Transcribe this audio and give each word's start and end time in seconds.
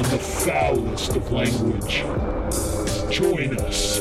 and 0.00 0.12
the 0.12 0.18
foulest 0.18 1.14
of 1.14 1.30
language. 1.30 2.04
Join 3.14 3.58
us 3.58 3.98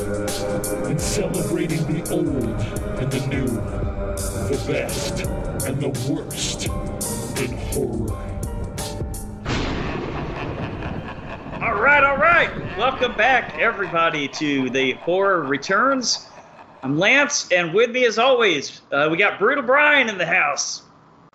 in 0.88 0.98
celebrating 0.98 1.86
the 1.92 2.10
old 2.10 2.62
and 3.00 3.12
the 3.12 3.28
new, 3.28 3.48
the 4.48 4.64
best 4.66 5.26
and 5.68 5.82
the 5.82 5.90
worst 6.10 6.68
in 7.38 7.58
horror. 7.74 8.16
All 11.62 11.82
right, 11.82 12.04
all 12.06 12.18
right. 12.18 12.50
Welcome 12.78 13.18
back, 13.18 13.60
everybody, 13.60 14.30
to 14.30 14.70
the 14.70 14.94
Horror 14.94 15.44
Returns. 15.44 16.26
I'm 16.82 16.98
Lance, 16.98 17.52
and 17.52 17.74
with 17.74 17.92
me, 17.92 18.06
as 18.06 18.18
always, 18.18 18.82
uh, 18.94 19.10
we 19.12 19.18
got 19.18 19.38
Brutal 19.38 19.66
Brian 19.66 20.08
in 20.08 20.18
the 20.18 20.26
house, 20.26 20.82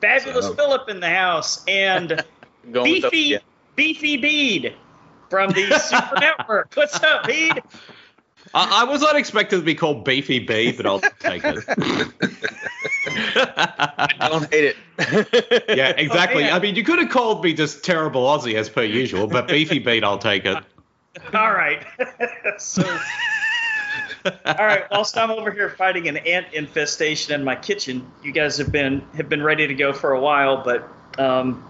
Fabulous 0.01 0.47
up? 0.47 0.57
Philip 0.57 0.89
in 0.89 1.01
the 1.01 1.11
house, 1.11 1.63
and 1.69 2.25
Going 2.73 3.03
with 3.03 3.11
Beefy 3.11 3.19
yeah. 3.19 3.39
Beefy 3.77 4.17
Bede 4.17 4.75
from 5.31 5.51
the 5.51 5.79
Super 5.79 6.15
Network. 6.21 6.73
What's 6.75 7.03
up, 7.03 7.27
Bede? 7.27 7.63
I, 8.53 8.83
I 8.83 8.85
was 8.85 9.01
not 9.01 9.17
expected 9.17 9.57
to 9.57 9.63
be 9.63 9.75
called 9.75 10.05
Beefy 10.05 10.39
Bede, 10.39 10.77
but 10.77 10.87
I'll 10.87 11.01
take 11.01 11.43
it. 11.45 11.59
I 13.57 14.29
don't 14.29 14.53
hate 14.53 14.77
it. 14.99 15.65
yeah, 15.77 15.89
exactly. 15.91 16.45
man. 16.45 16.53
I 16.53 16.61
mean, 16.61 16.77
you 16.77 16.85
could 16.85 17.01
have 17.01 17.11
called 17.11 17.43
me 17.43 17.53
just 17.53 17.85
terrible 17.85 18.23
Aussie 18.23 18.55
as 18.55 18.69
per 18.69 18.85
usual, 18.85 19.27
but 19.27 19.49
Beefy 19.49 19.81
Bede, 19.81 20.05
I'll 20.05 20.19
take 20.19 20.45
it. 20.45 20.63
All 21.33 21.53
right. 21.53 21.85
so, 22.59 22.83
all 24.25 24.67
right. 24.67 24.85
Whilst 24.91 25.19
I'm 25.19 25.31
over 25.31 25.51
here 25.51 25.71
fighting 25.71 26.09
an 26.09 26.19
ant 26.19 26.47
infestation 26.53 27.35
in 27.35 27.45
my 27.45 27.57
kitchen, 27.57 28.09
you 28.23 28.33
guys 28.33 28.57
have 28.59 28.71
been 28.71 29.01
have 29.17 29.29
been 29.29 29.43
ready 29.43 29.67
to 29.67 29.75
go 29.75 29.93
for 29.93 30.13
a 30.13 30.21
while. 30.21 30.63
But 30.63 30.89
um, 31.19 31.65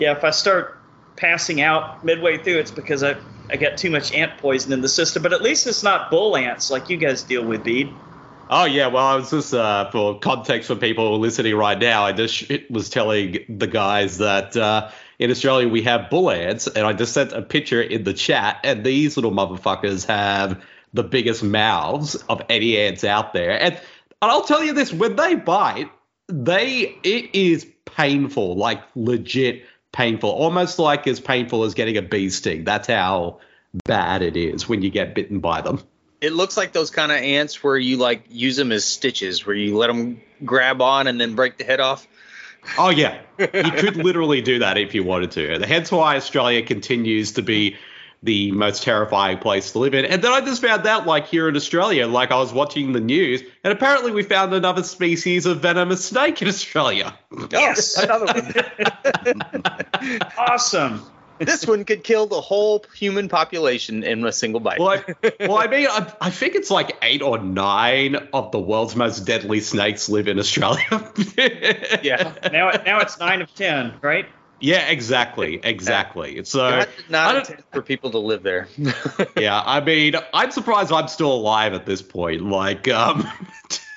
yeah, 0.00 0.16
if 0.16 0.24
I 0.24 0.30
start 0.30 0.77
passing 1.18 1.60
out 1.60 2.02
midway 2.04 2.38
through, 2.38 2.58
it's 2.58 2.70
because 2.70 3.02
I 3.02 3.16
I 3.50 3.56
got 3.56 3.76
too 3.76 3.90
much 3.90 4.12
ant 4.12 4.38
poison 4.38 4.72
in 4.72 4.80
the 4.80 4.88
system. 4.88 5.22
But 5.22 5.32
at 5.32 5.42
least 5.42 5.66
it's 5.66 5.82
not 5.82 6.10
bull 6.10 6.36
ants 6.36 6.70
like 6.70 6.88
you 6.88 6.96
guys 6.96 7.22
deal 7.22 7.44
with, 7.44 7.64
Bede. 7.64 7.98
Oh 8.50 8.64
yeah, 8.64 8.86
well, 8.86 9.04
I 9.04 9.14
was 9.16 9.30
just 9.30 9.52
uh, 9.52 9.90
for 9.90 10.18
context 10.18 10.68
for 10.68 10.76
people 10.76 11.18
listening 11.18 11.54
right 11.54 11.78
now. 11.78 12.04
I 12.04 12.12
just 12.12 12.50
was 12.70 12.88
telling 12.88 13.44
the 13.48 13.66
guys 13.66 14.18
that 14.18 14.56
uh, 14.56 14.90
in 15.18 15.30
Australia 15.30 15.68
we 15.68 15.82
have 15.82 16.08
bull 16.08 16.30
ants, 16.30 16.66
and 16.66 16.86
I 16.86 16.94
just 16.94 17.12
sent 17.12 17.32
a 17.32 17.42
picture 17.42 17.82
in 17.82 18.04
the 18.04 18.14
chat, 18.14 18.60
and 18.64 18.84
these 18.84 19.16
little 19.16 19.32
motherfuckers 19.32 20.06
have 20.06 20.62
the 20.94 21.04
biggest 21.04 21.42
mouths 21.42 22.14
of 22.30 22.40
any 22.48 22.78
ants 22.78 23.04
out 23.04 23.34
there. 23.34 23.60
And, 23.60 23.74
and 23.74 24.30
I'll 24.30 24.44
tell 24.44 24.64
you 24.64 24.72
this: 24.72 24.94
when 24.94 25.16
they 25.16 25.34
bite, 25.34 25.90
they 26.28 26.98
it 27.02 27.34
is 27.34 27.66
painful, 27.84 28.56
like 28.56 28.82
legit 28.94 29.64
painful, 29.92 30.30
almost 30.30 30.78
like 30.78 31.06
as 31.06 31.20
painful 31.20 31.64
as 31.64 31.74
getting 31.74 31.96
a 31.96 32.02
bee 32.02 32.30
sting. 32.30 32.64
That's 32.64 32.88
how 32.88 33.40
bad 33.84 34.22
it 34.22 34.36
is 34.36 34.68
when 34.68 34.82
you 34.82 34.90
get 34.90 35.14
bitten 35.14 35.40
by 35.40 35.60
them. 35.60 35.82
It 36.20 36.32
looks 36.32 36.56
like 36.56 36.72
those 36.72 36.90
kind 36.90 37.12
of 37.12 37.18
ants 37.18 37.62
where 37.62 37.76
you 37.76 37.96
like 37.96 38.24
use 38.28 38.56
them 38.56 38.72
as 38.72 38.84
stitches, 38.84 39.46
where 39.46 39.54
you 39.54 39.76
let 39.76 39.86
them 39.86 40.20
grab 40.44 40.82
on 40.82 41.06
and 41.06 41.20
then 41.20 41.34
break 41.34 41.58
the 41.58 41.64
head 41.64 41.80
off. 41.80 42.06
Oh 42.76 42.90
yeah, 42.90 43.20
you 43.38 43.46
could 43.46 43.96
literally 43.96 44.42
do 44.42 44.58
that 44.58 44.78
if 44.78 44.94
you 44.94 45.04
wanted 45.04 45.30
to. 45.32 45.64
Hence 45.64 45.92
why 45.92 46.16
Australia 46.16 46.62
continues 46.62 47.32
to 47.32 47.42
be 47.42 47.76
the 48.22 48.50
most 48.52 48.82
terrifying 48.82 49.38
place 49.38 49.72
to 49.72 49.78
live 49.78 49.94
in. 49.94 50.04
And 50.04 50.22
then 50.22 50.32
I 50.32 50.40
just 50.40 50.60
found 50.60 50.86
out, 50.86 51.06
like 51.06 51.28
here 51.28 51.48
in 51.48 51.56
Australia, 51.56 52.06
like 52.06 52.30
I 52.32 52.38
was 52.38 52.52
watching 52.52 52.92
the 52.92 53.00
news, 53.00 53.42
and 53.62 53.72
apparently 53.72 54.10
we 54.10 54.22
found 54.22 54.52
another 54.52 54.82
species 54.82 55.46
of 55.46 55.60
venomous 55.60 56.04
snake 56.04 56.42
in 56.42 56.48
Australia. 56.48 57.16
Yes. 57.50 57.96
Another 58.02 58.26
one. 58.26 59.62
Awesome. 60.38 61.02
this 61.38 61.66
one 61.66 61.84
could 61.84 62.02
kill 62.02 62.26
the 62.26 62.40
whole 62.40 62.84
human 62.94 63.28
population 63.28 64.02
in 64.02 64.24
a 64.24 64.32
single 64.32 64.60
bite. 64.60 64.78
Well, 64.80 65.00
I, 65.22 65.32
well, 65.46 65.58
I 65.58 65.66
mean, 65.68 65.86
I, 65.88 66.12
I 66.20 66.30
think 66.30 66.54
it's 66.54 66.70
like 66.70 66.96
eight 67.02 67.22
or 67.22 67.38
nine 67.38 68.16
of 68.32 68.50
the 68.50 68.58
world's 68.58 68.96
most 68.96 69.20
deadly 69.20 69.60
snakes 69.60 70.08
live 70.08 70.26
in 70.26 70.38
Australia. 70.38 71.12
yeah. 72.02 72.32
Now 72.52 72.70
now 72.70 72.98
it's 73.00 73.18
nine 73.20 73.42
of 73.42 73.54
ten, 73.54 73.94
right? 74.02 74.26
Yeah, 74.60 74.88
exactly, 74.88 75.60
exactly. 75.62 76.44
So. 76.44 76.70
God 76.70 76.88
not 77.08 77.46
don't- 77.46 77.64
for 77.72 77.82
people 77.82 78.10
to 78.10 78.18
live 78.18 78.42
there. 78.42 78.68
yeah, 79.36 79.62
I 79.64 79.80
mean, 79.80 80.14
I'm 80.34 80.50
surprised 80.50 80.92
I'm 80.92 81.08
still 81.08 81.32
alive 81.32 81.74
at 81.74 81.86
this 81.86 82.02
point. 82.02 82.42
Like, 82.42 82.88
um, 82.88 83.28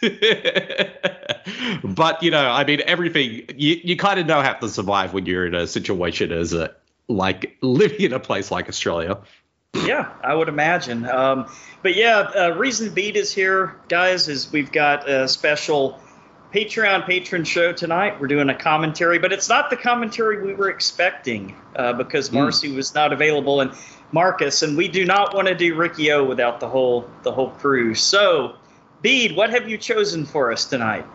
but 1.83 2.21
you 2.21 2.31
know, 2.31 2.49
I 2.49 2.63
mean, 2.65 2.81
everything 2.85 3.45
you 3.55 3.79
you 3.83 3.95
kind 3.97 4.19
of 4.19 4.25
know 4.25 4.41
how 4.41 4.53
to 4.53 4.69
survive 4.69 5.13
when 5.13 5.25
you're 5.25 5.45
in 5.45 5.55
a 5.55 5.67
situation 5.67 6.31
as 6.31 6.53
a 6.53 6.75
like 7.07 7.57
living 7.61 8.01
in 8.01 8.13
a 8.13 8.19
place 8.19 8.51
like 8.51 8.69
Australia. 8.69 9.19
Yeah, 9.73 10.11
I 10.23 10.33
would 10.33 10.49
imagine. 10.49 11.07
Um, 11.07 11.49
but 11.81 11.95
yeah, 11.95 12.29
uh, 12.35 12.55
reason 12.57 12.93
Bede 12.93 13.15
is 13.15 13.33
here, 13.33 13.75
guys, 13.87 14.27
is 14.27 14.51
we've 14.51 14.71
got 14.71 15.09
a 15.09 15.27
special 15.27 15.99
Patreon 16.53 17.05
patron 17.05 17.45
show 17.45 17.71
tonight. 17.71 18.19
We're 18.19 18.27
doing 18.27 18.49
a 18.49 18.55
commentary, 18.55 19.19
but 19.19 19.31
it's 19.31 19.47
not 19.47 19.69
the 19.69 19.77
commentary 19.77 20.43
we 20.43 20.53
were 20.53 20.69
expecting 20.69 21.55
uh, 21.77 21.93
because 21.93 22.31
Marcy 22.31 22.73
was 22.73 22.93
not 22.93 23.13
available 23.13 23.61
and 23.61 23.71
Marcus, 24.11 24.61
and 24.61 24.75
we 24.75 24.89
do 24.89 25.05
not 25.05 25.33
want 25.33 25.47
to 25.47 25.55
do 25.55 25.75
Riki-Oh 25.75 26.25
without 26.25 26.59
the 26.59 26.67
whole 26.67 27.09
the 27.23 27.31
whole 27.31 27.51
crew. 27.51 27.95
So, 27.95 28.55
Bede, 29.01 29.35
what 29.35 29.49
have 29.49 29.69
you 29.69 29.77
chosen 29.77 30.25
for 30.25 30.51
us 30.51 30.65
tonight? 30.65 31.05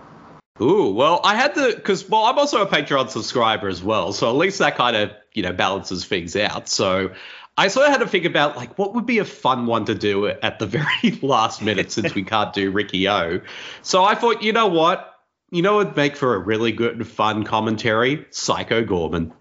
Ooh, 0.61 0.91
well, 0.91 1.21
I 1.23 1.35
had 1.35 1.55
to 1.57 1.75
because 1.77 2.09
well, 2.09 2.25
I'm 2.25 2.39
also 2.39 2.63
a 2.63 2.67
Patreon 2.67 3.11
subscriber 3.11 3.69
as 3.69 3.83
well, 3.83 4.15
so 4.15 4.31
at 4.31 4.37
least 4.37 4.59
that 4.61 4.77
kind 4.77 4.97
of 4.97 5.11
you 5.35 5.43
know 5.43 5.53
balances 5.53 6.07
things 6.07 6.35
out. 6.35 6.67
So 6.67 7.11
I 7.59 7.69
sort 7.69 7.87
of 7.87 7.93
had 7.93 8.01
to 8.01 8.09
think 8.09 8.25
about 8.25 8.57
like 8.57 8.79
what 8.79 8.95
would 8.95 9.05
be 9.05 9.19
a 9.19 9.25
fun 9.27 9.67
one 9.67 9.85
to 9.85 9.95
do 9.95 10.29
at 10.29 10.59
the 10.59 10.67
very 11.03 11.19
last 11.21 11.61
minute 11.61 11.93
since 11.93 12.15
we 12.15 12.23
can't 12.23 12.55
do 12.55 12.71
Riki-Oh. 12.71 13.43
So 13.83 14.03
I 14.03 14.15
thought, 14.15 14.43
you 14.43 14.55
know 14.55 14.69
what, 14.69 15.16
you 15.57 15.63
know, 15.63 15.77
what 15.77 15.87
would 15.89 15.97
make 15.97 16.17
for 16.17 16.35
a 16.35 16.39
really 16.39 16.71
good 16.71 16.97
and 16.97 17.07
fun 17.09 17.43
commentary, 17.45 18.27
Psycho 18.31 18.85
Goreman. 18.85 19.33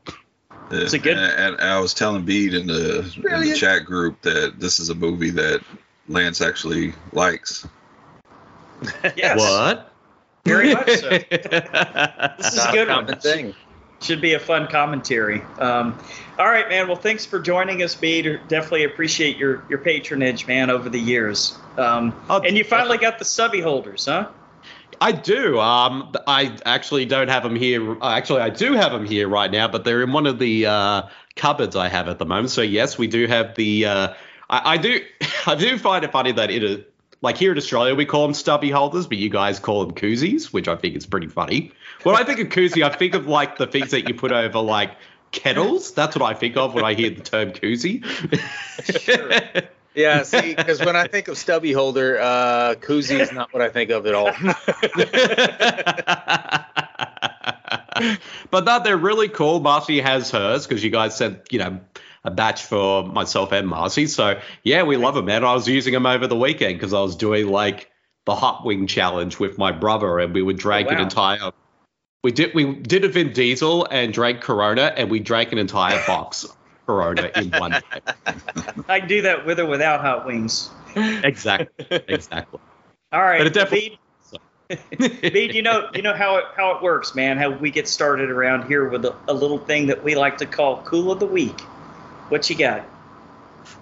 It's 0.72 0.94
a 0.94 1.00
good- 1.00 1.18
And, 1.18 1.56
and 1.56 1.62
I 1.62 1.80
was 1.80 1.94
telling 1.94 2.24
Bede 2.24 2.54
in 2.54 2.68
the, 2.68 3.00
in 3.34 3.42
the 3.42 3.56
chat 3.56 3.86
group 3.86 4.22
that 4.22 4.60
this 4.60 4.80
is 4.80 4.90
a 4.90 4.96
movie 4.96 5.30
that 5.32 5.62
Lance 6.08 6.42
actually 6.42 6.94
likes. 7.12 7.68
Yes, 9.16 9.40
What? 9.40 9.92
very 10.46 10.74
much 10.74 10.90
so. 11.00 11.10
This 12.38 12.54
is 12.54 12.66
a 12.66 12.72
good 12.72 12.88
one. 12.88 13.20
thing. 13.20 13.54
should 14.02 14.22
be 14.22 14.34
a 14.34 14.40
fun 14.40 14.68
commentary. 14.68 15.42
Um, 15.60 15.98
all 16.38 16.46
right, 16.48 16.68
man. 16.70 16.88
Well, 16.88 16.98
thanks 16.98 17.26
for 17.26 17.40
joining 17.40 17.82
us, 17.84 17.96
Bede. 17.96 18.40
Definitely 18.48 18.84
appreciate 18.84 19.38
your 19.38 19.64
your 19.70 19.80
patronage, 19.80 20.46
man, 20.48 20.70
over 20.70 20.90
the 20.90 21.00
years. 21.00 21.58
Um, 21.78 22.14
Oh, 22.30 22.42
and 22.42 22.58
you 22.58 22.64
finally 22.64 22.98
got 22.98 23.18
the 23.20 23.26
subby 23.26 23.62
holders, 23.62 24.06
huh? 24.06 24.28
I 25.06 25.12
do. 25.12 25.60
Um, 25.60 26.16
I 26.26 26.58
actually 26.66 27.06
don't 27.06 27.28
have 27.28 27.44
them 27.44 27.56
here. 27.56 27.96
Actually, 28.02 28.42
I 28.42 28.50
do 28.50 28.74
have 28.74 28.92
them 28.92 29.06
here 29.06 29.30
right 29.30 29.52
now, 29.52 29.68
but 29.68 29.84
they're 29.84 30.02
in 30.02 30.12
one 30.12 30.26
of 30.26 30.40
the 30.40 30.66
uh, 30.66 31.04
cupboards 31.36 31.76
I 31.76 31.90
have 31.90 32.08
at 32.08 32.18
the 32.18 32.26
moment. 32.26 32.50
So 32.50 32.64
yes, 32.64 32.98
we 32.98 33.06
do 33.06 33.28
have 33.28 33.54
the. 33.54 33.86
Uh, 33.86 34.14
I, 34.50 34.74
I 34.74 34.78
do. 34.78 35.06
I 35.46 35.54
do 35.54 35.78
find 35.78 36.04
it 36.04 36.12
funny 36.12 36.32
that 36.32 36.50
it 36.50 36.64
is 36.64 36.80
like 37.22 37.38
here 37.38 37.52
in 37.52 37.58
Australia 37.60 37.94
we 37.94 38.08
call 38.08 38.24
them 38.24 38.34
stubby 38.34 38.72
holders, 38.72 39.06
but 39.06 39.20
you 39.20 39.30
guys 39.30 39.60
call 39.60 39.86
them 39.86 39.94
koozies, 39.94 40.52
which 40.52 40.68
I 40.68 40.76
think 40.76 40.96
is 40.96 41.06
pretty 41.06 41.28
funny. 41.28 41.72
When 42.02 42.16
I 42.16 42.24
think 42.24 42.40
of 42.40 42.48
koozie, 42.48 42.82
I 42.82 42.90
think 42.90 43.14
of 43.14 43.28
like 43.28 43.60
the 43.60 43.68
things 43.68 43.92
that 43.92 44.10
you 44.10 44.16
put 44.16 44.32
over 44.32 44.58
like 44.58 44.96
kettles. 45.30 45.94
That's 45.94 46.16
what 46.16 46.26
I 46.26 46.34
think 46.34 46.58
of 46.58 46.74
when 46.74 46.84
I 46.84 46.96
hear 46.96 47.12
the 47.12 47.22
term 47.22 47.52
koozie. 47.52 48.02
Yeah, 49.96 50.24
see, 50.24 50.54
because 50.54 50.80
when 50.80 50.96
I 50.96 51.08
think 51.08 51.30
of 51.30 51.38
stubby 51.38 51.72
holder, 51.72 52.20
uh, 52.20 52.76
koozie 52.76 53.20
is 53.20 53.32
not 53.32 53.54
what 53.54 53.62
I 53.62 53.70
think 53.70 53.92
of 53.92 54.06
at 54.06 54.14
all. 54.14 54.26
but 58.52 58.66
no, 58.66 58.84
they're 58.84 58.98
really 58.98 59.30
cool. 59.30 59.62
Marcy 59.62 60.02
has 60.02 60.30
hers 60.32 60.68
because 60.68 60.84
you 60.84 60.90
guys 60.90 61.16
sent, 61.16 61.52
you 61.52 61.60
know, 61.60 61.80
a 62.26 62.32
batch 62.32 62.64
for 62.64 63.06
myself 63.06 63.54
and 63.54 63.68
Marcy. 63.68 64.08
So 64.08 64.40
yeah, 64.64 64.84
we 64.84 64.98
love 64.98 65.16
them, 65.16 65.26
man. 65.26 65.46
I 65.46 65.54
was 65.54 65.68
using 65.68 65.94
them 65.94 66.06
over 66.06 66.28
the 66.28 66.36
weekend 66.36 66.76
because 66.76 66.94
I 66.94 67.00
was 67.00 67.16
doing 67.16 67.48
like 67.48 67.90
the 68.26 68.36
hot 68.36 68.66
wing 68.66 68.88
challenge 68.88 69.40
with 69.40 69.58
my 69.58 69.72
brother, 69.72 70.20
and 70.20 70.34
we 70.34 70.42
would 70.42 70.58
drink 70.58 70.90
an 70.90 70.98
wow. 70.98 71.04
entire. 71.04 71.52
We 72.24 72.32
did 72.32 72.54
we 72.54 72.76
did 72.76 73.06
a 73.06 73.08
Vin 73.08 73.32
Diesel 73.32 73.88
and 73.90 74.12
drank 74.12 74.42
Corona, 74.42 74.92
and 74.98 75.10
we 75.10 75.20
drank 75.20 75.52
an 75.52 75.60
entire 75.60 76.04
box 76.06 76.46
Corona 76.86 77.32
in 77.36 77.50
one 77.52 77.72
day. 77.92 78.02
I 78.88 79.00
can 79.00 79.08
do 79.08 79.22
that 79.24 79.46
with 79.46 79.60
or 79.60 79.66
without 79.66 80.02
hot 80.02 80.26
wings. 80.26 80.70
Exactly. 80.96 81.86
Exactly. 82.08 82.60
All 83.12 83.22
right, 83.22 83.38
But 83.40 83.48
it 83.48 83.54
definitely- 83.54 84.00
Bede, 84.68 84.80
Bede, 85.34 85.54
you 85.54 85.62
know, 85.62 85.90
you 85.94 86.02
know 86.02 86.14
how 86.16 86.38
it 86.38 86.46
how 86.58 86.76
it 86.76 86.82
works, 86.82 87.14
man. 87.14 87.38
How 87.38 87.52
we 87.52 87.70
get 87.70 87.88
started 87.88 88.32
around 88.32 88.68
here 88.68 88.90
with 88.90 89.06
a, 89.06 89.16
a 89.28 89.34
little 89.34 89.60
thing 89.60 89.86
that 89.88 90.04
we 90.04 90.16
like 90.16 90.40
to 90.40 90.48
call 90.48 90.82
"Cool 90.82 91.12
of 91.12 91.20
the 91.20 91.28
Week." 91.28 91.60
What 92.30 92.50
you 92.50 92.56
got? 92.58 92.84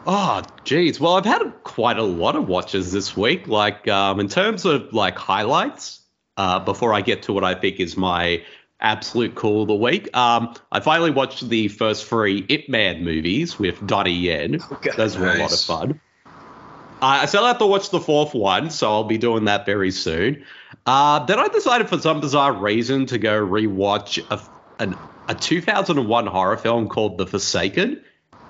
Oh, 0.05 0.41
geez. 0.65 0.99
Well, 0.99 1.15
I've 1.15 1.23
had 1.25 1.41
quite 1.63 1.97
a 1.97 2.03
lot 2.03 2.35
of 2.35 2.49
watches 2.49 2.91
this 2.91 3.15
week. 3.15 3.47
Like, 3.47 3.87
um, 3.87 4.19
in 4.19 4.27
terms 4.27 4.65
of 4.65 4.91
like 4.91 5.17
highlights, 5.17 6.01
uh, 6.35 6.59
before 6.59 6.93
I 6.93 6.99
get 6.99 7.23
to 7.23 7.33
what 7.33 7.45
I 7.45 7.55
think 7.55 7.79
is 7.79 7.95
my 7.95 8.43
absolute 8.83 9.33
cool 9.35 9.63
of 9.63 9.67
the 9.69 9.75
week, 9.75 10.15
um, 10.15 10.53
I 10.71 10.79
finally 10.81 11.11
watched 11.11 11.47
the 11.49 11.67
first 11.69 12.05
three 12.05 12.45
Ip 12.49 12.69
Man 12.69 13.03
movies 13.03 13.57
with 13.57 13.85
Donnie 13.87 14.11
Yen. 14.11 14.59
Okay. 14.73 14.91
Those 14.95 15.17
were 15.17 15.31
a 15.31 15.39
lot 15.39 15.53
of 15.53 15.59
fun. 15.61 15.99
Uh, 16.25 17.21
I 17.21 17.25
still 17.25 17.45
have 17.45 17.57
to 17.59 17.65
watch 17.65 17.89
the 17.89 17.99
fourth 17.99 18.33
one, 18.33 18.69
so 18.69 18.89
I'll 18.91 19.03
be 19.03 19.17
doing 19.17 19.45
that 19.45 19.65
very 19.65 19.91
soon. 19.91 20.43
Uh, 20.85 21.25
then 21.25 21.39
I 21.39 21.47
decided 21.47 21.89
for 21.89 21.97
some 21.99 22.21
bizarre 22.21 22.53
reason 22.53 23.05
to 23.07 23.17
go 23.17 23.45
rewatch 23.45 24.23
a, 24.29 24.41
an, 24.81 24.95
a 25.27 25.35
2001 25.35 26.27
horror 26.27 26.57
film 26.57 26.87
called 26.87 27.17
The 27.17 27.27
Forsaken. 27.27 28.03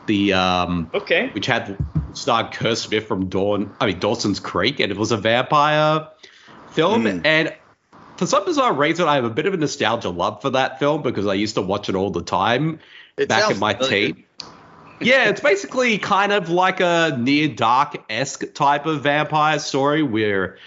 The 0.06 0.34
um, 0.34 0.90
Okay. 0.94 1.30
which 1.30 1.46
had 1.46 1.78
starred 2.14 2.52
Kerr 2.52 2.76
Smith 2.76 3.08
from 3.08 3.30
Dawn, 3.30 3.74
I 3.80 3.88
mean 3.88 4.00
Dawson's 4.00 4.40
Creek, 4.40 4.80
and 4.80 4.92
it 4.92 4.98
was 4.98 5.12
a 5.12 5.18
vampire 5.18 6.08
film. 6.72 7.06
Mm. 7.06 7.22
And 7.26 7.56
for 8.24 8.28
some 8.28 8.46
bizarre 8.46 8.74
reason, 8.74 9.06
I 9.06 9.16
have 9.16 9.26
a 9.26 9.30
bit 9.30 9.48
of 9.48 9.54
a 9.54 9.58
nostalgia 9.58 10.10
love 10.10 10.42
for 10.42 10.52
that 10.52 10.80
film 10.80 11.02
because 11.02 11.28
I 11.28 11.34
used 11.34 11.56
to 11.56 11.62
watch 11.62 11.90
it 11.90 11.96
all 11.96 12.10
the 12.10 12.22
time 12.22 12.80
It 13.18 13.28
back 13.28 13.52
in 13.52 13.60
my 13.60 13.74
teen. 13.74 14.24
Yeah, 15.02 15.28
it's 15.28 15.42
basically 15.42 15.98
kind 15.98 16.32
of 16.32 16.50
like 16.50 16.80
a 16.80 17.18
near 17.20 17.50
dark 17.50 18.02
esque 18.10 18.54
type 18.54 18.86
of 18.86 19.02
vampire 19.02 19.60
story 19.60 20.04
where 20.04 20.58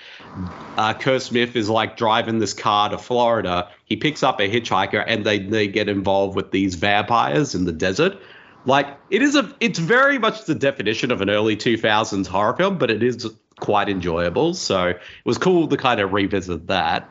uh, 0.76 0.92
Kerr 0.92 1.18
Smith 1.18 1.56
is 1.56 1.70
like 1.70 1.96
driving 1.96 2.40
this 2.40 2.52
car 2.52 2.90
to 2.90 2.98
Florida. 2.98 3.70
He 3.86 3.96
picks 3.96 4.22
up 4.22 4.38
a 4.38 4.50
hitchhiker 4.50 5.02
and 5.06 5.24
they, 5.24 5.38
they 5.38 5.66
get 5.66 5.88
involved 5.88 6.36
with 6.36 6.50
these 6.50 6.74
vampires 6.74 7.54
in 7.54 7.64
the 7.64 7.72
desert. 7.72 8.18
Like 8.66 8.98
it 9.08 9.22
is 9.22 9.34
a 9.34 9.50
it's 9.60 9.78
very 9.78 10.18
much 10.18 10.44
the 10.44 10.54
definition 10.54 11.10
of 11.10 11.22
an 11.22 11.30
early 11.30 11.56
2000s 11.56 12.26
horror 12.26 12.54
film, 12.54 12.76
but 12.76 12.90
it 12.90 13.02
is 13.02 13.26
quite 13.58 13.88
enjoyable. 13.88 14.52
So 14.52 14.88
it 14.88 15.00
was 15.24 15.38
cool 15.38 15.68
to 15.68 15.76
kind 15.78 16.00
of 16.00 16.12
revisit 16.12 16.66
that. 16.66 17.08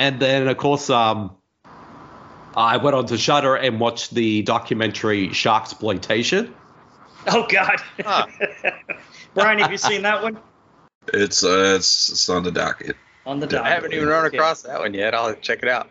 And 0.00 0.18
then 0.18 0.48
of 0.48 0.56
course 0.56 0.90
um 0.90 1.36
I 2.56 2.78
went 2.78 2.96
on 2.96 3.06
to 3.06 3.18
Shudder 3.18 3.54
and 3.54 3.78
watched 3.78 4.12
the 4.12 4.42
documentary 4.42 5.28
Sharksploitation. 5.28 6.52
Oh 7.28 7.46
God. 7.48 7.76
Huh. 8.02 8.26
Brian, 9.34 9.58
have 9.60 9.70
you 9.70 9.78
seen 9.78 10.02
that 10.02 10.22
one 10.22 10.38
It's 11.12 11.44
uh, 11.44 11.74
it's, 11.76 12.08
it's 12.10 12.28
on 12.28 12.42
the 12.42 12.50
docket. 12.50 12.96
on 13.26 13.38
the 13.40 13.46
I 13.46 13.50
docket? 13.50 13.66
I 13.66 13.74
haven't 13.74 13.92
even 13.92 14.08
run 14.08 14.24
Okay. 14.26 14.36
across 14.38 14.62
that 14.62 14.80
one 14.80 14.94
yet. 14.94 15.14
I'll 15.14 15.34
check 15.34 15.62
it 15.62 15.68
out. 15.68 15.88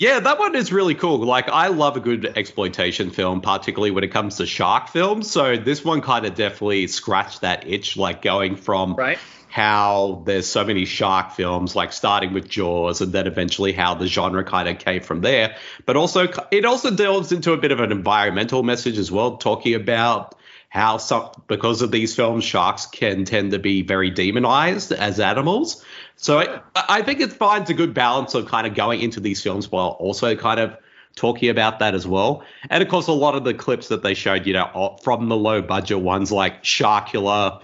Yeah, 0.00 0.20
that 0.20 0.38
one 0.38 0.54
is 0.54 0.72
really 0.72 0.94
cool. 0.94 1.18
Like, 1.18 1.48
I 1.48 1.68
love 1.68 1.96
a 1.96 2.00
good 2.00 2.24
exploitation 2.38 3.10
film, 3.10 3.40
particularly 3.40 3.90
when 3.90 4.04
it 4.04 4.12
comes 4.12 4.36
to 4.36 4.46
shark 4.46 4.88
films. 4.88 5.28
So 5.28 5.56
this 5.56 5.84
one 5.84 6.00
kind 6.02 6.24
of 6.24 6.36
definitely 6.36 6.86
scratched 6.86 7.40
that 7.40 7.66
itch, 7.66 7.96
like 7.96 8.22
going 8.22 8.54
from 8.54 8.94
Right. 8.94 9.18
How 9.48 10.22
there's 10.26 10.46
so 10.46 10.64
many 10.64 10.84
shark 10.84 11.32
films, 11.32 11.74
like 11.74 11.92
starting 11.92 12.32
with 12.32 12.48
Jaws, 12.48 13.00
and 13.00 13.12
then 13.12 13.26
eventually 13.26 13.72
how 13.72 13.94
the 13.94 14.06
genre 14.06 14.44
kind 14.44 14.68
of 14.68 14.78
came 14.78 15.02
from 15.02 15.22
there. 15.22 15.56
But 15.86 15.96
also, 15.96 16.28
it 16.50 16.64
also 16.64 16.90
delves 16.90 17.32
into 17.32 17.52
a 17.52 17.56
bit 17.56 17.72
of 17.72 17.80
an 17.80 17.90
environmental 17.90 18.62
message 18.62 18.98
as 18.98 19.10
well, 19.10 19.38
talking 19.38 19.74
about 19.74 20.34
how 20.68 20.98
some 20.98 21.30
because 21.46 21.80
of 21.80 21.90
these 21.90 22.14
films, 22.14 22.44
sharks 22.44 22.86
can 22.86 23.24
tend 23.24 23.52
to 23.52 23.58
be 23.58 23.82
very 23.82 24.10
demonized 24.10 24.92
as 24.92 25.18
animals. 25.18 25.82
So 26.16 26.40
I, 26.40 26.60
I 26.74 27.02
think 27.02 27.20
it 27.20 27.32
finds 27.32 27.70
a 27.70 27.74
good 27.74 27.94
balance 27.94 28.34
of 28.34 28.46
kind 28.46 28.66
of 28.66 28.74
going 28.74 29.00
into 29.00 29.20
these 29.20 29.42
films 29.42 29.72
while 29.72 29.88
also 29.98 30.36
kind 30.36 30.60
of 30.60 30.76
talking 31.16 31.48
about 31.48 31.78
that 31.78 31.94
as 31.94 32.06
well. 32.06 32.44
And 32.68 32.82
of 32.82 32.88
course, 32.88 33.06
a 33.06 33.12
lot 33.12 33.34
of 33.34 33.44
the 33.44 33.54
clips 33.54 33.88
that 33.88 34.02
they 34.02 34.14
showed, 34.14 34.46
you 34.46 34.52
know, 34.52 34.98
from 35.02 35.28
the 35.28 35.36
low 35.36 35.62
budget 35.62 36.00
ones 36.00 36.30
like 36.30 36.62
Sharkula, 36.62 37.62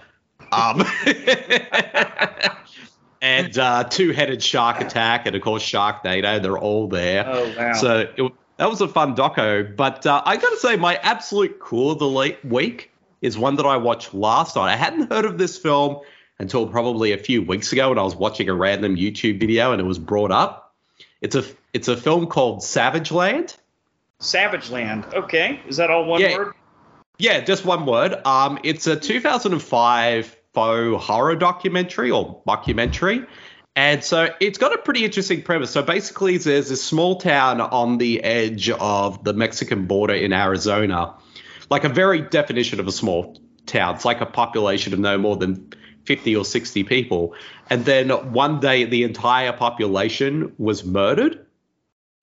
um, 0.51 0.83
and 3.21 3.57
uh, 3.57 3.83
Two 3.85 4.11
Headed 4.11 4.43
Shark 4.43 4.81
Attack, 4.81 5.25
and 5.25 5.35
of 5.35 5.41
course 5.41 5.63
Sharknado. 5.63 6.41
They're 6.41 6.57
all 6.57 6.87
there. 6.87 7.25
Oh 7.27 7.53
wow. 7.57 7.73
So 7.73 7.99
it, 8.17 8.31
that 8.57 8.69
was 8.69 8.81
a 8.81 8.87
fun 8.87 9.15
doco. 9.15 9.75
But 9.75 10.05
uh, 10.05 10.21
I 10.25 10.37
got 10.37 10.49
to 10.49 10.57
say, 10.57 10.75
my 10.75 10.95
absolute 10.97 11.59
cool 11.59 11.91
of 11.91 11.99
the 11.99 12.07
late 12.07 12.43
week 12.45 12.91
is 13.21 13.37
one 13.37 13.55
that 13.55 13.65
I 13.65 13.77
watched 13.77 14.13
last 14.13 14.55
night. 14.55 14.71
I 14.71 14.75
hadn't 14.75 15.11
heard 15.11 15.25
of 15.25 15.37
this 15.37 15.57
film 15.57 15.99
until 16.39 16.67
probably 16.67 17.11
a 17.11 17.17
few 17.17 17.41
weeks 17.41 17.71
ago 17.73 17.89
when 17.89 17.97
I 17.97 18.03
was 18.03 18.15
watching 18.15 18.49
a 18.49 18.53
random 18.53 18.95
YouTube 18.95 19.39
video 19.39 19.71
and 19.71 19.81
it 19.81 19.85
was 19.85 19.99
brought 19.99 20.31
up. 20.31 20.73
It's 21.21 21.35
a 21.35 21.43
it's 21.73 21.87
a 21.87 21.97
film 21.97 22.27
called 22.27 22.59
Savageland. 22.59 23.55
Savage 24.19 24.69
Land. 24.69 25.05
Okay. 25.13 25.59
Is 25.67 25.77
that 25.77 25.89
all 25.89 26.05
one 26.05 26.21
Yeah. 26.21 26.37
word? 26.37 26.53
Yeah, 27.17 27.39
just 27.41 27.65
one 27.65 27.85
word. 27.85 28.13
Um, 28.25 28.59
it's 28.63 28.87
a 28.87 28.95
2005 28.95 30.35
faux 30.53 31.03
horror 31.05 31.35
documentary 31.35 32.11
or 32.11 32.41
mockumentary. 32.47 33.27
And 33.75 34.03
so 34.03 34.29
it's 34.39 34.57
got 34.57 34.73
a 34.73 34.77
pretty 34.77 35.03
interesting 35.03 35.41
premise. 35.41 35.71
So 35.71 35.83
basically, 35.83 36.37
there's 36.37 36.69
this 36.69 36.83
small 36.83 37.17
town 37.17 37.59
on 37.59 37.97
the 37.97 38.23
edge 38.23 38.69
of 38.69 39.23
the 39.23 39.33
Mexican 39.33 39.85
border 39.85 40.13
in 40.13 40.31
Arizona, 40.31 41.15
like 41.69 41.83
a 41.83 41.89
very 41.89 42.21
definition 42.21 42.79
of 42.79 42.87
a 42.87 42.91
small 42.91 43.37
town. 43.65 43.95
It's 43.95 44.05
like 44.05 44.21
a 44.21 44.25
population 44.25 44.93
of 44.93 44.99
no 44.99 45.17
more 45.17 45.35
than 45.35 45.73
50 46.05 46.35
or 46.37 46.45
60 46.45 46.83
people. 46.85 47.35
And 47.69 47.83
then 47.83 48.09
one 48.31 48.61
day, 48.61 48.85
the 48.85 49.03
entire 49.03 49.51
population 49.51 50.53
was 50.57 50.85
murdered. 50.85 51.45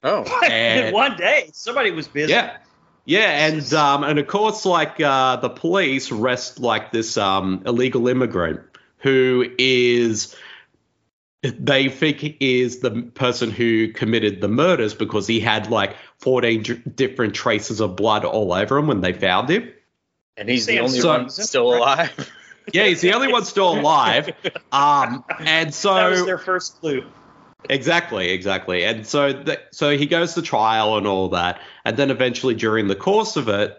Oh, 0.03 0.23
in 0.43 0.51
And- 0.51 0.95
one 0.95 1.17
day, 1.19 1.51
somebody 1.53 1.91
was 1.91 2.09
busy. 2.09 2.33
Yeah. 2.33 2.57
Yeah, 3.05 3.47
and 3.49 3.75
um, 3.75 4.05
and 4.05 4.19
of 4.19 4.27
course, 4.29 4.65
like 4.65 5.01
uh, 5.01 5.37
the 5.37 5.49
police 5.49 6.13
arrest 6.13 6.61
like 6.61 6.93
this 6.93 7.17
um, 7.17 7.63
illegal 7.67 8.07
immigrant 8.09 8.61
who 8.99 9.45
is 9.59 10.37
they 11.43 11.89
think 11.89 12.37
is 12.41 12.79
the 12.79 13.03
person 13.15 13.51
who 13.51 13.89
committed 13.93 14.41
the 14.41 14.47
murders 14.49 14.95
because 14.95 15.27
he 15.27 15.41
had 15.41 15.69
like 15.71 15.97
14 16.21 16.63
dr- 16.63 16.97
different 16.97 17.35
traces 17.35 17.81
of 17.81 17.97
blood 17.97 18.25
all 18.25 18.53
over 18.53 18.79
him 18.79 18.87
when 18.87 19.01
they 19.01 19.13
found 19.13 19.49
him. 19.49 19.69
and 20.37 20.49
he's 20.49 20.67
the 20.67 20.79
only 20.79 21.01
Son- 21.01 21.23
one 21.23 21.31
still 21.31 21.75
alive. 21.75 22.31
Yeah, 22.73 22.85
he's 22.85 23.01
the 23.01 23.13
only 23.13 23.27
one 23.33 23.45
still 23.45 23.79
alive. 23.79 24.31
Um, 24.73 25.25
and 25.41 25.75
so 25.75 25.95
That 25.95 26.11
was 26.11 26.25
their 26.25 26.39
first 26.39 26.81
clue. 26.81 27.05
Exactly, 27.71 28.31
exactly. 28.31 28.85
And 28.85 29.07
so 29.07 29.33
th- 29.33 29.61
so 29.71 29.97
he 29.97 30.07
goes 30.07 30.35
to 30.35 30.43
trial 30.43 30.97
and 30.97 31.07
all 31.07 31.29
that. 31.31 31.61
And 31.85 31.97
then 31.97 32.11
eventually 32.11 32.55
during 32.55 32.89
the 32.89 32.97
course 32.97 33.37
of 33.37 33.49
it, 33.49 33.79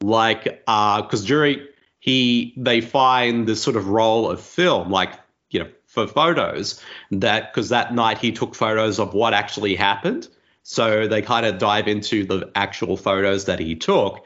like 0.00 0.62
uh 0.66 1.02
cuz 1.02 1.24
during 1.24 1.60
he 2.00 2.54
they 2.56 2.80
find 2.80 3.46
this 3.46 3.62
sort 3.62 3.76
of 3.76 3.88
roll 3.88 4.30
of 4.30 4.40
film 4.40 4.90
like, 4.90 5.12
you 5.50 5.60
know, 5.60 5.68
for 5.86 6.06
photos 6.06 6.82
that 7.12 7.52
cuz 7.52 7.68
that 7.68 7.94
night 7.94 8.18
he 8.18 8.32
took 8.32 8.54
photos 8.54 8.98
of 8.98 9.14
what 9.14 9.32
actually 9.34 9.74
happened. 9.76 10.26
So 10.62 11.06
they 11.06 11.22
kind 11.22 11.46
of 11.46 11.58
dive 11.58 11.88
into 11.88 12.24
the 12.24 12.50
actual 12.54 12.96
photos 12.96 13.46
that 13.46 13.58
he 13.60 13.74
took. 13.76 14.24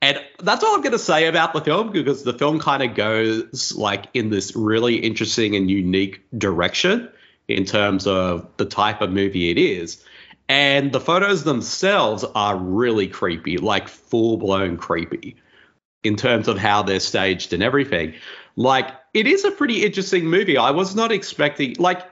And 0.00 0.20
that's 0.38 0.62
all 0.62 0.74
I'm 0.74 0.82
going 0.82 0.92
to 0.92 0.98
say 0.98 1.26
about 1.26 1.54
the 1.54 1.60
film 1.62 1.90
because 1.90 2.24
the 2.24 2.34
film 2.34 2.60
kind 2.60 2.82
of 2.82 2.94
goes 2.94 3.74
like 3.74 4.06
in 4.12 4.28
this 4.28 4.54
really 4.54 4.96
interesting 4.96 5.56
and 5.56 5.70
unique 5.70 6.22
direction 6.36 7.08
in 7.48 7.64
terms 7.64 8.06
of 8.06 8.46
the 8.56 8.64
type 8.64 9.00
of 9.00 9.10
movie 9.10 9.50
it 9.50 9.58
is. 9.58 10.02
And 10.48 10.92
the 10.92 11.00
photos 11.00 11.44
themselves 11.44 12.24
are 12.34 12.56
really 12.56 13.08
creepy, 13.08 13.58
like 13.58 13.88
full 13.88 14.36
blown 14.36 14.76
creepy 14.76 15.36
in 16.02 16.16
terms 16.16 16.48
of 16.48 16.58
how 16.58 16.82
they're 16.82 17.00
staged 17.00 17.52
and 17.52 17.62
everything. 17.62 18.14
Like, 18.56 18.88
it 19.14 19.26
is 19.26 19.44
a 19.44 19.50
pretty 19.50 19.84
interesting 19.84 20.26
movie. 20.26 20.58
I 20.58 20.70
was 20.70 20.94
not 20.94 21.10
expecting, 21.12 21.76
like, 21.78 22.02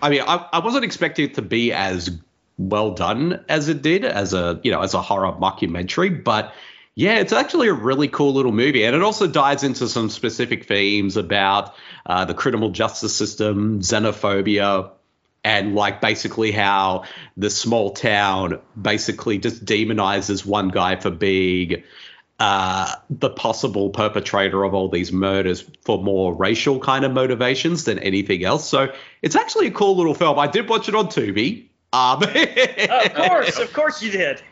I 0.00 0.10
mean, 0.10 0.22
I, 0.22 0.46
I 0.52 0.58
wasn't 0.60 0.84
expecting 0.84 1.26
it 1.26 1.34
to 1.34 1.42
be 1.42 1.72
as 1.72 2.10
well 2.56 2.92
done 2.92 3.44
as 3.48 3.68
it 3.68 3.82
did 3.82 4.04
as 4.04 4.32
a, 4.32 4.60
you 4.62 4.70
know, 4.70 4.80
as 4.80 4.94
a 4.94 5.02
horror 5.02 5.32
mockumentary, 5.32 6.22
but 6.22 6.54
yeah, 7.00 7.14
it's 7.14 7.32
actually 7.32 7.68
a 7.68 7.72
really 7.72 8.08
cool 8.08 8.34
little 8.34 8.52
movie, 8.52 8.84
and 8.84 8.94
it 8.94 9.00
also 9.00 9.26
dives 9.26 9.64
into 9.64 9.88
some 9.88 10.10
specific 10.10 10.66
themes 10.66 11.16
about 11.16 11.74
uh, 12.04 12.26
the 12.26 12.34
criminal 12.34 12.68
justice 12.68 13.16
system, 13.16 13.80
xenophobia, 13.80 14.90
and 15.42 15.74
like 15.74 16.02
basically 16.02 16.52
how 16.52 17.04
the 17.38 17.48
small 17.48 17.92
town 17.92 18.60
basically 18.80 19.38
just 19.38 19.64
demonizes 19.64 20.44
one 20.44 20.68
guy 20.68 20.96
for 20.96 21.08
being 21.08 21.84
uh, 22.38 22.94
the 23.08 23.30
possible 23.30 23.88
perpetrator 23.88 24.62
of 24.62 24.74
all 24.74 24.90
these 24.90 25.10
murders 25.10 25.64
for 25.80 26.02
more 26.02 26.34
racial 26.34 26.80
kind 26.80 27.06
of 27.06 27.12
motivations 27.12 27.84
than 27.84 27.98
anything 28.00 28.44
else. 28.44 28.68
So 28.68 28.92
it's 29.22 29.36
actually 29.36 29.68
a 29.68 29.72
cool 29.72 29.96
little 29.96 30.14
film. 30.14 30.38
I 30.38 30.48
did 30.48 30.68
watch 30.68 30.90
it 30.90 30.94
on 30.94 31.06
Tubi. 31.06 31.68
Um, 31.94 32.22
of 32.22 33.14
course, 33.14 33.58
of 33.58 33.72
course 33.72 34.02
you 34.02 34.10
did. 34.10 34.42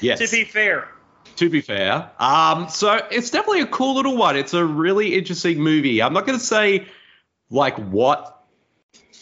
Yes. 0.00 0.20
to 0.20 0.28
be 0.28 0.44
fair. 0.44 0.90
To 1.38 1.48
be 1.48 1.60
fair. 1.60 2.10
Um, 2.18 2.68
so 2.68 3.00
it's 3.12 3.30
definitely 3.30 3.60
a 3.60 3.66
cool 3.68 3.94
little 3.94 4.16
one. 4.16 4.36
It's 4.36 4.54
a 4.54 4.64
really 4.64 5.14
interesting 5.14 5.60
movie. 5.60 6.02
I'm 6.02 6.12
not 6.12 6.26
going 6.26 6.36
to 6.36 6.44
say 6.44 6.88
like 7.48 7.76
what 7.76 8.44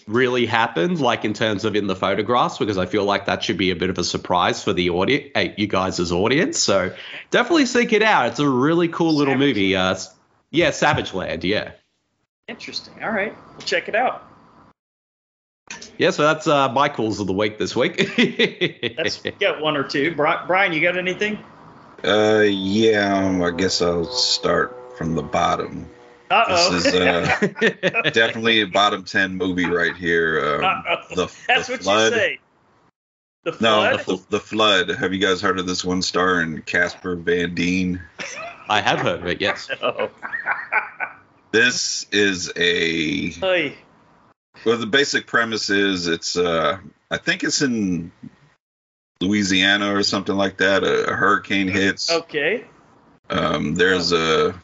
really 0.06 0.46
happened, 0.46 0.98
like 0.98 1.26
in 1.26 1.34
terms 1.34 1.66
of 1.66 1.76
in 1.76 1.86
the 1.86 1.94
photographs, 1.94 2.56
because 2.56 2.78
I 2.78 2.86
feel 2.86 3.04
like 3.04 3.26
that 3.26 3.44
should 3.44 3.58
be 3.58 3.70
a 3.70 3.76
bit 3.76 3.90
of 3.90 3.98
a 3.98 4.04
surprise 4.04 4.64
for 4.64 4.72
the 4.72 4.88
audience, 4.88 5.30
hey, 5.34 5.54
you 5.58 5.66
guys 5.66 6.00
as 6.00 6.10
audience. 6.10 6.58
So 6.58 6.94
definitely 7.30 7.66
seek 7.66 7.92
it 7.92 8.02
out. 8.02 8.28
It's 8.28 8.40
a 8.40 8.48
really 8.48 8.88
cool 8.88 9.14
little 9.14 9.34
Savage 9.34 9.48
movie. 9.48 9.76
Uh, 9.76 9.96
yeah, 10.50 10.70
Savageland. 10.70 11.44
Yeah. 11.44 11.72
Interesting. 12.48 13.04
All 13.04 13.10
right, 13.10 13.36
we'll 13.50 13.66
check 13.66 13.90
it 13.90 13.94
out. 13.94 14.26
Yeah, 15.98 16.10
so 16.12 16.22
that's 16.22 16.46
uh, 16.46 16.72
my 16.72 16.88
calls 16.88 17.20
of 17.20 17.26
the 17.26 17.34
week 17.34 17.58
this 17.58 17.76
week. 17.76 17.96
That's 18.96 19.22
we 19.24 19.32
got 19.32 19.60
one 19.60 19.76
or 19.76 19.82
two. 19.82 20.14
Brian, 20.14 20.72
you 20.72 20.80
got 20.80 20.96
anything? 20.96 21.42
Uh, 22.06 22.42
yeah, 22.42 23.42
I 23.44 23.50
guess 23.50 23.82
I'll 23.82 24.04
start 24.04 24.96
from 24.96 25.14
the 25.14 25.22
bottom. 25.22 25.90
Uh 26.30 26.70
This 26.72 26.86
is 26.86 26.94
uh, 26.94 27.38
definitely 28.12 28.60
a 28.62 28.66
bottom 28.66 29.04
ten 29.04 29.36
movie 29.36 29.66
right 29.66 29.94
here. 29.96 30.56
Um, 30.58 30.64
Uh-oh. 30.64 31.14
the, 31.14 31.34
That's 31.46 31.66
the 31.68 31.72
what 31.74 31.82
flood. 31.82 32.12
you 32.12 32.18
say. 32.18 32.38
The 33.44 33.50
No, 33.60 33.98
flood. 33.98 34.00
the, 34.06 34.24
the 34.30 34.40
flood. 34.40 34.88
Have 34.90 35.12
you 35.12 35.20
guys 35.20 35.40
heard 35.40 35.58
of 35.60 35.66
this 35.66 35.84
one 35.84 36.02
star 36.02 36.40
in 36.42 36.62
Casper 36.62 37.14
Van 37.16 37.54
Dien? 37.54 38.02
I 38.68 38.80
have 38.80 38.98
heard 39.00 39.20
of 39.20 39.26
it, 39.26 39.40
yes. 39.40 39.68
Oh. 39.82 40.10
This 41.52 42.06
is 42.12 42.52
a 42.56 43.32
Oy. 43.44 43.74
well. 44.64 44.76
The 44.78 44.86
basic 44.86 45.26
premise 45.26 45.70
is 45.70 46.06
it's 46.08 46.36
uh 46.36 46.78
I 47.10 47.16
think 47.18 47.44
it's 47.44 47.62
in 47.62 48.10
Louisiana 49.20 49.94
or 49.94 50.02
something 50.02 50.36
like 50.36 50.58
that. 50.58 50.84
A, 50.84 51.10
a 51.10 51.14
hurricane 51.14 51.68
hits. 51.68 52.10
Okay. 52.10 52.64
Um, 53.30 53.74
there's 53.74 54.12
a 54.12 54.54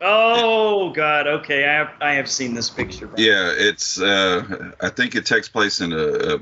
Oh 0.00 0.90
God. 0.90 1.26
Okay, 1.26 1.64
I 1.66 1.72
have 1.72 1.90
I 2.00 2.12
have 2.14 2.28
seen 2.30 2.54
this 2.54 2.68
picture. 2.70 3.06
Brian. 3.06 3.24
yeah. 3.24 3.52
It's 3.56 4.00
uh 4.00 4.72
I 4.80 4.90
think 4.90 5.14
it 5.14 5.24
takes 5.26 5.48
place 5.48 5.80
in 5.80 5.92
a, 5.92 6.34
a 6.36 6.38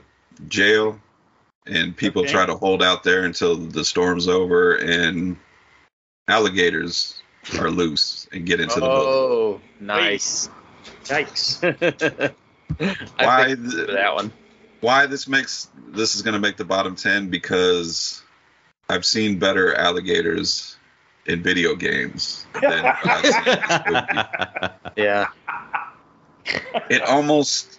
jail, 0.49 0.99
and 1.67 1.97
people 1.97 2.23
Okay. 2.23 2.33
try 2.33 2.47
to 2.47 2.57
hold 2.57 2.83
out 2.83 3.03
there 3.05 3.25
until 3.25 3.57
the 3.57 3.85
storm's 3.85 4.27
over, 4.29 4.75
and 4.77 5.37
alligators 6.29 7.21
are 7.59 7.71
loose 7.71 8.27
and 8.33 8.47
get 8.47 8.61
into 8.61 8.77
the 8.77 8.81
boat. 8.87 9.07
Oh, 9.07 9.61
nice. 9.81 10.49
Yikes. 11.05 11.61
Why 13.19 13.45
picked 13.47 13.63
the- 13.63 13.87
that 13.93 14.15
one. 14.15 14.33
Why 14.83 15.07
this 15.07 15.27
makes 15.27 15.71
this 15.89 16.15
is 16.15 16.23
going 16.23 16.35
to 16.35 16.41
make 16.41 16.59
the 16.59 16.65
bottom 16.65 16.95
10 16.95 17.31
because 17.31 18.23
I've 18.89 19.07
seen 19.07 19.39
better 19.39 19.75
alligators 19.75 20.77
in 21.25 21.43
video 21.43 21.75
games 21.75 22.47
than 22.61 22.85
I've 23.05 23.25
seen 23.25 23.95
in. 23.95 25.05
Yeah. 25.05 25.29
It 26.91 27.03
almost 27.03 27.79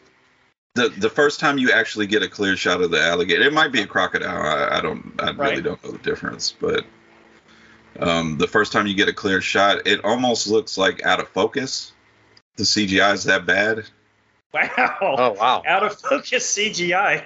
the 0.76 0.90
the 0.90 1.10
first 1.10 1.40
time 1.40 1.58
you 1.58 1.72
actually 1.72 2.08
get 2.08 2.24
a 2.24 2.30
clear 2.30 2.56
shot 2.56 2.82
of 2.82 2.90
the 2.90 3.02
alligator, 3.02 3.44
it 3.44 3.54
might 3.54 3.72
be 3.72 3.82
a 3.82 3.88
crocodile. 3.88 4.42
I, 4.42 4.78
I 4.78 4.82
don't, 4.82 5.14
I 5.20 5.32
really 5.32 5.62
don't 5.62 5.84
know 5.84 5.92
the 5.92 5.98
difference, 6.00 6.56
but 6.60 6.86
um, 8.00 8.38
the 8.38 8.48
first 8.48 8.72
time 8.72 8.88
you 8.88 8.96
get 8.96 9.10
a 9.10 9.14
clear 9.14 9.42
shot, 9.42 9.86
it 9.86 10.04
almost 10.04 10.48
looks 10.48 10.78
like 10.78 11.04
out 11.04 11.20
of 11.20 11.28
focus. 11.30 11.92
The 12.56 12.64
CGI 12.64 13.14
is 13.14 13.26
that 13.26 13.46
bad. 13.46 13.84
Wow. 14.54 14.98
Oh 15.02 15.32
wow. 15.34 15.64
Out 15.68 15.84
of 15.84 16.00
focus 16.00 16.56
CGI. 16.56 17.24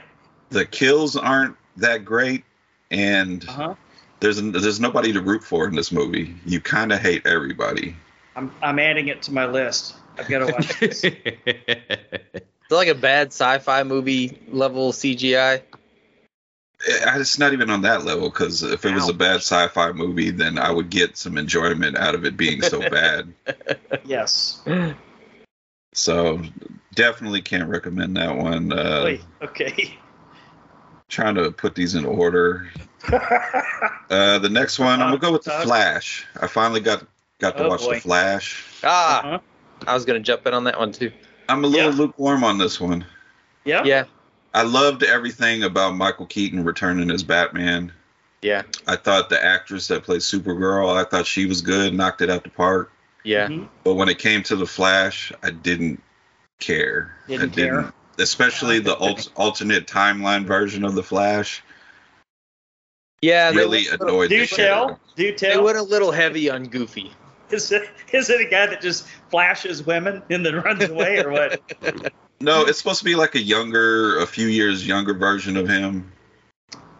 The 0.50 0.66
kills 0.66 1.16
aren't 1.16 1.58
that 1.78 2.06
great, 2.06 2.44
and 2.92 3.48
Uh 3.48 3.52
huh. 3.52 3.76
there's 4.20 4.42
there's 4.42 4.80
nobody 4.80 5.14
to 5.14 5.22
root 5.22 5.44
for 5.44 5.68
in 5.68 5.76
this 5.76 5.92
movie. 5.92 6.36
You 6.46 6.62
kind 6.62 6.92
of 6.92 7.00
hate 7.00 7.26
everybody. 7.26 7.96
I'm 8.36 8.52
I'm 8.62 8.80
adding 8.80 9.08
it 9.08 9.24
to 9.24 9.34
my 9.34 9.46
list. 9.46 9.96
I've 10.18 10.28
got 10.28 10.40
to 10.40 10.52
watch 10.52 10.80
this. 10.80 11.04
It's 11.04 12.72
like 12.72 12.88
a 12.88 12.96
bad 12.96 13.28
sci-fi 13.28 13.84
movie 13.84 14.40
level 14.48 14.92
CGI. 14.92 15.62
It's 16.86 17.40
not 17.40 17.54
even 17.54 17.70
on 17.70 17.82
that 17.82 18.06
level 18.06 18.30
because 18.30 18.62
if 18.64 18.86
it 18.86 18.94
was 18.94 19.10
a 19.10 19.14
bad 19.14 19.38
sci-fi 19.38 19.92
movie, 19.94 20.30
then 20.30 20.58
I 20.60 20.70
would 20.72 20.90
get 20.90 21.18
some 21.18 21.38
enjoyment 21.38 21.98
out 21.98 22.14
of 22.14 22.24
it 22.26 22.38
being 22.38 22.62
so 22.62 22.80
bad. 22.90 23.34
yes. 24.06 24.62
So 25.98 26.42
definitely 26.94 27.42
can't 27.42 27.68
recommend 27.70 28.16
that 28.18 28.38
one. 28.38 28.72
Uh, 28.72 29.02
Oy. 29.06 29.20
Okay. 29.42 29.98
trying 31.10 31.34
to 31.36 31.52
put 31.52 31.74
these 31.76 31.96
in 31.96 32.06
order. 32.06 32.70
Uh, 34.10 34.40
the 34.40 34.48
next 34.48 34.80
one, 34.80 35.02
I'm 35.02 35.10
gonna 35.10 35.18
go 35.18 35.34
with 35.34 35.44
the 35.44 35.52
Flash. 35.52 36.26
I 36.42 36.48
finally 36.48 36.80
got 36.80 37.06
got 37.40 37.58
to 37.58 37.66
Oh, 37.66 37.68
watch 37.70 37.82
boy. 37.82 37.96
the 37.96 38.00
Flash. 38.00 38.64
Ah, 38.82 39.20
Uh-huh. 39.20 39.40
I 39.86 39.94
was 39.94 40.06
gonna 40.06 40.22
jump 40.22 40.48
in 40.48 40.54
on 40.54 40.64
that 40.64 40.80
one 40.80 40.94
too. 40.94 41.12
I'm 41.50 41.66
a 41.66 41.68
little 41.68 41.92
Yeah. 41.92 41.98
lukewarm 41.98 42.46
on 42.46 42.58
this 42.58 42.80
one. 42.80 43.06
Yeah. 43.66 43.84
Yeah. 43.84 44.06
I 44.54 44.62
loved 44.64 45.04
everything 45.04 45.64
about 45.64 45.96
Michael 45.98 46.26
Keaton 46.26 46.64
returning 46.64 47.12
as 47.12 47.22
Batman. 47.24 47.92
Yeah. 48.42 48.62
I 48.88 48.96
thought 48.96 49.28
the 49.30 49.44
actress 49.44 49.90
that 49.90 50.04
plays 50.04 50.24
Supergirl, 50.24 50.96
I 50.96 51.04
thought 51.04 51.28
she 51.28 51.46
was 51.48 51.60
good, 51.62 51.94
knocked 51.94 52.22
it 52.22 52.30
out 52.30 52.44
the 52.46 52.50
park. 52.50 52.90
Yeah. 53.28 53.48
Mhm. 53.48 53.68
But 53.84 53.96
when 53.96 54.08
it 54.08 54.20
came 54.20 54.42
to 54.44 54.56
the 54.56 54.66
Flash, 54.66 55.32
I 55.44 55.50
didn't 55.52 56.02
care. 56.60 57.16
Didn't 57.28 57.52
I 57.52 57.56
care? 57.56 57.94
Especially 58.18 58.80
the 58.80 58.96
alt- 58.96 59.30
alternate 59.36 59.86
timeline 59.86 60.46
version 60.46 60.84
of 60.86 60.96
the 60.96 61.04
Flash 61.04 61.62
Yeah. 63.22 63.52
they 63.52 63.58
really 63.58 63.80
went 63.80 63.88
a 63.88 63.92
little- 63.92 64.08
annoyed 64.08 64.30
Do 64.30 64.40
the 64.40 64.48
shit 64.48 64.72
out 64.72 65.00
tell. 65.38 65.58
They 65.58 65.58
went 65.62 65.78
a 65.78 65.82
little 65.84 66.12
heavy 66.12 66.50
on 66.50 66.68
Goofy. 66.68 67.12
Is 67.52 67.72
it 67.72 67.90
is 68.14 68.30
it 68.30 68.40
a 68.42 68.46
guy 68.46 68.66
that 68.68 68.82
just 68.82 69.06
flashes 69.30 69.86
women 69.86 70.22
and 70.30 70.46
then 70.46 70.56
runs 70.56 70.84
away 70.86 71.20
or 71.24 71.32
what? 71.32 71.62
No, 72.40 72.66
it's 72.66 72.78
supposed 72.78 73.00
to 73.00 73.06
be 73.06 73.16
like 73.16 73.34
a 73.34 73.42
younger, 73.42 74.20
a 74.20 74.28
few 74.28 74.46
years 74.46 74.86
younger 74.86 75.16
version 75.16 75.58
of 75.58 75.68
him 75.68 76.12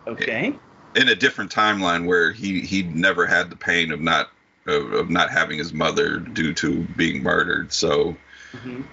Okay. 0.08 0.56
in 0.96 1.10
a 1.10 1.16
different 1.16 1.52
timeline 1.54 2.06
where 2.08 2.32
he 2.32 2.62
he 2.62 2.82
never 2.84 3.26
had 3.28 3.50
the 3.52 3.56
pain 3.56 3.92
of 3.92 4.02
not 4.02 4.32
of, 4.68 4.94
of 4.94 5.10
not 5.10 5.30
having 5.30 5.58
his 5.58 5.74
mother 5.74 6.18
due 6.20 6.54
to 6.56 6.82
being 6.96 7.24
murdered. 7.24 7.74
So, 7.74 8.16
Mhm. 8.54 8.84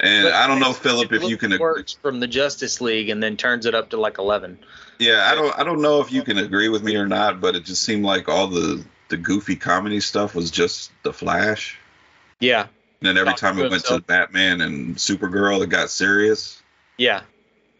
and 0.00 0.24
But 0.24 0.32
I 0.34 0.46
don't 0.46 0.60
know, 0.60 0.72
Philip, 0.72 1.12
if 1.12 1.22
you 1.24 1.36
can. 1.36 1.58
works 1.58 1.92
from 2.00 2.20
the 2.20 2.26
Justice 2.26 2.80
League 2.80 3.08
and 3.08 3.22
then 3.22 3.36
turns 3.36 3.66
it 3.66 3.74
up 3.74 3.90
to 3.90 3.96
like 3.96 4.18
eleven. 4.18 4.58
Yeah, 4.98 5.28
I 5.30 5.34
don't 5.34 5.58
I 5.58 5.64
don't 5.64 5.82
know 5.82 6.00
if 6.00 6.12
you 6.12 6.22
can 6.22 6.38
agree 6.38 6.68
with 6.68 6.82
me 6.82 6.96
or 6.96 7.06
not, 7.06 7.40
but 7.40 7.56
it 7.56 7.64
just 7.64 7.82
seemed 7.82 8.04
like 8.04 8.28
all 8.28 8.46
the 8.48 8.84
the 9.08 9.16
goofy 9.16 9.56
comedy 9.56 10.00
stuff 10.00 10.34
was 10.34 10.50
just 10.50 10.90
the 11.02 11.12
Flash. 11.12 11.78
Yeah. 12.40 12.62
And 13.00 13.08
then 13.08 13.18
every 13.18 13.34
Talking 13.34 13.58
time 13.58 13.66
it 13.66 13.70
went 13.70 13.84
to. 13.84 14.00
Batman 14.00 14.60
and 14.62 14.96
Supergirl, 14.96 15.62
it 15.62 15.68
got 15.68 15.90
serious. 15.90 16.62
Yeah. 16.96 17.20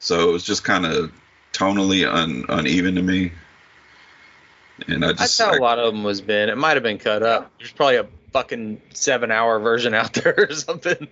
So 0.01 0.29
it 0.29 0.33
was 0.33 0.45
just 0.45 0.65
kind 0.65 0.85
of 0.85 1.13
tonally 1.53 2.07
un, 2.07 2.45
uneven 2.49 2.97
to 2.97 3.03
me. 3.03 3.33
And 4.89 5.05
I 5.05 5.09
That's 5.09 5.21
just 5.21 5.41
how 5.41 5.53
I- 5.53 5.57
a 5.57 5.61
lot 5.61 5.79
of 5.79 5.93
them 5.93 6.03
was 6.03 6.21
been. 6.21 6.49
It 6.49 6.57
might 6.59 6.75
have 6.75 6.83
been 6.83 6.99
cut 6.99 7.23
up. 7.23 7.51
There's 7.59 7.73
probably 7.73 7.97
a 7.97 8.07
fucking 8.33 8.81
seven 8.93 9.31
hour 9.31 9.59
version 9.61 9.95
out 9.95 10.13
there 10.15 10.35
or 10.51 10.55
something. 10.55 11.09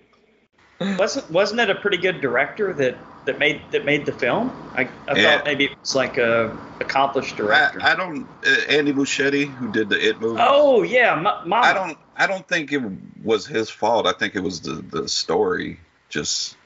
Wasn't 0.79 1.29
wasn't 1.31 1.61
it 1.61 1.69
a 1.69 1.75
pretty 1.75 1.97
good 1.97 2.19
director 2.19 2.73
that 2.73 2.97
that 3.25 3.39
made 3.39 3.61
that 3.71 3.85
made 3.85 4.05
the 4.05 4.11
film? 4.11 4.51
I, 4.75 4.89
I 5.07 5.15
Yeah. 5.17 5.37
thought 5.37 5.45
maybe 5.45 5.65
it 5.65 5.77
was 5.79 5.95
like 5.95 6.17
a 6.17 6.57
accomplished 6.81 7.37
director. 7.37 7.79
I 7.81 7.95
don't 7.95 8.27
uh, 8.45 8.49
Andy 8.67 8.91
Muschietti 8.91 9.45
who 9.45 9.69
did 9.71 9.87
the 9.89 10.09
It 10.09 10.19
movie. 10.19 10.41
oh 10.43 10.83
yeah, 10.83 11.15
Ma- 11.15 11.45
Mama. 11.45 11.65
I 11.65 11.73
don't 11.73 11.97
I 12.17 12.27
don't 12.27 12.45
think 12.45 12.73
it 12.73 12.81
was 13.23 13.45
his 13.47 13.69
fault. 13.69 14.07
I 14.07 14.11
think 14.13 14.35
it 14.35 14.41
was 14.43 14.59
the 14.59 14.73
the 14.73 15.07
story. 15.07 15.79
Just 16.09 16.57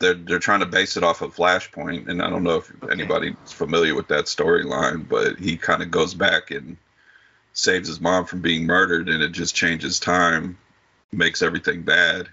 they're 0.00 0.14
they're 0.14 0.38
trying 0.38 0.60
to 0.60 0.66
base 0.66 0.96
it 0.96 1.02
off 1.04 1.22
of 1.22 1.34
Flashpoint, 1.34 2.08
and 2.08 2.22
I 2.22 2.30
don't 2.30 2.42
know 2.44 2.56
if 2.56 2.70
Okay. 2.82 2.92
anybody's 2.92 3.34
familiar 3.46 3.94
with 3.94 4.08
that 4.08 4.26
storyline, 4.26 5.08
but 5.08 5.38
he 5.38 5.56
kind 5.56 5.82
of 5.82 5.90
goes 5.90 6.14
back 6.14 6.50
and 6.50 6.76
saves 7.52 7.88
his 7.88 8.00
mom 8.00 8.24
from 8.24 8.40
being 8.40 8.64
murdered, 8.66 9.08
and 9.08 9.22
it 9.22 9.32
just 9.32 9.54
changes 9.54 9.98
time, 9.98 10.56
makes 11.10 11.42
everything 11.42 11.82
bad, 11.82 12.28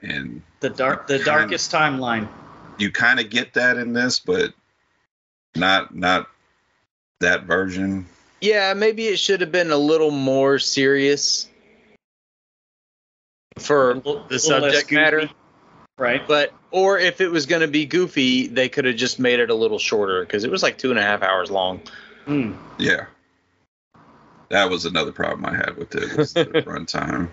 and 0.00 0.42
the 0.60 0.70
dark 0.70 1.06
the 1.06 1.14
Kind- 1.18 1.26
darkest 1.26 1.70
timeline. 1.70 2.28
you 2.78 2.90
kind 2.90 3.20
of 3.20 3.30
get 3.30 3.54
that 3.54 3.76
in 3.78 3.92
this, 3.92 4.18
but 4.18 4.52
not 5.54 5.94
not 5.94 6.28
that 7.20 7.44
version. 7.44 8.06
Yeah, 8.40 8.74
maybe 8.74 9.06
it 9.06 9.18
should 9.18 9.40
have 9.40 9.52
been 9.52 9.70
a 9.70 9.76
little 9.78 10.10
more 10.10 10.58
serious 10.58 11.48
for 13.58 13.94
the 14.28 14.38
subject 14.38 14.92
matter. 14.92 15.30
Goofy. 15.96 16.02
Right. 16.02 16.26
But 16.26 16.52
or 16.70 16.98
if 16.98 17.20
it 17.20 17.28
was 17.28 17.46
going 17.46 17.62
to 17.62 17.68
be 17.68 17.86
goofy, 17.86 18.46
they 18.46 18.68
could 18.68 18.84
have 18.84 18.96
just 18.96 19.18
made 19.18 19.40
it 19.40 19.50
a 19.50 19.54
little 19.54 19.78
shorter 19.78 20.20
because 20.20 20.44
it 20.44 20.50
was 20.50 20.62
like 20.62 20.78
two 20.78 20.90
and 20.90 20.98
a 20.98 21.02
half 21.02 21.22
hours 21.22 21.50
long. 21.50 21.80
Hmm. 22.24 22.52
Yeah. 22.78 23.06
That 24.50 24.70
was 24.70 24.84
another 24.84 25.12
problem 25.12 25.44
I 25.46 25.56
had 25.56 25.76
with 25.76 25.94
it 25.94 26.16
was 26.16 26.32
the 26.32 26.44
runtime. 26.66 27.28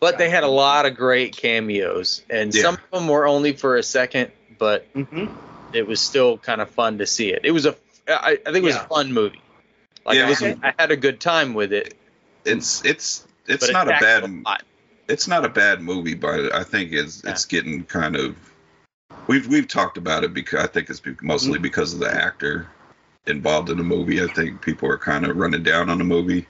But 0.00 0.18
they 0.18 0.28
had 0.28 0.44
a 0.44 0.48
lot 0.48 0.86
of 0.86 0.96
great 0.96 1.36
cameos, 1.36 2.22
and 2.28 2.54
Yeah. 2.54 2.62
some 2.62 2.74
of 2.74 2.90
them 3.00 3.08
were 3.08 3.26
only 3.26 3.54
for 3.54 3.76
a 3.76 3.82
second, 3.82 4.30
but 4.58 4.86
hmm 4.94 5.26
it 5.72 5.88
was 5.88 6.00
still 6.00 6.38
kind 6.38 6.60
of 6.60 6.70
fun 6.70 6.98
to 6.98 7.06
see 7.06 7.30
it. 7.30 7.40
It 7.42 7.50
was 7.50 7.66
a, 7.66 7.74
I, 8.06 8.32
I 8.32 8.36
think 8.36 8.58
it 8.58 8.62
was 8.62 8.76
Yeah. 8.76 8.84
a 8.84 8.88
fun 8.88 9.12
movie. 9.12 9.42
Like 10.06 10.18
Yeah, 10.18 10.26
I, 10.26 10.28
was 10.28 10.40
was, 10.40 10.56
I 10.62 10.72
had 10.78 10.92
a 10.92 10.96
good 10.96 11.20
time 11.20 11.54
with 11.54 11.72
it. 11.72 11.94
It's 12.44 12.84
it's 12.84 13.26
it's 13.48 13.66
but 13.66 13.72
not 13.72 13.88
it 13.88 13.90
a 13.90 13.92
taxed 13.94 14.02
bad 14.04 14.44
lot. 14.44 14.62
It's 15.08 15.28
not 15.28 15.44
a 15.44 15.48
bad 15.48 15.80
movie, 15.82 16.14
but 16.14 16.52
I 16.54 16.64
think 16.64 16.92
it's 16.92 17.22
Yeah. 17.24 17.30
it's 17.32 17.44
getting 17.44 17.84
kind 17.84 18.16
of 18.16 18.36
we've 19.26 19.46
we've 19.46 19.68
talked 19.68 19.96
about 19.96 20.24
it 20.24 20.34
because 20.34 20.62
I 20.62 20.66
think 20.66 20.90
it's 20.90 21.02
mostly 21.22 21.54
Mm-hmm. 21.54 21.62
because 21.62 21.94
of 21.94 22.00
the 22.00 22.10
actor 22.14 22.66
involved 23.26 23.70
in 23.70 23.78
the 23.78 23.84
movie. 23.84 24.22
I 24.22 24.26
think 24.28 24.60
people 24.62 24.88
are 24.90 24.98
kind 24.98 25.24
of 25.24 25.36
running 25.36 25.62
down 25.62 25.88
on 25.90 25.98
the 25.98 26.04
movie. 26.04 26.46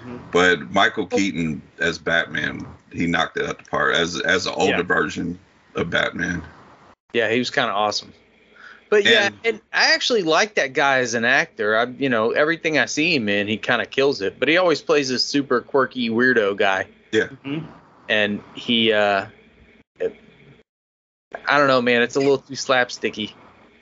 Mhm. 0.00 0.20
But 0.32 0.70
Michael 0.72 1.06
Keaton 1.06 1.62
as 1.78 1.98
Batman, 1.98 2.66
he 2.92 3.06
knocked 3.06 3.36
it 3.38 3.46
out 3.46 3.58
the 3.58 3.64
park 3.64 3.94
as 3.94 4.20
as 4.20 4.46
an 4.46 4.54
older 4.56 4.72
Yeah. 4.78 4.82
version 4.82 5.38
of 5.74 5.90
Batman. 5.90 6.42
Yeah, 7.12 7.30
he 7.30 7.38
was 7.38 7.50
kind 7.50 7.70
of 7.70 7.76
awesome. 7.76 8.12
But 8.88 9.04
yeah, 9.04 9.26
And- 9.26 9.36
and 9.44 9.60
I 9.72 9.94
actually 9.94 10.22
like 10.22 10.54
that 10.56 10.72
guy 10.72 10.98
as 10.98 11.14
an 11.14 11.24
actor. 11.24 11.76
I, 11.76 11.84
you 11.98 12.08
know, 12.08 12.30
everything 12.30 12.78
I 12.78 12.84
see 12.86 13.14
him 13.16 13.28
in, 13.28 13.48
he 13.48 13.56
kind 13.56 13.82
of 13.82 13.90
kills 13.90 14.20
it. 14.20 14.38
But 14.38 14.48
he 14.48 14.56
always 14.58 14.80
plays 14.80 15.08
this 15.08 15.24
super 15.24 15.60
quirky 15.60 16.08
weirdo 16.08 16.56
guy, 16.56 16.86
Mhm. 17.12 17.66
And 18.08 18.42
he, 18.54 18.92
uh, 18.92 19.26
I 21.46 21.58
don't 21.58 21.68
know, 21.68 21.82
man. 21.82 22.02
It's 22.02 22.16
a 22.16 22.20
little 22.20 22.38
too 22.38 22.54
slapsticky. 22.54 23.32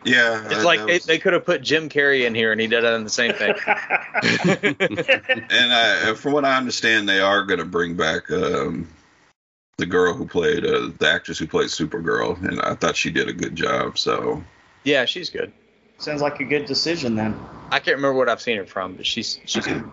Yeah, 0.04 0.44
It's 0.44 0.56
that- 0.56 0.64
like 0.64 0.80
that 0.80 0.86
they, 0.86 0.98
they 0.98 1.18
could 1.18 1.32
have 1.32 1.46
put 1.46 1.62
Jim 1.62 1.88
Carrey 1.88 2.26
in 2.26 2.34
here, 2.34 2.52
and 2.52 2.60
he 2.60 2.66
did 2.66 2.84
it 2.84 3.04
the 3.04 3.10
same 3.10 3.32
thing. 3.32 3.54
and 5.50 5.72
I, 5.72 6.14
from 6.14 6.32
what 6.32 6.44
I 6.44 6.56
understand, 6.56 7.08
they 7.08 7.20
are 7.20 7.44
going 7.44 7.58
to 7.60 7.64
bring 7.64 7.96
back 7.96 8.30
um, 8.30 8.88
the 9.78 9.86
girl 9.86 10.14
who 10.14 10.26
played 10.26 10.64
uh, 10.64 10.90
the 10.98 11.08
actress 11.08 11.38
who 11.38 11.46
played 11.46 11.68
Supergirl, 11.68 12.42
and 12.46 12.60
I 12.60 12.74
thought 12.74 12.96
she 12.96 13.10
did 13.10 13.28
a 13.28 13.32
good 13.32 13.56
job. 13.56 13.98
So 13.98 14.44
yeah, 14.84 15.04
she's 15.06 15.30
good. 15.30 15.52
Sounds 15.98 16.20
like 16.20 16.40
a 16.40 16.44
good 16.44 16.66
decision 16.66 17.14
then. 17.14 17.38
I 17.70 17.78
can't 17.78 17.96
remember 17.96 18.18
what 18.18 18.28
I've 18.28 18.42
seen 18.42 18.58
her 18.58 18.66
from, 18.66 18.94
but 18.96 19.06
she's 19.06 19.40
she's 19.46 19.64
good. 19.64 19.90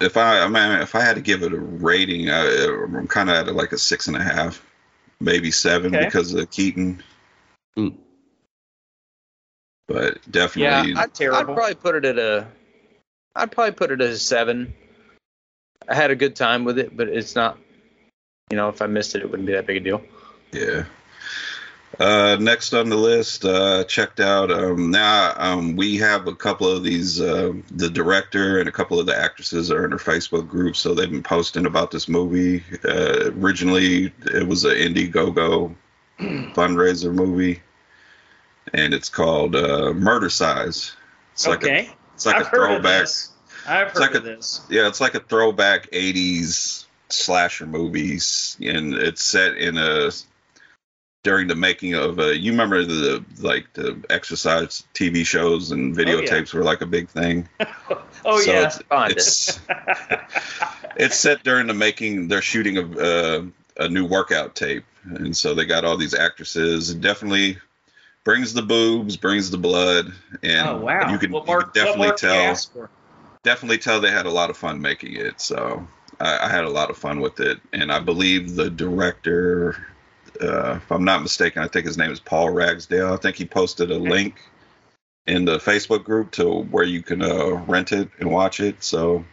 If 0.00 0.16
I, 0.16 0.40
I 0.40 0.48
mean, 0.48 0.80
if 0.80 0.94
I 0.94 1.00
had 1.00 1.16
to 1.16 1.22
give 1.22 1.42
it 1.42 1.52
a 1.52 1.58
rating, 1.58 2.30
I, 2.30 2.66
I'm 2.66 3.06
kind 3.08 3.30
of 3.30 3.48
at 3.48 3.54
like 3.54 3.72
a 3.72 3.78
six 3.78 4.06
and 4.08 4.16
a 4.16 4.22
half, 4.22 4.64
maybe 5.20 5.50
seven 5.50 5.94
Okay. 5.94 6.04
because 6.04 6.34
of 6.34 6.50
Keaton. 6.50 7.02
Hmm. 7.76 7.88
But 9.88 10.18
definitely, 10.30 10.92
Yeah, 10.92 11.06
definitely, 11.06 11.26
I'd, 11.28 11.34
I'd 11.34 11.44
probably 11.54 11.74
put 11.74 11.94
it 11.94 12.04
at 12.04 12.18
a. 12.18 12.46
I'd 13.34 13.52
probably 13.52 13.72
put 13.72 13.90
it 13.90 14.00
at 14.00 14.10
a 14.10 14.18
seven. 14.18 14.74
I 15.88 15.94
had 15.94 16.10
a 16.10 16.16
good 16.16 16.34
time 16.34 16.64
with 16.64 16.78
it, 16.78 16.96
but 16.96 17.08
it's 17.08 17.34
not. 17.34 17.58
You 18.50 18.56
know, 18.56 18.68
if 18.68 18.82
I 18.82 18.86
missed 18.86 19.14
it, 19.14 19.22
it 19.22 19.30
wouldn't 19.30 19.46
be 19.46 19.52
that 19.52 19.66
big 19.66 19.78
a 19.78 19.80
deal. 19.80 20.02
Yeah. 20.52 20.84
Uh, 21.98 22.36
next 22.40 22.74
on 22.74 22.90
the 22.90 22.96
list, 22.96 23.44
uh, 23.44 23.84
checked 23.84 24.20
out. 24.20 24.50
Um, 24.50 24.90
now 24.90 25.32
um, 25.36 25.76
we 25.76 25.96
have 25.96 26.26
a 26.26 26.34
couple 26.34 26.68
of 26.68 26.82
these. 26.82 27.20
Uh, 27.20 27.54
the 27.70 27.88
director 27.88 28.58
and 28.58 28.68
a 28.68 28.72
couple 28.72 29.00
of 29.00 29.06
the 29.06 29.16
actresses 29.16 29.70
are 29.70 29.84
in 29.84 29.92
our 29.92 29.98
Facebook 29.98 30.46
group, 30.46 30.76
so 30.76 30.94
they've 30.94 31.10
been 31.10 31.22
posting 31.22 31.64
about 31.64 31.90
this 31.90 32.06
movie. 32.06 32.62
Uh, 32.84 33.30
originally, 33.40 34.12
it 34.26 34.46
was 34.46 34.64
an 34.64 34.72
Indiegogo 34.72 35.74
fundraiser 36.20 37.14
movie, 37.14 37.62
and 38.74 38.92
it's 38.92 39.08
called 39.08 39.56
uh, 39.56 39.92
Murdercise. 39.94 40.92
It's 41.32 41.46
like 41.46 41.64
okay. 41.64 41.86
a 41.86 41.94
it's 42.14 42.26
like 42.26 42.36
I've 42.36 42.46
a 42.46 42.50
throwback. 42.50 43.06
I've 43.66 43.88
heard 43.92 44.00
like 44.00 44.14
of 44.14 44.26
a- 44.26 44.28
this. 44.28 44.60
Yeah, 44.68 44.86
it's 44.88 45.00
like 45.00 45.14
a 45.14 45.20
throwback 45.20 45.90
'80s 45.92 46.84
slasher 47.08 47.66
movies, 47.66 48.58
and 48.60 48.92
it's 48.92 49.22
set 49.22 49.56
in 49.56 49.78
a 49.78 50.10
during 51.26 51.48
the 51.48 51.56
making 51.56 51.94
of 51.94 52.20
a. 52.20 52.38
You 52.38 52.52
remember 52.52 52.84
the 52.84 53.24
like 53.40 53.72
the 53.72 54.00
exercise 54.10 54.84
TV 54.94 55.26
shows 55.26 55.72
and 55.72 55.98
Oh, 55.98 56.00
yeah. 56.00 56.06
videotapes 56.06 56.54
were 56.54 56.62
like 56.62 56.82
a 56.82 56.86
big 56.86 57.08
thing. 57.08 57.48
Oh 58.28 58.40
So 58.40 58.50
yeah. 58.50 58.66
it's 58.66 58.80
it's, 58.90 59.60
it's 60.96 61.16
set 61.16 61.44
during 61.44 61.68
the 61.68 61.74
making. 61.74 62.26
They're 62.26 62.42
shooting 62.42 62.76
a 62.78 62.98
uh, 62.98 63.42
a 63.78 63.88
new 63.88 64.04
workout 64.04 64.56
tape, 64.56 64.84
and 65.04 65.36
so 65.36 65.54
they 65.54 65.64
got 65.64 65.84
all 65.84 65.96
these 65.96 66.12
actresses. 66.14 66.90
It 66.90 67.00
definitely 67.00 67.58
brings 68.24 68.52
the 68.52 68.62
boobs, 68.62 69.16
brings 69.16 69.52
the 69.52 69.58
blood, 69.58 70.12
and 70.42 70.68
oh 70.68 70.76
wow. 70.78 71.08
you 71.12 71.18
can, 71.18 71.30
what 71.30 71.46
you 71.46 71.56
can 71.58 71.70
definitely 71.72 72.08
what 72.08 72.22
more 72.22 72.30
can 72.30 72.48
you 72.50 72.56
tell 72.56 72.88
definitely 73.44 73.78
tell 73.78 74.00
they 74.00 74.10
had 74.10 74.26
a 74.26 74.30
lot 74.30 74.50
of 74.50 74.56
fun 74.56 74.80
making 74.80 75.14
it. 75.14 75.40
So 75.40 75.86
I, 76.18 76.46
I 76.46 76.48
had 76.48 76.64
a 76.64 76.70
lot 76.70 76.90
of 76.90 76.96
fun 76.98 77.20
with 77.20 77.38
it, 77.38 77.60
and 77.72 77.92
I 77.92 78.00
believe 78.00 78.56
the 78.56 78.70
director, 78.70 79.86
uh, 80.40 80.76
if 80.76 80.90
I'm 80.92 81.04
not 81.04 81.22
mistaken, 81.22 81.62
I 81.62 81.68
think 81.68 81.86
his 81.86 81.96
name 81.98 82.10
is 82.10 82.20
Paul 82.20 82.50
Ragsdale. 82.50 83.12
I 83.12 83.16
think 83.16 83.36
he 83.36 83.44
posted 83.44 83.90
a 83.90 83.98
link 83.98 84.40
in 85.26 85.44
the 85.44 85.58
Facebook 85.58 86.04
group 86.04 86.30
to 86.32 86.62
where 86.64 86.84
you 86.84 87.02
can 87.02 87.22
uh, 87.22 87.50
rent 87.66 87.92
it 87.92 88.08
and 88.18 88.30
watch 88.30 88.60
it. 88.60 88.82
So 88.82 89.24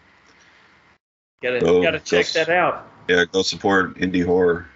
Gotta 1.41 1.59
Go- 1.59 1.83
gotta 1.83 1.99
check 1.99 2.21
s- 2.25 2.33
that 2.33 2.49
out. 2.49 2.87
yeah, 3.09 3.25
go 3.25 3.41
support 3.41 3.95
indie 3.97 4.25
horror. 4.25 4.67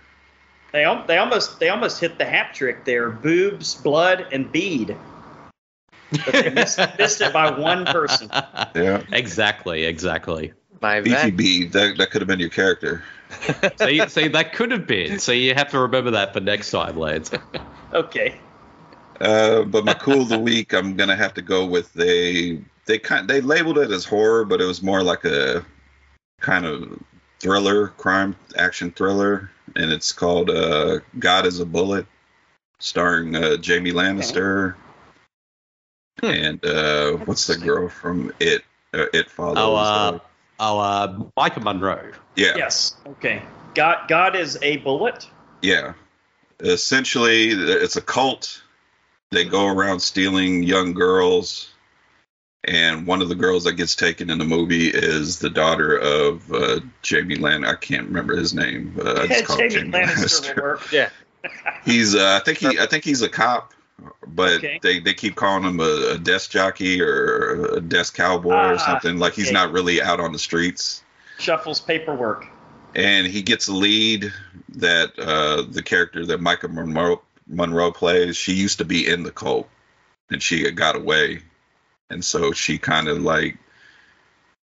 They 0.73 0.83
they 1.07 1.17
almost 1.17 1.59
they 1.59 1.69
almost 1.69 1.99
hit 1.99 2.17
the 2.17 2.25
hat 2.25 2.53
trick 2.53 2.83
there. 2.83 3.09
Boobs, 3.09 3.75
blood, 3.75 4.27
and 4.33 4.51
Bede. 4.51 4.97
But 6.11 6.33
they 6.33 6.49
missed, 6.49 6.79
missed 6.97 7.21
it 7.21 7.33
by 7.33 7.51
one 7.51 7.85
person. 7.85 8.29
Yeah, 8.75 9.01
Exactly, 9.11 9.85
exactly. 9.85 10.53
My 10.81 11.01
Beefy 11.01 11.29
vac- 11.29 11.35
B, 11.37 11.65
that 11.65 11.97
that 11.97 12.11
could 12.11 12.21
have 12.21 12.27
been 12.27 12.39
your 12.39 12.49
character. 12.49 13.03
See, 13.79 14.07
see, 14.07 14.27
that 14.29 14.53
could 14.53 14.71
have 14.71 14.87
been. 14.87 15.19
So 15.19 15.31
you 15.31 15.53
have 15.53 15.69
to 15.71 15.79
remember 15.79 16.11
that 16.11 16.33
for 16.33 16.39
next 16.39 16.71
time, 16.71 16.97
Lance. 16.97 17.31
Okay. 17.93 18.37
Uh, 19.21 19.63
but 19.63 19.85
my 19.85 19.93
cool 19.93 20.21
of 20.23 20.29
the 20.29 20.37
week, 20.37 20.73
I'm 20.73 20.95
gonna 20.97 21.15
have 21.15 21.33
to 21.35 21.41
go 21.41 21.65
with 21.65 21.93
they 21.93 22.61
they 22.85 22.99
kind 22.99 23.27
they 23.29 23.39
labeled 23.39 23.77
it 23.77 23.91
as 23.91 24.03
horror, 24.03 24.43
but 24.43 24.59
it 24.59 24.65
was 24.65 24.83
more 24.83 25.01
like 25.01 25.23
a 25.23 25.65
kind 26.41 26.65
of 26.65 27.01
thriller, 27.39 27.87
crime 27.89 28.35
action 28.57 28.91
thriller, 28.91 29.49
and 29.77 29.91
it's 29.91 30.11
called 30.11 30.49
uh, 30.49 30.99
God 31.17 31.45
is 31.45 31.61
a 31.61 31.65
Bullet, 31.65 32.05
starring 32.79 33.35
uh, 33.35 33.55
Jamie 33.55 33.93
Lannister 33.93 34.75
Hmm. 36.19 36.25
and 36.25 36.65
uh, 36.65 37.11
what's 37.25 37.45
the 37.47 37.57
girl 37.57 37.89
from 37.89 38.31
It? 38.39 38.63
Uh, 38.93 39.05
it 39.13 39.29
follows. 39.29 39.57
Oh, 39.57 39.75
uh, 39.75 39.79
uh, 40.15 40.19
oh, 40.59 40.79
uh, 40.79 41.19
Maika 41.37 41.61
Monroe. 41.61 42.11
yeah, 42.35 42.53
Yes. 42.55 42.95
Okay. 43.05 43.41
God 43.75 44.07
God 44.07 44.35
is 44.35 44.57
a 44.61 44.77
bullet. 44.77 45.27
Yeah. 45.61 45.93
Essentially, 46.59 47.49
it's 47.49 47.95
a 47.95 48.01
cult. 48.01 48.61
They 49.31 49.43
go 49.45 49.67
around 49.67 49.99
stealing 49.99 50.63
young 50.63 50.93
girls. 50.93 51.69
And 52.63 53.07
one 53.07 53.21
of 53.21 53.29
the 53.29 53.35
girls 53.35 53.63
that 53.63 53.73
gets 53.73 53.95
taken 53.95 54.29
in 54.29 54.39
the 54.39 54.45
movie 54.45 54.87
is 54.87 55.39
the 55.39 55.49
daughter 55.49 55.95
of 55.95 56.51
uh, 56.51 56.79
Jamie 57.01 57.37
Lannister. 57.37 57.67
I 57.67 57.75
can't 57.75 58.07
remember 58.07 58.35
his 58.35 58.53
name. 58.53 58.99
Uh, 58.99 59.21
I 59.21 59.27
just 59.27 59.45
call 59.45 59.57
him 59.57 59.69
Jamie 59.69 59.91
Lannister 59.91 60.55
will 60.55 60.63
work. 60.63 60.91
Yeah. 60.91 61.09
He's, 61.85 62.13
uh, 62.15 62.39
I 62.41 62.43
think 62.43 62.57
he, 62.57 62.79
I 62.79 62.87
think 62.87 63.05
he's 63.05 63.21
a 63.21 63.29
cop, 63.29 63.73
but 64.27 64.53
Okay. 64.57 64.79
they, 64.81 64.99
they 64.99 65.13
keep 65.13 65.35
calling 65.35 65.63
him 65.63 65.79
a, 65.79 66.11
a 66.13 66.17
desk 66.17 66.51
jockey 66.51 67.01
or 67.01 67.65
a 67.77 67.81
desk 67.81 68.15
cowboy 68.15 68.51
or 68.51 68.73
Ah, 68.73 68.77
something. 68.77 69.17
Like 69.17 69.33
he's 69.33 69.47
okay. 69.47 69.53
not 69.53 69.71
really 69.71 70.01
out 70.01 70.19
on 70.19 70.31
the 70.31 70.39
streets. 70.39 71.03
Shuffles 71.39 71.79
paperwork. 71.81 72.47
and 72.95 73.27
he 73.27 73.41
gets 73.41 73.67
a 73.67 73.73
lead 73.73 74.31
that 74.69 75.17
uh, 75.19 75.63
the 75.69 75.81
character 75.83 76.25
that 76.25 76.39
Maika 76.39 76.71
Monroe, 76.71 77.21
Monroe 77.47 77.91
plays. 77.91 78.35
She 78.37 78.53
used 78.53 78.79
to 78.79 78.85
be 78.85 79.07
in 79.07 79.23
the 79.23 79.31
cult, 79.31 79.67
and 80.31 80.41
she 80.41 80.69
got 80.71 80.95
away, 80.95 81.41
and 82.09 82.23
so 82.25 82.51
she 82.51 82.77
kind 82.77 83.07
of 83.07 83.21
like, 83.21 83.57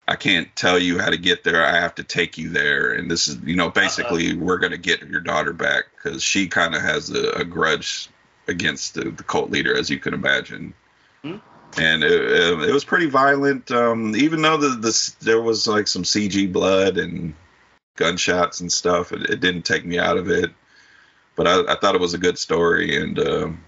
I 0.08 0.16
can't 0.16 0.54
tell 0.56 0.78
you 0.78 0.98
how 0.98 1.10
to 1.10 1.16
get 1.18 1.44
there. 1.44 1.64
I 1.64 1.78
have 1.80 1.94
to 1.96 2.04
take 2.04 2.38
you 2.38 2.48
there, 2.48 2.92
and 2.92 3.10
this 3.10 3.28
is, 3.28 3.38
you 3.44 3.56
know, 3.56 3.70
basically 3.70 4.34
we're 4.34 4.58
gonna 4.58 4.78
get 4.78 5.02
your 5.08 5.20
daughter 5.20 5.52
back 5.52 5.84
because 5.94 6.22
she 6.22 6.48
kind 6.48 6.74
of 6.74 6.82
has 6.82 7.10
a, 7.10 7.30
a 7.32 7.44
grudge 7.44 8.08
against 8.52 8.94
the, 8.94 9.10
the 9.10 9.24
cult 9.24 9.50
leader, 9.50 9.76
as 9.76 9.90
you 9.90 9.98
can 9.98 10.14
imagine. 10.14 10.74
Hmm. 11.22 11.36
And 11.78 12.04
it, 12.04 12.12
it, 12.12 12.68
it 12.68 12.72
was 12.72 12.84
pretty 12.84 13.06
violent, 13.06 13.70
um, 13.70 14.14
even 14.14 14.42
though 14.42 14.58
the, 14.58 14.68
the 14.68 15.14
there 15.20 15.40
was 15.40 15.66
like 15.66 15.88
some 15.88 16.02
CG 16.02 16.52
blood 16.52 16.98
and 16.98 17.34
gunshots 17.96 18.60
and 18.60 18.70
stuff. 18.70 19.12
It, 19.12 19.30
it 19.30 19.40
didn't 19.40 19.62
take 19.62 19.84
me 19.84 19.98
out 19.98 20.18
of 20.18 20.30
it, 20.30 20.52
but 21.34 21.48
I, 21.48 21.72
I 21.72 21.76
thought 21.76 21.94
it 21.94 22.00
was 22.00 22.14
a 22.14 22.18
good 22.18 22.38
story, 22.38 23.02
and 23.02 23.18
um 23.18 23.64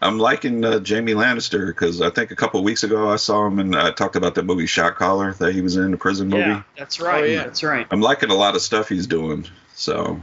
I'm 0.00 0.18
liking 0.18 0.64
uh, 0.64 0.78
Jamie 0.78 1.14
Lannister 1.14 1.66
because 1.66 2.00
I 2.00 2.10
think 2.10 2.30
a 2.30 2.36
couple 2.36 2.60
of 2.60 2.64
weeks 2.64 2.84
ago 2.84 3.10
I 3.10 3.16
saw 3.16 3.46
him 3.46 3.58
and 3.58 3.74
I 3.74 3.90
talked 3.90 4.16
about 4.16 4.34
the 4.34 4.42
movie 4.42 4.66
Shot 4.66 4.94
Caller 4.94 5.32
that 5.34 5.54
he 5.54 5.60
was 5.60 5.76
in 5.76 5.90
the 5.90 5.96
prison 5.96 6.28
movie. 6.28 6.42
Yeah, 6.42 6.62
that's 6.76 7.00
right. 7.00 7.24
Oh, 7.24 7.26
yeah. 7.26 7.44
That's 7.44 7.62
right. 7.62 7.86
I'm 7.90 8.00
liking 8.00 8.30
a 8.30 8.34
lot 8.34 8.54
of 8.54 8.62
stuff 8.62 8.88
he's 8.88 9.06
doing, 9.06 9.46
so 9.74 10.20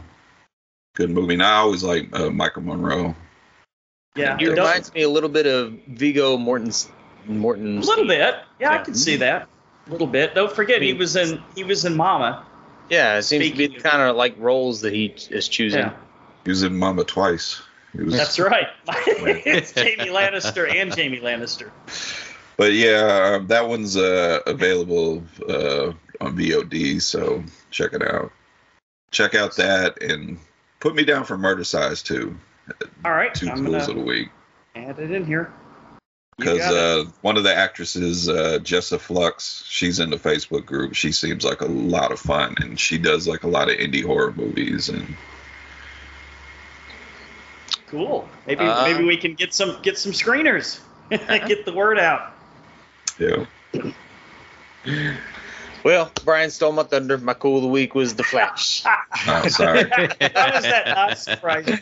good 0.93 1.09
movie. 1.09 1.33
And 1.33 1.43
I 1.43 1.57
always 1.57 1.83
like 1.83 2.07
uh, 2.17 2.29
Michael 2.29 2.63
Monroe. 2.63 3.15
Yeah. 4.15 4.38
He 4.38 4.45
it 4.45 4.49
does- 4.49 4.58
reminds 4.58 4.93
me 4.93 5.01
a 5.04 5.10
little 5.10 5.30
bit 5.30 5.45
of 5.45 5.73
Viggo 5.88 6.38
Mortensen. 6.38 6.89
a 7.28 7.32
little 7.32 8.08
bit. 8.08 8.36
Yeah, 8.60 8.71
I 8.71 8.78
can 8.80 8.95
see 8.95 9.17
that. 9.17 9.47
A 9.88 9.91
little 9.91 10.08
bit. 10.08 10.34
Don't 10.34 10.51
forget 10.51 10.82
he 10.82 10.93
was 10.93 11.15
in 11.15 11.41
he 11.56 11.63
was 11.63 11.86
in 11.86 11.95
Mama. 11.95 12.45
Yeah, 12.89 13.17
it 13.17 13.23
seems 13.23 13.49
to 13.49 13.56
be 13.56 13.75
of- 13.78 13.84
kind 13.84 14.01
of 14.01 14.15
like 14.15 14.36
roles 14.38 14.82
that 14.82 14.93
he 14.93 15.15
is 15.30 15.47
choosing. 15.47 15.82
Yeah. 15.82 15.93
He 16.43 16.49
was 16.51 16.63
in 16.63 16.75
Mama 16.78 17.04
twice. 17.04 17.62
Was 17.95 18.15
That's 18.17 18.39
right. 18.39 18.67
it's 18.88 19.71
Jamie 19.71 20.10
Lannister 20.10 20.69
and 20.73 20.93
Jamie 20.93 21.19
Lannister. 21.21 21.71
But 22.58 22.73
yeah, 22.73 23.36
um, 23.36 23.47
that 23.47 23.67
one's 23.67 23.95
uh, 23.95 24.39
available 24.45 25.23
uh, 25.47 25.93
on 26.21 26.38
VOD, 26.38 27.01
so 27.01 27.43
check 27.71 27.93
it 27.93 28.01
out. 28.01 28.32
Check 29.12 29.34
out 29.34 29.56
that 29.58 30.01
and 30.04 30.38
put 30.80 30.93
me 30.95 31.04
down 31.06 31.23
for 31.23 31.38
Murdercise 31.38 32.04
too. 32.04 32.38
All 33.04 33.12
right, 33.12 33.34
Two 33.34 33.49
I'm 33.49 33.65
fools 33.65 33.88
of 33.88 33.95
gonna 33.95 33.99
the 33.99 34.06
week 34.06 34.30
add 34.75 34.99
it 34.99 35.12
in 35.12 35.25
here. 35.25 35.51
Because 36.38 36.60
uh, 36.60 37.06
one 37.21 37.38
of 37.38 37.43
the 37.43 37.56
actresses, 37.56 38.28
uh, 38.28 38.60
Jessa 38.62 38.99
Flux, 38.99 39.63
she's 39.69 39.99
in 39.99 40.10
the 40.10 40.17
Facebook 40.17 40.65
group. 40.65 40.93
She 40.93 41.13
seems 41.13 41.45
like 41.45 41.62
a 41.62 41.65
lot 41.65 42.12
of 42.12 42.19
fun, 42.19 42.56
and 42.60 42.78
she 42.78 42.97
does 42.97 43.25
like 43.25 43.43
a 43.43 43.47
lot 43.47 43.69
of 43.69 43.78
indie 43.78 44.04
horror 44.04 44.34
movies. 44.34 44.89
And 44.89 45.15
cool. 47.88 48.28
Maybe 48.45 48.65
Uh, 48.65 48.84
maybe 48.84 49.06
we 49.06 49.15
can 49.15 49.34
get 49.34 49.54
some 49.54 49.82
get 49.82 49.97
some 49.97 50.12
screeners. 50.12 50.82
get 51.10 51.63
the 51.63 51.71
word 51.71 51.97
out. 51.97 52.34
yeah, 53.17 53.45
Well, 55.85 56.11
Brian 56.23 56.49
stole 56.49 56.71
my 56.71 56.81
thunder. 56.81 57.15
My 57.19 57.35
cool 57.35 57.57
of 57.57 57.61
the 57.61 57.67
week 57.67 57.93
was 57.93 58.15
The 58.15 58.23
Flash. 58.23 58.81
oh, 59.27 59.47
sorry. 59.49 59.83
How 59.83 60.07
is 60.07 60.17
that 60.19 60.83
not 60.87 61.17
surprising? 61.19 61.77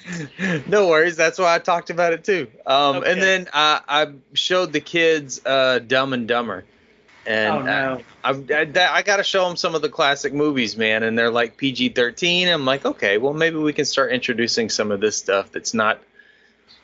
no 0.68 0.90
worries. 0.90 1.16
That's 1.16 1.40
why 1.40 1.56
I 1.56 1.60
talked 1.60 1.90
about 1.90 2.12
it 2.12 2.26
too. 2.26 2.48
Um, 2.66 2.98
Okay. 2.98 3.12
And 3.14 3.22
then 3.22 3.48
I, 3.54 3.80
I 3.88 4.08
showed 4.34 4.74
the 4.74 4.82
kids 4.82 5.40
uh, 5.46 5.80
Dumb 5.80 6.12
and 6.12 6.28
Dumber. 6.28 6.66
And 7.26 7.56
oh 7.56 7.62
no. 7.62 8.02
I, 8.26 8.32
I, 8.32 8.98
I 8.98 9.02
got 9.04 9.18
to 9.18 9.24
show 9.24 9.48
them 9.48 9.56
some 9.56 9.74
of 9.74 9.82
the 9.82 9.88
classic 9.88 10.34
movies, 10.34 10.76
man. 10.76 11.04
And 11.04 11.18
they're 11.18 11.32
like 11.32 11.56
PG 11.56 11.90
13. 11.90 12.50
I'm 12.50 12.66
like, 12.66 12.84
okay, 12.84 13.18
well, 13.18 13.34
maybe 13.34 13.56
we 13.56 13.72
can 13.72 13.86
start 13.86 14.12
introducing 14.12 14.70
some 14.70 14.92
of 14.92 15.00
this 15.00 15.16
stuff 15.16 15.54
that's 15.54 15.74
not 15.74 16.02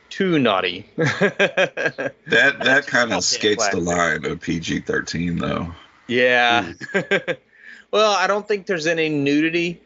too 0.08 0.39
naughty. 0.39 0.89
That 0.97 2.60
that 2.62 2.88
kind 2.88 3.12
of 3.12 3.25
skates 3.25 3.67
the 3.69 3.82
line 3.82 4.23
of 4.23 4.39
PG 4.39 4.82
thirteen 4.82 5.38
though. 5.38 5.73
Yeah. 6.10 6.74
well, 7.91 8.12
I 8.13 8.28
don't 8.28 8.48
think 8.48 8.65
there's 8.65 8.88
any 8.88 9.08
nudity, 9.10 9.82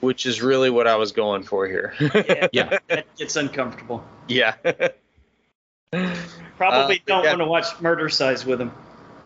which 0.00 0.26
is 0.26 0.42
really 0.42 0.70
what 0.70 0.86
I 0.88 0.96
was 0.96 1.12
going 1.12 1.42
for 1.44 1.66
here. 1.68 1.94
Yeah, 2.00 2.48
Yeah. 2.52 2.78
that 2.88 3.14
gets 3.16 3.36
uncomfortable. 3.36 4.04
yeah. 4.28 4.54
Probably 6.56 6.96
Uh, 6.96 7.02
don't 7.06 7.24
yeah. 7.24 7.30
want 7.30 7.40
to 7.40 7.44
watch 7.46 7.66
Murdercise 7.80 8.44
with 8.44 8.60
him. 8.60 8.72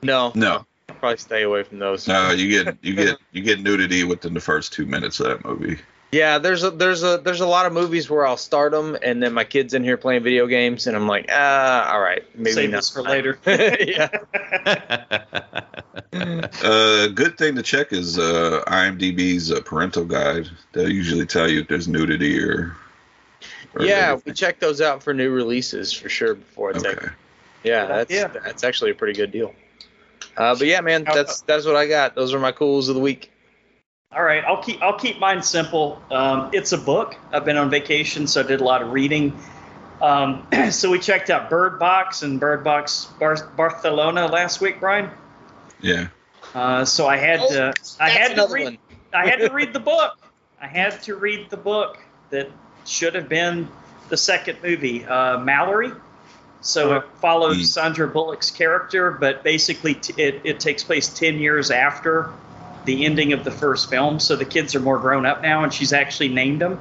no, 0.02 0.32
No, 0.34 0.66
probably 1.00 1.16
stay 1.18 1.42
away 1.42 1.62
from 1.62 1.78
those. 1.78 2.06
no, 2.08 2.30
you 2.30 2.64
get 2.64 2.76
you 2.82 2.94
get 2.94 3.16
you 3.32 3.42
get 3.42 3.60
nudity 3.60 4.04
within 4.04 4.34
the 4.34 4.40
first 4.40 4.72
two 4.72 4.84
minutes 4.86 5.20
of 5.20 5.28
that 5.28 5.44
movie. 5.44 5.78
Yeah, 6.10 6.38
there's 6.38 6.64
a 6.64 6.70
there's 6.70 7.02
a 7.02 7.18
there's 7.18 7.40
a 7.40 7.46
lot 7.46 7.66
of 7.66 7.72
movies 7.74 8.08
where 8.08 8.26
I'll 8.26 8.38
start 8.38 8.72
them 8.72 8.96
and 9.02 9.22
then 9.22 9.34
my 9.34 9.44
kids 9.44 9.74
in 9.74 9.84
here 9.84 9.98
playing 9.98 10.22
video 10.22 10.46
games 10.46 10.86
and 10.86 10.96
I'm 10.96 11.06
like, 11.06 11.26
ah, 11.30 11.92
all 11.92 12.00
right, 12.00 12.24
maybe 12.34 12.52
Save 12.52 12.70
not. 12.70 12.78
this 12.78 12.90
for 12.90 13.02
later. 13.02 13.38
yeah. 13.46 14.08
Uh, 16.62 17.08
good 17.08 17.36
thing 17.36 17.54
to 17.54 17.62
check 17.62 17.92
is 17.92 18.18
uh, 18.18 18.62
IMDb's 18.66 19.52
uh, 19.52 19.60
parental 19.60 20.04
guide. 20.04 20.48
They'll 20.72 20.90
usually 20.90 21.26
tell 21.26 21.48
you 21.48 21.60
if 21.60 21.68
there's 21.68 21.88
nudity 21.88 22.42
or. 22.42 22.74
or 23.74 23.84
Yeah, 23.84 24.18
we 24.24 24.32
check 24.32 24.60
those 24.60 24.80
out 24.80 25.02
for 25.02 25.12
new 25.12 25.30
releases 25.30 25.92
for 25.92 26.08
sure 26.08 26.34
before 26.34 26.70
it's 26.70 26.84
Okay. 26.84 27.08
Yeah, 27.64 27.86
that's 27.86 28.10
Yeah. 28.10 28.28
that's 28.28 28.64
actually 28.64 28.92
a 28.92 28.94
pretty 28.94 29.12
good 29.12 29.30
deal. 29.30 29.54
Uh, 30.38 30.54
but 30.54 30.66
yeah, 30.66 30.80
man, 30.80 31.04
that's 31.04 31.42
that's 31.42 31.66
what 31.66 31.76
I 31.76 31.86
got. 31.86 32.14
Those 32.14 32.32
are 32.32 32.38
my 32.38 32.52
cools 32.52 32.88
of 32.88 32.94
the 32.94 33.00
week. 33.00 33.30
All 34.10 34.22
right, 34.22 34.42
I'll 34.44 34.62
keep 34.62 34.80
I'll 34.82 34.98
keep 34.98 35.18
mine 35.18 35.42
simple. 35.42 36.00
Um, 36.10 36.48
it's 36.54 36.72
a 36.72 36.78
book. 36.78 37.16
I've 37.30 37.44
been 37.44 37.58
on 37.58 37.68
vacation, 37.68 38.26
so 38.26 38.40
I 38.40 38.44
did 38.46 38.62
a 38.62 38.64
lot 38.64 38.80
of 38.80 38.90
reading. 38.92 39.38
Um, 40.00 40.46
so 40.70 40.90
we 40.90 40.98
checked 40.98 41.28
out 41.28 41.50
Bird 41.50 41.78
Box 41.78 42.22
and 42.22 42.40
Bird 42.40 42.64
Box 42.64 43.04
Bar- 43.20 43.50
Barcelona 43.54 44.26
last 44.26 44.62
week, 44.62 44.80
Brian. 44.80 45.10
Yeah. 45.82 46.08
Uh, 46.54 46.86
so 46.86 47.06
I 47.06 47.18
had 47.18 47.40
Oh, 47.42 47.48
to 47.50 47.74
I 48.00 48.08
had 48.08 48.34
to 48.36 48.46
read. 48.50 48.78
I 49.12 49.28
had 49.28 49.40
to 49.40 49.50
read 49.52 49.74
the 49.74 49.80
book. 49.80 50.16
I 50.60 50.66
had 50.66 51.02
to 51.02 51.14
read 51.16 51.50
the 51.50 51.56
book 51.58 51.98
that 52.30 52.48
should 52.86 53.14
have 53.14 53.28
been 53.28 53.68
the 54.08 54.16
second 54.16 54.58
movie, 54.62 55.04
uh, 55.04 55.36
Malorie. 55.38 55.94
So 56.62 56.94
it 56.96 57.02
Mm. 57.04 57.20
follows 57.20 57.72
Sandra 57.74 58.08
Bullock's 58.08 58.50
character, 58.50 59.10
but 59.10 59.44
basically 59.44 59.94
t- 59.94 60.20
it, 60.20 60.40
it 60.44 60.60
takes 60.60 60.82
place 60.82 61.08
10 61.08 61.38
years 61.38 61.70
after 61.70 62.30
the 62.88 63.04
ending 63.04 63.34
of 63.34 63.44
the 63.44 63.50
first 63.50 63.90
film. 63.90 64.18
So 64.18 64.34
the 64.34 64.46
kids 64.46 64.74
are 64.74 64.80
more 64.80 64.98
grown 64.98 65.26
up 65.26 65.42
now, 65.42 65.62
and 65.62 65.70
she's 65.72 65.92
actually 65.92 66.30
named 66.30 66.62
them. 66.62 66.80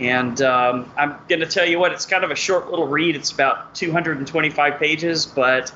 And 0.00 0.42
um, 0.42 0.90
I'm 0.96 1.16
going 1.28 1.38
to 1.38 1.46
tell 1.46 1.64
you 1.64 1.78
what, 1.78 1.92
it's 1.92 2.06
kind 2.06 2.24
of 2.24 2.32
a 2.32 2.34
short 2.34 2.68
little 2.70 2.88
read. 2.88 3.14
It's 3.14 3.30
about 3.30 3.72
225 3.76 4.80
pages, 4.80 5.24
but 5.24 5.72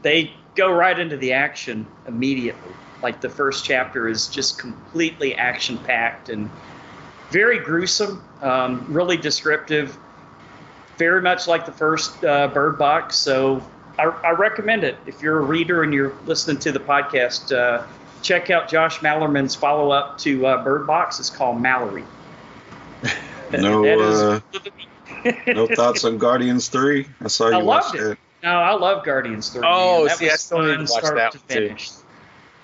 they 0.00 0.32
go 0.54 0.72
right 0.72 0.98
into 0.98 1.18
the 1.18 1.34
action 1.34 1.86
immediately. 2.08 2.72
Like 3.02 3.20
the 3.20 3.28
first 3.28 3.66
chapter 3.66 4.08
is 4.08 4.28
just 4.28 4.58
completely 4.58 5.34
action 5.34 5.76
packed 5.76 6.30
and 6.30 6.48
very 7.30 7.58
gruesome, 7.58 8.24
um, 8.40 8.86
really 8.88 9.18
descriptive, 9.18 9.98
very 10.96 11.20
much 11.20 11.46
like 11.46 11.66
the 11.66 11.72
first 11.72 12.24
uh, 12.24 12.48
Bird 12.48 12.78
Box. 12.78 13.16
So 13.16 13.62
I, 13.98 14.04
I 14.04 14.30
recommend 14.30 14.84
it. 14.84 14.96
If 15.04 15.20
you're 15.20 15.38
a 15.38 15.44
reader 15.44 15.82
and 15.82 15.92
you're 15.92 16.16
listening 16.24 16.58
to 16.60 16.72
the 16.72 16.80
podcast, 16.80 17.54
uh, 17.54 17.86
check 18.22 18.50
out 18.50 18.68
Josh 18.68 18.98
Malerman's 18.98 19.54
follow 19.54 19.90
up 19.90 20.18
to 20.18 20.46
uh, 20.46 20.62
Bird 20.64 20.86
Box. 20.86 21.20
It's 21.20 21.30
called 21.30 21.58
Malorie. 21.62 22.04
No, 23.52 23.84
uh, 23.86 24.40
no 25.46 25.68
thoughts 25.68 26.04
on 26.04 26.18
Guardians 26.18 26.66
Three. 26.68 27.06
I 27.20 27.28
saw 27.28 27.46
you 27.48 27.54
I 27.54 27.62
watch 27.62 27.84
loved 27.84 27.96
it. 27.96 28.00
that. 28.00 28.18
No, 28.42 28.58
I 28.58 28.74
love 28.74 29.04
Guardians 29.04 29.50
3. 29.50 29.62
Oh, 29.64 29.98
man. 29.98 30.06
that 30.08 30.16
see, 30.18 30.28
I 30.28 30.32
was 30.32 30.40
still 30.40 30.62
need 30.62 30.72
to 30.74 30.92
watch 30.92 31.04
start 31.04 31.14
that 31.16 31.32
to 31.32 31.38
one, 31.38 31.48
too. 31.48 31.54
finish. 31.68 31.90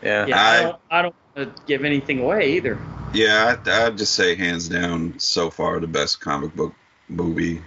Yeah. 0.03 0.27
Yeah, 0.27 0.43
I, 0.43 0.59
I- 0.59 0.63
don't. 0.63 0.77
I 0.91 1.03
don't 1.03 1.15
want 1.37 1.57
to 1.57 1.63
give 1.67 1.85
anything 1.85 2.19
away 2.19 2.55
either. 2.55 2.79
Yeah, 3.15 3.57
I, 3.65 3.87
I'd 3.87 3.97
just 3.97 4.15
say 4.15 4.35
hands 4.35 4.69
down, 4.69 5.19
so 5.21 5.51
far 5.51 5.79
the 5.79 5.87
best 5.87 6.21
comic 6.21 6.53
book 6.57 6.75
movie 7.09 7.63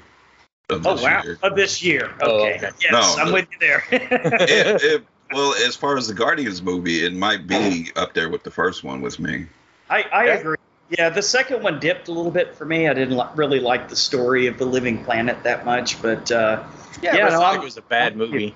of 0.69 0.86
Oh 0.86 0.95
this 0.95 1.04
wow, 1.04 1.21
year. 1.24 1.39
of 1.41 1.56
this 1.56 1.82
year. 1.82 2.06
Okay, 2.21 2.24
Oh, 2.24 2.45
okay. 2.48 2.69
yes, 2.82 2.91
No, 2.91 3.00
I'm 3.21 3.28
the- 3.28 3.34
with 3.34 3.48
you 3.52 3.58
there. 3.60 3.84
It- 3.91 4.84
it- 4.84 5.06
well, 5.33 5.53
as 5.65 5.75
far 5.75 5.97
as 5.97 6.07
the 6.07 6.13
Guardians 6.13 6.61
movie, 6.61 7.03
it 7.05 7.13
might 7.13 7.47
be 7.47 7.91
up 7.95 8.13
there 8.13 8.29
with 8.29 8.43
the 8.43 8.51
first 8.51 8.83
one 8.83 9.01
with 9.01 9.19
me. 9.19 9.47
I, 9.89 10.03
I 10.11 10.25
Yeah. 10.25 10.33
agree. 10.33 10.55
Yeah, 10.89 11.09
the 11.09 11.21
second 11.23 11.63
one 11.63 11.79
dipped 11.79 12.07
a 12.09 12.11
little 12.11 12.29
bit 12.31 12.55
for 12.55 12.63
me. 12.65 12.88
I 12.88 12.93
didn't 12.93 13.17
li- 13.17 13.25
really 13.35 13.59
like 13.59 13.89
the 13.89 13.95
story 13.95 14.45
of 14.47 14.59
the 14.59 14.65
living 14.65 15.03
planet 15.03 15.41
that 15.43 15.65
much, 15.65 15.99
but 16.01 16.31
uh, 16.31 16.63
Yeah, 17.01 17.15
Yeah, 17.15 17.29
no, 17.29 17.39
like 17.39 17.59
it 17.61 17.63
was 17.63 17.77
a 17.77 17.81
bad 17.81 18.11
I'm- 18.13 18.17
movie. 18.19 18.55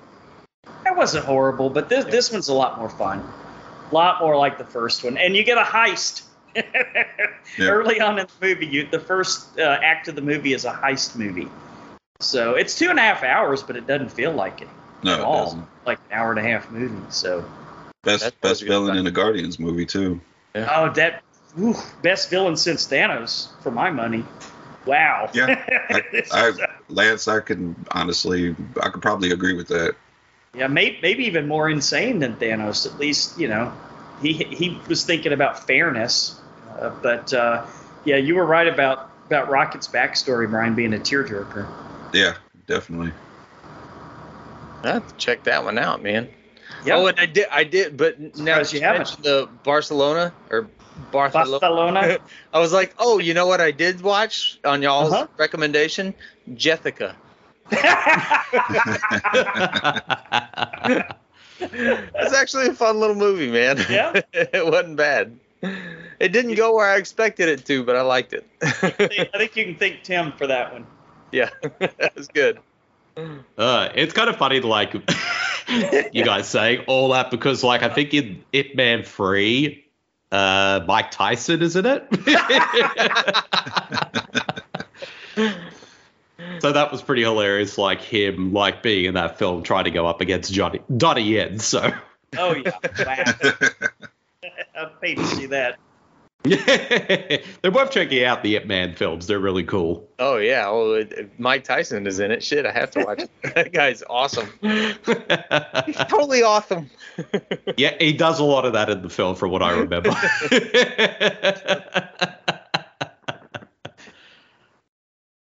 it 0.86 0.96
wasn't 0.96 1.24
horrible. 1.24 1.70
But 1.70 1.88
this 1.88 2.04
this 2.04 2.30
one's 2.30 2.48
a 2.48 2.54
lot 2.54 2.78
more 2.78 2.88
fun, 2.88 3.18
a 3.90 3.94
lot 3.94 4.20
more 4.20 4.36
like 4.36 4.58
the 4.58 4.64
first 4.64 5.02
one, 5.02 5.16
and 5.18 5.34
you 5.36 5.42
get 5.42 5.58
a 5.58 5.62
heist. 5.62 6.22
Early 7.60 8.00
on 8.00 8.18
in 8.18 8.26
the 8.40 8.46
movie, 8.46 8.66
you, 8.66 8.86
the 8.90 8.98
first 9.00 9.58
uh, 9.58 9.78
act 9.82 10.08
of 10.08 10.14
the 10.14 10.22
movie 10.22 10.52
is 10.52 10.64
a 10.64 10.72
heist 10.72 11.16
movie. 11.16 11.48
So 12.20 12.54
it's 12.54 12.78
two 12.78 12.90
and 12.90 12.98
a 12.98 13.02
half 13.02 13.22
hours, 13.22 13.62
but 13.62 13.76
it 13.76 13.86
doesn't 13.86 14.10
feel 14.12 14.32
like 14.32 14.60
it 14.62 14.68
No, 15.02 15.14
at 15.14 15.20
it 15.20 15.24
all. 15.24 15.44
doesn't. 15.44 15.66
Like 15.86 15.98
an 16.10 16.18
hour 16.18 16.30
and 16.30 16.38
a 16.38 16.42
half 16.42 16.70
movie. 16.70 16.94
So 17.10 17.44
Best 18.02 18.22
That's 18.22 18.36
best 18.36 18.62
villain 18.64 18.96
in 18.96 19.04
the 19.04 19.10
Guardians 19.10 19.58
movie 19.58 19.84
too. 19.84 20.20
Oh, 20.54 20.90
that 20.94 21.22
ooh, 21.58 21.74
best 22.02 22.30
villain 22.30 22.56
since 22.56 22.86
Thanos, 22.86 23.48
for 23.62 23.70
my 23.70 23.90
money. 23.90 24.24
Wow. 24.86 25.30
Yeah, 25.34 25.62
It's 25.90 26.32
I, 26.34 26.52
Lance, 26.88 27.28
I 27.28 27.40
can 27.40 27.76
honestly, 27.90 28.56
I 28.82 28.88
could 28.88 29.02
probably 29.02 29.32
agree 29.32 29.54
with 29.54 29.68
that. 29.68 29.94
yeah, 30.54 30.66
maybe, 30.66 30.98
maybe 31.02 31.24
even 31.26 31.46
more 31.46 31.68
insane 31.68 32.18
than 32.20 32.36
Thanos. 32.36 32.86
At 32.90 32.98
least, 32.98 33.38
you 33.38 33.48
know, 33.48 33.72
he 34.22 34.32
he 34.32 34.80
was 34.88 35.04
thinking 35.04 35.32
about 35.32 35.66
fairness. 35.66 36.40
Uh, 36.78 36.90
but 37.02 37.34
uh, 37.34 37.66
yeah, 38.06 38.16
you 38.16 38.34
were 38.34 38.46
right 38.46 38.66
about 38.66 39.10
about 39.26 39.50
Rocket's 39.50 39.88
backstory, 39.88 40.48
Brian, 40.48 40.74
being 40.74 40.94
a 40.94 40.98
tearjerker. 40.98 41.68
Yeah, 42.14 42.36
definitely. 42.66 43.12
I 44.82 44.88
have 44.92 45.06
to 45.08 45.14
check 45.16 45.44
that 45.44 45.64
one 45.64 45.78
out, 45.78 46.02
man. 46.02 46.28
Yeah. 46.84 46.96
Oh, 46.96 47.06
and 47.06 47.18
I 47.18 47.26
did, 47.26 47.46
I 47.50 47.64
did, 47.64 47.96
but 47.96 48.36
now 48.36 48.58
that 48.58 48.72
you 48.72 48.80
you 48.80 48.86
haven't. 48.86 49.22
the 49.22 49.48
Barcelona 49.64 50.32
or 50.50 50.68
Barcelona. 51.12 51.60
Barcelona. 51.60 52.18
I 52.54 52.58
was 52.58 52.72
like, 52.72 52.94
oh, 52.98 53.18
you 53.18 53.34
know 53.34 53.46
what 53.46 53.60
I 53.60 53.70
did 53.70 54.00
watch 54.00 54.58
on 54.64 54.82
y'all's 54.82 55.12
Uh-huh. 55.12 55.26
recommendation? 55.36 56.14
Jethica. 56.54 57.14
It's 61.62 62.32
actually 62.34 62.68
a 62.68 62.74
fun 62.74 63.00
little 63.00 63.16
movie, 63.16 63.50
man. 63.50 63.78
Yeah? 63.90 64.20
it 64.32 64.66
wasn't 64.66 64.96
bad. 64.96 65.38
It 66.18 66.32
didn't 66.32 66.54
go 66.54 66.74
where 66.74 66.86
I 66.86 66.96
expected 66.96 67.48
it 67.48 67.64
to, 67.66 67.84
but 67.84 67.96
I 67.96 68.02
liked 68.02 68.32
it. 68.32 68.46
I 68.62 68.70
think 68.88 69.56
you 69.56 69.64
can 69.66 69.76
thank 69.76 70.02
Tim 70.02 70.32
for 70.32 70.46
that 70.46 70.72
one. 70.72 70.86
yeah, 71.32 71.50
that 71.80 72.12
was 72.16 72.28
good. 72.28 72.58
Uh, 73.58 73.88
it's 73.94 74.12
kind 74.12 74.30
of 74.30 74.36
funny, 74.36 74.60
like 74.60 74.94
you 76.12 76.24
guys 76.24 76.48
saying 76.48 76.84
all 76.86 77.10
that 77.10 77.30
because, 77.30 77.62
like, 77.62 77.82
I 77.82 77.88
think 77.88 78.14
in 78.14 78.44
Ip 78.52 78.74
Man 78.74 79.02
Three, 79.02 79.84
uh, 80.32 80.80
Mike 80.86 81.10
Tyson 81.10 81.62
is 81.62 81.76
in 81.76 81.86
it. 81.86 82.06
so 86.60 86.72
that 86.72 86.90
was 86.90 87.02
pretty 87.02 87.22
hilarious, 87.22 87.78
like 87.78 88.00
him 88.00 88.52
like 88.52 88.82
being 88.82 89.04
in 89.04 89.14
that 89.14 89.38
film 89.38 89.62
trying 89.62 89.84
to 89.84 89.90
go 89.90 90.06
up 90.06 90.20
against 90.20 90.52
Johnny 90.52 90.80
Donnie 90.96 91.22
Yen. 91.22 91.58
So 91.58 91.92
Oh 92.36 92.54
yeah, 92.54 92.72
wow. 92.98 93.24
I'd 94.74 95.00
pay 95.00 95.14
to 95.14 95.26
see 95.26 95.46
that. 95.46 95.78
they're 96.42 97.70
worth 97.70 97.90
checking 97.90 98.24
out 98.24 98.42
the 98.42 98.56
Ip 98.56 98.64
Man 98.66 98.94
films. 98.94 99.26
They're 99.26 99.38
really 99.38 99.62
cool. 99.64 100.08
Oh 100.18 100.38
yeah, 100.38 100.70
well, 100.70 100.94
it- 100.94 101.38
Mike 101.38 101.64
Tyson 101.64 102.06
is 102.06 102.18
in 102.18 102.30
it. 102.30 102.42
Shit, 102.42 102.64
I 102.64 102.72
have 102.72 102.90
to 102.92 103.04
watch 103.04 103.20
it. 103.22 103.30
That 103.54 103.72
guy's 103.72 104.02
awesome. 104.08 104.48
He's 104.62 105.96
totally 106.08 106.42
awesome. 106.42 106.88
yeah, 107.76 107.94
he 107.98 108.12
does 108.14 108.38
a 108.38 108.44
lot 108.44 108.64
of 108.64 108.72
that 108.74 108.88
in 108.88 109.02
the 109.02 109.10
film, 109.10 109.34
from 109.36 109.50
what 109.50 109.62
I 109.62 109.72
remember. 109.72 110.10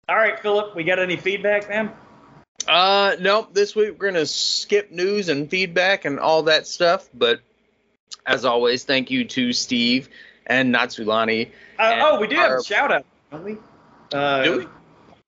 All 0.08 0.16
right, 0.16 0.40
Philip, 0.40 0.74
we 0.74 0.82
got 0.84 0.98
any 0.98 1.16
feedback, 1.16 1.68
man? 1.68 1.92
Uh, 2.66 3.14
nope. 3.20 3.54
This 3.54 3.76
week 3.76 3.96
we're 3.98 4.10
gonna 4.10 4.26
skip 4.26 4.90
news 4.90 5.28
and 5.28 5.48
feedback 5.48 6.04
and 6.04 6.18
all 6.18 6.42
that 6.44 6.66
stuff. 6.66 7.08
But 7.14 7.40
as 8.26 8.44
always, 8.44 8.84
thank 8.84 9.10
you 9.10 9.24
to 9.26 9.52
Steve 9.52 10.08
and 10.50 10.74
Natsulani. 10.74 11.48
Uh, 11.78 11.82
And 11.82 12.02
oh, 12.02 12.20
we 12.20 12.26
do 12.26 12.36
have 12.36 12.58
a 12.58 12.64
shout 12.64 12.92
out, 12.92 13.06
don't 13.30 13.44
we? 13.44 13.56
Uh, 14.12 14.42
Do 14.42 14.58
we? 14.58 14.66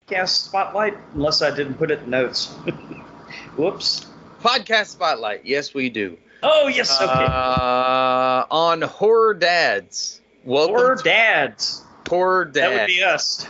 Cast 0.08 0.46
spotlight, 0.46 0.98
unless 1.14 1.40
I 1.40 1.54
didn't 1.54 1.74
put 1.74 1.90
it 1.92 2.00
in 2.00 2.10
notes. 2.10 2.46
Whoops. 3.56 4.06
Podcast 4.42 4.86
spotlight. 4.88 5.46
Yes, 5.46 5.72
we 5.72 5.88
do. 5.88 6.18
Oh 6.42 6.66
yes, 6.66 7.00
okay. 7.00 7.06
Uh, 7.08 8.44
on 8.50 8.82
horror 8.82 9.32
dads. 9.34 10.20
Welcome 10.44 10.74
Horror 10.74 10.96
dads. 11.04 11.84
horror 12.08 12.44
Dads. 12.46 12.54
That 12.54 12.80
would 12.80 12.86
be 12.88 13.02
us. 13.04 13.46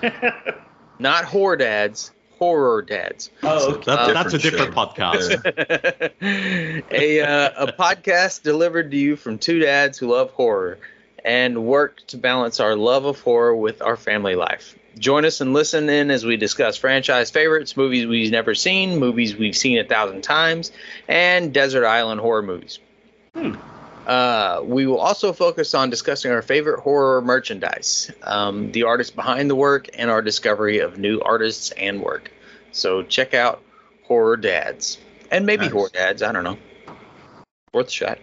Not 0.98 1.24
horror 1.24 1.56
dads. 1.56 2.12
Horror 2.38 2.82
dads. 2.82 3.30
oh, 3.42 3.72
okay. 3.76 3.84
That- 3.86 4.12
that's 4.12 4.34
a 4.34 4.38
Different 4.38 4.74
different 4.74 4.96
show. 4.96 5.02
podcast. 5.02 6.12
a 6.90 7.20
uh, 7.22 7.66
a 7.66 7.72
podcast 7.72 8.42
delivered 8.42 8.90
to 8.90 8.96
you 8.98 9.16
from 9.16 9.38
two 9.38 9.58
dads 9.60 9.96
who 9.98 10.08
love 10.12 10.30
horror 10.32 10.78
and 11.24 11.64
work 11.64 12.06
to 12.08 12.16
balance 12.16 12.60
our 12.60 12.76
love 12.76 13.04
of 13.04 13.20
horror 13.20 13.54
with 13.54 13.82
our 13.82 13.96
family 13.96 14.34
life. 14.34 14.76
Join 14.98 15.24
us 15.24 15.40
and 15.40 15.52
listen 15.54 15.88
in 15.88 16.10
as 16.10 16.24
we 16.24 16.36
discuss 16.36 16.76
franchise 16.76 17.30
favorites, 17.30 17.76
movies 17.76 18.06
we've 18.06 18.30
never 18.30 18.54
seen, 18.54 18.98
movies 18.98 19.34
we've 19.34 19.56
seen 19.56 19.78
a 19.78 19.84
thousand 19.84 20.22
times, 20.22 20.70
and 21.08 21.54
desert 21.54 21.86
island 21.86 22.20
horror 22.20 22.42
movies. 22.42 22.78
Hmm. 23.34 23.54
Uh, 24.06 24.60
we 24.64 24.86
will 24.86 24.98
also 24.98 25.32
focus 25.32 25.74
on 25.74 25.88
discussing 25.88 26.32
our 26.32 26.42
favorite 26.42 26.80
horror 26.80 27.22
merchandise, 27.22 28.10
um, 28.22 28.72
the 28.72 28.82
artists 28.82 29.14
behind 29.14 29.48
the 29.48 29.54
work, 29.54 29.88
and 29.94 30.10
our 30.10 30.20
discovery 30.20 30.80
of 30.80 30.98
new 30.98 31.20
artists 31.20 31.70
and 31.70 32.02
work. 32.02 32.30
So 32.72 33.02
check 33.02 33.32
out 33.32 33.62
Horror 34.04 34.36
Dads, 34.36 34.98
and 35.30 35.46
maybe 35.46 35.66
Nice. 35.66 35.72
Horror 35.72 35.90
Dads. 35.92 36.22
I 36.22 36.32
don't 36.32 36.44
know. 36.44 36.58
Worth 37.72 37.88
a 37.88 37.90
shot. 37.90 38.18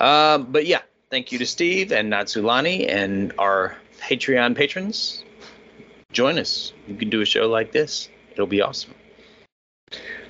Um, 0.00 0.50
but 0.50 0.66
yeah, 0.66 0.80
thank 1.14 1.30
you 1.30 1.38
to 1.38 1.46
Steve 1.46 1.92
and 1.92 2.12
Natsulani 2.12 2.92
and 2.92 3.32
our 3.38 3.76
Patreon 4.00 4.56
patrons. 4.56 5.22
Join 6.10 6.40
us. 6.40 6.72
You 6.88 6.96
can 6.96 7.08
do 7.08 7.20
a 7.20 7.24
show 7.24 7.46
like 7.46 7.70
this. 7.70 8.08
It'll 8.32 8.48
be 8.48 8.62
awesome. 8.62 8.94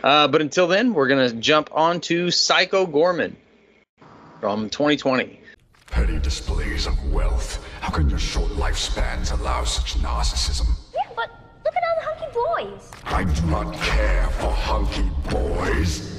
Uh, 0.02 0.28
but 0.28 0.42
until 0.42 0.66
then, 0.66 0.92
we're 0.92 1.08
gonna 1.08 1.32
jump 1.32 1.70
on 1.72 2.02
to 2.02 2.30
Psycho 2.30 2.86
Goreman 2.86 3.34
from 4.42 4.68
2020. 4.68 5.40
Petty 5.86 6.18
displays 6.18 6.86
of 6.86 7.10
wealth. 7.10 7.66
How 7.80 7.88
can 7.88 8.10
your 8.10 8.18
short 8.18 8.50
lifespans 8.50 9.32
allow 9.32 9.64
such 9.64 9.94
narcissism? 9.94 10.68
Yeah, 10.92 11.10
but 11.16 11.30
look 11.64 11.74
at 11.74 11.82
all 11.82 11.96
the 11.96 12.06
hunky 12.10 12.74
boys. 12.74 12.90
I 13.06 13.24
do 13.24 13.46
not 13.46 13.72
care 13.72 14.28
for 14.32 14.50
hunky 14.50 15.10
boys. 15.30 16.13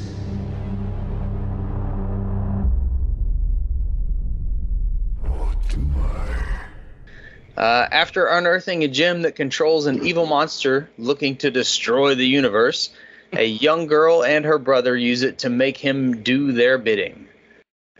Uh, 7.58 7.88
after 7.90 8.28
unearthing 8.28 8.84
a 8.84 8.88
gem 8.88 9.22
that 9.22 9.36
controls 9.36 9.86
an 9.86 10.06
evil 10.06 10.26
monster 10.26 10.90
looking 10.98 11.38
to 11.38 11.50
destroy 11.50 12.14
the 12.14 12.26
universe, 12.28 12.90
a 13.32 13.46
young 13.46 13.88
girl 13.88 14.24
and 14.24 14.46
her 14.46 14.60
brother 14.60 14.96
use 14.96 15.22
it 15.22 15.40
to 15.40 15.50
make 15.50 15.78
him 15.78 16.22
do 16.22 16.52
their 16.52 16.78
bidding. 16.78 17.28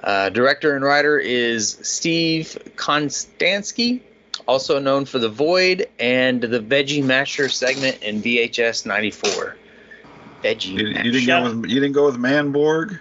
Uh, 0.02 0.30
director 0.30 0.76
and 0.76 0.84
writer 0.84 1.18
is 1.18 1.80
Steve 1.84 2.58
Kostanski, 2.76 4.02
also 4.46 4.80
known 4.80 5.06
for 5.06 5.20
The 5.20 5.30
Void 5.30 5.88
and 6.00 6.42
the 6.42 6.60
Veggie 6.60 7.04
Masher 7.04 7.48
segment 7.48 8.04
in 8.04 8.22
VHS 8.22 8.86
94. 8.86 9.56
Veggie 10.44 10.66
You, 10.66 10.88
you 10.88 11.12
didn't 11.12 11.28
go 11.28 11.44
with 11.44 11.72
you 11.72 11.80
didn't 11.80 11.94
go 11.94 12.06
with 12.06 12.18
Manborg. 12.18 13.00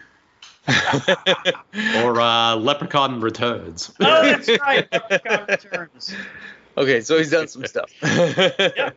or 2.03 2.21
uh, 2.21 2.57
Leprechaun 2.57 3.21
Returns. 3.21 3.93
oh, 4.01 4.23
that's 4.23 4.49
right. 4.61 4.87
Leprechaun 4.93 5.47
Returns. 5.49 6.15
Okay, 6.77 7.01
so 7.01 7.19
he's 7.19 7.31
done 7.31 7.49
some 7.49 7.67
stuff. 7.67 7.91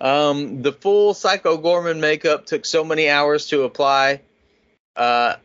Um, 0.00 0.62
the 0.62 0.72
full 0.72 1.12
Psycho 1.12 1.58
Goreman 1.58 2.00
makeup 2.00 2.46
took 2.46 2.64
so 2.64 2.84
many 2.84 3.08
hours 3.08 3.48
to 3.48 3.64
apply. 3.64 4.22
Uh, 4.96 5.36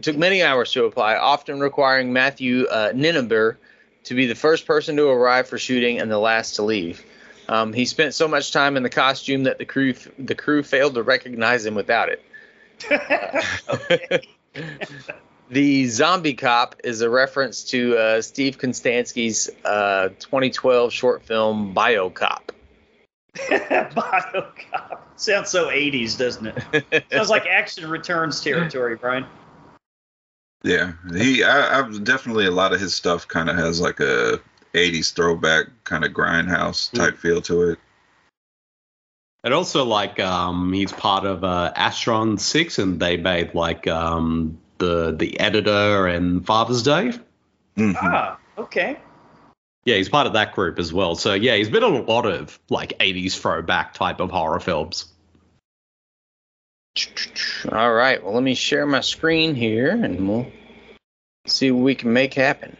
took 0.00 0.16
many 0.16 0.42
hours 0.42 0.72
to 0.72 0.84
apply, 0.84 1.16
often 1.16 1.60
requiring 1.60 2.12
Matthew 2.12 2.66
uh, 2.66 2.92
Ninaber 2.92 3.56
to 4.04 4.14
be 4.14 4.26
the 4.26 4.34
first 4.34 4.66
person 4.66 4.96
to 4.96 5.08
arrive 5.08 5.48
for 5.48 5.58
shooting 5.58 5.98
and 5.98 6.10
the 6.10 6.18
last 6.18 6.56
to 6.56 6.62
leave. 6.62 7.04
Um, 7.48 7.72
he 7.72 7.84
spent 7.84 8.14
so 8.14 8.28
much 8.28 8.52
time 8.52 8.76
in 8.76 8.82
the 8.82 8.90
costume 8.90 9.44
that 9.44 9.58
the 9.58 9.64
crew 9.64 9.94
the 10.18 10.34
crew 10.34 10.62
failed 10.62 10.94
to 10.94 11.02
recognize 11.02 11.64
him 11.66 11.74
without 11.74 12.08
it. 12.08 12.22
The 15.52 15.86
zombie 15.86 16.32
cop 16.32 16.76
is 16.82 17.02
a 17.02 17.10
reference 17.10 17.64
to 17.64 17.94
uh, 17.98 18.22
Steve 18.22 18.56
Kostanski's 18.56 19.50
uh, 19.66 20.08
2012 20.18 20.90
short 20.90 21.22
film 21.24 21.74
Biocop. 21.74 22.40
Biocop. 23.36 24.98
Sounds 25.16 25.50
so 25.50 25.66
80s, 25.68 26.16
doesn't 26.16 26.46
it? 26.46 27.04
Sounds 27.12 27.28
like 27.28 27.44
Action 27.46 27.90
Returns 27.90 28.40
territory, 28.40 28.96
Brian. 28.96 29.26
Yeah, 30.62 30.92
he. 31.12 31.44
I, 31.44 31.80
I've 31.80 32.02
definitely 32.02 32.46
a 32.46 32.50
lot 32.50 32.72
of 32.72 32.80
his 32.80 32.94
stuff 32.94 33.28
kind 33.28 33.50
of 33.50 33.56
has 33.56 33.78
like 33.78 34.00
a 34.00 34.40
'80s 34.72 35.12
throwback 35.12 35.66
kind 35.84 36.04
of 36.04 36.12
grindhouse 36.12 36.90
type 36.92 37.18
feel 37.18 37.42
to 37.42 37.70
it. 37.70 37.78
And 39.44 39.52
also, 39.52 39.84
like, 39.84 40.20
um, 40.20 40.72
he's 40.72 40.92
part 40.92 41.24
of 41.24 41.42
uh, 41.42 41.72
Astron 41.76 42.38
Six, 42.38 42.78
and 42.78 43.00
they 43.00 43.16
made 43.16 43.54
like 43.54 43.88
um, 43.88 44.58
the 44.78 45.12
the 45.12 45.40
editor 45.40 46.06
and 46.06 46.46
Father's 46.46 46.82
Day. 46.82 47.12
Mhm. 47.76 47.96
Ah, 48.00 48.38
okay. 48.56 48.98
Yeah, 49.84 49.96
he's 49.96 50.08
part 50.08 50.28
of 50.28 50.34
that 50.34 50.54
group 50.54 50.78
as 50.78 50.92
well. 50.92 51.16
So 51.16 51.34
yeah, 51.34 51.56
he's 51.56 51.68
been 51.68 51.82
in 51.82 51.94
a 51.94 52.02
lot 52.02 52.24
of 52.26 52.58
like 52.68 52.98
'80s 53.00 53.36
throwback 53.36 53.94
type 53.94 54.20
of 54.20 54.30
horror 54.30 54.60
films. 54.60 55.06
All 57.70 57.92
right, 57.92 58.22
well, 58.22 58.34
let 58.34 58.42
me 58.42 58.54
share 58.54 58.86
my 58.86 59.00
screen 59.00 59.54
here 59.54 59.90
and 59.90 60.28
we'll 60.28 60.46
see 61.46 61.70
what 61.70 61.82
we 61.82 61.94
can 61.94 62.12
make 62.12 62.34
happen. 62.34 62.76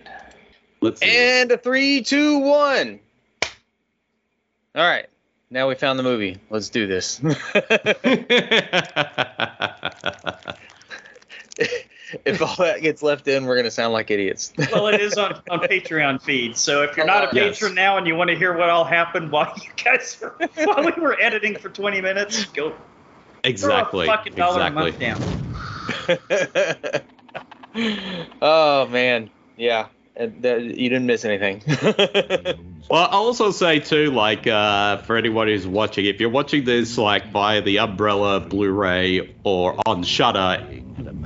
Let's 0.83 1.01
see. 1.01 1.17
And 1.17 1.51
a 1.51 1.57
three, 1.57 2.03
two, 2.03 2.39
one. 2.39 3.01
All 4.75 4.83
right, 4.83 5.07
now 5.53 5.69
we 5.69 5.75
found 5.75 5.99
the 5.99 6.03
movie. 6.03 6.39
Let's 6.49 6.71
do 6.71 6.87
this. 6.87 7.21
if 12.25 12.41
all 12.41 12.57
that 12.57 12.81
gets 12.81 13.03
left 13.03 13.29
in, 13.29 13.45
we're 13.45 13.57
going 13.57 13.65
to 13.65 13.71
sound 13.71 13.93
like 13.93 14.11
idiots. 14.11 14.53
Well, 14.73 14.89
it 14.89 15.01
is 15.01 15.19
on, 15.19 15.43
on 15.51 15.61
Patreon 15.61 16.23
feed. 16.23 16.57
So 16.57 16.83
if 16.83 16.97
you're 16.97 17.05
not 17.05 17.33
a 17.33 17.37
Yes. 17.37 17.59
patron 17.59 17.75
now 17.75 17.99
and 17.99 18.07
you 18.07 18.15
want 18.17 18.31
to 18.31 18.37
hear 18.37 18.57
what 18.57 18.71
all 18.71 18.85
happened 18.85 19.31
while 19.31 19.53
you 19.57 19.69
guys 19.85 20.19
were, 20.21 20.35
while 20.65 20.85
we 20.85 20.93
were 21.01 21.21
editing 21.21 21.57
for 21.57 21.69
20 21.69 22.01
minutes, 22.01 22.47
go 22.47 22.75
exactly. 23.45 24.07
throw 24.07 24.15
a 24.15 24.17
fucking 24.17 24.35
dollar 24.35 24.67
exactly. 24.67 25.11
a 25.11 25.11
month 25.11 25.45
down. 27.75 28.33
oh 28.43 28.87
man, 28.87 29.31
yeah, 29.57 29.89
and 30.17 30.43
that- 30.43 30.63
you 30.63 30.89
didn't 30.89 31.07
miss 31.07 31.25
anything. 31.25 31.63
Well, 32.91 33.09
I'll 33.11 33.23
also 33.23 33.53
say 33.53 33.79
too, 33.79 34.11
like 34.11 34.47
uh, 34.47 34.99
for 34.99 35.17
anyone 35.17 35.47
who's 35.47 35.67
watching, 35.67 36.05
if 36.05 36.21
you're 36.21 36.29
watching 36.29 36.65
this 36.65 36.99
like 36.99 37.31
via 37.31 37.63
the 37.63 37.79
Umbrella 37.79 38.41
Blu-ray 38.41 39.35
or 39.45 39.81
on 39.87 40.03
Shudder, 40.03 40.67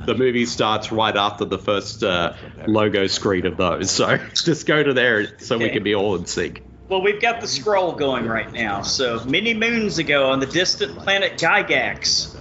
the 0.05 0.15
movie 0.15 0.45
starts 0.45 0.93
right 0.93 1.17
after 1.17 1.43
the 1.43 1.57
first 1.57 2.03
uh, 2.03 2.35
logo 2.67 3.07
screen 3.07 3.45
of 3.45 3.57
those. 3.57 3.91
So 3.91 4.17
just 4.33 4.65
go 4.65 4.81
to 4.81 4.93
there 4.93 5.37
so 5.39 5.57
we 5.57 5.69
can 5.69 5.83
be 5.83 5.93
all 5.93 6.15
in 6.15 6.25
sync. 6.25 6.61
Well, 6.87 7.01
we've 7.01 7.21
got 7.21 7.41
the 7.41 7.47
scroll 7.47 7.93
going 7.93 8.27
right 8.27 8.53
now. 8.53 8.83
So 8.83 9.21
many 9.25 9.53
moons 9.53 9.97
ago 9.97 10.29
on 10.29 10.39
the 10.39 10.45
distant 10.45 10.97
planet 10.99 11.33
Gygax. 11.33 12.33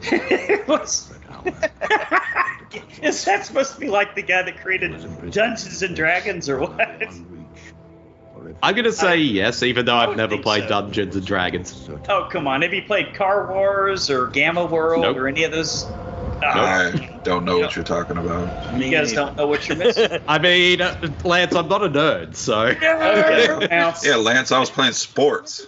What's 2.80 2.98
Is 3.02 3.24
that 3.24 3.46
supposed 3.46 3.74
to 3.74 3.80
be 3.80 3.88
like 3.88 4.14
the 4.14 4.22
guy 4.22 4.42
that 4.42 4.60
created 4.60 4.92
Dungeons 5.30 5.82
and 5.82 5.96
Dragons 5.96 6.48
or 6.48 6.60
what? 6.60 7.08
I'm 8.62 8.74
gonna 8.74 8.92
say 8.92 9.16
yes, 9.16 9.62
even 9.62 9.86
though 9.86 9.96
I've 9.96 10.16
never 10.16 10.38
played 10.38 10.64
so. 10.64 10.68
Dungeons 10.68 11.16
and 11.16 11.26
Dragons. 11.26 11.88
Oh 12.08 12.28
come 12.30 12.46
on! 12.46 12.62
Have 12.62 12.74
you 12.74 12.82
played 12.82 13.14
Car 13.14 13.50
Wars 13.52 14.10
or 14.10 14.26
Gamma 14.28 14.64
World 14.64 15.02
Nope. 15.02 15.16
or 15.16 15.28
any 15.28 15.44
of 15.44 15.52
those? 15.52 15.86
I 16.42 17.20
don't 17.24 17.44
know 17.44 17.58
what 17.58 17.74
you're 17.74 17.84
talking 17.84 18.18
about. 18.18 18.78
You 18.78 18.90
guys 18.90 19.12
don't 19.12 19.36
know 19.36 19.46
what 19.46 19.66
you're 19.66 19.78
missing. 19.78 20.20
I 20.28 20.38
mean, 20.38 20.80
uh, 20.80 21.10
Lance, 21.24 21.54
I'm 21.54 21.68
not 21.68 21.84
a 21.84 21.88
nerd, 21.88 22.36
so 22.36 22.60
okay. 22.66 23.98
Yeah, 24.02 24.16
Lance, 24.16 24.52
I 24.52 24.58
was 24.58 24.70
playing 24.70 24.92
sports. 24.92 25.66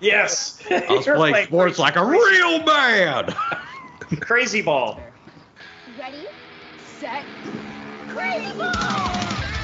yes. 0.00 0.58
I 0.70 0.86
was 0.88 1.04
playing 1.04 1.46
sports 1.46 1.78
like 1.78 1.96
a 1.96 2.04
real 2.04 2.62
man. 2.64 3.34
crazy 4.20 4.62
ball. 4.62 5.00
Ready, 6.10 6.26
set, 6.98 7.24
crazy! 8.08 8.58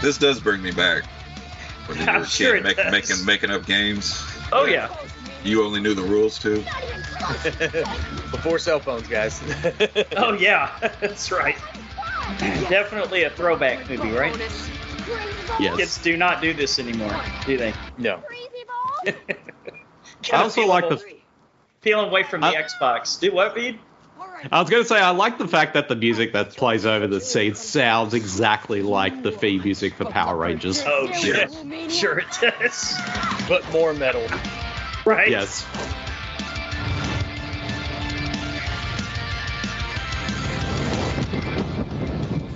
This 0.01 0.17
does 0.17 0.39
bring 0.39 0.63
me 0.63 0.71
back. 0.71 1.05
When 1.87 1.99
you 1.99 2.07
were 2.13 2.19
a 2.19 2.27
sure 2.27 2.55
kid 2.55 2.63
make, 2.63 2.77
making 2.93 3.25
making 3.25 3.51
up 3.51 3.67
games. 3.67 4.23
Oh 4.53 4.65
yeah. 4.65 4.95
You 5.43 5.65
only 5.65 5.81
knew 5.81 5.95
the 5.95 6.03
rules 6.03 6.39
too. 6.39 6.63
Not 6.63 6.85
even 6.85 7.03
close. 7.03 8.31
Before 8.31 8.59
cell 8.61 8.79
phones, 8.79 9.09
guys. 9.09 9.41
Oh 10.17 10.35
yeah. 10.35 10.71
That's 11.01 11.33
right. 11.33 11.57
Definitely 12.39 13.25
a 13.25 13.31
throwback 13.31 13.89
movie, 13.91 14.11
right? 14.13 14.37
Yes. 15.59 15.77
Kids 15.77 15.99
do 16.03 16.17
not 16.17 16.41
do 16.41 16.55
this 16.55 16.79
anymore, 16.79 17.21
do 17.45 17.57
they? 17.57 17.75
no. 17.99 18.23
I 19.05 19.15
also 20.43 20.65
like 20.67 20.89
the. 20.89 21.03
peeling 21.81 22.09
away 22.09 22.23
from 22.23 22.41
the 22.43 22.49
I- 22.49 22.63
Xbox. 22.63 23.19
Do 23.19 23.33
what, 23.33 23.55
Bede? 23.55 23.81
I 24.53 24.61
was 24.61 24.71
gonna 24.71 24.85
say 24.85 25.01
I 25.01 25.11
like 25.11 25.39
the 25.39 25.49
fact 25.49 25.75
that 25.75 25.89
the 25.89 25.97
music 25.97 26.33
that 26.35 26.51
plays 26.57 26.87
over 26.87 27.07
the 27.07 27.21
scene 27.21 27.55
sounds 27.55 28.15
exactly 28.15 28.83
like 28.83 29.23
the 29.23 29.33
theme 29.33 29.63
music 29.63 29.95
for 29.95 30.05
Power 30.05 30.37
Rangers. 30.37 30.83
Oh 30.87 31.09
Yeah. 31.09 31.49
shit. 31.49 31.91
Sure 31.93 32.19
it 32.19 32.27
does. 32.41 32.95
But 33.49 33.69
more 33.73 33.93
metal. 33.93 34.27
Right. 35.05 35.31
Yes. 35.31 35.65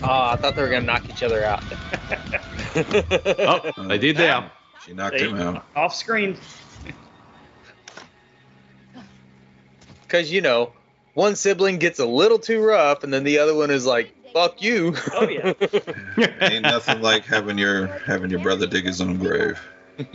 Oh, 0.03 0.09
I 0.33 0.37
thought 0.37 0.57
they 0.57 0.63
were 0.63 0.69
gonna 0.71 0.87
knock 0.87 1.09
each 1.09 1.23
other 1.23 1.45
out. 1.45 1.63
Oh, 3.77 3.89
they 3.89 3.99
did 3.99 4.17
now. 4.17 4.53
She 4.87 4.93
knocked 4.95 5.17
Hey, 5.17 5.29
him 5.29 5.37
out. 5.37 5.67
Off 5.75 5.95
screen. 5.95 6.37
Because 10.03 10.31
you 10.31 10.41
know, 10.41 10.73
one 11.15 11.37
sibling 11.37 11.79
gets 11.79 11.99
a 11.99 12.07
little 12.07 12.39
too 12.39 12.63
rough, 12.63 13.05
and 13.05 13.13
then 13.13 13.25
the 13.25 13.39
other 13.39 13.55
one 13.55 13.71
is 13.71 13.87
like, 13.87 14.15
"Fuck 14.33 14.63
you." 14.63 14.95
Oh, 15.13 15.29
yeah. 15.29 15.53
Ain't 16.41 16.63
nothing 16.63 17.03
like 17.03 17.25
having 17.25 17.59
your 17.59 17.87
having 17.87 18.31
your 18.31 18.41
brother 18.41 18.67
dig 18.67 18.85
his 18.85 19.01
own 19.01 19.19
grave. 19.19 19.61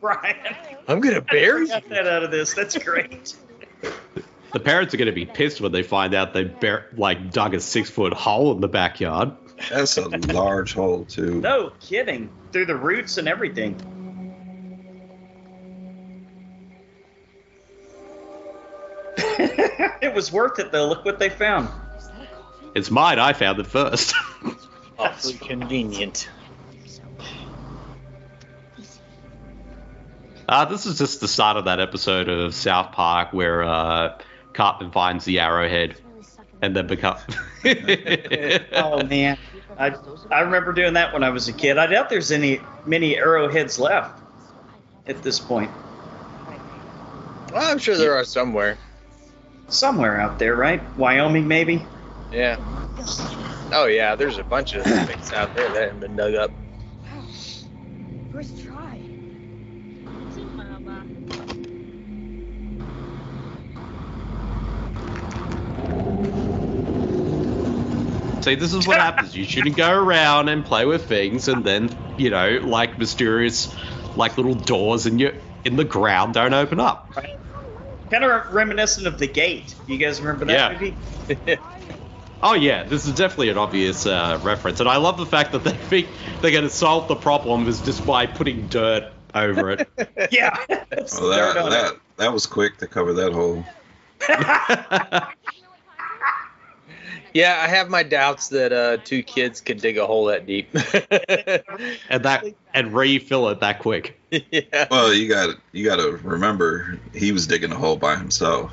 Brian. 0.00 0.56
I'm 0.86 1.00
gonna 1.00 1.20
bury 1.20 1.62
you. 1.62 1.68
Got 1.68 1.88
that 1.88 2.06
out 2.06 2.22
of 2.22 2.30
this. 2.30 2.54
That's 2.54 2.76
great. 2.76 3.34
The 4.52 4.60
parents 4.60 4.94
are 4.94 4.98
gonna 4.98 5.12
be 5.12 5.26
pissed 5.26 5.60
when 5.60 5.72
they 5.72 5.82
find 5.82 6.14
out 6.14 6.32
they 6.34 6.44
bar- 6.44 6.86
like 6.96 7.32
dug 7.32 7.54
a 7.54 7.60
six 7.60 7.90
foot 7.90 8.12
hole 8.12 8.52
in 8.52 8.60
the 8.60 8.68
backyard. 8.68 9.32
That's 9.70 9.96
a 9.96 10.08
large 10.08 10.74
hole 10.74 11.04
too. 11.04 11.40
No 11.40 11.72
kidding. 11.80 12.28
Through 12.52 12.66
the 12.66 12.76
roots 12.76 13.18
and 13.18 13.28
everything. 13.28 13.76
It 20.14 20.16
was 20.16 20.30
worth 20.30 20.60
it 20.60 20.70
though. 20.70 20.86
Look 20.88 21.04
what 21.04 21.18
they 21.18 21.28
found. 21.28 21.68
It's 22.76 22.88
mine. 22.88 23.18
I 23.18 23.32
found 23.32 23.58
it 23.58 23.66
first. 23.66 24.14
Awfully 24.98 25.34
convenient. 25.34 26.28
Uh, 30.48 30.64
this 30.66 30.86
is 30.86 30.98
just 30.98 31.20
the 31.20 31.26
start 31.26 31.56
of 31.56 31.64
that 31.64 31.80
episode 31.80 32.28
of 32.28 32.54
South 32.54 32.92
Park 32.92 33.32
where 33.32 33.64
uh, 33.64 34.16
Cartman 34.52 34.92
finds 34.92 35.24
the 35.24 35.40
arrowhead 35.40 35.96
and 36.62 36.76
then 36.76 36.86
become. 36.86 37.16
Oh 38.72 39.02
man, 39.02 39.38
I 39.78 39.94
I 40.30 40.40
remember 40.40 40.72
doing 40.72 40.92
that 40.94 41.12
when 41.12 41.24
I 41.24 41.30
was 41.30 41.48
a 41.48 41.52
kid. 41.52 41.78
I 41.78 41.86
doubt 41.86 42.08
there's 42.08 42.30
any 42.30 42.60
many 42.86 43.16
arrowheads 43.16 43.78
left 43.78 44.22
at 45.06 45.22
this 45.22 45.40
point. 45.40 45.70
Well, 47.52 47.70
I'm 47.70 47.78
sure 47.78 47.96
there 47.96 48.14
are 48.14 48.24
somewhere. 48.24 48.78
Somewhere 49.68 50.20
out 50.20 50.38
there, 50.38 50.54
right? 50.54 50.82
Wyoming, 50.96 51.48
maybe. 51.48 51.84
Yeah. 52.30 52.58
Oh 53.72 53.86
yeah, 53.86 54.14
there's 54.14 54.38
a 54.38 54.44
bunch 54.44 54.74
of 54.74 54.84
things 55.06 55.32
out 55.32 55.54
there 55.54 55.68
that 55.72 55.82
haven't 55.82 56.00
been 56.00 56.16
dug 56.16 56.34
up. 56.34 56.50
First 58.32 58.62
try. 58.62 58.98
Mama. 60.54 61.04
See, 68.42 68.54
this 68.56 68.74
is 68.74 68.86
what 68.86 68.98
happens. 68.98 69.34
You 69.34 69.44
shouldn't 69.44 69.76
go 69.76 69.90
around 69.90 70.48
and 70.48 70.64
play 70.64 70.84
with 70.84 71.06
things, 71.06 71.48
and 71.48 71.64
then 71.64 71.96
you 72.18 72.30
know, 72.30 72.60
like 72.62 72.98
mysterious, 72.98 73.74
like 74.16 74.36
little 74.36 74.54
doors 74.54 75.06
in 75.06 75.18
your 75.18 75.32
in 75.64 75.76
the 75.76 75.84
ground 75.84 76.34
don't 76.34 76.54
open 76.54 76.78
up. 76.78 77.10
Kind 78.10 78.24
of 78.24 78.52
reminiscent 78.52 79.06
of 79.06 79.18
The 79.18 79.26
Gate. 79.26 79.74
You 79.86 79.98
guys 79.98 80.20
remember 80.20 80.44
that 80.46 80.72
Yeah. 80.72 80.78
movie? 80.78 81.58
Oh 82.46 82.52
yeah, 82.52 82.82
this 82.82 83.06
is 83.06 83.14
definitely 83.14 83.48
an 83.48 83.56
obvious 83.56 84.04
uh, 84.04 84.38
reference, 84.42 84.78
and 84.78 84.86
I 84.86 84.98
love 84.98 85.16
the 85.16 85.24
fact 85.24 85.52
that 85.52 85.64
they 85.64 85.70
think 85.72 86.08
they're 86.42 86.50
going 86.50 86.64
to 86.64 86.68
solve 86.68 87.08
the 87.08 87.16
problem 87.16 87.66
is 87.68 87.80
just 87.80 88.04
by 88.04 88.26
putting 88.26 88.66
dirt 88.66 89.10
over 89.34 89.70
it. 89.70 89.88
Yeah. 90.30 90.54
Well, 90.68 90.80
dirt 90.98 91.54
that 91.54 91.56
on 91.56 91.70
that 91.70 91.94
that 92.16 92.32
was 92.34 92.44
quick 92.44 92.76
to 92.78 92.86
cover 92.86 93.14
that 93.14 93.32
hole. 93.32 93.64
Yeah, 97.34 97.60
I 97.60 97.66
have 97.66 97.90
my 97.90 98.04
doubts 98.04 98.48
that 98.50 98.72
uh, 98.72 98.98
two 98.98 99.24
kids 99.24 99.60
could 99.60 99.78
dig 99.78 99.98
a 99.98 100.06
hole 100.06 100.26
that 100.26 100.46
deep. 100.46 100.68
and 102.08 102.24
that 102.24 102.44
and 102.72 102.94
refill 102.94 103.48
it 103.48 103.58
that 103.58 103.80
quick. 103.80 104.20
yeah. 104.30 104.86
Well, 104.88 105.12
you 105.12 105.28
got 105.28 105.56
you 105.72 105.84
got 105.84 105.96
to 105.96 106.12
remember 106.12 107.00
he 107.12 107.32
was 107.32 107.48
digging 107.48 107.72
a 107.72 107.74
hole 107.74 107.96
by 107.96 108.14
himself. 108.14 108.72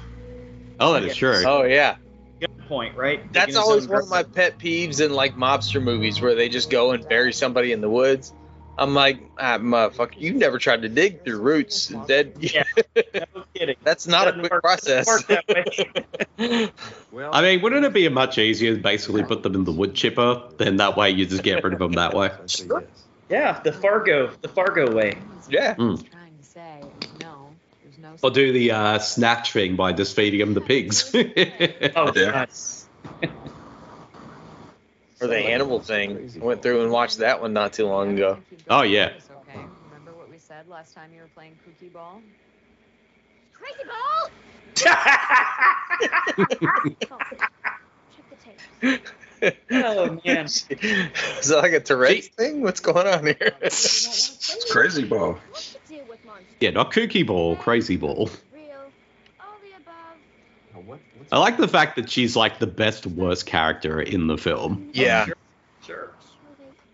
Oh, 0.79 0.93
that 0.93 1.03
is 1.03 1.15
true. 1.15 1.43
Oh 1.43 1.63
yeah. 1.63 1.95
Good 2.39 2.67
point, 2.67 2.95
right? 2.95 3.21
That's 3.33 3.47
Digging 3.47 3.59
his 3.59 3.67
always 3.67 3.87
one 3.87 4.03
of 4.03 4.09
my 4.09 4.23
pet 4.23 4.59
peeves 4.59 5.03
in 5.03 5.11
like 5.11 5.35
mobster 5.35 5.81
movies 5.81 6.21
where 6.21 6.35
they 6.35 6.47
just 6.47 6.69
go 6.69 6.91
and 6.91 7.07
bury 7.07 7.33
somebody 7.33 7.71
in 7.71 7.81
the 7.81 7.89
woods. 7.89 8.31
I'm 8.77 8.93
like, 8.95 9.19
ah, 9.37 9.57
motherfucker, 9.59 10.15
you've 10.17 10.35
never 10.37 10.57
tried 10.57 10.81
to 10.81 10.89
dig 10.89 11.23
through 11.23 11.39
roots. 11.41 11.87
That 12.07 12.33
Yeah. 12.39 12.63
No 13.35 13.43
kidding. 13.53 13.75
that's 13.83 14.07
not 14.07 14.27
a 14.27 14.33
quick 14.33 14.51
work- 14.51 14.63
process. 14.63 15.05
doesn't 15.05 15.29
work 15.29 15.45
that 15.77 16.07
way. 16.37 16.71
I 17.33 17.41
mean, 17.41 17.61
wouldn't 17.61 17.85
it 17.85 17.93
be 17.93 18.07
much 18.09 18.37
easier 18.37 18.75
to 18.75 18.81
basically 18.81 19.23
put 19.23 19.43
them 19.43 19.53
in 19.55 19.63
the 19.65 19.71
wood 19.71 19.93
chipper? 19.93 20.41
Then 20.57 20.77
that 20.77 20.97
way 20.97 21.11
you 21.11 21.25
just 21.25 21.43
get 21.43 21.63
rid 21.63 21.73
of 21.73 21.79
them 21.79 21.93
that 21.93 22.13
way. 22.13 22.31
Sure. 22.47 22.83
yeah, 23.29 23.59
the 23.61 23.71
Fargo, 23.71 24.31
the 24.41 24.47
Fargo 24.47 24.93
way. 24.95 25.17
yeah. 25.49 25.75
Mm. 25.75 25.97
trying 26.09 26.37
to 26.37 26.43
say 26.43 26.81
no. 27.21 27.49
There's 27.83 27.97
no. 27.99 28.15
Or 28.23 28.31
do 28.31 28.51
the 28.51 28.71
uh, 28.71 28.99
snatch 28.99 29.51
thing 29.53 29.75
by 29.75 29.93
just 29.93 30.15
feeding 30.15 30.39
them 30.39 30.53
the 30.53 30.61
pigs. 30.61 31.11
Oh, 31.95 32.11
Yeah. 32.15 32.45
God. 35.21 35.29
Or 35.29 35.33
the 35.33 35.41
Hannibal 35.41 35.79
thing. 35.79 36.31
I 36.41 36.43
went 36.43 36.61
through 36.63 36.83
and 36.83 36.91
watched 36.91 37.19
that 37.19 37.41
one 37.41 37.53
not 37.53 37.73
too 37.73 37.85
long 37.85 38.13
ago. 38.13 38.39
Oh, 38.69 38.81
yeah. 38.81 39.11
Okay. 39.49 39.59
Remember 39.85 40.13
what 40.13 40.29
we 40.31 40.39
said 40.39 40.67
last 40.67 40.95
time 40.95 41.11
you 41.13 41.21
were 41.21 41.27
playing 41.35 41.53
Kooky 41.67 41.93
Ball? 41.93 42.21
Crazy 43.53 43.83
ball! 43.87 44.29
Check 48.15 48.25
the 48.29 48.35
tape. 48.43 49.01
oh 49.71 50.19
man. 50.25 50.45
Is 50.45 50.65
that 51.49 51.59
like 51.61 51.73
a 51.73 51.79
Tourette's 51.79 52.29
thing? 52.29 52.61
What's 52.61 52.79
going 52.79 53.05
on 53.05 53.25
here? 53.25 53.53
It's 53.61 54.65
crazy 54.71 55.03
ball. 55.03 55.37
What's 55.51 55.73
the 55.73 55.79
deal 55.87 56.05
with 56.09 56.25
monsters? 56.25 56.55
yeah, 56.59 56.71
not 56.71 56.91
kooky 56.91 57.25
ball, 57.25 57.55
crazy 57.55 57.97
ball. 57.97 58.31
Real. 58.51 58.91
All 59.39 59.57
the 59.61 59.77
above. 59.77 60.17
I 61.31 61.39
like 61.39 61.57
the 61.57 61.67
fact 61.67 61.95
that 61.95 62.09
she's 62.09 62.35
like 62.35 62.59
the 62.59 62.67
best 62.67 63.07
worst 63.07 63.45
character 63.45 64.01
in 64.01 64.27
the 64.27 64.37
film. 64.37 64.91
yeah. 64.93 65.27
Sure. 65.85 66.11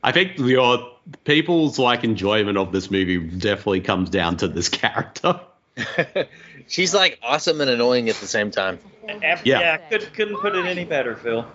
I 0.04 0.12
think 0.12 0.38
your 0.38 0.92
people's 1.24 1.80
like 1.80 2.04
enjoyment 2.04 2.58
of 2.58 2.72
this 2.72 2.90
movie 2.90 3.18
definitely 3.18 3.82
comes 3.82 4.10
down 4.10 4.38
to 4.38 4.48
this 4.48 4.70
character. 4.70 5.42
She's 6.68 6.94
like 6.94 7.20
awesome 7.24 7.62
and 7.62 7.70
annoying 7.70 8.10
at 8.10 8.16
the 8.16 8.28
same 8.28 8.52
time. 8.52 8.80
Yeah. 9.08 9.40
yeah, 9.44 9.78
could, 9.78 10.14
couldn't 10.14 10.38
put 10.38 10.56
it 10.56 10.66
any 10.66 10.86
better, 10.86 11.16
Phil. 11.16 11.46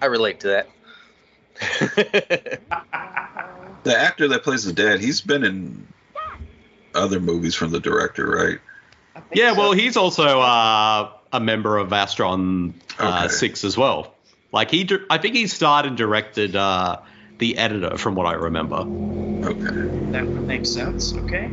I 0.00 0.06
relate 0.06 0.40
to 0.40 0.64
that. 1.60 2.60
The 3.84 3.96
actor 3.96 4.28
that 4.28 4.42
plays 4.42 4.64
the 4.64 4.72
dad, 4.72 5.00
he's 5.00 5.20
been 5.20 5.44
in 5.44 5.86
other 6.94 7.20
movies 7.20 7.54
from 7.54 7.70
the 7.70 7.78
director, 7.80 8.28
right? 8.28 8.58
Yeah, 9.32 9.54
so. 9.54 9.60
well, 9.60 9.72
he's 9.72 9.96
also 9.96 10.40
uh, 10.40 11.10
a 11.32 11.40
member 11.40 11.78
of 11.78 11.90
Astron 11.90 12.74
uh, 12.98 13.24
Okay. 13.24 13.28
Six 13.34 13.64
as 13.64 13.76
well. 13.76 14.14
Like 14.52 14.70
he, 14.70 14.88
I 15.10 15.18
think 15.18 15.34
he 15.34 15.46
started 15.46 15.88
and 15.88 15.98
directed 15.98 16.56
uh, 16.56 17.00
the 17.38 17.58
editor, 17.58 17.98
from 17.98 18.14
what 18.14 18.26
I 18.26 18.32
remember. 18.32 18.86
Okay. 19.44 20.10
That 20.12 20.32
would 20.32 20.46
make 20.46 20.64
sense. 20.64 21.14
Okay. 21.14 21.50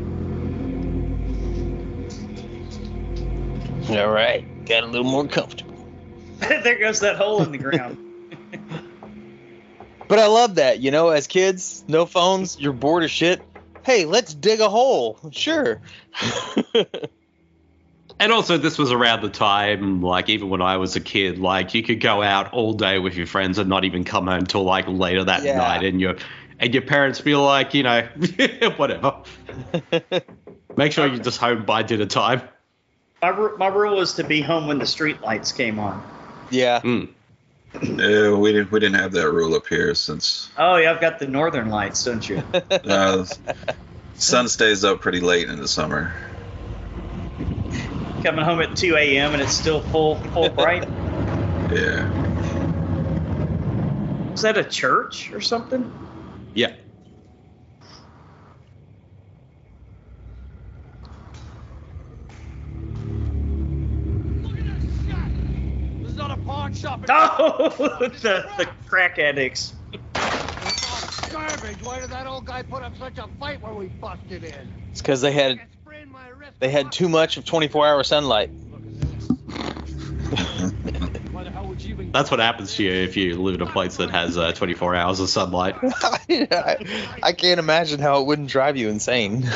All 3.90 4.10
right, 4.10 4.66
got 4.66 4.84
a 4.84 4.88
little 4.88 5.04
more 5.04 5.28
comfortable. 5.28 5.88
there 6.40 6.80
goes 6.80 7.02
that 7.02 7.18
hole 7.18 7.44
in 7.44 7.52
the 7.52 7.58
ground. 7.58 7.98
But 10.08 10.20
I 10.20 10.28
love 10.28 10.56
that, 10.56 10.82
you 10.82 10.92
know, 10.92 11.10
as 11.10 11.26
kids, 11.26 11.84
no 11.88 12.06
phones, 12.06 12.60
you're 12.60 12.74
bored 12.74 13.04
as 13.04 13.12
shit. 13.12 13.42
Hey, 13.84 14.06
let's 14.06 14.34
dig 14.34 14.60
a 14.60 14.70
hole. 14.70 15.18
Sure. 15.32 15.82
And 18.20 18.32
also, 18.32 18.58
this 18.58 18.78
was 18.78 18.92
around 18.94 19.22
the 19.24 19.30
time, 19.30 20.02
like 20.02 20.30
even 20.30 20.50
when 20.50 20.62
I 20.62 20.78
was 20.78 20.96
a 20.96 21.02
kid, 21.02 21.38
like 21.38 21.74
you 21.74 21.84
could 21.84 22.00
go 22.00 22.22
out 22.24 22.54
all 22.54 22.74
day 22.74 22.98
with 22.98 23.16
your 23.16 23.28
friends 23.28 23.58
and 23.58 23.70
not 23.70 23.84
even 23.84 24.06
come 24.06 24.28
home 24.28 24.40
until 24.40 24.64
like 24.64 24.88
later 24.88 25.26
that 25.26 25.44
Yeah. 25.44 25.58
night, 25.58 25.84
and 25.84 26.00
your 26.00 26.16
and 26.60 26.74
your 26.74 26.84
parents 26.84 27.20
feel 27.20 27.44
like 27.44 27.74
you 27.74 27.84
know 27.84 28.02
whatever. 28.78 29.18
Make 30.78 30.94
sure 30.94 31.08
you're 31.08 31.18
just 31.18 31.40
home 31.40 31.66
by 31.66 31.84
dinner 31.84 32.06
time. 32.06 32.42
My, 33.22 33.30
ru- 33.30 33.58
my 33.58 33.68
rule 33.68 33.98
was 33.98 34.14
to 34.16 34.24
be 34.24 34.42
home 34.42 34.68
when 34.68 34.78
the 34.80 34.86
street 34.86 35.22
lights 35.22 35.52
came 35.52 35.80
on. 35.80 36.02
yeah. 36.52 36.82
Mm. 36.82 37.10
Yeah, 37.82 38.34
we 38.36 38.54
didn't 38.54 38.72
we 38.72 38.80
didn't 38.80 38.96
have 39.00 39.12
that 39.12 39.30
rule 39.30 39.54
up 39.56 39.68
here 39.68 39.94
since 39.96 40.50
Oh, 40.58 40.78
yeah, 40.78 40.92
I've 40.92 41.02
got 41.02 41.20
the 41.20 41.28
northern 41.28 41.68
lights, 41.70 42.04
don't 42.06 42.28
you? 42.28 42.42
uh, 42.86 43.26
sun 44.14 44.48
stays 44.48 44.86
up 44.86 45.02
pretty 45.02 45.20
late 45.20 45.50
in 45.50 45.60
the 45.60 45.68
summer. 45.68 46.14
Coming 48.26 48.44
home 48.44 48.60
at 48.60 48.76
2 48.76 48.96
a.m. 48.96 49.34
and 49.34 49.42
it's 49.44 49.54
still 49.54 49.82
full 49.82 50.16
full 50.16 50.50
bright. 50.50 50.88
Yeah. 51.72 52.10
Is 54.34 54.42
that 54.42 54.58
a 54.58 54.64
church 54.64 55.32
or 55.32 55.42
something? 55.42 55.92
Yeah. 56.56 56.74
This 66.02 66.12
is 66.12 66.18
not 66.18 66.32
a 66.32 66.38
pawn 66.38 66.74
shop. 66.74 67.02
It's 67.04 67.12
Oh, 67.12 67.70
the, 67.78 68.48
the 68.58 68.68
crack 68.88 69.20
addicts. 69.20 69.74
garbage. 71.32 71.84
Why 71.84 72.00
did 72.00 72.10
that 72.10 72.26
old 72.26 72.46
guy 72.46 72.64
put 72.64 72.82
up 72.82 72.98
such 72.98 73.20
a 73.20 73.28
fight 73.40 73.62
when 73.62 73.76
we 73.76 73.88
busted 73.88 74.44
in? 74.44 74.74
It's 74.92 75.02
because 75.02 75.22
they 75.22 75.32
had 75.32 75.60
I 76.06 76.08
sprained 76.08 76.12
my 76.12 76.30
wrist. 76.30 76.60
they 76.60 76.70
had 76.70 76.92
too 76.92 77.10
much 77.10 77.38
of 77.38 77.46
24-hour 77.46 78.04
sunlight. 78.04 78.52
Why 81.32 81.44
the 81.44 81.52
hell 81.52 81.68
would 81.68 81.84
you 81.84 81.94
even? 81.94 82.12
That's 82.12 82.32
what 82.32 82.40
happens 82.40 82.76
to 82.76 82.84
you 82.84 82.92
if 82.92 83.18
you 83.18 83.42
live 83.42 83.56
in 83.56 83.62
a 83.62 83.66
place 83.66 83.98
that 83.98 84.10
has 84.10 84.38
uh, 84.38 84.52
24 84.52 84.96
hours 84.96 85.20
of 85.20 85.30
sunlight. 85.30 85.76
I, 85.84 87.18
I 87.22 87.34
can't 87.34 87.60
imagine 87.60 88.00
how 88.00 88.22
it 88.22 88.28
wouldn't 88.28 88.50
drive 88.50 88.78
you 88.78 88.90
insane. 88.90 89.44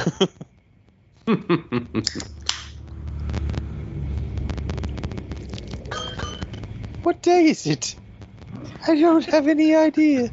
what 7.04 7.22
day 7.22 7.46
is 7.46 7.66
it? 7.66 7.96
I 8.88 8.96
don't 8.96 9.26
have 9.26 9.48
any 9.48 9.76
idea. 9.76 10.32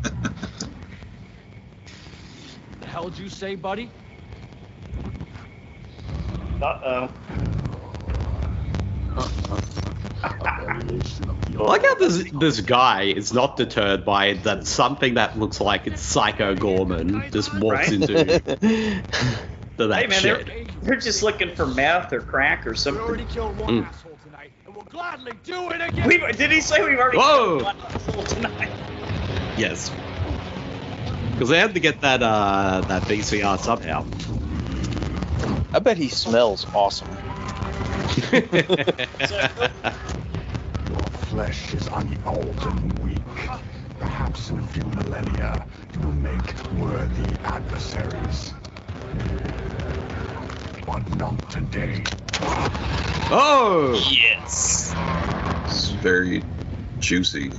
the 2.81 2.87
hell 2.87 3.09
did 3.11 3.19
you 3.19 3.29
say, 3.29 3.55
buddy? 3.55 3.91
Uh 6.63 6.75
oh. 6.85 7.09
I 11.59 11.63
like 11.63 11.83
how 11.83 11.95
this 11.97 12.31
this 12.33 12.61
guy 12.61 13.05
is 13.05 13.33
not 13.33 13.57
deterred 13.57 14.05
by 14.05 14.35
that 14.45 14.67
something 14.67 15.15
that 15.15 15.39
looks 15.39 15.61
like 15.61 15.87
it's 15.87 16.03
Psycho 16.03 16.55
Goreman 16.55 17.31
just 17.33 17.53
walks 17.55 17.91
Right. 17.91 17.93
into 17.93 18.13
to 19.79 19.87
that 19.89 20.01
Hey, 20.03 20.07
man, 20.07 20.11
shit. 20.11 20.47
they're, 20.47 20.65
they're 20.83 20.97
just 20.97 21.23
looking 21.23 21.55
for 21.55 21.67
meth 21.67 22.13
or 22.13 22.21
crack 22.21 22.67
or 22.67 22.75
something. 22.75 23.03
We 23.03 23.09
something. 23.09 23.09
already 23.09 23.25
killed 23.33 23.59
one 23.59 23.83
Mm. 23.83 23.87
asshole 23.87 24.19
tonight, 24.25 24.51
and 24.67 24.75
we'll 24.75 24.85
gladly 24.85 25.33
do 25.45 25.71
it 25.71 25.81
again. 25.81 26.07
We, 26.09 26.19
did 26.33 26.51
he 26.51 26.61
say 26.61 26.83
we've 26.83 26.99
already 26.99 27.19
Whoa! 27.19 27.47
killed 27.47 27.63
one 27.65 27.77
asshole 27.93 28.23
tonight? 28.25 28.71
Yes. 29.59 29.91
Because 31.33 31.49
they 31.51 31.59
had 31.59 31.75
to 31.75 31.81
get 31.81 32.01
that 32.01 32.23
uh 32.23 32.83
that 32.89 33.03
VCR 33.03 33.59
somehow. 33.59 34.05
I 35.73 35.79
bet 35.79 35.97
he 35.97 36.09
smells 36.09 36.67
awesome. 36.75 37.09
Your 40.89 41.03
flesh 41.29 41.75
is 41.75 41.87
unold 41.89 42.64
and 42.67 43.03
weak. 43.03 43.51
Perhaps 43.99 44.51
in 44.51 44.59
a 44.59 44.62
few 44.62 44.85
millennia, 44.85 45.67
you 45.95 46.01
will 46.01 46.12
make 46.12 46.55
worthy 46.73 47.37
adversaries. 47.45 48.53
But 50.87 51.17
not 51.17 51.51
today. 51.51 52.05
oh. 53.31 54.01
Yes. 54.11 54.95
It's 55.67 55.89
very 55.91 56.45
juicy. 57.01 57.51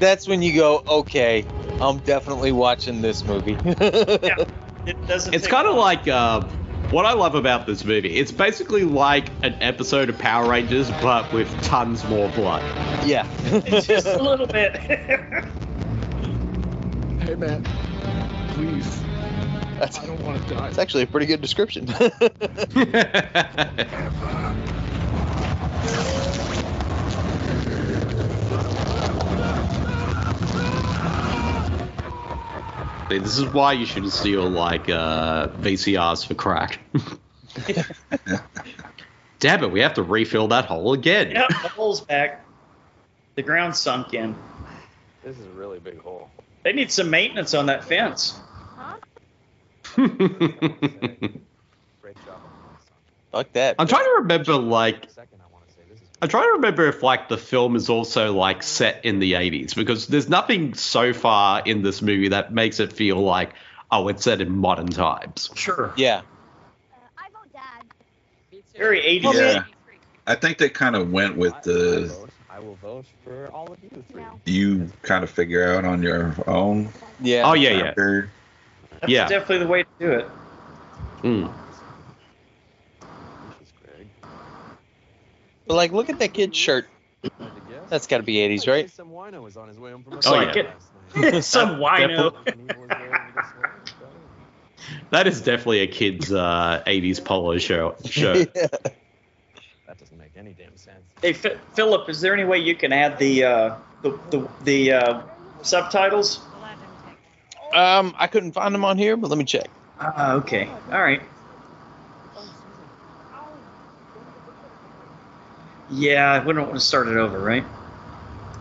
That's 0.00 0.26
when 0.26 0.42
you 0.42 0.54
go, 0.54 0.82
okay, 0.88 1.44
I'm 1.80 1.98
definitely 2.00 2.52
watching 2.52 3.00
this 3.02 3.24
movie. 3.24 3.56
Yeah. 3.64 4.34
It 4.86 5.06
doesn't. 5.06 5.34
It's 5.34 5.46
kind 5.46 5.66
of 5.66 5.76
like 5.76 6.08
uh, 6.08 6.42
what 6.90 7.06
I 7.06 7.12
love 7.12 7.34
about 7.34 7.66
this 7.66 7.84
movie. 7.84 8.16
It's 8.16 8.32
basically 8.32 8.84
like 8.84 9.28
an 9.42 9.54
episode 9.60 10.08
of 10.08 10.18
Power 10.18 10.48
Rangers, 10.48 10.90
but 11.02 11.30
with 11.32 11.48
tons 11.62 12.04
more 12.08 12.28
blood. 12.30 12.62
yeah. 13.06 13.26
just 13.80 14.06
a 14.06 14.22
little 14.22 14.46
bit. 14.46 14.76
Hey 17.22 17.36
man, 17.36 17.62
please. 18.48 19.00
That's, 19.78 19.96
I 20.00 20.06
don't 20.06 20.20
want 20.22 20.42
to 20.42 20.48
die. 20.54 20.60
that's 20.62 20.78
actually 20.78 21.04
a 21.04 21.06
pretty 21.06 21.26
good 21.26 21.40
description. 21.40 21.86
See, 33.08 33.18
this 33.18 33.38
is 33.38 33.46
why 33.46 33.72
you 33.72 33.84
shouldn't 33.84 34.12
steal 34.12 34.48
like 34.48 34.88
uh, 34.88 35.48
VCRs 35.48 36.26
for 36.26 36.34
crack. 36.34 36.78
Damn 39.40 39.64
it, 39.64 39.70
we 39.70 39.80
have 39.80 39.94
to 39.94 40.02
refill 40.02 40.48
that 40.48 40.64
hole 40.66 40.92
again. 40.92 41.32
yep, 41.32 41.48
the 41.48 41.68
hole's 41.68 42.00
back. 42.00 42.44
The 43.34 43.42
ground 43.42 43.74
sunk 43.76 44.14
in. 44.14 44.34
this 45.24 45.38
is 45.38 45.46
a 45.46 45.50
really 45.50 45.78
big 45.78 45.98
hole. 46.00 46.30
They 46.62 46.72
need 46.72 46.92
some 46.92 47.10
maintenance 47.10 47.54
on 47.54 47.66
that 47.66 47.84
fence. 47.84 48.38
Huh? 48.76 48.96
Fuck 53.32 53.52
that. 53.54 53.76
I'm 53.78 53.86
trying 53.86 54.04
to 54.04 54.16
remember 54.18 54.56
like 54.56 55.08
I'm 56.22 56.28
trying 56.28 56.44
to 56.44 56.52
remember 56.52 56.86
if 56.86 57.02
like 57.02 57.28
the 57.28 57.36
film 57.36 57.74
is 57.74 57.88
also 57.88 58.32
like 58.32 58.62
set 58.62 59.04
in 59.04 59.18
the 59.18 59.32
80s 59.32 59.74
because 59.74 60.06
there's 60.06 60.28
nothing 60.28 60.72
so 60.74 61.12
far 61.12 61.62
in 61.64 61.82
this 61.82 62.00
movie 62.00 62.28
that 62.28 62.52
makes 62.52 62.78
it 62.78 62.92
feel 62.92 63.16
like 63.20 63.50
oh 63.90 64.06
it's 64.06 64.22
set 64.22 64.40
in 64.40 64.56
modern 64.56 64.86
times. 64.86 65.50
Sure. 65.56 65.92
Yeah. 65.96 66.18
Uh, 66.92 66.96
I 67.18 67.28
vote 67.30 67.52
dad. 67.52 67.86
Very 68.76 69.00
80s. 69.00 69.34
Yeah. 69.34 69.64
I 70.28 70.36
think 70.36 70.58
they 70.58 70.68
kind 70.68 70.94
of 70.94 71.10
went 71.10 71.36
with 71.36 71.60
the 71.62 72.14
I 72.48 72.60
will 72.60 72.76
vote 72.76 73.06
for 73.24 73.48
all 73.48 73.72
of 73.72 73.78
you 73.82 74.04
three. 74.12 74.22
No. 74.22 74.40
you 74.44 74.92
kind 75.02 75.24
of 75.24 75.30
figure 75.30 75.72
out 75.74 75.84
on 75.84 76.04
your 76.04 76.36
own. 76.46 76.90
Yeah. 77.20 77.42
Oh 77.50 77.54
yeah, 77.54 77.70
yeah. 77.70 77.94
Period. 77.94 78.30
That's 79.00 79.10
Yeah. 79.10 79.26
definitely 79.26 79.58
the 79.58 79.66
way 79.66 79.82
to 79.82 79.88
do 79.98 80.10
it. 80.12 80.28
Mm. 81.22 81.52
This 83.58 83.68
is 83.68 83.72
Greg. 83.84 84.06
But 85.72 85.76
like, 85.76 85.92
look 85.92 86.10
at 86.10 86.18
that 86.18 86.34
kid's 86.34 86.54
shirt. 86.58 86.86
That's 87.88 88.06
got 88.06 88.18
to 88.18 88.22
be 88.22 88.34
80s, 88.34 88.68
right? 88.68 88.90
Some 88.90 89.08
wino 89.08 89.42
was 89.42 89.56
on 89.56 89.68
his 89.68 89.78
way 89.78 89.90
home 89.90 90.02
from 90.02 90.12
a 90.12 90.16
Looks 90.16 90.26
Oh, 90.26 90.34
like 90.34 90.54
yeah. 90.54 91.40
Some 91.40 91.76
wino. 91.80 92.34
And 92.46 92.60
he 92.60 92.66
was 92.78 92.90
wearing 92.90 93.32
this 93.34 93.46
one. 93.56 95.00
That 95.12 95.26
is 95.26 95.40
definitely 95.40 95.80
a 95.80 95.86
kid's 95.86 96.30
uh, 96.30 96.82
80s 96.86 97.24
polo 97.24 97.56
shirt. 97.56 98.06
shirt. 98.10 98.52
That 98.52 99.96
doesn't 99.98 100.18
make 100.18 100.32
any 100.36 100.52
damn 100.52 100.76
sense. 100.76 101.06
Hey, 101.22 101.30
F- 101.30 101.58
Philip, 101.72 102.06
is 102.10 102.20
there 102.20 102.34
any 102.34 102.44
way 102.44 102.58
you 102.58 102.74
can 102.74 102.92
add 102.92 103.18
the 103.18 103.44
uh, 103.44 103.76
the 104.02 104.10
the, 104.28 104.48
the 104.64 104.92
uh, 104.92 105.22
subtitles? 105.62 106.40
We'll 106.52 106.60
let 106.64 106.72
him 106.72 106.90
take 107.06 107.72
one. 107.72 107.82
Um, 107.82 108.14
I 108.18 108.26
couldn't 108.26 108.52
find 108.52 108.74
them 108.74 108.84
on 108.84 108.98
here, 108.98 109.16
but 109.16 109.30
let 109.30 109.38
me 109.38 109.46
check. 109.46 109.70
Ah, 110.00 110.34
okay. 110.34 110.68
All 110.92 111.00
right. 111.00 111.22
Yeah, 115.92 116.42
we 116.44 116.54
don't 116.54 116.68
want 116.68 116.80
to 116.80 116.84
start 116.84 117.06
it 117.08 117.16
over, 117.16 117.38
right? 117.38 117.64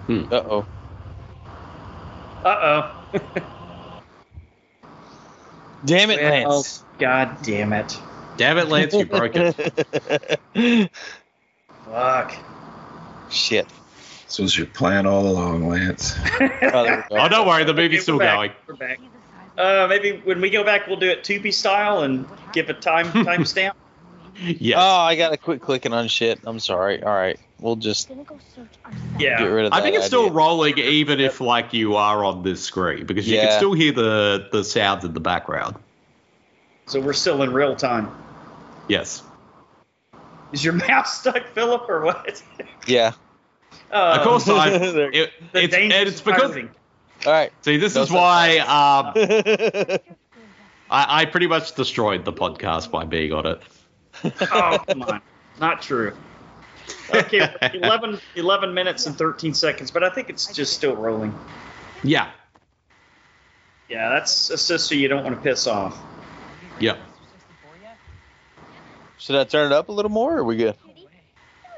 Uh 0.09 0.23
oh. 0.31 0.65
Uh 2.43 2.91
oh. 3.13 3.19
Damn 5.85 6.11
it, 6.11 6.21
well, 6.21 6.55
Lance. 6.57 6.83
God 6.99 7.37
damn 7.41 7.73
it. 7.73 7.97
Damn 8.37 8.57
it, 8.57 8.67
Lance, 8.67 8.93
you 8.93 9.05
broke 9.05 9.31
it. 9.35 10.91
Fuck. 11.85 12.33
Shit. 13.29 13.67
This 14.25 14.39
was 14.39 14.57
your 14.57 14.67
plan 14.67 15.05
all 15.05 15.27
along, 15.27 15.67
Lance. 15.67 16.15
Oh, 16.73 16.83
there 16.83 17.05
we 17.09 17.15
go. 17.17 17.21
Oh, 17.23 17.27
don't 17.29 17.47
worry, 17.47 17.63
the 17.63 17.71
Okay, 17.71 17.87
movie's 17.89 18.03
still 18.03 18.15
we're 18.15 18.19
back. 18.25 18.35
going. 18.37 18.51
We're 18.67 18.75
back. 18.75 18.99
Uh, 19.57 19.87
maybe 19.89 20.21
when 20.23 20.39
we 20.41 20.49
go 20.49 20.63
back, 20.63 20.87
we'll 20.87 20.97
do 20.99 21.09
it 21.09 21.23
Tubi 21.23 21.53
style 21.53 22.01
and 22.03 22.25
give 22.53 22.69
a 22.69 22.73
time 22.73 23.07
timestamp. 23.11 23.73
Yes. 24.39 24.77
Oh, 24.81 24.97
I 24.99 25.15
gotta 25.15 25.37
quit 25.37 25.61
clicking 25.61 25.93
on 25.93 26.07
shit. 26.07 26.39
I'm 26.45 26.59
sorry. 26.59 27.03
All 27.03 27.13
right, 27.13 27.39
we'll 27.59 27.75
just 27.75 28.09
go. 28.09 28.25
Yeah. 29.19 29.39
get 29.39 29.45
rid 29.45 29.65
of 29.65 29.71
that. 29.71 29.77
I 29.77 29.81
think 29.81 29.95
it's 29.95 30.05
still 30.05 30.29
rolling 30.31 30.77
even 30.77 31.19
if 31.19 31.41
like 31.41 31.73
you 31.73 31.95
are 31.95 32.23
on 32.23 32.43
this 32.43 32.63
screen 32.63 33.05
because 33.05 33.27
you 33.27 33.37
can 33.39 33.51
still 33.51 33.73
hear 33.73 33.91
the 33.91 34.47
the 34.51 34.63
sounds 34.63 35.03
in 35.05 35.13
the 35.13 35.19
background. 35.19 35.75
So 36.87 36.99
we're 36.99 37.13
still 37.13 37.41
in 37.43 37.53
real 37.53 37.75
time. 37.75 38.09
Yes. 38.87 39.23
Is 40.51 40.63
your 40.63 40.73
mouse 40.87 41.19
stuck, 41.19 41.45
Philip, 41.53 41.87
or 41.87 42.01
what? 42.01 42.41
Yeah. 42.87 43.13
Uh, 43.91 44.17
Of 44.19 44.27
course 44.27 44.49
I 44.49 44.69
There- 44.77 45.11
it, 45.11 45.31
it's 45.53 45.73
and 45.75 45.91
it's 45.93 46.21
because 46.21 46.41
pirating. 46.51 46.69
All 47.25 47.31
right. 47.31 47.51
see 47.61 47.77
this 47.77 47.95
No 47.95 48.01
is 48.01 48.11
why 48.11 48.57
um 48.59 49.13
I, 50.89 51.21
I 51.21 51.25
pretty 51.25 51.47
much 51.47 51.75
destroyed 51.75 52.25
the 52.25 52.33
podcast 52.33 52.91
by 52.91 53.05
being 53.05 53.31
on 53.31 53.45
it. 53.45 53.61
Oh, 54.23 54.79
come 54.87 55.01
on. 55.03 55.21
Not 55.59 55.81
true. 55.81 56.15
Okay, 57.13 57.47
11, 57.73 58.19
11 58.35 58.73
minutes 58.73 59.05
and 59.05 59.17
13 59.17 59.53
seconds, 59.53 59.91
but 59.91 60.03
I 60.03 60.09
think 60.09 60.29
it's 60.29 60.53
just 60.53 60.73
still 60.73 60.95
rolling. 60.95 61.37
Yeah. 62.03 62.31
Yeah, 63.89 64.09
that's 64.09 64.49
a 64.49 64.57
sister 64.57 64.95
you 64.95 65.07
don't 65.07 65.23
want 65.23 65.35
to 65.35 65.41
piss 65.41 65.67
off. 65.67 65.97
Yep. 66.79 66.97
Should 69.17 69.35
I 69.35 69.43
turn 69.43 69.71
it 69.71 69.75
up 69.75 69.89
a 69.89 69.91
little 69.91 70.09
more? 70.09 70.35
Or 70.35 70.39
are 70.39 70.43
we 70.43 70.55
good? 70.55 70.75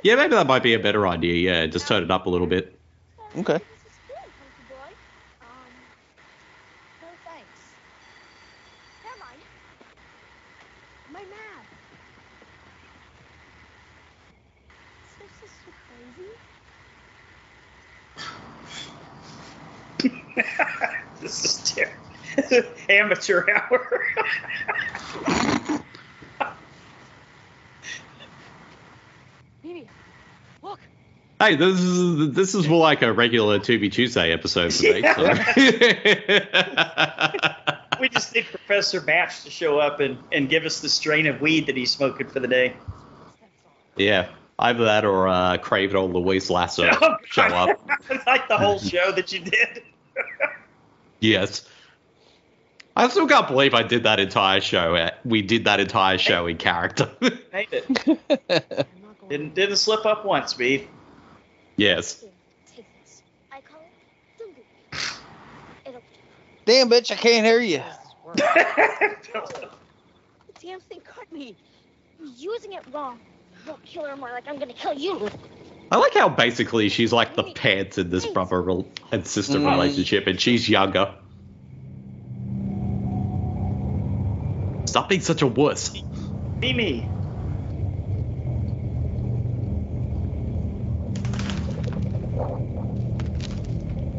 Yeah, 0.04 0.16
maybe 0.16 0.36
that 0.36 0.48
might 0.48 0.64
be 0.64 0.74
a 0.74 0.80
better 0.80 1.08
idea. 1.08 1.34
Yeah, 1.34 1.66
just 1.66 1.88
turn 1.88 2.04
it 2.04 2.12
up 2.12 2.26
a 2.26 2.30
little 2.30 2.48
bit. 2.48 2.78
Okay. 3.38 3.54
This 3.54 3.62
is 3.62 3.98
good, 4.08 4.16
hunky 4.18 4.64
boy. 4.70 4.94
Um, 5.42 5.48
no 7.02 7.08
thanks. 7.26 7.60
Never 9.04 9.20
mind. 9.20 9.42
My 11.12 11.20
map. 11.20 11.66
Is 15.08 15.16
this 15.20 15.32
just 15.42 15.56
so 15.66 15.72
crazy? 15.90 16.32
this 21.22 21.46
is 21.46 21.56
terrible. 21.74 22.73
Amateur 22.90 23.46
hour. 23.50 24.04
Baby, 29.64 29.88
look. 30.62 30.80
Hey, 31.40 31.56
this 31.56 31.80
is 31.80 32.32
this 32.34 32.54
is 32.56 32.68
more 32.68 32.82
like 32.82 33.02
a 33.02 33.12
regular 33.14 33.60
Tubi 33.60 33.92
Tuesday 33.92 34.32
episode 34.32 34.74
for 34.74 34.84
me. 34.84 35.02
so. 35.02 35.24
we 38.00 38.10
just 38.10 38.34
need 38.36 38.46
Professor 38.46 39.02
Batch 39.02 39.44
to 39.44 39.50
show 39.50 39.80
up 39.80 40.00
and, 40.00 40.18
and 40.32 40.50
give 40.50 40.66
us 40.66 40.82
the 40.82 40.90
strain 40.90 41.26
of 41.28 41.42
weed 41.42 41.68
that 41.68 41.78
he's 41.78 41.92
smoking 41.92 42.28
for 42.28 42.40
the 42.40 42.48
day. 42.48 42.74
yeah, 43.96 44.28
either 44.60 44.84
that 44.86 45.06
or 45.06 45.28
uh, 45.28 45.58
Craven 45.58 45.96
or 45.96 46.08
Luis 46.10 46.50
Lasso 46.50 46.90
Oh, 47.02 47.16
show 47.26 47.48
God. 47.48 47.70
up. 47.70 47.90
like 48.28 48.48
the 48.50 48.58
whole 48.58 48.80
show 48.80 49.12
that 49.14 49.32
you 49.32 49.40
did. 49.40 49.84
Yes. 51.22 51.66
I 52.96 53.08
still 53.08 53.28
can't 53.28 53.48
believe 53.48 53.74
I 53.74 53.82
did 53.84 54.04
that 54.04 54.20
entire 54.20 54.62
show. 54.62 54.96
uh, 54.96 55.10
We 55.26 55.42
did 55.42 55.66
that 55.66 55.80
entire 55.80 56.18
show 56.20 56.46
in 56.48 56.58
character. 56.58 57.10
Made 57.54 57.68
it. 57.72 58.78
Didn't 59.30 59.56
didn't 59.56 59.78
slip 59.78 60.06
up 60.06 60.26
once, 60.26 60.54
B. 60.54 60.86
yes. 61.78 62.20
Here, 62.22 62.30
take 62.76 62.86
this. 63.02 63.24
I 63.52 63.62
call 63.62 63.80
it 63.80 64.44
Dungu. 64.44 64.64
It'll 65.88 66.02
Damn, 66.66 66.90
bitch, 66.90 67.10
I 67.10 67.16
can't 67.16 67.46
hear 67.46 67.60
you. 67.62 67.82
the 68.36 69.16
damn 70.62 70.80
thing 70.82 71.00
cut 71.02 71.32
me. 71.32 71.56
You're 72.20 72.54
using 72.54 72.74
it 72.74 72.84
wrong. 72.94 73.20
Don't 73.66 73.82
kill 73.86 74.06
her 74.06 74.16
more 74.18 74.30
like 74.30 74.48
I'm 74.48 74.60
gonna 74.60 74.74
kill 74.74 74.94
you. 74.94 75.30
I 75.92 75.98
like 75.98 76.14
how 76.14 76.28
basically 76.30 76.90
she's 76.90 77.14
like 77.14 77.36
the 77.36 77.44
pants 77.44 77.98
in 77.98 78.10
this 78.10 78.26
brother 78.26 78.64
and 79.12 79.26
sister 79.26 79.58
Mm. 79.60 79.72
relationship, 79.72 80.28
and 80.28 80.40
she's 80.40 80.68
younger. 80.68 81.16
Stop 84.94 85.10
being 85.10 85.22
such 85.22 85.42
a 85.42 85.48
wuss. 85.48 85.90
Be 86.60 86.72
me. 86.72 87.08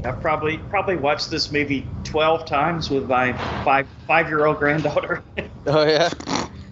I've 0.05 0.20
probably 0.20 0.59
probably 0.59 0.97
watched 0.97 1.31
this 1.31 1.53
movie 1.53 1.87
twelve 2.03 2.47
times 2.47 2.91
with 2.91 3.09
my 3.09 3.35
five 3.62 3.87
five 4.09 4.27
year 4.27 4.47
old 4.47 4.59
granddaughter. 4.59 5.22
Oh 5.66 5.87
yeah. 5.87 6.11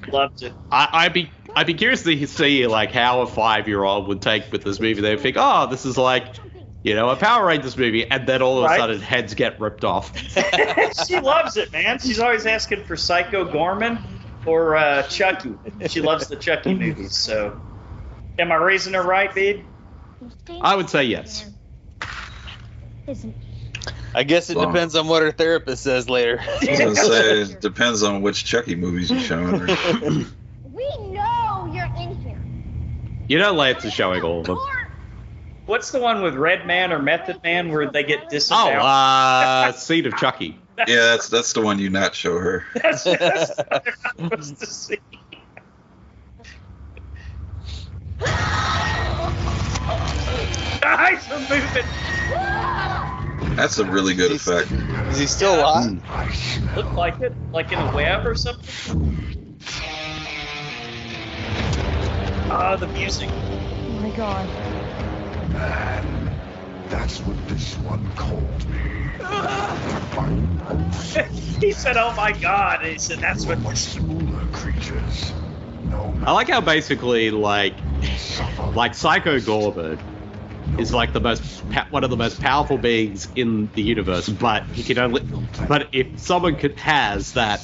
Loves 0.08 0.42
it. 0.42 0.52
I, 0.72 0.88
I'd 0.92 1.12
be 1.12 1.30
I'd 1.54 1.68
be 1.68 1.74
curious 1.74 2.02
to 2.02 2.26
see 2.26 2.66
like 2.66 2.90
how 2.90 3.20
a 3.20 3.26
five 3.28 3.68
year 3.68 3.84
old 3.84 4.08
would 4.08 4.20
take 4.20 4.50
with 4.50 4.64
this 4.64 4.80
movie. 4.80 5.00
They'd 5.00 5.20
think, 5.20 5.36
oh, 5.38 5.68
this 5.70 5.86
is 5.86 5.96
like 5.96 6.34
you 6.82 6.94
know 6.94 7.10
a 7.10 7.16
Power 7.16 7.46
Rangers 7.46 7.76
movie, 7.76 8.10
and 8.10 8.26
then 8.26 8.42
all 8.42 8.58
of 8.58 8.64
Right. 8.64 8.76
a 8.76 8.80
sudden 8.80 9.00
heads 9.00 9.34
get 9.34 9.60
ripped 9.60 9.84
off. 9.84 10.16
she 11.06 11.18
loves 11.20 11.56
it, 11.56 11.72
man. 11.72 11.98
She's 11.98 12.18
always 12.18 12.46
asking 12.46 12.84
for 12.84 12.96
Psycho 12.96 13.44
Goreman 13.44 14.02
or 14.46 14.76
uh, 14.76 15.02
Chucky. 15.04 15.54
She 15.88 16.00
loves 16.00 16.28
the 16.28 16.36
Chucky 16.36 16.74
movies. 16.78 17.16
So, 17.16 17.60
am 18.38 18.50
I 18.52 18.56
raising 18.56 18.94
her 18.94 19.02
right, 19.02 19.32
Bede? 19.34 19.64
I 20.60 20.76
would 20.76 20.88
say 20.90 21.04
yes. 21.04 21.48
I 24.14 24.24
guess 24.24 24.50
it 24.50 24.56
Well. 24.56 24.66
depends 24.66 24.94
on 24.94 25.08
what 25.08 25.22
her 25.22 25.32
therapist 25.32 25.82
says 25.82 26.08
later. 26.08 26.40
I 26.40 26.84
was 26.86 27.00
say 27.00 27.40
it 27.42 27.60
depends 27.60 28.02
on 28.02 28.22
which 28.22 28.44
Chucky 28.44 28.74
movies 28.76 29.10
you're 29.10 29.20
showing 29.20 29.58
her. 29.58 29.66
we 30.64 30.86
know 31.12 31.72
you're 31.72 31.88
in 31.98 32.14
here. 32.16 32.40
You 33.28 33.38
know, 33.38 33.52
Lance 33.52 33.84
is 33.84 33.92
showing 33.92 34.22
all 34.22 34.40
of 34.40 34.46
them. 34.46 34.58
What's 35.66 35.90
the 35.92 36.00
one 36.00 36.22
with 36.22 36.34
Red 36.34 36.66
Man 36.66 36.92
or 36.92 37.00
Method 37.00 37.40
Man 37.42 37.70
where 37.70 37.90
they 37.90 38.02
get 38.02 38.28
disavowed? 38.28 38.60
Oh, 38.60 38.64
disemboweled? 38.70 38.84
uh, 38.86 39.72
Seed 39.72 40.06
of 40.06 40.16
Chucky. 40.16 40.58
Yeah, 40.88 40.96
that's 41.10 41.28
that's 41.28 41.52
the 41.52 41.60
one 41.60 41.78
you 41.78 41.90
not 41.90 42.12
show 42.14 42.38
her. 42.38 42.64
That's, 42.82 43.04
that's 43.04 43.50
what 43.56 43.86
I'm 44.18 44.42
supposed 44.42 44.58
to 44.58 44.66
see. 44.72 44.98
Eyes 50.84 51.30
are 51.30 51.40
moving. 51.40 51.84
That's 53.56 53.78
a 53.78 53.84
really 53.84 54.14
good 54.14 54.30
He's- 54.30 54.46
effect. 54.48 54.72
Is 55.12 55.18
he 55.18 55.26
still 55.26 55.60
alive? 55.60 56.02
Look 56.74 56.96
like 56.96 57.20
it, 57.20 57.36
like 57.52 57.70
in 57.72 57.78
a 57.78 57.94
web 57.94 58.26
or 58.26 58.34
something. 58.34 59.06
Ah, 62.50 62.76
the 62.76 62.86
music. 62.88 63.28
Oh 63.30 63.92
my 64.00 64.10
god. 64.10 64.48
Man, 65.52 66.30
that's 66.88 67.20
what 67.20 67.36
this 67.48 67.74
one 67.78 68.10
called 68.16 68.68
me. 68.70 68.78
Fine 70.12 70.52
he 71.60 71.72
said, 71.72 71.96
"Oh 71.96 72.14
my 72.16 72.32
God!" 72.32 72.84
He 72.84 72.98
said, 72.98 73.18
"That's 73.18 73.46
what." 73.46 73.58
much 73.60 73.76
smaller 73.76 74.46
creatures. 74.52 75.32
No 75.84 76.14
I 76.24 76.32
like 76.32 76.48
how 76.48 76.60
basically 76.60 77.30
like 77.30 77.74
like 78.74 78.94
Psycho 78.94 79.38
Goreman 79.38 79.98
is 80.78 80.92
like 80.92 81.12
the 81.12 81.20
most 81.20 81.68
pa- 81.70 81.86
one 81.90 82.04
of 82.04 82.10
the 82.10 82.16
most 82.16 82.40
powerful 82.40 82.78
beings 82.78 83.28
in 83.34 83.70
the 83.74 83.82
universe, 83.82 84.28
but 84.28 84.64
he 84.66 84.82
can 84.82 84.98
only. 84.98 85.22
But 85.68 85.88
if 85.92 86.18
someone 86.18 86.56
could 86.56 86.78
has 86.78 87.32
that 87.34 87.60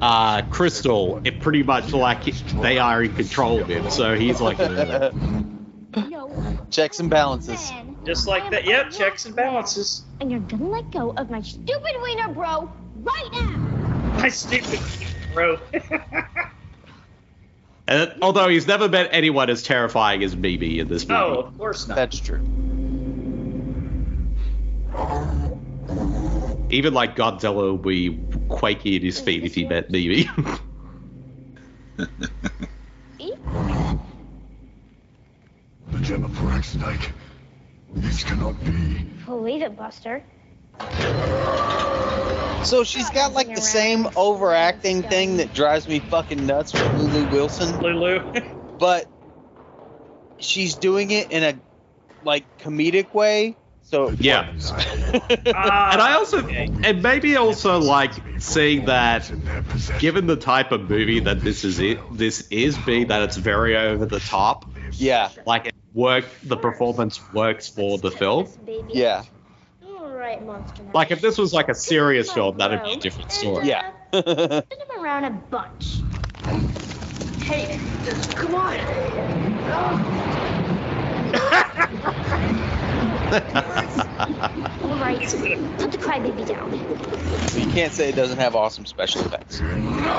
uh, 0.00 0.42
crystal, 0.42 1.20
it 1.24 1.40
pretty 1.40 1.62
much 1.62 1.92
like 1.92 2.24
they 2.62 2.78
are 2.78 3.02
in 3.02 3.14
control 3.14 3.62
of 3.62 3.68
him. 3.68 3.90
So 3.90 4.14
he's 4.14 4.40
like, 4.40 4.60
uh, 4.60 5.12
No. 5.96 6.58
Checks 6.70 7.00
and 7.00 7.08
balances. 7.08 7.70
man. 7.70 7.96
Just 8.04 8.26
like 8.26 8.50
that. 8.50 8.64
Yep, 8.64 8.90
checks 8.90 9.26
and 9.26 9.34
balances. 9.34 10.04
And 10.20 10.30
you're 10.30 10.40
gonna 10.40 10.68
let 10.68 10.90
go 10.90 11.12
of 11.16 11.30
my 11.30 11.40
stupid 11.40 11.96
wiener, 12.02 12.28
bro, 12.28 12.70
right 12.96 13.28
now. 13.32 13.56
My 14.18 14.28
stupid 14.28 14.80
bro. 15.32 15.58
and 17.88 18.14
although 18.20 18.48
he's 18.48 18.66
never 18.66 18.88
met 18.88 19.08
anyone 19.12 19.50
as 19.50 19.62
terrifying 19.62 20.22
as 20.22 20.36
Mimi 20.36 20.78
in 20.78 20.88
this 20.88 21.06
movie. 21.06 21.20
oh, 21.20 21.40
of 21.40 21.58
course 21.58 21.88
not. 21.88 21.96
That's 21.96 22.18
true. 22.18 22.40
Even 26.70 26.92
like 26.92 27.16
Godzilla 27.16 27.72
would 27.72 27.82
be 27.82 28.20
quaking 28.48 28.96
at 28.96 29.02
his 29.02 29.20
feet 29.20 29.44
if 29.44 29.54
he 29.54 29.64
met 29.64 29.90
Mimi. 29.90 30.28
The 35.98 36.04
gem 36.04 36.22
of 36.24 36.30
Paraxenite. 36.30 37.10
This 37.92 38.22
cannot 38.22 38.54
be. 38.64 39.04
Believe 39.26 39.62
it, 39.62 39.76
Buster. 39.76 40.22
So 42.64 42.84
she's 42.84 43.10
got 43.10 43.32
like 43.32 43.52
the 43.52 43.60
same 43.60 44.06
overacting 44.14 45.02
thing 45.02 45.38
that 45.38 45.52
drives 45.54 45.88
me 45.88 45.98
fucking 45.98 46.46
nuts 46.46 46.72
with 46.72 46.94
Lulu 46.94 47.28
Wilson, 47.32 47.80
Lulu. 47.80 48.20
but 48.78 49.08
she's 50.38 50.76
doing 50.76 51.10
it 51.10 51.32
in 51.32 51.42
a 51.42 51.58
like 52.22 52.44
comedic 52.58 53.12
way. 53.12 53.56
So 53.82 54.12
Yeah. 54.20 54.46
works. 54.46 54.72
Ah, 55.54 55.92
and 55.92 56.02
I 56.02 56.14
also, 56.14 56.46
and 56.46 57.02
maybe 57.02 57.36
also 57.36 57.80
like 57.80 58.12
seeing 58.38 58.84
that, 58.84 59.32
given 59.98 60.26
the 60.26 60.36
type 60.36 60.70
of 60.70 60.88
movie 60.88 61.20
that 61.20 61.40
this 61.40 61.64
is, 61.64 61.80
it, 61.80 61.98
this 62.12 62.46
is, 62.50 62.78
being 62.78 63.08
that 63.08 63.22
it's 63.22 63.36
very 63.36 63.76
over 63.76 64.06
the 64.06 64.20
top, 64.20 64.70
yeah, 64.92 65.30
like 65.46 65.66
it 65.66 65.74
work, 65.94 66.24
the 66.44 66.56
performance 66.56 67.20
works 67.32 67.68
for 67.68 67.98
the 67.98 68.10
film. 68.10 68.48
Yeah, 68.88 69.24
All 69.86 70.10
right, 70.10 70.44
monster. 70.44 70.82
Like 70.94 71.10
if 71.10 71.20
this 71.20 71.38
was 71.38 71.52
like 71.52 71.68
a 71.68 71.74
serious 71.74 72.32
film, 72.32 72.58
that'd 72.58 72.82
be 72.82 72.92
a 72.92 72.96
different 72.96 73.32
story. 73.32 73.66
yeah. 73.68 73.90
Spin 74.12 74.34
him 74.34 75.00
around 75.00 75.24
a 75.24 75.30
bunch. 75.30 76.00
Hey, 77.42 77.78
come 78.34 78.54
on. 78.54 78.78
All 83.28 84.96
right, 84.98 85.20
put 85.20 85.92
the 85.92 85.98
crybaby 85.98 86.46
down. 86.46 86.72
you 87.58 87.70
can't 87.72 87.92
say 87.92 88.08
it 88.08 88.16
doesn't 88.16 88.38
have 88.38 88.56
awesome 88.56 88.86
special 88.86 89.20
effects. 89.22 89.60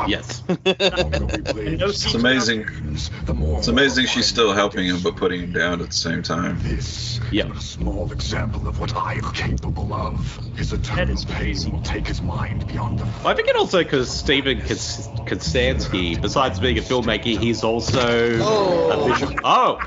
yes. 0.07 0.43
No 0.47 0.53
It's 0.65 2.13
amazing. 2.13 2.65
It's 2.93 3.67
amazing 3.67 4.05
she's 4.05 4.27
still 4.27 4.53
helping 4.53 4.85
him 4.85 5.01
but 5.01 5.15
putting 5.15 5.41
him 5.41 5.53
down 5.53 5.81
at 5.81 5.87
the 5.87 5.93
same 5.93 6.21
time. 6.21 6.59
This 6.61 7.19
Yeah. 7.31 7.49
is 7.51 7.57
a 7.57 7.61
small 7.61 8.11
example 8.11 8.67
of 8.67 8.79
what 8.79 8.95
I 8.95 9.13
am 9.13 9.31
capable 9.33 9.91
of. 9.93 10.39
His 10.55 10.71
eternal 10.73 11.15
is 11.15 11.25
pain 11.25 11.71
will 11.71 11.81
take 11.81 12.05
his 12.07 12.21
mind 12.21 12.67
beyond 12.67 12.99
the 12.99 13.07
I 13.27 13.33
think 13.33 13.47
it 13.47 13.55
also 13.55 13.79
because 13.83 14.09
Stephen 14.11 14.61
Kos- 14.61 15.07
Kostanski, 15.25 16.21
besides 16.21 16.59
being 16.59 16.77
a 16.77 16.81
filmmaker, 16.81 17.37
he's 17.39 17.63
also 17.63 18.37
oh. 18.41 18.89
a 18.91 19.13
visual. 19.13 19.33
Oh, 19.43 19.79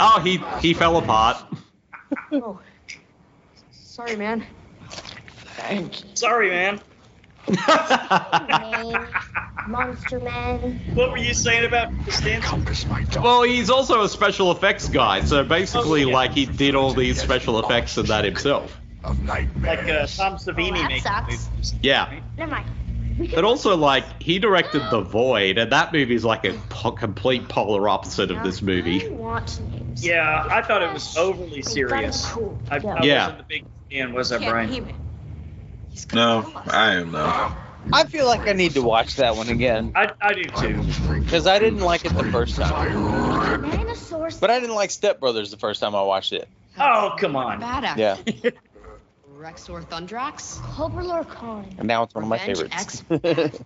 oh, 0.00 0.20
he 0.24 0.38
he 0.60 0.72
fell 0.74 0.96
apart. 0.96 1.42
Oh. 2.32 2.58
Sorry, 4.00 4.16
man. 4.16 4.46
Thank. 5.56 6.00
You. 6.02 6.08
Sorry, 6.14 6.48
man. 6.50 6.80
Man, 7.48 9.08
monster 9.68 10.20
man. 10.20 10.80
What 10.94 11.10
were 11.10 11.18
you 11.18 11.34
saying 11.34 11.66
about 11.66 11.92
Costanza? 12.04 12.46
compass 12.46 12.86
well, 13.16 13.42
he's 13.42 13.68
also 13.70 14.02
a 14.02 14.08
special 14.08 14.52
effects 14.52 14.88
guy, 14.88 15.22
so 15.24 15.44
basically, 15.44 16.04
Oh, 16.04 16.08
yeah. 16.08 16.14
like 16.14 16.32
he 16.32 16.46
did 16.46 16.74
all 16.74 16.94
these 16.94 17.20
special 17.20 17.58
effects 17.60 17.96
and 17.98 18.08
that 18.08 18.24
himself. 18.24 18.78
of 19.04 19.22
nightmares. 19.22 19.78
Like 19.78 19.88
uh, 19.88 20.06
Tom 20.06 20.38
Savini 20.38 20.70
Oh, 20.70 20.82
that 20.82 20.88
makes 20.88 21.02
sucks. 21.02 21.48
movies. 21.50 21.74
Yeah. 21.82 22.20
Never 22.38 22.50
mind. 22.52 22.66
But 23.34 23.44
also, 23.44 23.76
like, 23.76 24.22
he 24.22 24.38
directed 24.38 24.82
The 24.90 25.00
Void, 25.02 25.58
and 25.58 25.72
that 25.72 25.92
movie 25.92 26.14
is 26.14 26.24
like 26.24 26.46
a 26.46 26.54
po- 26.70 26.92
complete 26.92 27.48
polar 27.50 27.86
opposite 27.86 28.30
of 28.30 28.42
this 28.42 28.62
I 28.62 28.66
movie. 28.66 29.08
want 29.10 29.60
names. 29.72 30.06
Yeah, 30.06 30.46
I 30.50 30.62
thought 30.62 30.82
it 30.82 30.90
was 30.92 31.16
overly 31.18 31.60
serious. 31.60 32.26
cool. 32.30 32.58
I, 32.70 32.76
I 32.76 33.02
Yeah. 33.02 33.24
wasn't 33.26 33.40
a 33.40 33.44
big 33.46 33.64
fan, 33.90 34.12
was 34.12 34.32
I, 34.32 34.38
Can't 34.38 34.50
Brian? 34.50 34.72
aim. 34.72 34.88
He's 35.90 36.06
No, 36.12 36.42
gonna 36.42 36.50
kill 36.52 36.58
us. 36.60 36.68
I 36.74 36.94
am 36.94 37.12
though. 37.12 37.52
I 37.92 38.04
feel 38.04 38.26
like 38.26 38.46
I 38.46 38.52
need 38.52 38.72
to 38.72 38.82
watch 38.82 39.16
that 39.16 39.36
one 39.36 39.48
again 39.48 39.92
I, 39.94 40.10
I 40.20 40.34
do 40.34 40.42
too. 40.44 40.82
because 41.20 41.46
I 41.46 41.58
didn't 41.58 41.80
like 41.80 42.04
it 42.04 42.12
the 42.14 42.24
first 42.24 42.56
time, 42.56 43.62
Dinosaurs. 43.70 44.38
but 44.38 44.50
I 44.50 44.60
didn't 44.60 44.74
like 44.74 44.90
Step 44.90 45.18
Brothers 45.18 45.50
the 45.50 45.56
first 45.56 45.80
time 45.80 45.94
I 45.94 46.02
watched 46.02 46.32
it. 46.34 46.46
Oh, 46.78 47.14
come 47.18 47.36
on. 47.36 47.58
Bad 47.60 47.84
actor. 47.84 48.00
Yeah, 48.00 48.16
Rexor 49.38 49.82
Thundrax. 49.86 50.60
Cobra 50.74 51.02
Lorcan. 51.02 51.78
and 51.78 51.88
now 51.88 52.02
it's 52.02 52.14
one 52.14 52.22
of 52.24 52.28
my 52.30 52.38
favorites. 52.38 53.02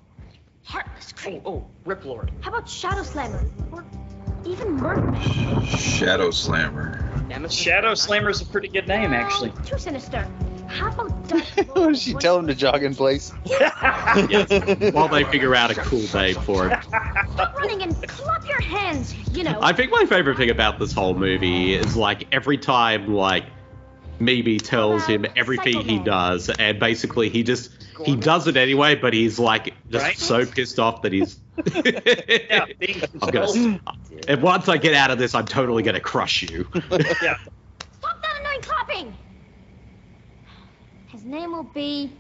Heartless 0.65 1.13
Creep. 1.13 1.43
Oh, 1.45 1.67
Rip 1.85 2.05
Lord. 2.05 2.31
How 2.41 2.51
about 2.51 2.69
Shadow 2.69 3.03
Slammer? 3.03 3.45
Or 3.73 3.85
even 4.47 4.79
Murderman? 4.79 5.65
Shadow 5.79 6.31
Slammer. 6.31 7.01
Nemesis. 7.29 7.59
Shadow 7.59 7.93
is 7.93 8.41
a 8.41 8.47
pretty 8.47 8.69
good 8.69 8.87
name, 8.87 9.13
actually. 9.13 9.53
Too 9.65 9.79
sinister. 9.79 10.29
How 10.67 10.89
about 10.91 11.29
Dark 11.29 11.45
what 11.77 11.89
did 11.89 11.99
she 11.99 12.15
tell 12.15 12.39
him 12.39 12.47
to 12.49 12.55
jog 12.55 12.83
in 12.83 12.95
place? 12.95 13.33
yes. 13.47 14.93
While 14.93 15.09
they 15.09 15.25
figure 15.25 15.55
out 15.55 15.71
a 15.71 15.75
cool 15.75 16.03
name 16.13 16.35
for 16.37 16.69
it. 16.69 16.83
Stop 16.85 17.55
running 17.57 17.83
and 17.83 18.09
clap 18.09 18.47
your 18.49 18.61
hands. 18.61 19.15
You 19.37 19.45
know. 19.45 19.59
I 19.61 19.73
think 19.73 19.93
my 19.93 20.05
favorite 20.07 20.37
thing 20.37 20.51
about 20.51 20.79
this 20.79 20.93
whole 20.93 21.15
movie 21.15 21.75
is 21.75 21.97
like 21.97 22.27
every 22.33 22.59
time 22.59 23.15
like 23.15 23.45
Mimi 24.19 24.59
tells 24.59 25.07
him 25.07 25.27
everything 25.37 25.81
he 25.83 25.99
does, 25.99 26.51
and 26.51 26.79
basically 26.81 27.29
he 27.29 27.43
just 27.43 27.71
he 28.05 28.17
does 28.17 28.47
it 28.49 28.57
anyway, 28.57 28.95
but 28.95 29.13
he's 29.13 29.39
like 29.39 29.75
just 29.91 30.05
Right? 30.05 30.19
so 30.19 30.45
pissed 30.47 30.79
off 30.79 31.03
that 31.03 31.13
he's. 31.13 31.39
Yeah, 31.75 32.67
being 32.79 33.03
I'm 33.23 33.31
gonna. 33.31 33.81
And 34.29 34.43
once 34.43 34.69
I 34.69 34.77
get 34.77 34.95
out 34.95 35.11
of 35.11 35.19
this, 35.19 35.35
I'm 35.35 35.47
totally 35.47 35.83
gonna 35.83 36.01
crush 36.01 36.43
you. 36.43 36.69
Yeah. 37.23 37.37
Stop 37.99 38.21
that 38.23 38.41
annoying 38.41 38.61
clapping. 38.63 39.15
His 41.07 41.25
name 41.25 41.53
will 41.53 41.63
be 41.75 42.13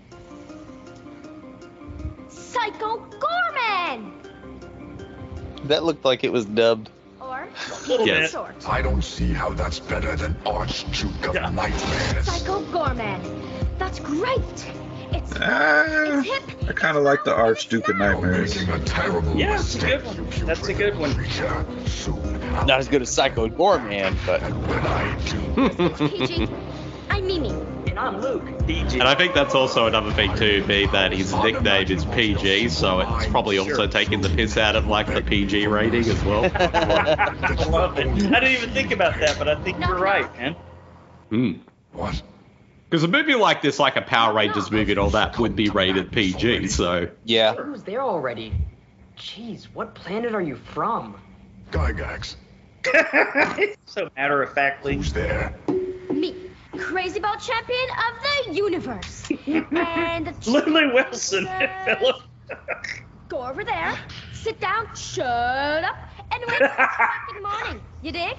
Psycho 2.28 2.98
Goreman. 3.18 4.12
that 5.64 5.84
looked 5.84 6.04
like 6.04 6.24
it 6.24 6.32
was 6.32 6.44
dubbed. 6.46 6.90
Or 7.20 7.48
Yes. 7.88 8.34
I 8.66 8.82
don't 8.82 9.02
see 9.02 9.32
how 9.32 9.50
that's 9.50 9.80
better 9.80 10.14
than 10.16 10.36
Archduke 10.46 11.26
of 11.26 11.34
Yeah. 11.34 11.50
Nightmares. 11.50 12.26
Psycho 12.26 12.62
Goreman. 12.66 13.20
That's 13.78 13.98
great. 13.98 14.40
It's 15.14 15.32
Ah, 15.40 15.84
it's 15.86 16.28
hip. 16.28 16.68
I 16.68 16.72
kind 16.72 16.96
of 16.96 17.02
like 17.04 17.24
the 17.24 17.34
Archduke 17.34 17.88
of 17.88 17.96
Nightmares. 17.96 18.54
Making 18.56 18.74
a 18.74 19.36
Yeah, 19.36 19.54
it's 19.60 19.74
a 19.76 19.78
good 19.78 20.04
one. 20.04 20.26
That's 20.46 20.68
a 20.68 20.74
good 20.74 20.98
one. 20.98 21.14
creature. 21.14 21.66
Soon, 21.86 22.42
I'll- 22.54 22.66
Not 22.66 22.80
as 22.80 22.88
good 22.88 23.02
as 23.02 23.10
Psycho 23.10 23.48
Goreman, 23.48 24.16
but 24.26 24.40
PG, 26.10 26.48
I'm 27.10 27.26
Mimi. 27.26 27.50
And 27.86 27.98
I'm 27.98 28.20
Luke. 28.20 28.42
PG. 28.66 28.98
And 28.98 29.08
I 29.08 29.14
think 29.14 29.34
that's 29.34 29.54
also 29.54 29.86
another 29.86 30.10
thing 30.10 30.34
too, 30.36 30.64
be 30.64 30.86
that 30.86 31.12
his 31.12 31.32
nickname 31.32 31.86
is 31.92 32.04
PG, 32.06 32.68
so 32.70 32.98
it's 33.00 33.26
probably 33.26 33.58
also 33.58 33.74
Sure. 33.74 33.86
taking 33.86 34.20
the 34.20 34.30
piss 34.30 34.56
out 34.56 34.74
of 34.74 34.88
like 34.88 35.06
the 35.06 35.22
PG 35.22 35.68
rating 35.68 36.04
as 36.08 36.24
well. 36.24 36.44
I 36.54 37.64
love 37.70 37.96
it. 37.98 38.08
I 38.08 38.14
didn't 38.40 38.44
even 38.50 38.70
think 38.70 38.90
about 38.90 39.20
that, 39.20 39.38
but 39.38 39.48
I 39.48 39.54
think 39.62 39.78
you're 39.86 39.96
right, 39.98 40.28
man. 40.38 40.56
Hmm. 41.30 41.52
What? 41.92 42.20
Because 42.94 43.02
a 43.02 43.08
movie 43.08 43.34
like 43.34 43.60
this, 43.60 43.80
like 43.80 43.96
a 43.96 44.02
Power 44.02 44.32
Rangers 44.32 44.70
movie 44.70 44.92
and 44.92 45.00
all 45.00 45.10
that, 45.10 45.36
would 45.36 45.56
be 45.56 45.68
rated 45.68 46.12
PG. 46.12 46.68
So 46.68 47.10
yeah. 47.24 47.52
Who's 47.52 47.82
there 47.82 48.00
already? 48.00 48.52
Jeez, 49.16 49.64
what 49.64 49.96
planet 49.96 50.32
are 50.32 50.40
you 50.40 50.54
from? 50.54 51.20
Gygax, 51.72 52.36
so 53.86 54.08
matter 54.16 54.44
of 54.44 54.52
factly. 54.52 54.94
who's 54.94 55.12
there? 55.12 55.58
Me. 56.08 56.36
Crazy 56.78 57.18
Ball 57.18 57.34
Champion 57.34 57.88
of 57.90 58.46
the 58.46 58.54
Universe. 58.54 59.28
and 59.48 60.28
the 60.28 60.34
Lily 60.52 60.86
Wilson, 60.94 61.48
Philip. 61.84 62.22
Go 63.28 63.44
over 63.44 63.64
there, 63.64 63.98
sit 64.32 64.60
down, 64.60 64.86
shut 64.94 65.82
up, 65.82 65.96
and 66.30 66.44
wait 66.46 66.58
till 66.58 67.34
the 67.34 67.40
morning. 67.42 67.80
You 68.02 68.12
dig? 68.12 68.36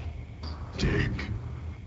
Dig. 0.78 1.12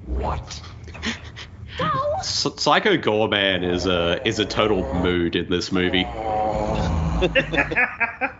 What? 0.04 0.60
Go! 1.78 1.90
S- 2.18 2.46
Psycho 2.56 2.96
Goreman 2.96 3.64
is 3.64 3.86
a 3.86 4.26
is 4.26 4.38
a 4.38 4.44
total 4.44 4.92
mood 4.94 5.36
in 5.36 5.48
this 5.50 5.72
movie. 5.72 6.04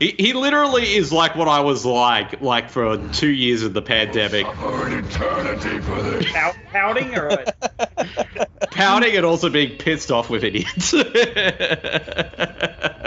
He, 0.00 0.08
he 0.18 0.32
literally 0.32 0.82
is 0.82 1.12
like 1.12 1.36
what 1.36 1.46
I 1.46 1.60
was 1.60 1.86
like 1.86 2.40
like 2.40 2.68
for 2.68 2.96
two 3.10 3.28
years 3.28 3.62
of 3.62 3.74
the 3.74 3.80
pandemic, 3.80 4.44
For 4.56 4.88
an 4.88 5.04
eternity 5.04 5.80
for 5.80 6.02
this. 6.02 6.32
Pout, 6.32 6.56
pouting 6.72 7.14
or 7.16 7.28
what? 7.28 8.50
pouting 8.72 9.16
and 9.16 9.24
also 9.24 9.50
being 9.50 9.78
pissed 9.78 10.10
off 10.10 10.28
with 10.28 10.42
idiots. 10.42 10.92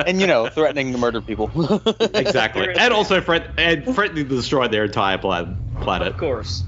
And 0.07 0.21
you 0.21 0.27
know, 0.27 0.47
threatening 0.47 0.93
to 0.93 0.97
murder 0.97 1.21
people. 1.21 1.51
exactly, 2.13 2.69
and 2.73 2.93
also 2.93 3.19
threat- 3.19 3.53
and 3.57 3.83
threatening 3.83 4.29
to 4.29 4.35
destroy 4.35 4.69
their 4.69 4.85
entire 4.85 5.17
plan- 5.17 5.59
planet. 5.81 6.07
Of 6.07 6.17
course. 6.17 6.63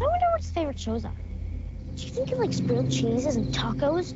I 0.00 0.04
wonder 0.04 0.25
what 0.36 0.42
his 0.42 0.50
favorite 0.50 0.78
shows 0.78 1.02
are. 1.06 1.14
Do 1.94 2.02
you 2.02 2.12
think 2.12 2.28
he 2.28 2.34
likes 2.34 2.60
grilled 2.60 2.90
cheeses 2.90 3.36
and 3.36 3.54
tacos? 3.54 4.12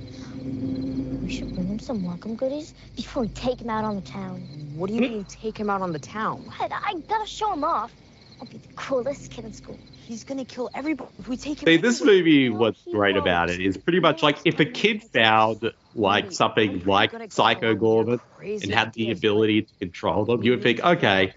We 1.22 1.32
should 1.32 1.54
bring 1.54 1.66
him 1.66 1.78
some 1.78 2.04
welcome 2.04 2.36
goodies 2.36 2.74
before 2.94 3.22
we 3.22 3.30
take 3.30 3.58
him 3.58 3.70
out 3.70 3.84
on 3.84 3.96
the 3.96 4.02
town. 4.02 4.40
What 4.74 4.88
do 4.88 4.94
you 4.94 5.00
mean 5.00 5.24
take 5.24 5.56
him 5.56 5.70
out 5.70 5.80
on 5.80 5.92
the 5.92 5.98
town? 5.98 6.42
What? 6.44 6.70
I 6.72 6.92
gotta 7.08 7.26
show 7.26 7.54
him 7.54 7.64
off. 7.64 7.90
I'll 8.38 8.46
be 8.46 8.58
the 8.58 8.72
coolest 8.74 9.30
kid 9.30 9.46
in 9.46 9.54
school. 9.54 9.78
He's 10.06 10.24
gonna 10.24 10.44
kill 10.44 10.68
everybody 10.74 11.10
if 11.18 11.26
we 11.26 11.38
take 11.38 11.62
him. 11.62 11.66
See, 11.66 11.78
this 11.78 12.02
anyway. 12.02 12.18
movie, 12.18 12.50
what's 12.50 12.84
great 12.84 13.16
about 13.16 13.48
it 13.48 13.58
is 13.58 13.78
pretty 13.78 14.00
much 14.00 14.22
like 14.22 14.40
if 14.44 14.60
a 14.60 14.66
kid 14.66 15.02
found 15.02 15.72
like 15.94 16.32
something 16.32 16.84
like 16.84 17.12
Psycho 17.32 17.74
Goreman 17.74 18.20
and 18.42 18.70
had 18.70 18.92
the 18.92 19.10
ability 19.10 19.62
to 19.62 19.72
control 19.78 20.26
them, 20.26 20.42
you 20.42 20.50
would 20.50 20.62
think, 20.62 20.84
okay, 20.84 21.32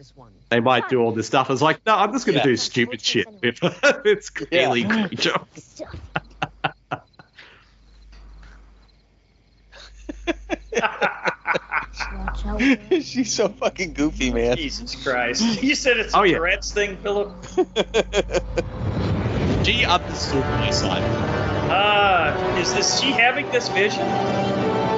they 0.53 0.59
might 0.59 0.87
do 0.87 0.99
all 1.01 1.11
this 1.11 1.25
stuff. 1.25 1.49
It's 1.49 1.63
like, 1.63 1.79
no, 1.85 1.95
I'm 1.95 2.11
just 2.13 2.27
gonna 2.27 2.37
Yeah. 2.37 2.43
do 2.43 2.55
stupid 2.57 3.01
shit 3.01 3.25
it's 3.43 3.59
this 4.03 4.31
alien 4.51 4.87
creature. 5.07 5.33
Stuff. 5.55 5.97
She's 13.01 13.33
so 13.33 13.49
fucking 13.49 13.93
goofy, 13.93 14.31
man. 14.31 14.57
Jesus 14.57 15.01
Christ. 15.03 15.43
You 15.63 15.75
said 15.75 15.97
it's 15.97 16.13
a 16.13 16.17
Oh, 16.19 16.23
yeah. 16.23 16.37
Tourette's 16.37 16.71
thing, 16.71 16.97
Philip? 16.97 17.31
She 19.65 19.85
understood 19.85 20.41
my 20.45 20.69
side. 20.69 21.01
Ah, 21.71 22.57
is 22.59 22.73
this 22.73 22.99
she 22.99 23.11
having 23.11 23.49
this 23.51 23.69
vision? 23.69 24.01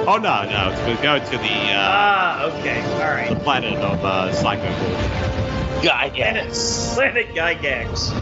Oh 0.08 0.18
no, 0.22 0.44
no, 0.44 0.70
we're 0.86 1.02
going 1.02 1.22
to 1.24 1.30
the 1.30 1.36
uh, 1.72 1.74
Ah, 1.76 2.44
okay. 2.58 3.28
All 3.28 3.34
the 3.34 3.40
planet 3.40 3.74
of 3.78 4.04
uh, 4.04 4.32
Psycho 4.32 5.45
Gorgon. 5.82 5.88
God, 5.88 6.14
Planet, 6.14 6.52
Planet 6.94 7.28
Gygax. 7.34 8.12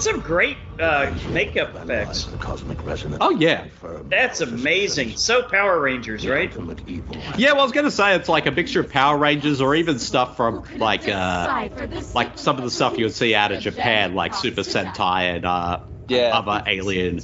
Some 0.00 0.20
great 0.20 0.56
uh, 0.78 1.12
makeup 1.32 1.74
effects. 1.74 2.26
The 2.26 2.36
cosmic 2.36 2.84
resonance. 2.84 3.18
Oh 3.20 3.30
yeah, 3.30 3.64
That's 4.04 4.40
amazing. 4.40 5.16
So 5.16 5.42
Power 5.42 5.80
Rangers, 5.80 6.24
right? 6.26 6.54
Evil. 6.86 7.16
yeah. 7.36 7.52
Well, 7.52 7.62
I 7.62 7.64
was 7.64 7.72
gonna 7.72 7.90
say 7.90 8.14
it's 8.14 8.28
like 8.28 8.46
a 8.46 8.52
mixture 8.52 8.80
of 8.80 8.90
Power 8.90 9.18
Rangers 9.18 9.60
or 9.60 9.74
even 9.74 9.98
stuff 9.98 10.36
from 10.36 10.62
like 10.76 11.08
uh, 11.08 11.68
like 12.14 12.38
some 12.38 12.58
of 12.58 12.64
the 12.64 12.70
stuff 12.70 12.96
you 12.96 13.06
would 13.06 13.14
see 13.14 13.34
out 13.34 13.50
of 13.50 13.60
Japan, 13.60 14.14
like 14.14 14.34
Super 14.34 14.60
Sentai 14.60 15.34
and 15.34 15.44
uh, 15.44 15.80
Yeah. 16.06 16.30
other 16.38 16.62
alien 16.66 17.18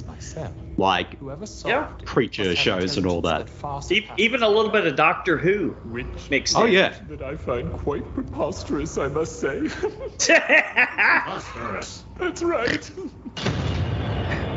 like 0.77 1.17
Yeah. 1.65 1.87
creature 2.03 2.55
shows 2.55 2.97
and 2.97 3.05
all 3.05 3.21
that. 3.21 3.49
E- 3.91 4.05
Even 4.17 4.43
a 4.43 4.49
little 4.49 4.71
bit 4.71 4.85
of 4.87 4.95
Doctor 4.95 5.37
Who 5.37 5.75
mixed 6.29 6.57
Oh 6.57 6.65
in. 6.65 6.73
yeah. 6.73 6.95
That 7.09 7.21
I 7.21 7.35
find 7.37 7.71
quite 7.71 8.13
preposterous, 8.13 8.97
I 8.97 9.07
must 9.07 9.39
say. 9.39 9.61
preposterous. 10.19 12.03
That's 12.19 12.41
right. 12.43 12.91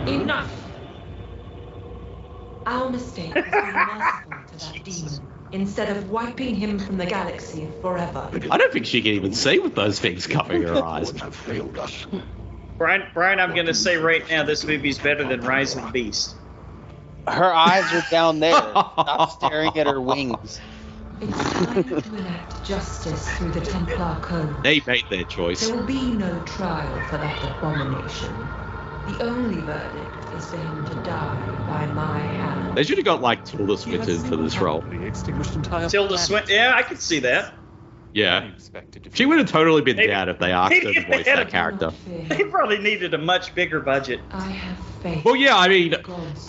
Enough! 0.06 0.64
Our 2.66 2.90
mistake 2.90 3.34
was 3.34 3.44
being 3.44 3.72
merciful 3.72 4.32
to 4.50 4.56
that 4.58 4.84
demon 4.84 5.28
instead 5.52 5.96
of 5.96 6.10
wiping 6.10 6.54
him 6.54 6.78
from 6.78 6.98
the 6.98 7.06
galaxy 7.06 7.68
forever. 7.80 8.28
I 8.50 8.58
don't 8.58 8.72
think 8.72 8.84
she 8.86 9.00
can 9.02 9.12
even 9.12 9.32
see 9.32 9.58
with 9.58 9.74
those 9.74 9.98
things 9.98 10.26
covering 10.26 10.62
her 10.62 10.82
eyes. 10.84 11.10
Have 11.20 11.34
failed 11.34 11.78
us. 11.78 12.06
Brian, 12.78 13.02
Brian, 13.12 13.40
I'm 13.40 13.54
gonna 13.54 13.74
say 13.74 13.96
right 13.96 14.28
now 14.30 14.44
this 14.44 14.64
movie's 14.64 14.98
better 14.98 15.26
than 15.26 15.40
Rise 15.40 15.74
of 15.74 15.82
the 15.82 15.90
Beast. 15.90 16.36
Her 17.26 17.52
eyes 17.52 17.92
are 17.92 18.04
down 18.10 18.40
there. 18.40 18.52
Stop 18.70 19.30
staring 19.42 19.76
at 19.76 19.86
her 19.86 20.00
wings. 20.00 20.60
It's 21.20 21.52
time 21.52 21.84
to 21.84 22.16
enact 22.16 22.64
justice 22.64 23.28
through 23.36 23.50
the 23.50 23.60
Templar 23.60 24.18
Code. 24.22 24.62
They 24.62 24.80
made 24.86 25.04
their 25.10 25.24
choice. 25.24 25.66
There 25.66 25.76
will 25.76 25.84
be 25.84 26.12
no 26.12 26.38
trial 26.44 27.02
for 27.02 27.16
that 27.18 27.42
abomination. 27.42 28.32
The 29.08 29.24
only 29.24 29.60
verdict 29.62 30.34
is 30.36 30.50
for 30.50 30.58
him 30.58 30.84
to 30.84 30.94
die 31.02 31.42
by 31.66 31.86
my 31.86 32.18
hand. 32.20 32.76
They 32.76 32.84
should 32.84 32.98
have 32.98 33.04
got 33.04 33.20
like 33.20 33.44
Tilda 33.44 33.76
Swinton 33.76 34.20
for 34.20 34.36
this 34.36 34.60
role. 34.60 34.84
Extinguished 34.92 35.56
entire 35.56 35.88
Tilda 35.88 36.08
planet. 36.10 36.26
Swinton. 36.26 36.54
Yeah, 36.54 36.74
I 36.76 36.82
could 36.82 37.00
see 37.00 37.18
that. 37.20 37.57
Yeah. 38.18 38.44
Expected 38.44 39.04
to 39.04 39.10
She 39.14 39.26
would 39.26 39.38
have 39.38 39.48
totally 39.50 39.82
been 39.82 39.96
Maybe- 39.96 40.08
down 40.08 40.28
if 40.28 40.38
they 40.38 40.52
asked 40.52 40.74
her 40.74 40.92
to 40.92 41.06
voice 41.06 41.24
that 41.26 41.48
character. 41.56 41.92
They 42.28 42.44
probably 42.44 42.78
needed 42.78 43.14
a 43.14 43.18
much 43.18 43.54
bigger 43.54 43.80
budget. 43.80 44.20
I 44.32 44.40
have 44.50 44.76
faith. 45.02 45.24
Well, 45.24 45.36
yeah, 45.36 45.56
I 45.56 45.68
mean, 45.68 45.94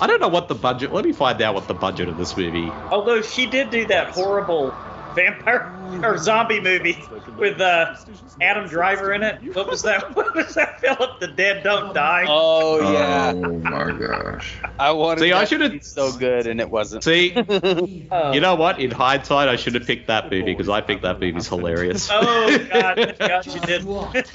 I 0.01 0.07
don't 0.07 0.19
know 0.19 0.27
what 0.27 0.47
the 0.47 0.55
budget. 0.55 0.91
Let 0.91 1.05
me 1.05 1.11
find 1.11 1.41
out 1.41 1.53
what 1.53 1.67
the 1.67 1.73
budget 1.75 2.09
of 2.09 2.17
this 2.17 2.35
movie. 2.35 2.69
Although 2.89 3.21
she 3.21 3.45
did 3.45 3.69
do 3.69 3.85
that 3.87 4.09
horrible 4.09 4.73
vampire 5.15 5.73
or 6.03 6.17
zombie 6.17 6.59
movie 6.59 7.03
with 7.37 7.59
uh, 7.61 7.95
Adam 8.41 8.67
Driver 8.67 9.13
in 9.13 9.23
it. 9.23 9.55
What 9.55 9.67
was 9.67 9.81
that? 9.83 10.15
What 10.19 10.35
was 10.35 10.53
that? 10.55 10.79
Philip, 10.81 11.19
the 11.19 11.27
dead 11.27 11.63
don't 11.63 11.93
die. 11.93 12.25
Oh 12.27 12.91
yeah. 12.93 13.33
Oh 13.35 13.53
my 13.59 13.91
gosh. 13.91 14.57
I 14.77 14.91
wanted 14.91 15.21
See, 15.21 15.31
I 15.31 15.39
that 15.39 15.49
to 15.49 15.55
should've- 15.55 15.71
be 15.73 15.79
so 15.79 16.11
good, 16.11 16.47
and 16.47 16.59
it 16.59 16.69
wasn't. 16.69 17.03
See, 17.03 17.33
Oh. 18.11 18.31
you 18.33 18.39
know 18.41 18.55
what? 18.55 18.79
In 18.79 18.91
hindsight, 18.91 19.47
I 19.49 19.55
should 19.55 19.75
have 19.75 19.85
picked 19.85 20.07
that 20.07 20.25
movie 20.31 20.43
because 20.43 20.69
I 20.69 20.81
think 20.81 21.01
that 21.03 21.19
movie's 21.19 21.47
hilarious. 21.47 22.09
Oh 22.11 22.57
God, 22.71 23.15
God, 23.19 23.45
you 23.47 23.59
did. 23.61 23.85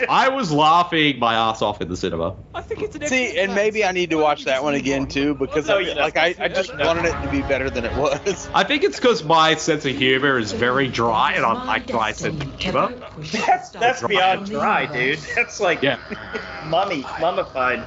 I 0.08 0.28
was 0.28 0.50
laughing 0.52 1.18
my 1.18 1.34
ass 1.34 1.60
off 1.62 1.80
in 1.80 1.88
the 1.88 1.96
cinema. 1.96 2.36
I 2.54 2.60
think 2.62 2.82
it's 2.82 2.96
an 2.96 3.06
See, 3.06 3.38
and 3.38 3.54
maybe 3.54 3.84
I 3.84 3.92
need 3.92 4.10
to 4.10 4.16
watch 4.16 4.44
that 4.44 4.62
one 4.62 4.74
again 4.74 5.06
too 5.06 5.34
because 5.34 5.68
Well, 5.68 5.78
I, 5.78 5.82
no, 5.82 5.88
you 5.90 5.94
like 5.96 6.16
I, 6.16 6.34
I 6.38 6.48
just 6.48 6.76
wanted 6.76 7.04
it 7.06 7.22
to 7.22 7.28
be 7.30 7.42
better 7.42 7.68
than 7.70 7.84
it 7.84 7.96
was. 7.96 8.48
I 8.54 8.64
think 8.64 8.84
it's 8.84 8.96
because 8.98 9.22
my 9.24 9.54
sense 9.56 9.84
of 9.84 9.96
humor 9.96 10.38
is 10.38 10.52
very 10.52 10.63
dry, 10.88 11.32
and 11.34 11.44
I'm, 11.44 11.66
like 11.66 11.86
dry 11.86 12.12
sense 12.12 12.42
of 12.42 12.60
humor. 12.60 12.92
That's 13.32 13.70
that's 13.70 14.02
beyond 14.06 14.46
dry, 14.46 14.86
dude. 14.86 15.18
That's 15.36 15.60
like 15.60 15.82
Yeah, 15.82 15.98
mummy, 16.66 17.04
mummified. 17.20 17.84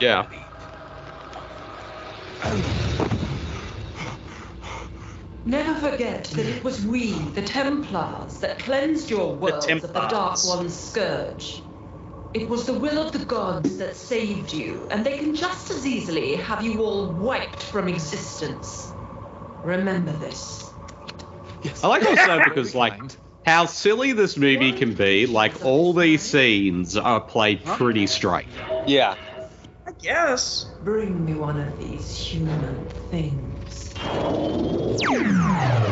yeah. 0.00 0.26
Never 5.44 5.90
forget 5.90 6.24
that 6.24 6.46
it 6.46 6.62
was 6.64 6.86
we, 6.86 7.12
the 7.12 7.42
Templars, 7.42 8.38
that 8.38 8.58
cleansed 8.60 9.10
your 9.10 9.34
worlds 9.34 9.66
of 9.66 9.80
the 9.92 10.06
Dark 10.08 10.44
One's 10.44 10.74
scourge. 10.78 11.62
It 12.32 12.48
was 12.48 12.64
the 12.64 12.72
will 12.72 12.98
of 12.98 13.12
the 13.12 13.24
gods 13.26 13.76
that 13.78 13.96
saved 13.96 14.52
you, 14.52 14.86
and 14.90 15.04
they 15.04 15.18
can 15.18 15.34
just 15.34 15.70
as 15.70 15.86
easily 15.86 16.36
have 16.36 16.64
you 16.64 16.82
all 16.82 17.12
wiped 17.12 17.62
from 17.62 17.88
existence. 17.88 18.94
Remember 19.62 20.12
this. 20.12 20.71
I 21.82 21.86
like 21.86 22.04
also 22.04 22.40
because 22.44 22.74
like 22.74 23.00
how 23.44 23.66
silly 23.66 24.12
this 24.12 24.36
movie 24.36 24.72
can 24.72 24.94
be. 24.94 25.26
Like 25.26 25.64
all 25.64 25.92
these 25.92 26.22
scenes 26.22 26.96
are 26.96 27.20
played 27.20 27.64
pretty 27.64 28.06
straight. 28.06 28.46
Yeah. 28.86 29.16
I 29.86 29.92
guess. 30.00 30.66
Bring 30.82 31.24
me 31.24 31.34
one 31.34 31.60
of 31.60 31.78
these 31.78 32.16
human 32.16 32.86
things. 33.10 33.92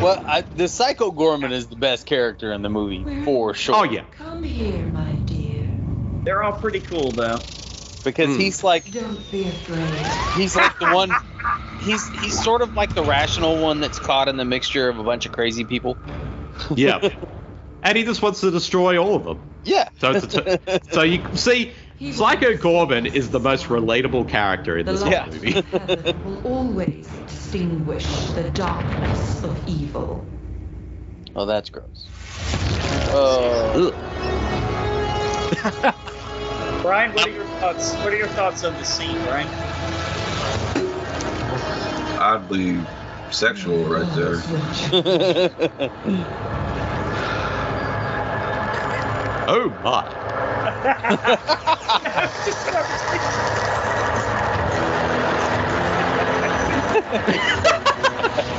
Well, 0.01 0.23
I, 0.27 0.41
the 0.55 0.67
Psycho 0.67 1.11
Goreman 1.11 1.51
is 1.51 1.67
the 1.67 1.75
best 1.75 2.05
character 2.05 2.51
in 2.53 2.61
the 2.61 2.69
movie 2.69 3.23
for 3.23 3.53
sure. 3.53 3.75
Oh 3.75 3.83
yeah. 3.83 4.03
Come 4.11 4.43
here, 4.43 4.85
my 4.87 5.11
dear. 5.25 5.67
They're 6.23 6.43
all 6.43 6.53
pretty 6.53 6.79
cool 6.79 7.11
though. 7.11 7.37
because 8.03 8.29
Hmm. 8.35 8.39
he's 8.39 8.63
like 8.63 8.91
Don't 8.91 9.29
be 9.31 9.43
afraid. 9.43 10.39
he's 10.41 10.55
like 10.55 10.77
the 10.79 10.89
one. 10.89 11.11
He's 11.81 12.07
he's 12.09 12.43
sort 12.43 12.61
of 12.61 12.73
like 12.73 12.93
the 12.93 13.03
rational 13.03 13.61
one 13.61 13.79
that's 13.79 13.99
caught 13.99 14.27
in 14.27 14.37
the 14.37 14.45
mixture 14.45 14.87
of 14.89 14.99
a 14.99 15.03
bunch 15.03 15.25
of 15.25 15.31
crazy 15.31 15.63
people. 15.63 15.97
Yeah. 16.75 17.09
and 17.83 17.97
he 17.97 18.03
just 18.03 18.21
wants 18.21 18.41
to 18.41 18.51
destroy 18.51 18.97
all 18.97 19.15
of 19.15 19.23
them. 19.23 19.41
Yeah. 19.63 19.89
So, 19.99 20.11
it's 20.11 20.35
a 20.35 20.57
t- 20.57 20.79
so 20.91 21.01
you 21.03 21.23
see, 21.35 21.71
Psycho 22.11 22.53
Goreman 22.53 23.13
is 23.13 23.29
the 23.29 23.39
most 23.39 23.65
relatable 23.65 24.27
character 24.29 24.77
in 24.77 24.85
this 24.85 25.01
whole 25.01 25.25
movie. 25.27 25.57
of 25.57 25.65
heaven 25.67 26.23
will 26.25 26.51
always 26.51 27.07
distinguish 27.27 28.05
the 28.31 28.49
darkness 28.51 29.43
of 29.43 29.67
evil. 29.67 30.25
Oh, 31.35 31.45
that's 31.45 31.69
gross. 31.69 32.07
Oh. 33.13 33.91
Brian, 36.81 37.13
what 37.13 37.27
are 37.27 37.31
your 37.31 37.45
thoughts? 37.45 37.93
What 37.95 38.13
are 38.13 38.17
your 38.17 38.27
thoughts 38.29 38.63
on 38.63 38.73
the 38.73 38.83
scene, 38.83 39.15
Brian? 39.25 39.47
Oddly 42.19 42.79
sexual 43.31 43.83
right 43.85 44.07
there. 44.15 44.35
oh 49.47 49.69
my. 49.83 50.17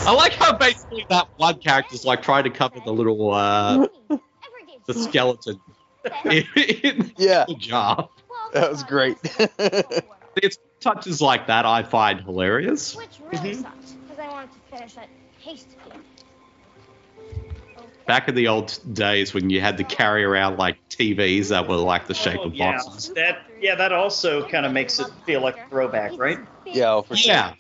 I 0.05 0.13
like 0.13 0.35
how 0.35 0.57
basically 0.57 1.07
that 1.09 1.29
one 1.37 1.59
character's 1.61 2.05
like 2.05 2.23
trying 2.23 2.45
to 2.45 2.51
cover 2.51 2.81
the 2.85 2.93
little 2.93 3.33
uh 3.33 3.87
the 4.87 4.95
skeleton 4.95 5.61
in, 6.25 6.45
in 6.57 7.13
yeah. 7.17 7.45
the 7.47 7.55
jar. 7.55 8.09
That 8.53 8.71
was 8.71 8.83
great. 8.83 9.17
It's 10.37 10.59
touches 10.83 11.21
like 11.21 11.47
that 11.47 11.65
I 11.65 11.83
find 11.83 12.21
hilarious. 12.21 12.97
Which 12.97 13.09
really 13.33 13.53
mm-hmm. 13.53 13.63
sucks, 13.63 13.93
because 13.93 14.19
I 14.19 14.29
wanted 14.29 14.51
to 14.53 14.77
finish 14.77 14.95
that 14.95 15.09
tasty 15.43 15.77
game. 15.89 16.01
Back 18.07 18.29
in 18.29 18.35
the 18.35 18.49
old 18.49 18.79
days 18.93 19.33
when 19.33 19.49
you 19.49 19.61
had 19.61 19.79
to 19.79 19.85
carry 19.85 20.25
around 20.25 20.59
like 20.59 20.77
TVs 20.89 21.51
that 21.51 21.69
were 21.69 21.77
like 21.77 22.09
the 22.09 22.15
shape 22.15 22.41
Oh, 22.41 22.47
of 22.47 22.55
yeah, 22.55 22.73
boxes. 22.73 23.13
that 23.15 23.43
yeah, 23.61 23.77
that 23.77 23.93
also 23.93 24.47
kind 24.49 24.67
of 24.67 24.73
makes 24.73 24.99
it 24.99 25.07
feel 25.25 25.41
like 25.41 25.57
a 25.57 25.69
throwback, 25.69 26.19
right? 26.19 26.39
Yeah, 26.67 26.95
oh, 26.95 27.03
for 27.03 27.17
sure. 27.17 27.33
Yeah. 27.33 27.55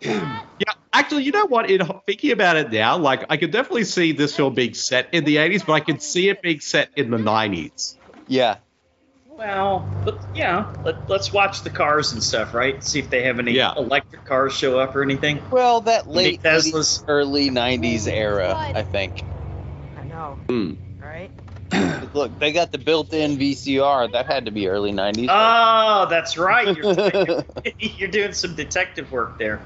Yeah, 0.00 0.72
actually, 0.92 1.24
you 1.24 1.32
know 1.32 1.46
what? 1.46 1.70
In 1.70 1.80
thinking 2.06 2.32
about 2.32 2.56
it 2.56 2.72
now, 2.72 2.96
like 2.96 3.24
I 3.28 3.36
could 3.36 3.50
definitely 3.50 3.84
see 3.84 4.12
this 4.12 4.36
film 4.36 4.54
being 4.54 4.74
set 4.74 5.08
in 5.12 5.24
the 5.24 5.36
80s, 5.36 5.66
but 5.66 5.74
I 5.74 5.80
could 5.80 6.02
see 6.02 6.28
it 6.28 6.42
being 6.42 6.60
set 6.60 6.90
in 6.96 7.10
the 7.10 7.18
90s. 7.18 7.96
Yeah. 8.26 8.56
Well, 9.38 9.88
but 10.04 10.18
yeah, 10.34 10.66
let, 10.84 10.96
let's 11.08 11.32
watch 11.32 11.62
the 11.62 11.70
cars 11.70 12.12
and 12.12 12.22
stuff, 12.22 12.52
right? 12.54 12.82
See 12.84 12.98
if 12.98 13.08
they 13.10 13.24
have 13.24 13.38
any 13.38 13.52
Yeah. 13.52 13.72
electric 13.76 14.24
cars 14.24 14.52
show 14.54 14.78
up 14.78 14.94
or 14.94 15.02
anything. 15.02 15.40
Well, 15.50 15.82
that 15.82 16.06
late 16.06 16.42
Big 16.42 16.52
80s, 16.52 17.02
early 17.08 17.50
90s 17.50 18.06
era, 18.06 18.54
I 18.74 18.82
think. 18.82 19.24
I 19.96 20.04
know, 20.04 20.38
Hmm. 20.48 20.74
right? 21.00 21.30
Look, 22.12 22.38
they 22.38 22.52
got 22.52 22.72
the 22.72 22.78
built-in 22.78 23.38
VCR. 23.38 24.12
That 24.12 24.26
had 24.26 24.44
to 24.44 24.50
be 24.50 24.68
early 24.68 24.92
90s. 24.92 25.28
Oh, 25.30 26.06
that's 26.10 26.36
right. 26.36 26.76
You're, 26.76 27.44
you're 27.78 28.10
doing 28.10 28.32
some 28.34 28.54
detective 28.54 29.10
work 29.12 29.38
there. 29.38 29.62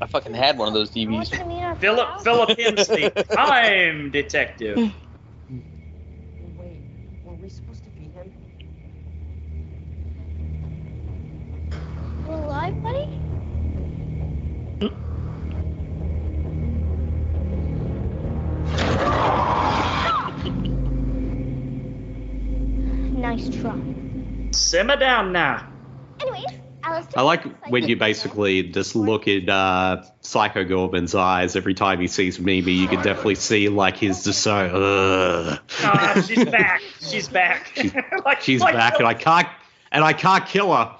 I 0.00 0.06
fucking 0.06 0.34
had 0.34 0.58
one 0.58 0.68
of 0.68 0.74
those 0.74 0.90
I 0.94 1.10
want 1.10 1.28
DVDs. 1.28 1.32
you 1.32 1.38
to 1.38 1.44
meet 1.46 1.62
our 1.62 1.76
Philip 1.76 2.20
Philip 2.22 2.58
Hensley. 2.58 3.10
I'm 3.36 4.10
detective. 4.10 4.92
Wait, 6.38 6.82
were 7.24 7.34
we 7.34 7.48
supposed 7.48 7.84
to 7.84 7.90
beat 7.90 8.12
him? 8.12 8.32
You 12.26 12.36
alive, 12.66 12.82
buddy? 12.82 13.08
nice 23.18 23.48
try. 23.48 23.78
Simmer 24.52 24.96
down 24.96 25.32
now. 25.32 25.64
Anyways, 26.20 26.44
I 27.16 27.22
like 27.22 27.44
when 27.68 27.88
you 27.88 27.96
basically 27.96 28.62
just 28.62 28.94
look 28.94 29.26
in 29.26 29.50
uh, 29.50 30.04
Psycho 30.20 30.64
Goreman's 30.64 31.14
eyes 31.14 31.56
every 31.56 31.74
time 31.74 32.00
he 32.00 32.06
sees 32.06 32.38
Mimi. 32.38 32.72
You 32.72 32.88
can 32.88 33.02
definitely 33.02 33.34
see 33.34 33.68
like 33.68 33.96
his 33.96 34.24
just 34.24 34.40
so. 34.40 34.54
Ugh. 34.54 35.60
Ah, 35.82 36.24
she's 36.26 36.44
back. 36.44 36.82
She's 37.00 37.28
back. 37.28 37.72
like, 38.24 38.40
She's 38.40 38.60
like 38.60 38.74
back, 38.74 38.98
and 38.98 39.06
I 39.06 39.14
can't, 39.14 39.48
and 39.90 40.04
I 40.04 40.12
can't 40.12 40.46
kill 40.46 40.72
her. 40.74 40.96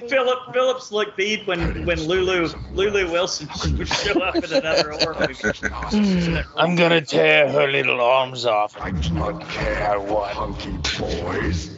Philip 0.08 0.52
Phillips 0.52 0.92
looked 0.92 1.16
beat 1.16 1.46
when 1.46 1.86
when 1.86 2.00
Lulu 2.00 2.48
Lulu 2.72 3.10
Wilson 3.10 3.48
would 3.78 3.88
show 3.88 4.20
up 4.20 4.36
in 4.36 4.52
another 4.52 4.92
horror 4.92 5.28
movie. 5.28 5.34
Hmm. 5.34 6.36
I'm 6.56 6.76
gonna 6.76 7.00
tear 7.00 7.50
her 7.50 7.70
little 7.70 8.00
arms 8.00 8.46
off. 8.46 8.76
I 8.80 8.90
do 8.90 9.14
not 9.14 9.40
care 9.48 9.98
what 10.00 10.32
hunky 10.32 10.76
boys. 10.98 11.70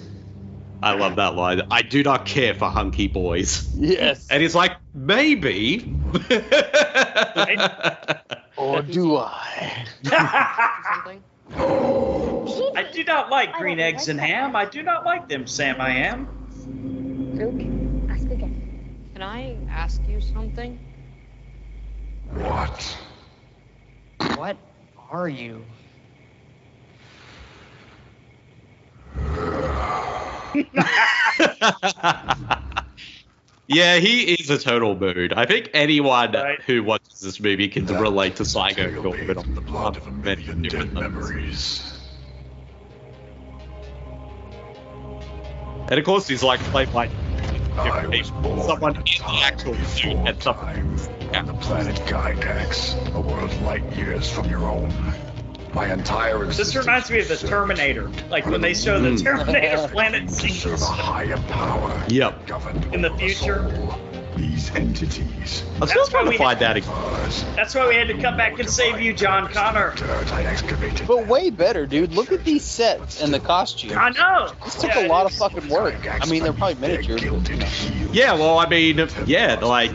I 0.82 0.94
love 0.94 1.16
that 1.16 1.34
line. 1.34 1.62
I 1.70 1.82
do 1.82 2.02
not 2.02 2.26
care 2.26 2.54
for 2.54 2.68
hunky 2.68 3.08
boys. 3.08 3.74
Yes. 3.74 4.28
And 4.30 4.42
he's 4.42 4.54
like, 4.54 4.76
maybe. 4.94 5.94
Or 8.56 8.80
do 8.80 9.16
I? 9.16 9.86
I 12.74 12.86
do 12.92 13.04
not 13.04 13.30
like 13.30 13.52
green 13.52 13.80
eggs 13.80 14.08
and 14.08 14.18
ham. 14.18 14.56
I 14.56 14.64
do 14.64 14.82
not 14.82 15.04
like 15.04 15.28
them, 15.28 15.46
Sam. 15.46 15.78
I 15.80 15.90
am. 15.90 16.26
Luke, 17.36 17.44
ask 17.44 17.58
again. 17.58 17.75
Can 19.16 19.22
I 19.22 19.56
ask 19.70 20.02
you 20.10 20.20
something? 20.20 20.78
What? 22.34 22.98
What 24.36 24.58
are 25.10 25.26
you? 25.26 25.64
yeah, 33.68 33.96
he 33.96 34.34
is 34.34 34.50
a 34.50 34.58
total 34.58 34.94
mood. 34.94 35.32
I 35.32 35.46
think 35.46 35.70
anyone 35.72 36.32
Right. 36.32 36.60
who 36.66 36.82
watches 36.82 37.20
this 37.20 37.40
movie 37.40 37.68
can 37.68 37.86
That 37.86 37.98
relate 38.02 38.36
to 38.36 38.44
Psycho 38.44 38.90
Tail 38.90 39.02
Goreman 39.02 39.28
bathed 39.28 39.48
in 39.48 39.54
the 39.54 39.60
on 39.70 39.72
blood 39.72 39.96
of 39.96 40.06
a 40.06 40.10
million 40.10 40.60
dead 40.60 40.92
memories. 40.92 41.80
And 45.88 45.98
of 45.98 46.04
course, 46.04 46.28
he's 46.28 46.42
like 46.42 46.60
played 46.60 46.92
by 46.92 47.06
I 47.06 47.08
was 47.08 47.25
born 47.76 48.60
someone 48.62 48.94
in 48.94 48.96
in 48.96 49.02
a 49.02 49.04
the 49.04 49.10
time 49.18 49.52
actual 49.52 49.74
suit 49.84 50.14
before 50.14 50.28
and 50.28 50.40
time, 50.40 50.98
something. 50.98 51.36
on 51.36 51.46
the 51.46 51.54
planet 51.54 51.96
Gygax, 52.06 53.14
a 53.14 53.20
world 53.20 53.52
light 53.62 53.84
years 53.96 54.30
from 54.30 54.48
your 54.48 54.64
own. 54.68 54.92
My 55.74 55.92
entire 55.92 56.44
existence 56.44 56.74
This 56.74 56.76
reminds 56.86 57.10
me 57.10 57.20
of 57.20 57.28
the 57.28 57.36
Terminator, 57.36 58.10
like 58.30 58.46
when 58.46 58.62
they 58.62 58.72
show 58.72 58.98
the 59.00 59.10
Mm. 59.10 59.22
Terminator 59.22 59.88
planet 59.92 60.28
to 60.28 60.48
serve 60.48 60.80
a 60.80 60.84
higher 60.86 61.36
power. 61.48 62.02
Yep. 62.08 62.48
In 62.94 63.02
the 63.02 63.10
future. 63.18 63.60
us 63.60 63.78
all. 63.78 64.05
These 64.36 64.70
entities. 64.74 65.62
I 65.76 65.80
was 65.80 65.90
still 65.90 66.02
That's 66.04 66.12
why 66.12 66.20
trying 66.20 66.24
to 66.24 66.30
we 66.30 66.36
find 66.38 66.58
had- 66.60 66.76
that. 66.76 66.76
ex- 67.26 67.44
That's 67.56 67.74
why 67.74 67.88
we 67.88 67.94
had 67.94 68.08
to 68.08 68.14
come 68.20 68.36
back 68.36 68.58
and 68.58 68.68
save 68.68 69.00
you, 69.00 69.12
John 69.14 69.48
Connor. 69.48 69.94
Dirt 69.96 70.32
I 70.32 70.42
excavated. 70.44 71.06
But 71.06 71.26
way 71.26 71.50
better, 71.50 71.86
dude. 71.86 72.12
Look 72.12 72.32
at 72.32 72.44
these 72.44 72.64
sets 72.64 73.20
and 73.22 73.32
the 73.32 73.40
costumes. 73.40 73.94
I 73.94 74.10
know. 74.10 74.52
This 74.64 74.74
took 74.76 74.94
Yeah, 74.94 75.06
a 75.06 75.08
lot 75.08 75.26
of 75.26 75.32
fucking 75.32 75.68
work. 75.68 76.06
I 76.22 76.26
mean, 76.26 76.42
they're 76.42 76.52
probably 76.52 76.74
miniatures. 76.80 77.20
Gilded 77.22 77.62
heel. 77.62 78.08
Yeah, 78.12 78.34
well, 78.34 78.58
I 78.58 78.68
mean, 78.68 79.08
yeah, 79.26 79.54
like, 79.56 79.92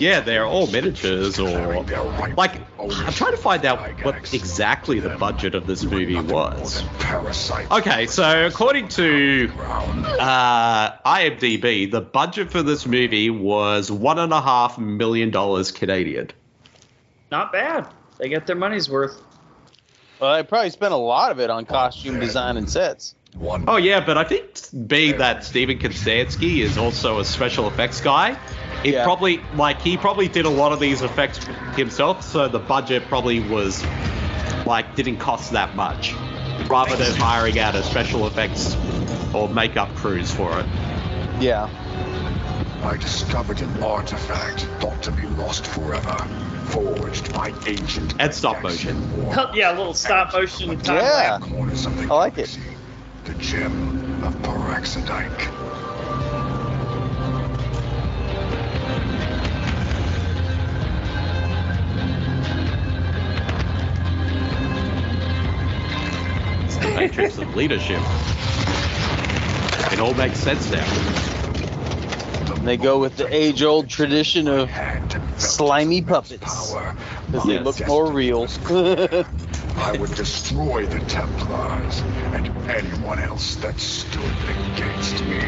yeah, 0.00 0.20
they're 0.20 0.46
all 0.46 0.66
miniatures 0.68 1.38
or 1.38 1.48
declaring 1.48 1.86
their 1.86 2.02
rightful 2.02 2.34
like. 2.36 2.60
I'm 2.78 3.12
trying 3.12 3.30
to 3.32 3.36
find 3.36 3.64
out 3.64 3.80
what 4.04 4.32
exactly 4.34 4.98
the 5.00 5.10
budget 5.10 5.54
of 5.54 5.66
this 5.66 5.84
movie 5.84 6.18
was. 6.20 6.82
Okay, 7.70 8.06
so 8.06 8.46
according 8.46 8.88
to 8.88 9.50
uh, 9.56 10.90
IMDb, 11.06 11.90
the 11.90 12.00
budget 12.00 12.50
for 12.50 12.62
this 12.62 12.86
movie 12.86 13.30
was 13.30 13.61
one 13.90 14.18
and 14.18 14.32
a 14.32 14.40
half 14.40 14.78
million 14.78 15.30
dollars 15.30 15.70
Canadian. 15.70 16.30
Not 17.30 17.52
bad. 17.52 17.86
They 18.18 18.28
get 18.28 18.46
their 18.46 18.56
money's 18.56 18.88
worth. 18.90 19.20
Well, 20.20 20.36
they 20.36 20.42
probably 20.42 20.70
spent 20.70 20.92
a 20.92 20.96
lot 20.96 21.32
of 21.32 21.40
it 21.40 21.50
on 21.50 21.64
costume 21.66 22.20
design 22.20 22.56
and 22.56 22.70
sets. 22.70 23.14
One. 23.34 23.64
Oh 23.66 23.76
yeah, 23.76 24.04
but 24.04 24.18
I 24.18 24.24
think 24.24 24.46
being 24.86 25.16
that 25.18 25.42
Steven 25.42 25.78
Kostanski 25.78 26.58
is 26.58 26.76
also 26.76 27.18
a 27.18 27.24
special 27.24 27.66
effects 27.66 28.00
guy, 28.00 28.38
it 28.84 28.92
Yeah. 28.92 29.04
probably 29.04 29.40
like 29.56 29.80
he 29.80 29.96
probably 29.96 30.28
did 30.28 30.44
a 30.44 30.50
lot 30.50 30.72
of 30.72 30.80
these 30.80 31.00
effects 31.00 31.38
himself, 31.74 32.22
so 32.22 32.46
the 32.48 32.58
budget 32.58 33.04
probably 33.08 33.40
was 33.40 33.82
like 34.66 34.94
didn't 34.96 35.16
cost 35.16 35.52
that 35.52 35.74
much, 35.74 36.12
rather 36.68 36.94
than 36.94 37.16
hiring 37.16 37.58
out 37.58 37.74
a 37.74 37.82
special 37.82 38.26
effects 38.26 38.76
or 39.34 39.48
makeup 39.48 39.94
crews 39.96 40.30
for 40.30 40.60
it. 40.60 40.66
Yeah. 41.40 41.70
I 42.84 42.96
discovered 42.96 43.60
an 43.62 43.82
artifact 43.82 44.62
thought 44.80 45.02
to 45.04 45.12
be 45.12 45.26
lost 45.28 45.66
forever, 45.66 46.16
forged 46.66 47.32
by 47.32 47.52
ancient 47.66 48.14
And 48.18 48.34
stop 48.34 48.62
motion. 48.62 48.96
war. 49.24 49.50
yeah, 49.54 49.74
a 49.74 49.76
little 49.76 49.94
stop 49.94 50.32
motion 50.32 50.76
time 50.80 50.96
Yeah. 50.96 51.38
lapse. 51.40 51.46
Corners 51.46 51.86
of 51.86 51.96
the 51.96 52.02
I 52.04 52.14
like 52.14 52.38
it. 52.38 52.58
galaxy, 52.58 52.76
The 53.24 53.34
gem 53.34 54.24
of 54.24 54.34
Paraxodike. 54.42 55.48
It's 66.64 66.76
the 66.76 66.88
matrix 66.94 67.38
of 67.38 67.54
leadership. 67.54 68.00
It 69.92 70.00
all 70.00 70.14
makes 70.14 70.38
sense 70.38 70.70
now. 70.70 71.41
And 72.62 72.68
they 72.68 72.76
go 72.76 73.00
with 73.00 73.16
the 73.16 73.26
age-old 73.34 73.88
tradition 73.88 74.46
of 74.46 74.70
Hand 74.70 75.14
and 75.16 75.28
felt 75.30 75.40
slimy 75.40 75.98
its 75.98 76.06
puppets. 76.06 76.72
Because 77.26 77.44
they 77.44 77.58
look 77.58 77.88
more 77.88 78.08
real. 78.08 78.46
I 79.76 79.96
would 79.98 80.14
destroy 80.14 80.86
the 80.86 81.00
Templars 81.06 82.02
and 82.34 82.70
anyone 82.70 83.18
else 83.18 83.56
that 83.56 83.80
stood 83.80 84.22
against 84.76 85.24
me. 85.24 85.40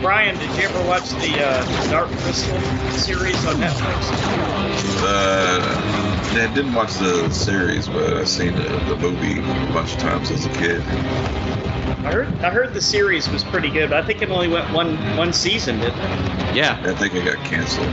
Brian, 0.00 0.38
did 0.38 0.48
you 0.56 0.68
ever 0.68 0.88
watch 0.88 1.10
the 1.10 1.44
uh, 1.44 1.90
Dark 1.90 2.08
Crystal 2.10 2.60
series 2.92 3.44
on 3.46 3.56
Netflix? 3.56 4.10
Uh, 5.02 6.40
I 6.40 6.54
didn't 6.54 6.74
watch 6.74 6.94
the 6.94 7.28
series, 7.30 7.88
but 7.88 8.14
I've 8.14 8.28
seen 8.28 8.54
the, 8.54 8.62
the 8.62 8.96
movie 8.96 9.38
a 9.40 9.72
bunch 9.72 9.94
of 9.94 9.98
times 9.98 10.30
as 10.30 10.46
a 10.46 10.50
kid. 10.50 10.80
I 10.82 12.12
heard 12.12 12.28
I 12.44 12.50
heard 12.50 12.72
the 12.74 12.80
series 12.80 13.28
was 13.28 13.42
pretty 13.44 13.68
good, 13.70 13.90
but 13.90 14.02
I 14.02 14.06
think 14.06 14.22
it 14.22 14.30
only 14.30 14.48
went 14.48 14.72
one 14.72 14.96
one 15.16 15.32
season, 15.32 15.80
didn't 15.80 15.98
it? 15.98 16.54
Yeah, 16.54 16.80
I 16.84 16.94
think 16.94 17.14
it 17.14 17.24
got 17.24 17.44
canceled. 17.44 17.88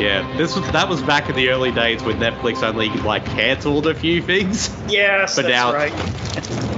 yeah. 0.00 0.30
This 0.36 0.54
was 0.54 0.70
that 0.72 0.88
was 0.88 1.00
back 1.02 1.30
in 1.30 1.36
the 1.36 1.48
early 1.48 1.72
days 1.72 2.02
when 2.02 2.18
Netflix 2.18 2.62
only 2.62 2.88
like 2.90 3.24
cancelled 3.24 3.86
a 3.86 3.94
few 3.94 4.20
things. 4.20 4.68
Yes, 4.88 5.36
But 5.36 5.46
that's 5.46 5.54
now- 5.54 5.72
right. 5.72 5.92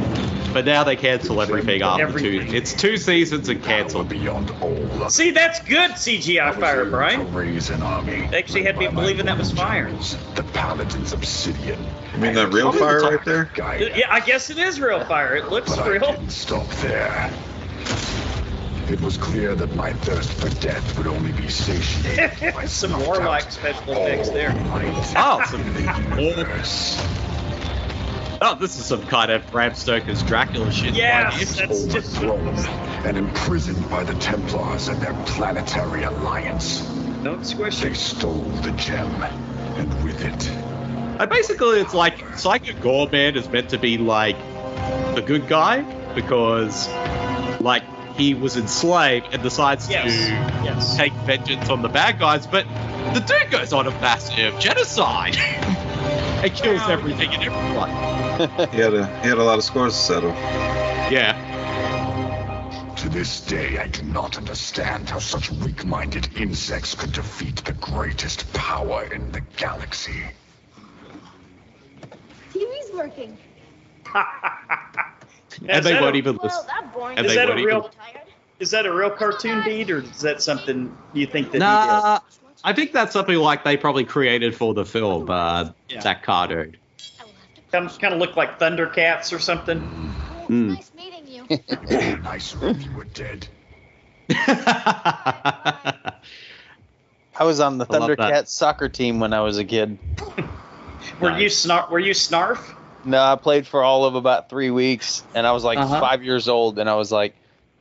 But 0.54 0.64
now 0.66 0.84
they 0.84 0.94
cancel 0.96 1.42
everything 1.42 1.82
after 1.82 2.04
Everything. 2.04 2.48
two. 2.48 2.56
It's 2.56 2.72
two 2.72 2.96
seasons 2.96 3.48
and 3.48 3.60
Power 3.60 3.80
canceled. 3.80 4.08
beyond 4.08 4.50
all 4.62 4.72
other 4.94 5.10
See, 5.10 5.32
that's 5.32 5.58
good 5.60 5.90
CGI 5.90 6.54
fire, 6.58 6.82
able 6.82 6.90
Brian. 6.92 7.26
To 7.26 7.82
army. 7.82 8.28
They 8.30 8.38
actually 8.38 8.62
had 8.62 8.78
me 8.78 8.86
believing 8.86 9.26
that 9.26 9.36
was 9.36 9.50
fire. 9.50 9.90
The 10.36 10.44
Paladins 10.54 11.12
Obsidian. 11.12 11.78
You 12.14 12.20
mean 12.20 12.34
that 12.34 12.52
real 12.52 12.70
fire 12.72 13.00
right 13.02 13.24
there? 13.24 13.50
Yeah, 13.58 14.06
I 14.10 14.20
guess 14.20 14.48
it 14.48 14.58
is 14.58 14.80
real 14.80 15.04
fire. 15.04 15.34
It 15.34 15.48
looks 15.50 15.74
But 15.74 15.80
I 15.86 15.88
real. 15.88 16.12
didn't 16.12 16.30
stop 16.30 16.68
there. 16.76 17.30
It 18.88 19.00
was 19.00 19.16
clear 19.16 19.54
that 19.56 19.74
my 19.74 19.92
thirst 19.92 20.30
for 20.34 20.50
death 20.60 20.96
would 20.98 21.06
only 21.06 21.32
be 21.32 21.48
satiated 21.48 22.54
by 22.54 22.66
Some 22.66 22.90
snuffed 22.90 23.06
warlike 23.06 23.50
special 23.50 23.92
effects 23.92 24.28
there. 24.28 24.50
all 24.50 24.78
light 24.78 25.14
Oh, 25.16 25.42
some 25.50 25.62
the 25.74 26.22
universe. 26.22 27.02
Oh, 28.46 28.54
this 28.54 28.78
is 28.78 28.84
some 28.84 29.06
kind 29.06 29.30
of 29.32 29.50
Bram 29.50 29.74
Stoker's 29.74 30.22
Dracula 30.22 30.70
shit. 30.70 30.92
Yes, 30.94 31.56
that's 31.56 31.86
just 31.86 32.18
Overthrown 32.20 32.58
and 33.06 33.16
imprisoned 33.16 33.88
by 33.88 34.04
the 34.04 34.12
Templars 34.16 34.88
and 34.88 35.00
their 35.00 35.14
planetary 35.24 36.02
alliance. 36.02 36.80
don't 37.22 37.42
squish 37.46 37.80
They 37.80 37.94
stole 37.94 38.42
the 38.60 38.72
gem, 38.72 39.08
and 39.78 40.04
with 40.04 40.22
it, 40.22 40.48
And 41.20 41.30
basically, 41.30 41.80
it's 41.80 41.94
like 41.94 42.22
Psycho 42.36 42.72
Goreman 42.74 43.34
is 43.36 43.48
meant 43.48 43.70
to 43.70 43.78
be 43.78 43.96
like 43.96 44.36
the 45.14 45.22
good 45.24 45.48
guy 45.48 45.80
because, 46.14 46.86
like, 47.62 47.82
he 48.14 48.34
was 48.34 48.58
enslaved 48.58 49.28
and 49.32 49.42
decides 49.42 49.88
Yes. 49.88 50.12
to 50.12 50.32
Yes. 50.66 50.96
take 50.98 51.14
vengeance 51.24 51.70
on 51.70 51.80
the 51.80 51.88
bad 51.88 52.18
guys, 52.18 52.46
but 52.46 52.66
the 53.14 53.20
dude 53.20 53.50
goes 53.50 53.72
on 53.72 53.86
a 53.86 53.90
massive 54.02 54.58
genocide 54.58 55.36
and 56.44 56.54
kills 56.54 56.82
everything 56.88 57.30
and 57.32 57.42
everyone. 57.42 57.90
He 58.72 58.78
had 58.80 58.94
a 58.94 59.06
he 59.22 59.28
had 59.28 59.38
a 59.38 59.44
lot 59.44 59.58
of 59.58 59.64
scores 59.64 59.92
to 59.94 59.98
settle. 59.98 60.30
Yeah. 61.10 61.34
To 62.96 63.08
this 63.08 63.40
day, 63.40 63.78
I 63.78 63.86
do 63.88 64.02
not 64.02 64.36
understand 64.36 65.08
how 65.10 65.18
such 65.20 65.50
weak-minded 65.50 66.36
insects 66.36 66.94
could 66.94 67.12
defeat 67.12 67.56
the 67.64 67.72
greatest 67.74 68.50
power 68.52 69.04
in 69.04 69.30
the 69.32 69.40
galaxy. 69.56 70.22
TV's 72.52 72.92
working. 72.94 73.38
And 75.68 75.70
is 75.78 75.84
they 75.84 75.92
that 75.92 76.02
won't 76.02 76.14
a- 76.16 76.18
even 76.18 76.36
Well, 76.42 76.46
listen. 76.52 76.66
that. 76.66 77.18
And 77.18 77.26
Is 77.26 77.32
they 77.32 77.36
that 77.36 77.48
a 77.48 77.52
won't 77.52 77.64
real? 77.64 77.78
even. 77.78 77.90
Is 78.58 78.70
that 78.72 78.86
a 78.86 78.92
real 78.92 79.10
cartoon 79.10 79.62
beat, 79.64 79.90
or 79.90 79.98
is 79.98 80.20
that 80.20 80.42
something 80.42 80.96
you 81.12 81.26
think 81.26 81.52
that 81.52 81.58
Nah, 81.60 82.18
I 82.64 82.72
think 82.72 82.92
that's 82.92 83.12
something 83.12 83.36
like 83.36 83.62
they 83.62 83.76
probably 83.76 84.04
created 84.04 84.56
for 84.56 84.72
the 84.74 84.84
film, 84.86 85.28
uh, 85.30 85.70
Yeah. 85.88 86.00
that 86.02 86.22
cartoon. 86.22 86.76
he 86.96 87.02
did? 87.54 87.70
Kind 87.70 87.86
of, 87.86 87.98
kind 87.98 88.14
of 88.14 88.20
look 88.20 88.36
like 88.36 88.58
Thundercats 88.58 89.32
or 89.34 89.38
something. 89.38 89.80
Hmm. 89.80 90.72
Nice 90.74 90.92
meeting 90.96 91.26
you. 91.26 91.46
It 91.50 91.66
would 91.68 91.88
be 91.88 92.16
nicer 92.22 92.68
if 92.68 92.82
you 92.84 92.90
were 92.96 93.04
dead. 93.04 93.46
I 97.36 97.42
was 97.42 97.60
on 97.60 97.78
the 97.78 97.86
I 97.90 97.98
love 97.98 98.08
that. 98.08 98.18
Thundercats 98.18 98.48
soccer 98.48 98.88
team 98.88 99.20
when 99.20 99.32
I 99.34 99.40
was 99.40 99.58
a 99.58 99.64
kid. 99.64 99.98
Were 101.20 101.30
you 101.30 101.44
Nice. 101.44 101.66
snar? 101.66 101.90
Were 101.90 101.98
you 101.98 102.12
Snarf? 102.14 102.58
No, 103.04 103.20
I 103.22 103.36
played 103.36 103.66
for 103.66 103.82
all 103.82 104.06
of 104.06 104.14
about 104.14 104.48
three 104.48 104.70
weeks, 104.70 105.22
and 105.34 105.46
I 105.46 105.52
was 105.52 105.62
like 105.64 105.78
Uh-huh. 105.78 106.00
five 106.00 106.22
years 106.24 106.48
old, 106.48 106.78
and 106.78 106.88
I 106.88 106.94
was 106.94 107.12
like, 107.12 107.34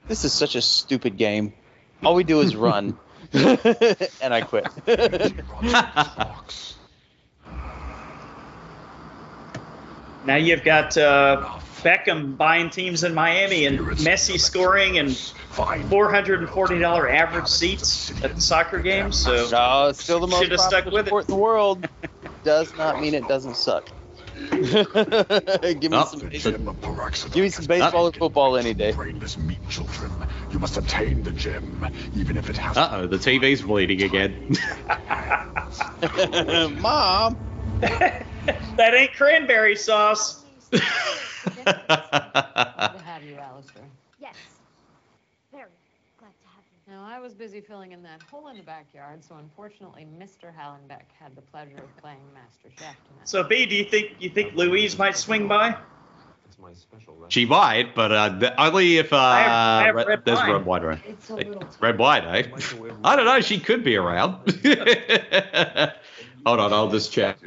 "This 0.09 0.25
is 0.25 0.34
such 0.34 0.55
a 0.55 0.61
stupid 0.61 1.15
game. 1.17 1.53
All 2.03 2.15
we 2.15 2.25
do 2.25 2.41
is 2.41 2.55
run," 2.55 2.97
and 4.21 4.34
I 4.34 4.41
quit. 4.41 4.67
Now 10.25 10.38
you've 10.38 10.63
got 10.63 10.97
uh, 10.97 11.59
Beckham 11.81 12.38
buying 12.38 12.69
teams 12.69 13.03
in 13.03 13.13
Miami 13.13 13.65
and 13.65 13.77
Messi 13.79 14.39
scoring 14.39 14.97
and 14.97 15.09
$440 15.09 17.13
average 17.13 17.47
seats 17.47 18.23
at 18.23 18.36
the 18.36 18.41
soccer 18.41 18.79
games. 18.79 19.17
So 19.17 19.49
no, 19.51 19.89
it's 19.89 20.01
still 20.01 20.21
the 20.21 20.27
most 20.27 20.43
Should've 20.43 20.61
stuck 20.61 20.86
popular 20.86 20.99
with 20.99 21.07
sport 21.07 21.25
in 21.25 21.36
the 21.36 21.41
world. 21.41 21.89
Does 22.43 22.75
not 22.77 23.01
mean 23.01 23.13
it 23.13 23.27
doesn't 23.27 23.55
suck. 23.55 23.89
give 24.51 25.91
me 25.91 25.97
Oh, 25.97 26.05
some, 26.05 26.19
the- 26.19 26.29
Gem 26.31 26.67
of 26.67 26.81
give 27.34 27.43
me 27.43 27.49
some 27.49 27.65
baseball 27.65 28.07
or 28.07 28.11
football 28.11 28.57
any 28.57 28.73
day. 28.73 28.91
Brainless 28.91 29.38
meat 29.38 29.59
children. 29.69 30.11
You 30.51 30.59
must 30.59 30.77
obtain 30.77 31.23
the 31.23 31.31
gem, 31.31 31.88
even 32.15 32.38
if 32.38 32.49
it 32.49 32.57
has 32.57 32.77
Uh 32.77 32.89
oh, 32.93 33.07
the 33.07 33.17
TV's 33.17 33.61
bleeding 33.61 34.01
again. 34.01 34.55
Mom. 36.81 37.38
that 38.77 38.93
ain't 38.93 39.13
cranberry 39.13 39.75
sauce. 39.75 40.43
Good 40.71 40.81
to 41.65 42.99
have 43.05 43.23
you, 43.23 43.36
Alistair. 43.36 43.84
Yes. 44.19 44.36
Very 45.51 45.65
glad 46.17 46.31
to 46.41 46.47
have 46.55 46.63
you. 46.71 46.93
Now, 46.93 47.05
I 47.05 47.12
was 47.24 47.34
busy 47.34 47.61
filling 47.61 47.93
in 47.93 48.03
that 48.03 48.21
hole 48.30 48.49
in 48.49 48.57
the 48.57 48.63
backyard, 48.63 49.24
so 49.24 49.36
unfortunately, 49.36 50.05
Mr. 50.19 50.53
Hallenbeck 50.53 51.03
had 51.17 51.34
the 51.38 51.41
pleasure 51.41 51.78
of 51.78 51.97
playing 52.01 52.19
Master 52.34 52.67
Chef 52.78 52.95
tonight. 53.07 53.24
So 53.24 53.43
B, 53.43 53.65
do 53.65 53.76
you 53.78 53.86
think 53.86 54.17
you 54.19 54.30
think 54.30 54.55
Louise 54.55 54.97
might 54.97 55.15
swing 55.15 55.47
by? 55.47 55.78
It's 56.45 56.59
my 56.59 56.74
special 56.74 57.13
recipe. 57.15 57.32
she 57.32 57.45
might, 57.45 57.95
but 57.95 58.11
uh, 58.11 58.30
the, 58.30 58.61
only 58.61 58.97
if 58.97 59.13
uh, 59.13 59.17
I 59.17 59.39
have- 59.39 59.51
I 59.51 59.86
have 59.86 59.95
red, 59.95 60.07
red 60.07 60.26
there's 60.26 60.38
wine. 60.39 60.51
red 60.51 60.65
wine 60.65 60.84
around. 60.84 61.01
It's 61.07 61.30
a 61.30 61.36
little 61.36 61.63
Red 61.80 61.97
wine, 61.97 62.24
eh? 62.26 62.43
I 63.05 63.15
don't 63.15 63.26
know. 63.26 63.39
She 63.39 63.57
could 63.57 63.86
be 63.86 63.95
around. 63.95 64.39
Hold 66.45 66.59
on, 66.59 66.74
I'll 66.74 66.91
just 66.91 67.13
check. 67.13 67.38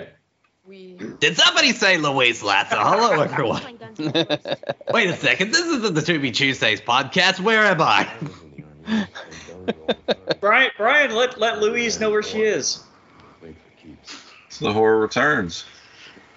We 0.66 0.94
Did 1.20 1.36
somebody 1.36 1.72
say 1.72 1.98
Louise 1.98 2.42
Lasser? 2.42 2.76
Hello, 2.78 3.20
everyone. 3.22 3.60
Playing 3.60 3.76
guns 3.76 3.98
and 4.00 4.14
roses. 4.14 4.56
Wait 4.90 5.10
a 5.10 5.16
second. 5.16 5.52
This 5.52 5.66
isn't 5.66 5.92
the 5.94 6.00
Tubi 6.00 6.32
Tuesdays 6.32 6.80
podcast. 6.80 7.40
Where 7.40 7.62
am 7.66 7.82
I? 7.82 8.10
Brian, 10.40 10.70
Brian, 10.76 11.14
let 11.14 11.38
let 11.38 11.60
Louise 11.60 12.00
know 12.00 12.10
where 12.10 12.22
she 12.22 12.42
is. 12.42 12.82
The 14.60 14.72
horror 14.72 14.98
returns. 14.98 15.64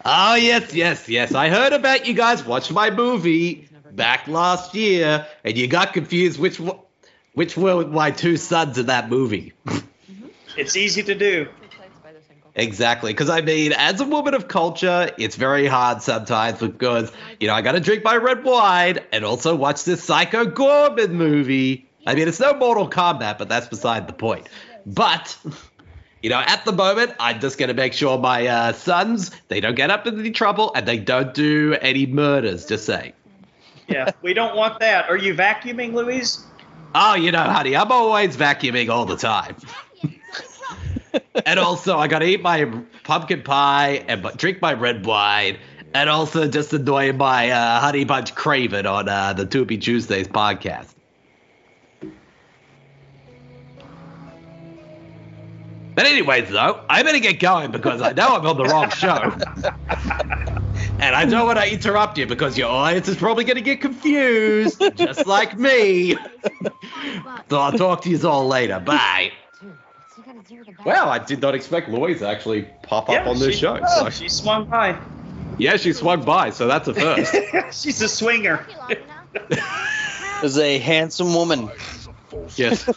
Oh 0.04 0.36
yes, 0.36 0.74
yes, 0.74 1.08
yes. 1.08 1.34
I 1.34 1.50
heard 1.50 1.74
about 1.74 2.08
you 2.08 2.14
guys 2.14 2.46
watched 2.46 2.72
my 2.72 2.90
movie 2.90 3.70
back 3.92 4.28
last 4.28 4.76
year, 4.76 5.28
and 5.44 5.58
you 5.58 5.68
got 5.68 5.94
confused 5.94 6.40
which 6.40 6.60
which 7.34 7.56
were 7.58 7.86
my 7.86 8.12
two 8.12 8.38
sons 8.38 8.78
in 8.78 8.88
that 8.88 9.10
movie. 9.10 9.54
It's 10.58 10.76
easy 10.76 11.04
to 11.04 11.16
do. 11.16 11.46
two 11.46 11.52
plates 11.78 12.00
by 12.04 12.12
the 12.12 12.22
single. 12.22 12.52
Exactly, 12.56 13.14
because 13.14 13.30
I 13.30 13.42
mean, 13.42 13.72
as 13.72 14.02
a 14.02 14.06
woman 14.06 14.34
of 14.34 14.48
culture, 14.50 15.10
it's 15.18 15.38
very 15.38 15.68
hard 15.68 16.02
sometimes 16.02 16.60
because 16.60 17.12
you 17.40 17.48
know 17.48 17.54
I 17.54 17.62
got 17.62 17.74
to 17.74 17.80
drink 17.80 18.04
my 18.04 18.18
red 18.18 18.44
wine 18.44 19.00
and 19.14 19.24
also 19.24 19.56
watch 19.56 19.86
this 19.86 20.04
Psycho 20.04 20.46
Goreman 20.46 21.12
movie. 21.12 21.89
I 22.10 22.16
mean, 22.16 22.28
it's 22.28 22.40
no 22.40 22.56
Mortal 22.56 22.90
Kombat, 22.90 23.38
but 23.38 23.50
that's 23.50 23.68
beside 23.68 24.08
the 24.08 24.14
point. 24.14 24.50
But 24.84 25.38
you 26.24 26.32
know, 26.32 26.40
at 26.40 26.66
the 26.66 26.72
moment, 26.72 27.14
I'm 27.20 27.40
just 27.40 27.60
gonna 27.60 27.76
make 27.76 27.94
sure 27.94 28.18
my 28.18 28.48
uh, 28.48 28.74
sons 28.74 29.30
they 29.48 29.60
don't 29.60 29.76
get 29.76 29.92
up 29.92 30.08
in 30.08 30.20
any 30.20 30.32
trouble 30.32 30.72
and 30.74 30.88
they 30.88 30.98
don't 30.98 31.36
do 31.36 31.78
any 31.82 32.08
murders. 32.08 32.66
Just 32.66 32.88
say. 32.88 33.14
Yeah, 33.88 34.10
we 34.24 34.34
don't 34.34 34.56
want 34.56 34.80
that. 34.80 35.08
Are 35.08 35.18
you 35.18 35.36
vacuuming, 35.36 35.94
Louise? 35.94 36.44
Oh, 36.96 37.14
you 37.14 37.32
know, 37.32 37.44
honey, 37.44 37.76
I'm 37.76 37.92
always 37.92 38.36
vacuuming 38.36 38.90
all 38.90 39.06
the 39.06 39.16
time. 39.16 39.56
and 41.46 41.60
also, 41.60 42.00
I 42.00 42.08
gotta 42.08 42.26
eat 42.26 42.42
my 42.42 42.66
pumpkin 43.04 43.44
pie 43.44 44.04
and 44.08 44.24
drink 44.36 44.64
my 44.64 44.74
red 44.74 45.06
wine, 45.06 45.60
and 45.94 46.10
also 46.10 46.48
just 46.48 46.74
enjoy 46.74 47.14
my 47.14 47.52
uh, 47.52 47.80
honey 47.80 48.04
bunch 48.04 48.34
craven 48.34 48.88
on 48.88 49.08
uh, 49.08 49.34
the 49.34 49.46
Tubi 49.46 49.80
Tuesdays 49.80 50.28
podcast. 50.28 50.96
But 56.00 56.06
anyways, 56.08 56.48
though, 56.48 56.80
I 56.90 57.04
better 57.04 57.20
get 57.20 57.42
going 57.42 57.72
because 57.72 58.02
I 58.02 58.14
know 58.14 58.34
I'm 58.34 58.46
on 58.46 58.56
the 58.56 58.64
wrong 58.64 58.90
show. 58.90 59.10
and 60.98 61.14
I 61.14 61.26
don't 61.26 61.46
want 61.46 61.60
to 61.60 61.70
interrupt 61.70 62.18
you 62.18 62.26
because 62.26 62.58
your 62.58 62.70
audience 62.70 63.10
is 63.10 63.18
probably 63.18 63.44
going 63.44 63.58
to 63.58 63.62
get 63.62 63.82
confused, 63.82 64.82
just 64.96 65.28
like 65.28 65.60
me. 65.60 66.16
so 67.50 67.58
I'll 67.60 67.74
talk 67.74 68.02
to 68.04 68.10
you 68.10 68.26
all 68.26 68.48
later. 68.48 68.80
Bye. 68.80 69.34
Dude, 69.60 69.74
you 70.18 70.24
gotta 70.24 70.40
do 70.48 70.64
the 70.64 70.72
back. 70.72 70.86
Well, 70.86 71.10
I 71.10 71.20
did 71.20 71.42
not 71.42 71.54
expect 71.54 71.90
Louise 71.90 72.20
to 72.20 72.30
actually 72.30 72.62
pop 72.84 73.10
up 73.10 73.28
on 73.28 73.38
this 73.38 73.56
she- 73.56 73.60
show. 73.60 73.78
oh, 73.86 74.04
So. 74.06 74.10
she 74.10 74.30
swung 74.30 74.70
by. 74.70 74.98
Yeah, 75.58 75.76
she 75.76 75.92
swung 75.92 76.24
by, 76.24 76.52
so 76.52 76.66
that's 76.66 76.88
a 76.88 76.94
first. 76.94 77.36
She's 77.84 78.02
a 78.02 78.08
swinger. 78.08 78.66
Is 80.44 80.58
a 80.58 80.78
handsome 80.80 81.34
woman. 81.34 81.70
Is 81.70 82.08
a 82.08 82.14
false 82.30 82.58
Yes. 82.58 82.90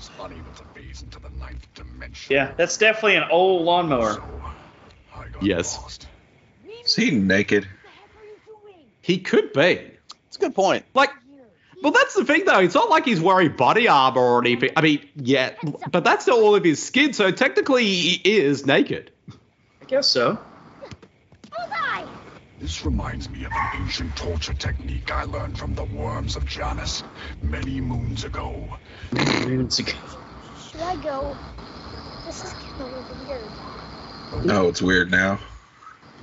Exists 0.00 0.08
for 0.16 0.28
primitive 0.28 0.30
beings 0.30 0.40
unable 0.46 0.52
to 0.52 0.64
phase 0.80 1.02
into 1.02 1.20
the 1.20 1.30
ninth 1.38 1.66
dimension. 1.74 2.34
Yeah, 2.34 2.52
that's 2.56 2.76
definitely 2.76 3.16
an 3.16 3.24
old 3.30 3.64
lawnmower. 3.64 4.14
So, 4.14 4.22
Yes. 5.42 5.76
lost. 5.76 6.06
Is 6.84 6.96
he 6.96 7.10
naked? 7.10 7.68
he 9.02 9.18
could 9.18 9.52
be. 9.52 9.90
It's 10.28 10.36
a 10.36 10.40
good 10.40 10.54
point. 10.54 10.84
Like, 10.94 11.10
well, 11.82 11.92
that's 11.92 12.14
the 12.14 12.24
thing, 12.24 12.44
though. 12.44 12.60
It's 12.60 12.74
not 12.74 12.90
like 12.90 13.04
he's 13.04 13.20
wearing 13.20 13.56
body 13.56 13.88
armor 13.88 14.20
or 14.20 14.40
anything. 14.40 14.70
I 14.76 14.82
mean, 14.82 15.08
yeah, 15.16 15.54
but 15.90 16.04
that's 16.04 16.22
still 16.22 16.42
all 16.42 16.54
of 16.54 16.62
his 16.64 16.82
skin, 16.82 17.12
so 17.12 17.30
technically 17.30 17.84
he 17.84 18.20
is 18.38 18.66
naked. 18.66 19.10
I 19.80 19.86
guess 19.86 20.06
so. 20.06 20.38
Bullseye! 22.60 22.64
This 22.64 22.84
reminds 22.84 23.30
me 23.30 23.44
of 23.44 23.52
an 23.52 23.82
ancient 23.82 24.16
torture 24.16 24.54
technique 24.54 25.10
I 25.10 25.24
learned 25.24 25.58
from 25.58 25.74
the 25.74 25.84
worms 25.84 26.36
of 26.36 26.46
Janus 26.46 27.02
many 27.42 27.80
moons 27.80 28.24
ago. 28.24 28.78
Moons 29.12 29.78
ago. 29.78 29.92
Should 30.70 30.82
I 30.82 30.96
go? 30.96 31.36
This 32.26 32.44
is 32.44 32.52
kind 32.54 32.94
of 32.94 33.28
weird. 33.28 34.46
No, 34.46 34.68
it's 34.68 34.82
weird 34.82 35.10
now. 35.10 35.38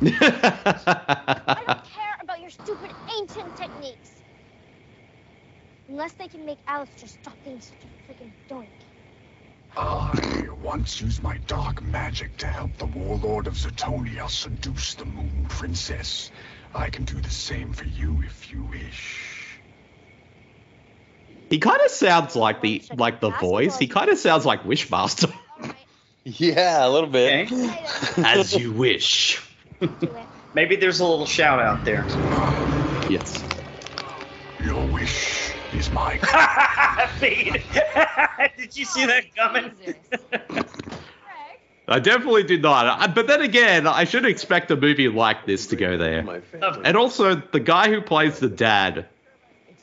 I 0.02 0.06
don't 1.68 1.84
care 1.84 2.18
about 2.22 2.40
your 2.40 2.52
stupid 2.52 2.92
ancient 3.20 3.56
techniques. 3.56 4.24
Unless 5.90 6.14
they 6.14 6.28
can 6.28 6.46
make 6.46 6.60
Alex 6.68 6.92
just 7.00 7.16
stop 7.16 7.38
being 7.44 7.62
such 7.62 7.84
a 7.84 8.12
freaking 8.12 8.32
doink. 8.50 8.87
I 9.76 10.48
once 10.62 11.02
used 11.02 11.22
my 11.22 11.38
dark 11.48 11.82
magic 11.84 12.38
to 12.38 12.48
help 12.48 12.78
the 12.78 12.86
warlord 12.86 13.48
of 13.48 13.54
Zetonia 13.54 14.30
seduce 14.30 14.96
the 14.96 15.06
Moon 15.06 15.46
Princess. 15.50 16.32
I 16.74 16.90
can 16.90 17.06
do 17.06 17.20
the 17.20 17.30
same 17.30 17.74
for 17.74 17.86
you 17.86 18.22
if 18.26 18.52
you 18.52 18.64
wish. 18.64 19.60
he 21.50 21.60
kind 21.60 21.82
of 21.82 21.92
sounds 21.92 22.36
like 22.36 22.62
the 22.62 22.84
like 22.96 23.20
the 23.22 23.30
voice. 23.30 23.78
He 23.78 23.88
kind 23.88 24.10
of 24.10 24.18
sounds 24.18 24.46
like 24.46 24.64
Wishmaster. 24.64 25.34
Yeah, 26.30 26.86
a 26.86 26.90
little 26.90 27.10
bit. 27.10 27.50
Okay. 27.50 27.86
As 28.18 28.54
you 28.54 28.74
wish. 28.74 29.42
Maybe 30.54 30.76
there's 30.76 31.00
a 31.00 31.06
little 31.06 31.26
shout 31.26 31.60
out 31.60 31.86
there. 31.86 32.04
Yes. 33.10 33.42
Your 34.62 34.86
wish 34.92 35.47
is 35.78 35.92
my 35.92 36.18
Feed. 37.20 37.62
Did 38.58 38.76
you 38.78 38.86
see 38.86 39.06
that 39.06 39.36
coming? 39.36 39.72
I 41.88 42.00
definitely 42.00 42.44
did 42.44 42.62
not. 42.62 43.02
Uh, 43.02 43.08
But 43.08 43.28
then 43.28 43.42
again, 43.42 43.88
I 43.88 44.04
should 44.04 44.26
expect 44.26 44.72
a 44.72 44.76
movie 44.76 45.08
like 45.08 45.46
this 45.46 45.68
to 45.68 45.76
go 45.76 45.98
there. 45.98 46.42
And 46.84 46.98
also, 46.98 47.36
the 47.36 47.60
guy 47.60 47.90
who 47.90 48.02
plays 48.02 48.40
the 48.40 48.50
dad 48.50 49.06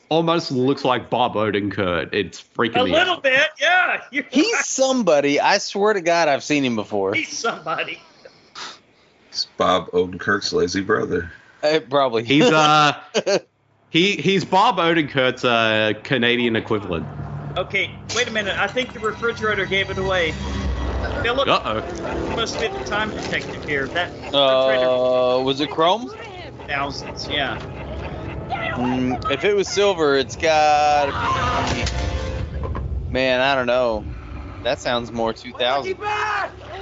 almost 0.09 0.51
looks 0.51 0.83
like 0.85 1.09
Bob 1.09 1.33
Odenkirk. 1.33 2.09
It's 2.13 2.43
freaking 2.55 2.81
A 2.81 2.85
me 2.85 2.91
little 2.91 3.15
out. 3.15 3.23
bit, 3.23 3.49
yeah. 3.59 4.03
You're 4.11 4.25
He's 4.29 4.65
somebody. 4.65 5.39
I 5.39 5.57
swear 5.57 5.93
to 5.93 6.01
God, 6.01 6.27
I've 6.27 6.43
seen 6.43 6.63
him 6.63 6.75
before. 6.75 7.13
He's 7.15 7.35
somebody. 7.35 7.99
It's 9.29 9.45
Bob 9.57 9.89
Odenkirk's 9.91 10.53
lazy 10.53 10.81
brother. 10.81 11.31
Uh, 11.63 11.79
probably. 11.89 12.23
He's 12.23 12.45
uh, 12.51 12.99
he 13.95 14.17
he's 14.17 14.43
Bob 14.43 14.75
Odenkirk's 14.75 15.45
uh, 15.45 15.93
Canadian 16.03 16.57
equivalent. 16.57 17.07
Okay, 17.57 17.89
wait 18.13 18.27
a 18.27 18.31
minute. 18.31 18.57
I 18.59 18.67
think 18.67 18.91
the 18.91 18.99
refrigerator 18.99 19.65
gave 19.65 19.89
it 19.89 19.97
away. 19.97 20.33
Philip 21.23 21.47
Uh 21.47 21.61
oh. 21.63 22.35
must 22.35 22.59
be 22.59 22.67
the 22.67 22.83
time 22.83 23.09
detective 23.11 23.63
here. 23.63 23.87
That 23.87 24.11
Uh, 24.33 25.41
was 25.41 25.61
it 25.61 25.69
chrome? 25.69 26.11
thousands, 26.67 27.29
yeah. 27.29 27.57
Mm, 28.75 29.31
if 29.31 29.45
it 29.45 29.55
was 29.55 29.69
silver, 29.69 30.17
it's 30.17 30.35
got. 30.35 31.07
Man, 33.09 33.39
I 33.39 33.55
don't 33.55 33.67
know. 33.67 34.05
That 34.63 34.81
sounds 34.81 35.13
more 35.13 35.31
2000. 35.31 35.95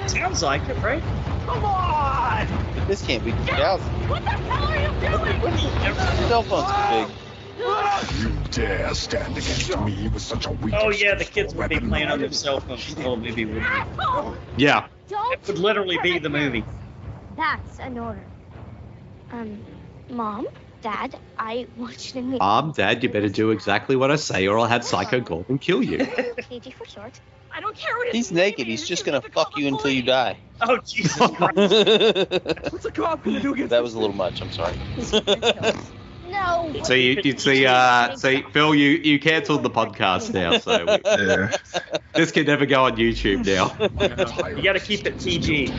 Sounds 0.08 0.42
like 0.42 0.68
it, 0.68 0.82
right? 0.82 1.04
Come 1.46 1.64
on! 1.64 2.63
This 2.94 3.08
can't 3.08 3.26
be 3.26 3.32
2000. 3.32 4.08
What 4.08 4.24
the 4.24 4.30
hell 4.30 4.70
are 4.70 5.28
you 5.28 5.34
doing? 5.34 6.28
Cell 6.28 6.44
phones 6.44 6.70
are 6.70 7.08
big. 7.08 8.22
You 8.22 8.38
dare 8.52 8.94
stand 8.94 9.32
against 9.36 9.80
me 9.80 10.10
with 10.10 10.22
such 10.22 10.46
a 10.46 10.52
weak 10.52 10.76
Oh 10.78 10.92
yeah, 10.92 11.16
the 11.16 11.26
kids 11.26 11.56
would 11.56 11.70
be 11.70 11.80
playing 11.80 12.10
on 12.10 12.20
their 12.20 12.32
cell 12.32 12.60
phones. 12.60 12.94
The 12.94 13.02
whole 13.02 13.18
movie 13.18 13.46
would 13.46 13.64
be. 13.64 14.64
Yeah. 14.64 14.86
Don't. 15.10 15.34
It 15.34 15.48
would 15.48 15.58
literally 15.58 15.98
be 16.04 16.20
the 16.20 16.30
movie. 16.30 16.64
That's 17.36 17.80
an 17.80 17.98
order. 17.98 18.28
Um, 19.32 19.60
Mom, 20.12 20.48
Dad, 20.84 21.16
I 21.40 21.66
want 21.76 22.14
you 22.14 22.22
to 22.22 22.28
meet. 22.28 22.40
Mom, 22.42 22.74
Dad, 22.74 23.02
you 23.02 23.10
better 23.10 23.28
do 23.28 23.50
exactly 23.50 23.96
what 23.96 24.12
I 24.12 24.18
say, 24.18 24.46
or 24.46 24.60
I'll 24.60 24.68
have 24.68 24.84
Psycho 24.84 25.20
Goreman 25.20 25.60
kill 25.60 25.82
you. 25.82 25.98
KG 25.98 26.72
for 26.72 26.86
short. 26.86 27.20
I 27.54 27.60
don't 27.60 27.76
care 27.76 27.96
what 27.98 28.14
He's 28.14 28.32
naked. 28.32 28.68
He's 28.68 28.88
just 28.88 29.06
gonna 29.06 29.22
fuck 29.22 29.58
you 29.58 29.68
until 29.68 29.92
you 29.92 30.02
die. 30.02 30.38
Oh 30.62 30.80
Jesus 30.86 31.16
Christ! 31.36 31.58
What's 32.72 32.86
a 32.86 32.92
cop 32.92 33.24
gonna 33.24 33.40
do 33.40 33.54
against 33.54 33.70
that 33.72 33.84
was 33.84 33.94
a 33.94 34.00
little 34.00 34.16
much. 34.16 34.42
I'm 34.42 34.52
sorry. 34.52 34.76
No. 36.30 36.74
So 36.84 36.94
you, 36.94 37.22
you 37.24 37.38
see, 37.38 37.66
uh, 37.68 38.16
see, 38.16 38.44
Phil, 38.52 38.74
you 38.74 38.90
you 38.90 39.20
cancelled 39.20 39.62
the 39.62 39.70
podcast 39.70 40.34
now, 40.34 40.58
so 40.58 40.84
we, 40.86 41.00
Yeah. 41.06 41.56
this 42.16 42.32
can 42.32 42.46
never 42.48 42.66
go 42.66 42.86
on 42.86 42.98
YouTube 42.98 43.46
now. 43.46 43.76
You 44.50 44.64
got 44.64 44.74
to 44.74 44.80
keep 44.80 45.06
it 45.06 45.20
PG. 45.20 45.72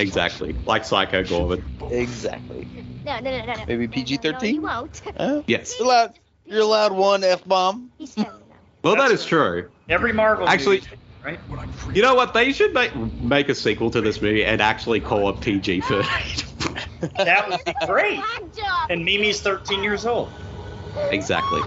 exactly, 0.00 0.54
like 0.64 0.84
Psycho 0.84 1.24
Goreman. 1.24 1.64
exactly. 1.90 2.68
No, 3.04 3.18
no, 3.18 3.38
no, 3.38 3.46
no, 3.46 3.54
no. 3.54 3.64
Maybe 3.66 3.88
PG-13? 3.88 4.40
No, 4.40 4.48
you 4.48 4.62
won't. 4.62 5.02
Huh? 5.16 5.42
Yes. 5.46 5.74
You're 5.78 5.88
allowed. 5.88 6.18
You're 6.44 6.60
allowed 6.60 6.92
one 6.92 7.24
f 7.24 7.44
bomb. 7.44 7.90
He's 7.98 8.14
ten 8.14 8.24
now. 8.24 8.56
Well, 8.84 8.96
that 8.96 9.10
is 9.10 9.24
true. 9.24 9.70
Every 9.90 10.12
Marvel 10.12 10.48
Actually, 10.48 10.76
movie, 10.78 10.96
right? 11.24 11.38
When 11.48 11.58
I'm 11.60 11.72
free. 11.72 11.96
you 11.96 12.02
know 12.02 12.14
what? 12.14 12.32
They 12.32 12.52
should 12.52 12.72
make 12.72 12.94
make 12.94 13.48
a 13.48 13.54
sequel 13.54 13.90
to 13.90 14.00
this 14.00 14.22
movie 14.22 14.44
and 14.44 14.60
actually 14.62 15.00
call 15.00 15.28
it 15.30 15.40
PG 15.40 15.80
thirteen. 15.82 17.10
That 17.16 17.48
would 17.50 17.64
be 17.64 17.74
great. 17.86 18.20
And 18.88 19.04
Mimi's 19.04 19.40
13 19.40 19.82
years 19.82 20.06
old. 20.06 20.30
exactly. 21.10 21.60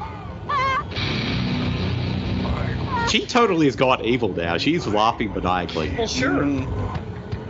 She 3.09 3.25
totally 3.25 3.65
has 3.65 3.75
gone 3.75 4.03
evil 4.05 4.29
now. 4.29 4.57
She's 4.57 4.87
laughing 4.87 5.33
maniacally. 5.33 5.93
Well, 5.97 6.07
sure. 6.07 6.29
Mm. 6.43 6.67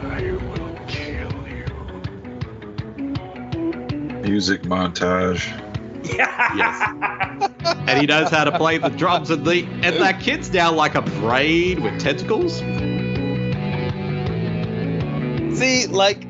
I 0.04 0.32
will 0.32 0.76
kill 0.88 1.32
you. 4.18 4.22
Music 4.22 4.64
montage. 4.64 5.46
Yeah. 6.04 7.50
And 7.88 8.00
he 8.00 8.06
knows 8.08 8.30
how 8.30 8.44
to 8.46 8.58
play 8.58 8.78
the 8.78 8.90
drums 8.90 9.30
and 9.30 9.46
the 9.46 9.64
and 9.84 9.96
that 9.98 10.20
kid's 10.22 10.52
now 10.52 10.72
like 10.72 10.96
a 10.96 11.02
braid 11.02 11.80
with 11.80 12.00
tentacles. 12.00 12.58
See, 15.58 15.88
like, 15.88 16.26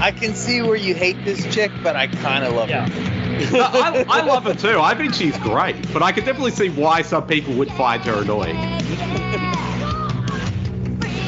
I 0.00 0.12
can 0.16 0.34
see 0.34 0.62
where 0.62 0.76
you 0.76 0.94
hate 0.94 1.16
this 1.24 1.42
chick, 1.54 1.70
but 1.82 1.96
I 1.96 2.06
kind 2.08 2.44
of 2.44 2.54
love 2.54 2.68
Yeah. 2.68 2.88
her. 2.88 3.56
I, 3.60 4.04
I 4.08 4.24
love 4.24 4.44
her 4.44 4.54
too. 4.54 4.78
I 4.80 4.94
think 4.94 5.14
she's 5.14 5.36
great, 5.38 5.92
but 5.92 6.02
I 6.02 6.12
can 6.12 6.24
definitely 6.24 6.52
see 6.52 6.68
why 6.70 7.02
some 7.02 7.26
people 7.26 7.54
would 7.54 7.70
find 7.72 8.02
her 8.04 8.22
annoying. 8.22 8.56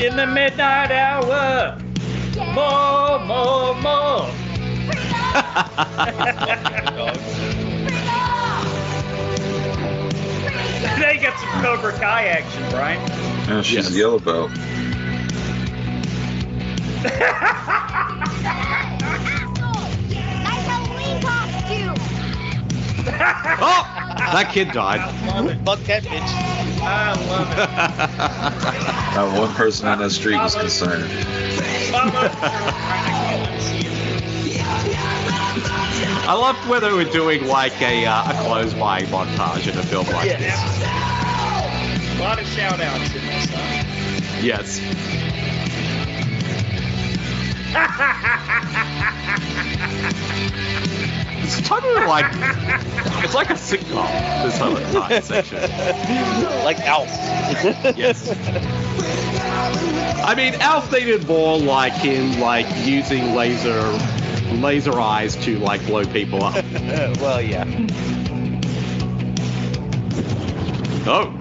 In 0.03 0.17
the 0.17 0.27
midnight 0.27 0.91
hour. 0.93 1.79
More, 2.55 3.19
more, 3.27 3.75
more. 3.81 4.31
They 11.01 11.19
got 11.19 11.39
some 11.39 11.63
Cobra 11.63 11.93
Kai 11.93 12.27
action, 12.27 12.63
Brian. 12.71 13.01
Yeah, 13.49 13.63
she's 13.63 13.75
Yes. 13.77 13.91
a 13.91 13.93
yellow 13.99 14.19
belt. 14.19 14.51
Nice 19.29 20.67
Halloween 20.67 21.21
costume. 21.21 21.95
Oh, 23.61 23.83
that 24.33 24.51
kid 24.53 24.73
died. 24.73 25.01
Fuck 25.65 25.81
that 25.85 26.03
bitch. 26.05 26.23
I 26.81 27.13
love 27.29 27.51
it. 27.53 29.17
Not 29.17 29.39
one 29.41 29.55
person 29.55 29.89
on 29.89 29.99
that 29.99 30.11
street 30.11 30.37
was 30.39 30.55
concerned. 30.55 31.11
I 36.05 36.35
love 36.35 36.57
whether 36.69 36.95
we're 36.95 37.11
doing 37.11 37.47
like 37.47 37.81
a, 37.83 38.07
uh, 38.07 38.31
a 38.31 38.35
clothes 38.43 38.75
buying 38.75 39.07
montage 39.07 39.71
in 39.71 39.79
a 39.79 39.83
film 39.83 40.07
like 40.09 40.39
this. 40.39 40.59
A 42.19 42.21
lot 42.21 42.41
of 42.41 42.47
shout 42.47 42.81
outs 42.81 43.15
in 43.15 43.27
this, 43.27 43.51
huh? 43.51 44.41
Yes. 44.43 44.81
It's 51.41 51.67
totally 51.67 52.05
like 52.07 52.27
it's 53.25 53.35
like 53.35 53.51
a 53.51 53.55
sitcom. 53.55 54.09
This 54.43 54.59
whole 54.59 54.77
entire 54.77 55.21
section. 55.23 55.59
Like 56.65 56.79
Alf. 56.81 57.09
Yes. 57.97 58.29
I 60.25 60.35
mean, 60.35 60.55
Alf 60.61 60.93
needed 60.93 61.27
more 61.27 61.59
like 61.59 61.95
him, 61.95 62.39
like 62.41 62.67
using 62.87 63.35
laser 63.35 63.81
laser 64.53 64.99
eyes 64.99 65.37
to 65.45 65.59
like 65.59 65.85
blow 65.87 66.05
people 66.05 66.43
up. 66.45 66.55
well, 67.21 67.41
yeah. 67.41 67.65
Oh. 71.11 71.35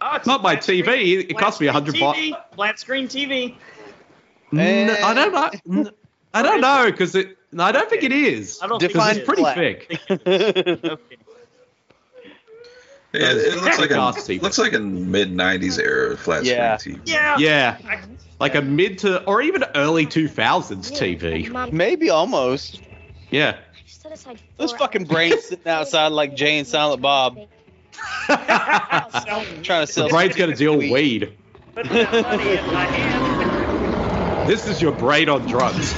Oh, 0.00 0.16
it's 0.16 0.26
Not 0.26 0.42
my 0.42 0.54
flat 0.54 0.64
screen- 0.64 0.84
TV. 0.84 1.30
It 1.30 1.38
cost 1.38 1.60
me 1.60 1.66
a 1.66 1.72
hundred 1.72 1.98
bucks. 1.98 2.18
Flat 2.54 2.78
screen 2.78 3.08
TV. 3.08 3.56
N- 4.52 4.90
I 4.90 5.14
don't 5.14 5.32
know. 5.32 5.50
N- 5.80 5.90
I 6.34 6.42
don't 6.42 6.60
know 6.60 6.90
because 6.90 7.14
it. 7.14 7.38
No, 7.52 7.64
I 7.64 7.72
don't 7.72 7.88
think 7.88 8.02
it 8.02 8.12
is. 8.12 8.58
I 8.62 8.66
don't 8.66 8.80
Because 8.80 9.14
think 9.14 9.16
it's 9.16 9.16
it 9.18 9.20
is. 9.22 9.26
pretty 9.26 9.42
flat. 9.42 9.56
thick. 9.56 10.90
Okay. 10.90 11.16
Yeah, 13.14 13.30
it, 13.30 13.36
it 13.36 13.62
looks 13.62 13.78
like 13.78 13.90
a 13.90 14.40
looks 14.42 14.58
like 14.58 14.72
a 14.72 14.80
mid 14.80 15.32
'90s 15.32 15.78
era 15.78 16.16
flat 16.16 16.44
Yeah. 16.44 16.76
screen 16.76 16.96
TV. 17.00 17.08
Yeah. 17.08 17.36
Yeah, 17.38 17.78
like 18.40 18.54
a 18.56 18.62
mid 18.62 18.98
to 18.98 19.22
or 19.24 19.40
even 19.40 19.64
early 19.76 20.04
two 20.04 20.26
thousands 20.28 20.90
TV. 20.90 21.72
Maybe 21.72 22.10
almost. 22.10 22.82
Yeah. 23.30 23.56
set 23.86 24.12
aside 24.12 24.40
Those 24.56 24.72
fucking 24.72 25.02
hours. 25.02 25.08
brains 25.10 25.44
sitting 25.48 25.68
outside 25.68 26.08
like 26.08 26.34
Jay 26.34 26.58
and 26.58 26.66
Silent 26.66 27.02
Bob 27.02 27.38
trying 28.26 29.62
to 29.62 29.86
sell. 29.86 30.04
The 30.04 30.10
brain's 30.10 30.34
gonna 30.34 30.56
deal 30.56 30.76
weed. 30.76 30.90
weed. 30.92 31.32
Put 31.76 31.88
that 31.90 32.12
money 32.22 32.56
in 32.56 32.64
my 32.72 32.86
hand. 32.86 34.48
This 34.48 34.66
is 34.66 34.82
your 34.82 34.92
brain 34.92 35.28
on 35.28 35.46
drugs. 35.46 35.92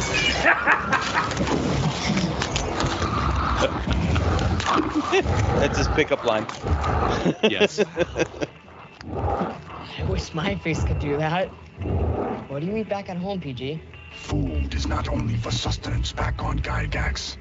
That's 5.60 5.78
his 5.78 5.88
pickup 5.88 6.24
line. 6.24 6.46
Yes. 7.42 7.78
I 9.38 10.04
wish 10.08 10.34
my 10.34 10.54
face 10.56 10.82
could 10.84 10.98
do 10.98 11.16
that. 11.16 11.48
What 12.48 12.60
do 12.60 12.66
you 12.66 12.76
eat 12.76 12.88
back 12.88 13.08
at 13.08 13.16
home, 13.16 13.40
PG? 13.40 13.80
Food 14.12 14.74
is 14.74 14.86
not 14.86 15.08
only 15.08 15.36
for 15.36 15.50
sustenance 15.50 16.12
back 16.12 16.42
on 16.42 16.58
Gygax. 16.60 17.36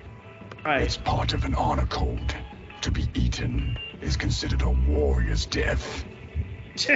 Right. 0.64 0.82
It's 0.82 0.98
part 0.98 1.34
of 1.34 1.46
an 1.46 1.56
honor 1.56 1.86
code. 1.86 2.34
To 2.82 2.92
be 2.92 3.08
eaten 3.16 3.78
is 4.02 4.16
considered 4.18 4.62
a 4.62 4.70
warrior's 4.70 5.46
death. 5.46 6.06
I 6.90 6.94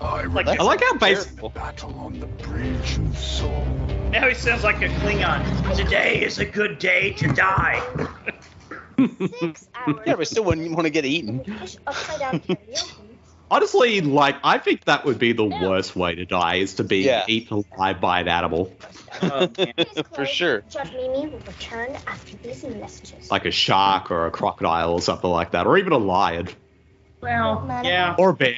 Like- 0.00 0.22
remember 0.24 0.50
I 0.50 0.62
like 0.62 0.80
how 0.80 0.94
base- 0.94 1.26
battle 1.54 1.94
on 1.98 2.18
the 2.20 2.26
bridge 2.26 2.98
of 2.98 3.18
saw. 3.18 3.64
now 4.10 4.28
he 4.28 4.34
sounds 4.34 4.62
like 4.62 4.80
a 4.82 4.88
Klingon. 4.88 5.76
Today 5.76 6.22
is 6.22 6.38
a 6.38 6.44
good 6.44 6.78
day 6.78 7.12
to 7.14 7.28
die. 7.32 7.82
Six 9.38 9.68
hours. 9.74 10.00
Yeah, 10.06 10.16
but 10.16 10.26
still 10.26 10.44
wouldn't 10.44 10.70
want 10.72 10.84
to 10.84 10.90
get 10.90 11.04
eaten. 11.04 11.44
Upside 11.86 12.18
down 12.20 12.40
karaoke. 12.40 13.16
Honestly, 13.50 14.00
like 14.00 14.36
I 14.42 14.56
think 14.58 14.84
that 14.86 15.04
would 15.04 15.18
be 15.18 15.32
the 15.32 15.44
worst 15.44 15.94
way 15.94 16.14
to 16.14 16.24
die 16.24 16.56
is 16.56 16.74
to 16.76 16.84
be 16.84 16.98
Yeah. 17.00 17.24
eaten 17.28 17.64
alive 17.74 18.00
by 18.00 18.20
an 18.20 18.28
animal, 18.28 18.72
Oh, 19.22 19.50
man. 19.58 19.74
For 20.14 20.24
sure. 20.24 20.64
Judge 20.70 20.92
Mimi 20.92 21.26
will 21.28 21.38
return 21.46 21.94
after 22.06 22.36
these 22.38 22.64
messages. 22.64 23.30
like 23.30 23.44
a 23.44 23.50
shark 23.50 24.10
or 24.10 24.26
a 24.26 24.30
crocodile 24.30 24.92
or 24.94 25.02
something 25.02 25.28
like 25.28 25.50
that, 25.50 25.66
or 25.66 25.76
even 25.76 25.92
a 25.92 25.98
lion 25.98 26.48
Well, 27.20 27.62
yeah. 27.84 28.14
or 28.18 28.30
a 28.30 28.34
bear. 28.34 28.54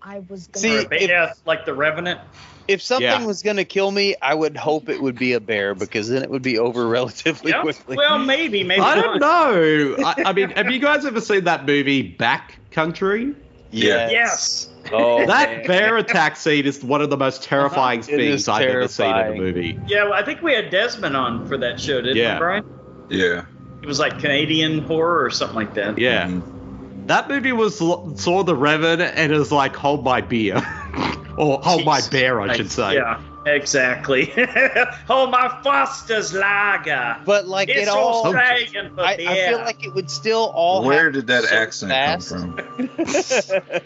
I 0.00 0.20
was 0.20 0.46
gonna. 0.48 0.62
See, 0.62 0.76
Or 0.78 0.80
a 0.80 0.88
ba- 0.88 1.02
if- 1.02 1.10
yeah, 1.10 1.32
like 1.44 1.66
the 1.66 1.74
Revenant. 1.74 2.20
If 2.68 2.80
something 2.82 3.04
Yeah. 3.06 3.24
was 3.26 3.42
gonna 3.42 3.64
kill 3.64 3.90
me, 3.90 4.14
I 4.22 4.34
would 4.34 4.56
hope 4.56 4.88
it 4.88 5.02
would 5.02 5.16
be 5.18 5.32
a 5.32 5.40
bear 5.40 5.74
because 5.74 6.08
then 6.08 6.22
it 6.22 6.30
would 6.30 6.42
be 6.42 6.58
over 6.58 6.86
relatively 6.88 7.50
Yeah. 7.50 7.62
quickly. 7.62 7.96
Well, 7.96 8.18
maybe, 8.18 8.62
maybe 8.64 8.80
I 8.80 8.94
don't 8.94 9.20
know. 9.20 9.96
I, 10.04 10.22
I 10.26 10.32
mean, 10.32 10.50
have 10.50 10.70
you 10.70 10.78
guys 10.78 11.04
ever 11.04 11.20
seen 11.20 11.44
that 11.44 11.66
movie 11.66 12.02
Back 12.02 12.58
Country? 12.70 13.34
yes. 13.70 14.10
Yes. 14.12 14.68
Oh, 14.92 15.24
that 15.26 15.48
man. 15.58 15.66
bear 15.66 15.96
attack 15.96 16.36
scene 16.36 16.66
is 16.66 16.82
one 16.82 17.00
of 17.02 17.08
the 17.08 17.16
most 17.16 17.42
terrifying 17.42 18.00
It 18.00 18.06
things 18.06 18.20
is 18.42 18.48
I've 18.48 18.68
ever 18.68 18.88
seen 18.88 19.06
in 19.06 19.12
a 19.12 19.14
terrifying. 19.14 19.40
movie. 19.42 19.78
Yeah, 19.86 20.04
well, 20.04 20.12
I 20.14 20.22
think 20.24 20.42
we 20.42 20.52
had 20.54 20.70
Desmond 20.70 21.16
on 21.16 21.46
for 21.46 21.56
that 21.58 21.80
show, 21.80 22.00
didn't 22.00 22.16
Yeah. 22.16 22.34
we, 22.34 22.38
Brian? 22.38 22.64
Yeah. 23.08 23.44
It 23.80 23.86
was 23.86 23.98
like 23.98 24.18
Canadian 24.18 24.80
horror 24.80 25.24
or 25.24 25.30
something 25.30 25.56
like 25.56 25.74
that. 25.74 25.98
Yeah. 25.98 26.26
Mhm. 26.26 27.06
That 27.06 27.28
movie 27.28 27.52
was 27.52 27.78
saw 27.78 28.42
the 28.42 28.54
Revenant 28.54 29.14
and 29.16 29.32
it 29.32 29.38
was 29.38 29.50
like 29.52 29.74
hold 29.74 30.04
my 30.04 30.20
beer, 30.20 30.56
or 31.36 31.60
hold 31.62 31.84
my 31.84 31.96
Jesus 31.96 32.10
bear, 32.10 32.40
I 32.40 32.56
should 32.56 32.70
say. 32.70 32.94
Yeah, 32.94 33.20
exactly. 33.46 34.32
oh, 35.08 35.26
my 35.28 35.60
Foster's 35.62 36.32
Lager. 36.32 37.18
But 37.24 37.46
like 37.46 37.68
it's 37.68 37.82
it 37.82 37.88
all, 37.88 38.26
Australian 38.26 38.94
for 38.94 39.02
I, 39.02 39.16
beer. 39.16 39.28
I 39.28 39.48
feel 39.48 39.58
like 39.58 39.84
it 39.84 39.94
would 39.94 40.10
still 40.10 40.52
all. 40.54 40.84
Where 40.84 41.10
did 41.10 41.26
that 41.28 41.44
so 41.44 41.56
accent 41.56 41.92
fast. 41.92 42.28
come 42.30 42.56
from? 42.56 43.80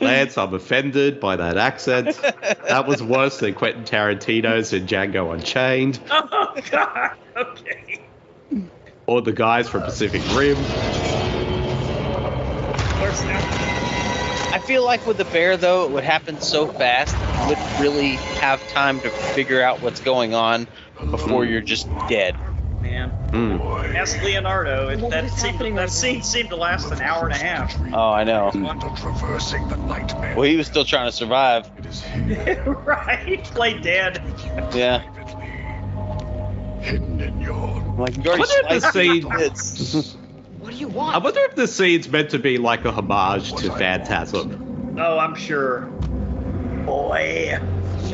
Lance, 0.00 0.36
I'm 0.36 0.52
offended 0.52 1.20
by 1.20 1.36
that 1.36 1.56
accent. 1.56 2.20
That 2.68 2.86
was 2.86 3.02
worse 3.02 3.38
than 3.38 3.54
Quentin 3.54 3.84
Tarantino's 3.84 4.72
in 4.72 4.86
Django 4.86 5.32
Unchained, 5.32 6.00
Oh, 6.10 6.54
God. 6.70 7.12
Okay. 7.36 8.00
or 9.06 9.22
the 9.22 9.32
guys 9.32 9.68
from 9.68 9.82
Pacific 9.82 10.22
Rim. 10.34 10.56
Where's 14.66 14.68
that? 14.68 14.74
I 14.74 14.76
feel 14.76 14.84
like 14.84 15.06
with 15.06 15.16
the 15.18 15.24
bear 15.26 15.56
though, 15.56 15.84
it 15.84 15.90
would 15.92 16.04
happen 16.04 16.40
so 16.40 16.66
fast. 16.66 17.16
You 17.42 17.48
wouldn't 17.48 17.80
really 17.80 18.16
have 18.40 18.66
time 18.68 19.00
to 19.00 19.10
figure 19.10 19.62
out 19.62 19.80
what's 19.82 20.00
going 20.00 20.34
on 20.34 20.66
before 21.10 21.44
you're 21.44 21.60
just 21.60 21.88
dead. 22.08 22.36
Man. 22.82 23.12
Mm. 23.32 23.94
Ask 23.94 24.22
Leonardo. 24.22 24.88
It, 24.88 25.10
that, 25.10 25.30
seemed, 25.30 25.78
that 25.78 25.90
scene 25.90 26.22
seemed 26.22 26.50
to 26.50 26.56
last 26.56 26.90
an 26.92 27.00
hour 27.00 27.24
and 27.26 27.34
a 27.34 27.38
half. 27.38 27.74
Oh, 27.92 28.10
I 28.10 28.24
know. 28.24 28.50
Traversing 28.96 29.66
the 29.68 29.76
nightmare. 29.76 30.34
Well, 30.36 30.44
he 30.48 30.56
was 30.56 30.66
still 30.66 30.84
trying 30.84 31.06
to 31.08 31.12
survive. 31.12 31.68
It 31.78 31.86
is 31.86 32.02
here, 32.04 32.62
right. 32.86 33.42
Play 33.44 33.78
dead. 33.80 34.22
Yeah. 34.74 34.98
privately, 35.00 35.46
hidden 36.84 37.20
in 37.20 37.40
your 37.40 37.54
I'm 37.54 37.98
like, 37.98 38.16
you 38.16 38.22
I 38.24 38.26
already 38.34 38.40
wonder 38.40 38.54
if 38.54 38.68
the 38.68 38.80
sliced 38.80 38.92
scene. 38.92 39.30
kids. 39.30 40.16
What 40.16 40.16
do 40.76 40.80
you 40.82 41.00
I 41.00 41.18
wonder 41.18 41.40
if 41.44 41.54
this 41.54 41.74
scene's 41.74 42.08
meant 42.08 42.30
to 42.30 42.38
be 42.38 42.58
like 42.58 42.84
a 42.84 42.92
homage 42.92 43.52
to 43.54 43.70
Phantasm. 43.70 44.96
Oh, 44.98 45.18
I'm 45.18 45.34
sure. 45.34 45.82
Boy. 46.84 47.58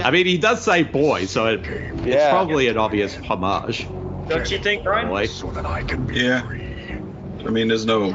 I 0.03 0.11
mean, 0.11 0.27
he 0.27 0.39
does 0.39 0.63
say 0.63 0.83
boy, 0.83 1.27
so 1.27 1.47
it, 1.47 1.61
it's 2.07 2.29
probably 2.31 2.69
an 2.69 2.79
obvious 2.79 3.17
homage. 3.17 3.87
Don't 4.29 4.51
you 4.51 4.59
think, 4.59 4.85
Brian? 4.85 5.09
Boy. 5.09 5.27
so 5.27 5.51
that 5.51 5.67
I 5.67 5.83
can 5.83 6.07
be 6.07 6.21
Yeah. 6.21 6.47
free. 6.47 6.63
I 7.45 7.51
mean, 7.51 7.69
there's 7.69 7.85
no 7.85 8.15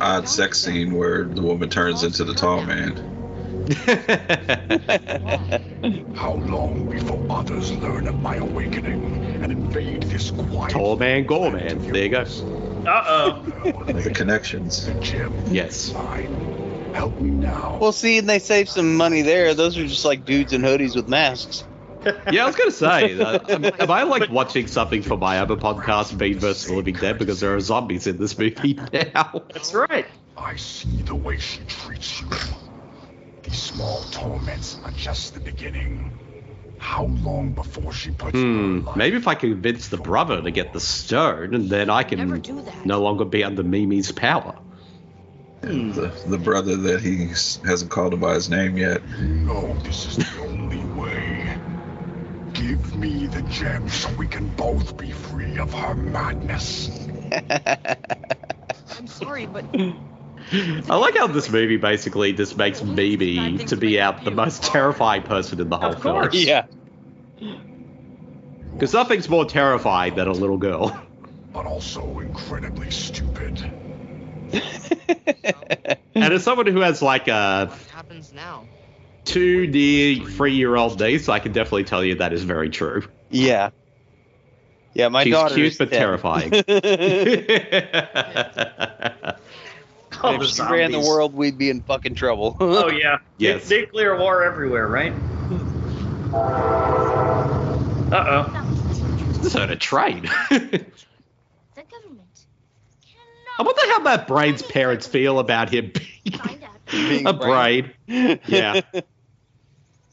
odd 0.00 0.28
sex 0.28 0.60
scene 0.60 0.94
where 0.94 1.24
the 1.24 1.42
woman 1.42 1.68
turns 1.68 2.04
into 2.04 2.24
the 2.24 2.34
tall 2.34 2.62
man. 2.64 3.09
How 6.14 6.34
long 6.46 6.88
before 6.90 7.24
others 7.30 7.72
learn 7.78 8.06
of 8.08 8.20
my 8.20 8.36
awakening 8.36 9.04
and 9.42 9.52
invade 9.52 10.02
this 10.04 10.30
quiet 10.32 10.72
Tall 10.72 10.96
man, 10.96 11.24
gore 11.24 11.50
man. 11.52 11.78
There 11.78 12.02
you 12.02 12.08
go. 12.08 12.22
Uh-oh. 12.86 13.42
The 13.92 14.10
connections. 14.10 14.90
Jim, 15.00 15.32
Yes. 15.50 15.90
fine. 15.90 16.92
Help 16.94 17.18
me 17.20 17.30
now. 17.30 17.78
well, 17.80 17.92
see, 17.92 18.18
and 18.18 18.28
they 18.28 18.40
save 18.40 18.68
some 18.68 18.96
money 18.96 19.22
there. 19.22 19.54
Those 19.54 19.78
are 19.78 19.86
just 19.86 20.04
like 20.04 20.24
dudes 20.24 20.52
in 20.52 20.62
hoodies 20.62 20.96
with 20.96 21.08
masks. 21.08 21.64
Yeah, 22.32 22.44
I 22.44 22.46
was 22.46 22.56
gonna 22.56 22.70
say, 22.70 23.18
uh, 23.20 23.38
am, 23.48 23.64
am 23.64 23.90
I 23.90 24.02
like 24.04 24.30
watching 24.30 24.66
something 24.66 25.02
for 25.02 25.16
my 25.18 25.38
other 25.38 25.56
podcast, 25.56 26.16
Bean 26.18 26.38
vs. 26.38 26.66
the 26.66 26.74
Living 26.74 26.94
Dead, 26.94 27.18
because 27.18 27.40
there 27.40 27.54
are 27.54 27.60
zombies 27.60 28.06
in 28.06 28.16
this 28.18 28.36
movie 28.38 28.78
now? 29.14 29.42
That's 29.52 29.74
right. 29.74 30.06
I 30.36 30.56
see 30.56 31.02
the 31.02 31.14
way 31.14 31.38
she 31.38 31.60
treats 31.68 32.20
you. 32.22 32.28
These 33.50 33.62
small 33.62 34.00
torments 34.12 34.78
are 34.84 34.92
just 34.92 35.34
the 35.34 35.40
beginning. 35.40 36.12
How 36.78 37.06
long 37.06 37.50
before 37.50 37.92
she 37.92 38.12
puts 38.12 38.38
Hmm. 38.38 38.82
Maybe 38.94 39.16
if 39.16 39.26
I 39.26 39.34
convince 39.34 39.88
the 39.88 39.96
brother 39.96 40.40
to 40.40 40.50
get 40.52 40.72
the 40.72 40.78
stone, 40.78 41.52
and 41.54 41.68
then 41.68 41.90
I 41.90 42.04
can 42.04 42.42
no 42.84 43.02
longer 43.02 43.24
be 43.24 43.42
under 43.42 43.64
Mimi's 43.64 44.12
power. 44.12 44.54
And 45.62 45.92
the, 45.92 46.12
the 46.26 46.38
brother 46.38 46.76
that 46.76 47.00
he 47.00 47.26
hasn't 47.68 47.90
called 47.90 48.14
him 48.14 48.20
by 48.20 48.34
his 48.34 48.48
name 48.48 48.78
yet. 48.78 49.02
No, 49.20 49.74
this 49.82 50.06
is 50.06 50.16
the 50.16 50.42
only 50.42 50.84
way. 50.98 51.58
Give 52.54 52.96
me 52.96 53.26
the 53.26 53.42
gem 53.42 53.88
so 53.88 54.08
we 54.16 54.28
can 54.28 54.48
both 54.50 54.96
be 54.96 55.10
free 55.10 55.58
of 55.58 55.74
her 55.74 55.94
madness. 55.96 57.08
I'm 57.32 59.06
sorry, 59.06 59.46
but 59.46 59.64
I 60.52 60.96
like 60.96 61.16
how 61.16 61.26
this 61.28 61.50
movie 61.50 61.76
basically 61.76 62.32
just 62.32 62.56
makes 62.56 62.82
Mimi 62.82 63.58
to 63.58 63.76
be 63.76 64.00
out 64.00 64.24
the 64.24 64.30
most 64.30 64.62
terrifying 64.64 65.22
person 65.22 65.60
in 65.60 65.68
the 65.68 65.76
whole 65.76 65.92
Of 65.92 66.00
course. 66.00 66.34
film. 66.34 66.46
Yeah. 66.46 66.64
Because 68.72 68.92
nothing's 68.92 69.28
more 69.28 69.44
terrifying 69.44 70.14
than 70.14 70.28
a 70.28 70.32
little 70.32 70.58
girl. 70.58 70.98
But 71.52 71.66
also 71.66 72.20
incredibly 72.20 72.90
stupid. 72.90 73.60
And 76.12 76.34
as 76.34 76.42
someone 76.42 76.66
who 76.66 76.80
has 76.80 77.00
like 77.00 77.28
a 77.28 77.66
What 77.70 77.78
happens 77.90 78.32
now? 78.32 78.66
two 79.24 79.68
near 79.68 80.16
three 80.24 80.54
year 80.54 80.74
old 80.76 81.00
niece, 81.00 81.28
I 81.28 81.38
can 81.38 81.52
definitely 81.52 81.84
tell 81.84 82.04
you 82.04 82.16
that 82.16 82.32
is 82.32 82.42
very 82.42 82.68
true. 82.68 83.08
Yeah. 83.30 83.70
Yeah, 84.92 85.08
my 85.08 85.22
She's 85.24 85.32
daughter 85.32 85.54
cute 85.54 85.68
is 85.68 85.78
but 85.78 85.90
10. 85.90 85.98
terrifying. 86.00 86.50
Oh, 90.22 90.34
if 90.34 90.40
the 90.40 90.46
she 90.46 90.62
ran 90.62 90.92
the 90.92 91.00
world, 91.00 91.34
we'd 91.34 91.58
be 91.58 91.70
in 91.70 91.80
fucking 91.82 92.14
trouble. 92.14 92.56
Oh, 92.60 92.90
yeah. 92.90 93.18
Yes. 93.38 93.68
Nu- 93.70 93.80
Nuclear 93.80 94.18
war 94.18 94.42
everywhere, 94.44 94.86
right? 94.88 95.12
Uh-oh. 98.12 98.52
Just 99.42 99.56
heard 99.56 99.70
a 99.70 99.76
train. 99.76 100.28
The 100.50 101.82
government. 101.82 102.46
I 103.58 103.62
wonder 103.62 103.80
how 103.86 104.00
that 104.00 104.26
brain's 104.26 104.62
parents 104.62 105.06
feel 105.06 105.38
about 105.38 105.70
him 105.70 105.92
being 106.24 106.60
Being 106.90 107.26
a 107.26 107.32
brain. 107.32 107.92
brain. 108.06 108.40
Yeah, 108.46 108.80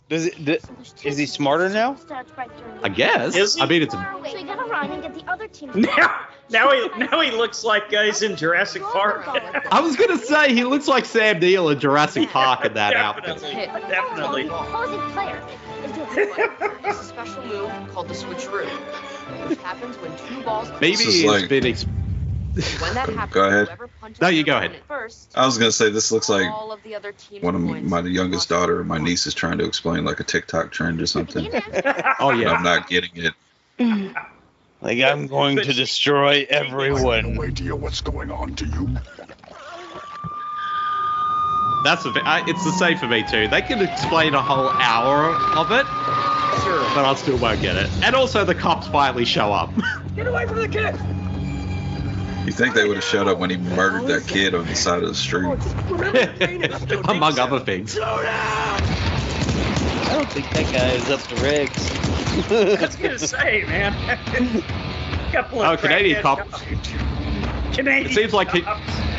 Does 0.09 0.25
it? 0.27 0.43
d- 0.45 0.57
So 0.59 0.73
there's 0.73 0.93
two 0.93 1.09
Is 1.09 1.17
he 1.17 1.25
smarter 1.25 1.67
now? 1.69 1.95
Starts 1.95 2.31
right 2.37 2.49
during 2.57 2.79
I 2.83 2.89
guess. 2.89 3.35
Is 3.35 3.55
he? 3.55 3.61
I 3.61 3.65
mean, 3.65 3.81
it's 3.81 3.93
a, 3.93 4.15
So 4.29 4.37
you 4.37 4.45
gotta 4.45 4.63
run 4.69 4.89
and 4.91 5.01
get 5.01 5.13
the 5.13 5.29
other 5.29 5.47
team. 5.47 5.71
Now, 5.75 6.27
now 6.49 6.71
he 6.71 6.87
now 6.97 7.19
he 7.19 7.31
looks 7.31 7.65
like 7.65 7.93
uh, 7.93 8.03
he's 8.03 8.21
in 8.21 8.37
Jurassic 8.37 8.81
Park. 8.83 9.25
I 9.71 9.81
was 9.81 9.97
gonna 9.97 10.17
say 10.17 10.53
he 10.53 10.63
looks 10.63 10.87
like 10.87 11.03
Sam 11.03 11.39
Neill 11.39 11.67
in 11.69 11.79
Jurassic 11.79 12.29
Park 12.29 12.63
in 12.63 12.73
that 12.75 12.95
outfit. 12.95 13.25
definitely, 13.41 13.89
definitely. 13.89 14.43
The 14.47 14.55
opposing 14.57 15.01
player 15.11 15.43
is 15.83 15.91
doing 15.91 16.07
It's 16.85 17.01
a 17.01 17.03
special 17.03 17.43
move 17.45 17.69
called 17.93 18.07
the 18.07 18.13
switcheroo, 18.13 18.69
which 19.49 19.59
happens 19.59 19.97
when 19.97 20.15
two 20.17 20.41
balls. 20.43 20.69
Maybe 20.79 20.95
This 20.95 21.07
is 21.07 21.23
like- 21.25 21.49
been. 21.49 21.65
Ex- 21.65 21.85
When 22.79 22.93
that 22.93 23.09
happens, 23.15 23.33
Go 23.33 23.47
ahead. 23.47 23.77
No, 24.21 24.27
you 24.27 24.43
go 24.43 24.57
ahead. 24.57 24.75
First, 24.87 25.31
I 25.35 25.45
was 25.45 25.57
gonna 25.57 25.71
say 25.71 25.89
this 25.89 26.11
looks 26.11 26.29
like 26.29 26.49
all 26.49 26.71
of 26.71 26.81
the 26.83 26.95
other 26.95 27.11
team's 27.11 27.43
one 27.43 27.55
of 27.55 27.61
my 27.61 28.01
youngest 28.01 28.49
daughter 28.49 28.79
or 28.79 28.83
my 28.83 28.97
niece 28.97 29.27
is 29.27 29.33
trying 29.33 29.57
to 29.59 29.65
explain 29.65 30.05
like 30.05 30.19
a 30.19 30.23
TikTok 30.23 30.71
trend 30.71 31.01
or 31.01 31.05
something. 31.07 31.49
oh 32.19 32.31
yeah. 32.31 32.51
I'm 32.51 32.63
not 32.63 32.89
getting 32.89 33.11
it. 33.15 33.33
Like 34.79 34.99
I'm 35.01 35.25
going 35.25 35.57
to 35.57 35.73
destroy 35.73 36.45
everyone. 36.51 37.01
I 37.11 37.15
have 37.15 37.25
everyone. 37.25 37.33
no 37.35 37.43
idea 37.43 37.75
what's 37.75 38.01
going 38.01 38.29
on 38.29 38.53
to 38.57 38.65
you. 38.65 38.87
That's 41.83 42.03
the 42.03 42.11
thing. 42.13 42.23
I, 42.25 42.43
it's 42.47 42.63
the 42.63 42.71
same 42.73 42.97
for 42.97 43.07
me 43.07 43.23
too. 43.23 43.47
They 43.47 43.61
can 43.61 43.81
explain 43.81 44.33
a 44.35 44.41
whole 44.41 44.69
hour 44.69 45.33
of 45.57 45.71
it, 45.71 45.85
Sure. 46.63 46.81
but 46.93 47.05
I 47.05 47.13
still 47.15 47.37
won't 47.37 47.61
get 47.61 47.75
it. 47.75 47.89
And 48.03 48.15
also, 48.15 48.43
the 48.45 48.53
cops 48.55 48.87
finally 48.87 49.25
show 49.25 49.53
up. 49.53 49.71
Get 50.15 50.27
away 50.27 50.45
from 50.45 50.57
the 50.57 50.67
kid. 50.67 50.95
You 52.47 52.53
think 52.53 52.73
they 52.75 52.87
would 52.87 52.95
have 52.95 53.03
showed 53.03 53.27
up 53.27 53.39
when 53.39 53.49
he 53.49 53.57
murdered 53.57 54.07
that 54.07 54.25
kid 54.25 54.55
on 54.55 54.65
the 54.65 54.73
side 54.73 55.03
of 55.03 55.09
the 55.09 55.15
street? 55.15 55.43
Among 57.09 57.37
other 57.37 57.59
things. 57.59 57.99
I 58.01 58.79
don't 60.13 60.29
think 60.29 60.49
that 60.51 60.71
guy 60.71 60.91
is 60.91 61.09
up 61.09 61.19
to 61.23 61.35
regs. 61.35 62.49
I 62.49 62.79
was 62.85 62.95
gonna 62.95 63.19
say, 63.19 63.65
man. 63.67 63.93
Couple 65.33 65.59
Oh, 65.59 65.73
of 65.73 65.81
Canadian 65.81 66.21
cops. 66.21 66.61
Canadian 67.75 68.11
It 68.11 68.13
seems 68.13 68.31
like 68.33 68.55
it, 68.55 68.63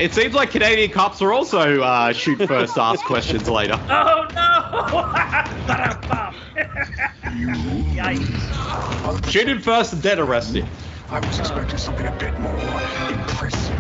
it 0.00 0.14
seems 0.14 0.32
like 0.32 0.52
Canadian 0.52 0.90
cops 0.90 1.20
are 1.20 1.34
also 1.34 1.82
uh, 1.82 2.14
shoot 2.14 2.38
first, 2.48 2.78
ask 2.78 3.04
questions 3.04 3.46
later. 3.46 3.78
Oh 3.90 4.26
no! 4.34 5.02
Ba-dum-bum. 5.66 6.34
Yikes. 7.94 9.30
Shoot 9.30 9.48
him 9.50 9.60
first 9.60 9.92
and 9.92 10.02
then 10.02 10.18
arrest 10.18 10.54
him. 10.56 10.66
I 11.10 11.20
was 11.20 11.38
expecting 11.38 11.78
something 11.78 12.06
a 12.06 12.12
bit 12.12 12.38
more 12.38 12.52
impressive. 12.52 13.78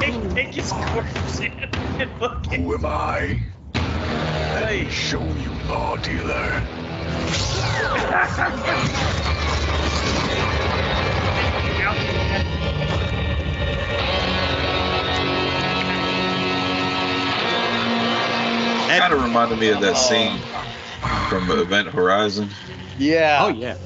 Take, 0.00 0.34
take 0.34 0.54
his 0.54 0.72
corpse 0.72 1.40
in 1.40 1.52
and 2.00 2.10
look 2.18 2.48
at 2.48 2.54
Who 2.54 2.74
am 2.74 2.86
I? 2.86 3.42
Let 3.74 4.70
me 4.70 4.88
show 4.88 5.22
you, 5.22 5.50
law 5.68 5.96
dealer. 5.96 6.62
Kind 18.88 19.12
of 19.12 19.22
reminded 19.22 19.58
me 19.58 19.68
of 19.68 19.80
that 19.82 19.98
scene 19.98 20.38
from 21.28 21.50
Event 21.50 21.88
Horizon. 21.88 22.48
Yeah. 22.98 23.40
Oh 23.42 23.48
yeah. 23.48 23.76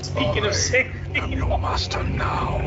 Speaking 0.00 0.44
of 0.44 0.54
sick 0.54 0.92
I'm 1.16 1.32
your 1.32 1.58
master 1.58 2.02
now. 2.04 2.60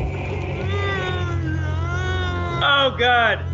Oh 2.62 2.96
god. 2.98 3.44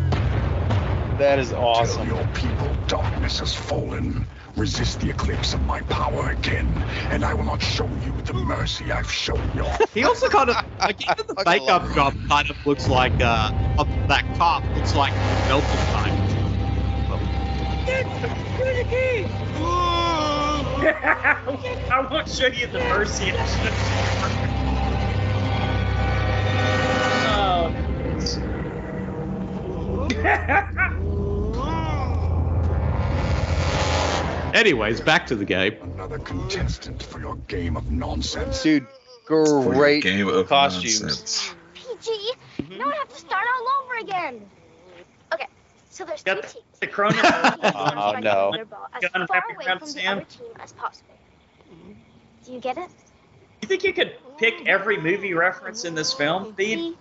That 1.19 1.37
is 1.39 1.49
Tell 1.49 1.63
awesome. 1.63 2.07
your 2.07 2.25
people 2.33 2.73
darkness 2.87 3.39
has 3.39 3.53
fallen. 3.53 4.25
Resist 4.55 5.01
the 5.01 5.09
eclipse 5.09 5.53
of 5.53 5.61
my 5.65 5.81
power 5.81 6.29
again, 6.29 6.67
and 7.11 7.25
I 7.25 7.33
will 7.33 7.43
not 7.43 7.61
show 7.61 7.85
you 8.05 8.13
the 8.23 8.33
mercy 8.33 8.89
I've 8.89 9.11
shown 9.11 9.41
your 9.53 9.69
He 9.93 10.03
also 10.05 10.29
kind 10.29 10.49
of 10.49 10.55
like 10.79 11.01
even 11.01 11.25
the 11.27 11.43
makeup 11.45 11.93
job 11.93 12.13
kind 12.29 12.49
of 12.49 12.65
looks 12.65 12.87
like 12.87 13.13
uh 13.21 13.51
of 13.77 13.87
that 14.07 14.23
cop 14.37 14.63
looks 14.75 14.95
like 14.95 15.13
melted 15.47 15.79
time. 15.91 16.15
I 21.91 22.07
won't 22.09 22.29
show 22.29 22.47
you 22.47 22.67
the 22.67 22.79
mercy. 22.79 23.33
Anyways, 34.55 35.01
back 35.01 35.27
to 35.27 35.35
the 35.35 35.43
game. 35.45 35.75
Another 35.95 36.17
contestant 36.19 37.03
for 37.03 37.19
your 37.19 37.35
game 37.47 37.75
of 37.75 37.91
nonsense. 37.91 38.63
Dude, 38.63 38.87
great 39.25 40.01
game 40.01 40.27
of 40.29 40.47
costumes. 40.47 41.01
nonsense. 41.01 41.53
PG, 41.73 42.31
now 42.77 42.89
I 42.89 42.95
have 42.95 43.09
to 43.09 43.15
start 43.15 43.43
all 43.57 43.67
over 43.83 43.95
again. 43.97 44.41
Okay, 45.33 45.47
so 45.89 46.05
there's 46.05 46.23
two 46.23 46.35
Got 46.35 46.43
teams. 46.47 46.63
the 46.79 46.87
chrono. 46.87 47.17
Oh 47.21 48.15
no. 48.21 48.51
Their 48.53 48.65
as 48.93 49.11
Gun 49.11 49.27
far 49.27 49.43
away 49.53 49.65
from 49.65 49.79
the 49.79 49.87
Sam. 49.87 50.17
other 50.19 50.25
team 50.25 50.47
as 50.61 50.71
possible. 50.71 51.13
Do 52.45 52.53
you 52.53 52.59
get 52.59 52.77
it? 52.77 52.89
You 53.61 53.67
think 53.67 53.83
you 53.83 53.91
could 53.93 54.15
pick 54.37 54.67
every 54.67 54.97
movie 54.97 55.33
reference 55.33 55.83
in 55.83 55.95
this 55.95 56.13
film? 56.13 56.53
Steve? 56.53 56.95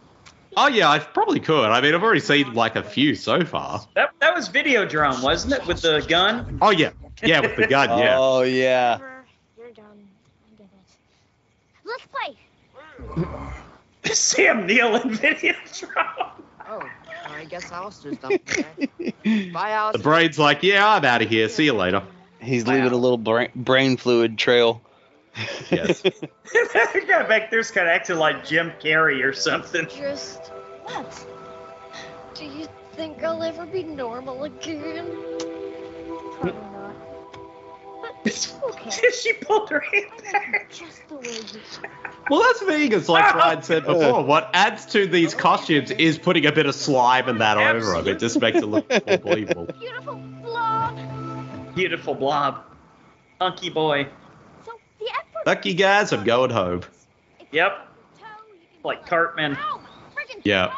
Oh 0.56 0.68
yeah, 0.68 0.88
I 0.90 0.98
probably 0.98 1.40
could. 1.40 1.70
I 1.70 1.80
mean, 1.80 1.94
I've 1.94 2.02
already 2.02 2.20
seen 2.20 2.54
like 2.54 2.76
a 2.76 2.82
few 2.82 3.14
so 3.14 3.44
far. 3.44 3.86
That 3.94 4.10
that 4.20 4.34
was 4.34 4.48
Videodrome, 4.48 5.22
wasn't 5.22 5.54
it? 5.54 5.66
With 5.66 5.82
the 5.82 6.04
gun. 6.08 6.58
Oh 6.62 6.70
yeah, 6.70 6.90
yeah, 7.22 7.40
with 7.40 7.56
the 7.56 7.66
gun, 7.66 7.98
yeah. 7.98 8.16
Oh 8.18 8.42
yeah. 8.42 8.98
You're 9.58 9.70
done. 9.72 9.84
I 10.46 10.56
get 10.58 10.68
it. 10.72 11.84
Let's 11.84 12.06
play. 12.06 12.36
Sam 14.14 14.66
Neill 14.66 14.96
in 14.96 15.10
Videodrome. 15.10 16.30
Oh, 16.68 16.88
I 17.28 17.44
guess 17.44 17.70
Alistair's 17.72 18.16
done. 18.18 18.32
Okay. 18.34 18.64
Bye, 19.52 19.68
The 19.70 19.74
Alistair. 19.74 20.02
brain's 20.02 20.38
like, 20.38 20.62
yeah, 20.62 20.86
I'm 20.88 21.04
out 21.04 21.22
of 21.22 21.28
here. 21.28 21.48
See 21.48 21.64
you 21.64 21.72
later. 21.74 22.02
He's 22.40 22.66
leaving 22.66 22.92
a 22.92 22.96
little 22.96 23.18
brain, 23.18 23.48
brain 23.56 23.96
fluid 23.96 24.36
trail. 24.38 24.82
Yes. 25.70 26.02
that 26.02 27.04
guy 27.08 27.22
back 27.24 27.50
there's 27.50 27.70
kind 27.70 27.88
of 27.88 27.92
acting 27.92 28.16
like 28.16 28.44
Jim 28.44 28.72
Carrey 28.80 29.24
or 29.24 29.32
something. 29.32 29.86
Just 29.88 30.48
what? 30.84 31.26
Do 32.34 32.44
you 32.44 32.68
think 32.92 33.22
I'll 33.22 33.42
ever 33.42 33.66
be 33.66 33.82
normal 33.82 34.44
again? 34.44 35.10
Probably 36.40 36.52
not. 36.52 36.94
But 38.22 38.54
okay. 38.64 38.90
she 39.22 39.32
pulled 39.34 39.70
her 39.70 39.80
hand 39.80 40.10
back. 40.22 40.70
Just 40.70 41.06
the 41.08 41.16
way 41.16 41.36
you 41.36 41.60
Well, 42.30 42.42
that's 42.42 42.62
Vegas, 42.62 43.08
like 43.08 43.34
Ryan 43.34 43.62
said 43.62 43.84
before. 43.84 44.24
What 44.24 44.50
adds 44.54 44.86
to 44.86 45.06
these 45.06 45.34
oh, 45.34 45.38
costumes 45.38 45.90
is 45.90 46.18
putting 46.18 46.46
a 46.46 46.52
bit 46.52 46.66
of 46.66 46.74
slime 46.74 47.28
and 47.28 47.40
that 47.40 47.58
over 47.58 48.02
them. 48.02 48.08
It 48.08 48.18
just 48.18 48.40
makes 48.40 48.58
it 48.58 48.66
look 48.66 48.88
more 49.06 49.18
believable. 49.18 49.66
Beautiful 49.78 50.14
blob. 50.42 51.74
Beautiful 51.74 52.14
blob. 52.14 52.64
Hunky 53.40 53.70
boy. 53.70 54.08
So 55.04 55.10
the 55.10 55.18
F 55.18 55.34
word 55.34 55.46
Lucky 55.46 55.74
guys, 55.74 56.12
I'm 56.12 56.24
going 56.24 56.50
home. 56.50 56.82
Yep. 57.52 57.88
Like 58.84 59.06
Cartman. 59.06 59.56
Yeah. 60.44 60.74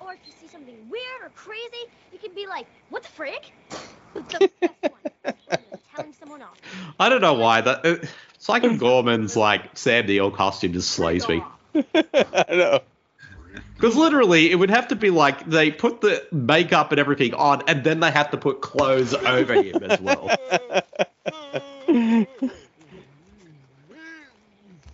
Or 0.00 0.12
if 0.12 0.20
you 0.26 0.32
see 0.40 0.48
something 0.48 0.76
weird 0.88 1.22
or 1.22 1.30
crazy, 1.34 1.90
you 2.12 2.18
can 2.18 2.34
be 2.34 2.46
like, 2.46 2.66
what 2.90 3.02
the 3.02 3.08
frick? 3.08 3.52
The 4.14 4.20
best 4.20 4.42
one. 4.60 4.70
When 5.22 5.34
you're 5.50 5.58
telling 5.94 6.12
someone 6.12 6.42
off. 6.42 6.58
I 6.98 7.08
don't 7.08 7.20
know 7.20 7.34
why 7.34 7.60
that. 7.60 7.84
Uh, 7.84 7.96
Psycho 8.38 8.70
Goreman's 8.70 9.36
like 9.36 9.76
Sam 9.76 10.06
Neill 10.06 10.30
costume 10.30 10.72
just 10.72 10.90
slays 10.90 11.28
me. 11.28 11.42
I 11.74 12.44
know. 12.50 12.80
Because 13.74 13.96
literally, 13.96 14.50
it 14.50 14.54
would 14.54 14.70
have 14.70 14.88
to 14.88 14.96
be 14.96 15.10
like 15.10 15.44
they 15.44 15.70
put 15.72 16.00
the 16.00 16.24
makeup 16.30 16.92
and 16.92 17.00
everything 17.00 17.34
on, 17.34 17.62
and 17.66 17.82
then 17.82 18.00
they 18.00 18.10
have 18.10 18.30
to 18.30 18.36
put 18.36 18.60
clothes 18.60 19.12
over 19.14 19.54
him 19.60 19.82
as 19.82 20.00
well. 20.00 20.30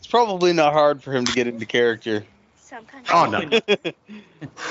It's 0.08 0.12
probably 0.12 0.54
not 0.54 0.72
hard 0.72 1.02
for 1.02 1.12
him 1.12 1.26
to 1.26 1.34
get 1.34 1.48
into 1.48 1.66
character. 1.66 2.24
Some 2.56 2.86
kind 2.86 3.04
Oh 3.12 3.26
no! 3.26 3.40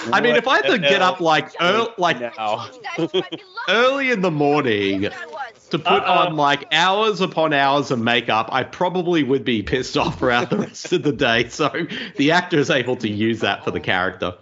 I 0.11 0.19
mean, 0.19 0.35
if 0.35 0.47
I 0.47 0.55
had 0.55 0.65
to 0.65 0.79
get 0.79 1.03
up 1.03 1.21
like 1.21 1.51
early, 1.61 1.89
like 1.99 2.19
now. 2.19 2.71
early 3.69 4.09
in 4.09 4.21
the 4.21 4.31
morning 4.31 5.03
to 5.03 5.77
put 5.77 5.85
Uh-oh. 5.85 6.11
on 6.11 6.37
like 6.37 6.65
hours 6.71 7.21
upon 7.21 7.53
hours 7.53 7.91
of 7.91 7.99
makeup, 7.99 8.49
I 8.51 8.63
probably 8.63 9.21
would 9.21 9.45
be 9.45 9.61
pissed 9.61 9.95
off 9.95 10.17
throughout 10.17 10.49
the 10.49 10.57
rest 10.57 10.91
of 10.91 11.03
the 11.03 11.11
day. 11.11 11.49
So 11.49 11.69
the 12.15 12.31
actor 12.31 12.57
is 12.57 12.71
able 12.71 12.95
to 12.95 13.07
use 13.07 13.41
that 13.41 13.63
for 13.63 13.69
the 13.69 13.79
character. 13.79 14.33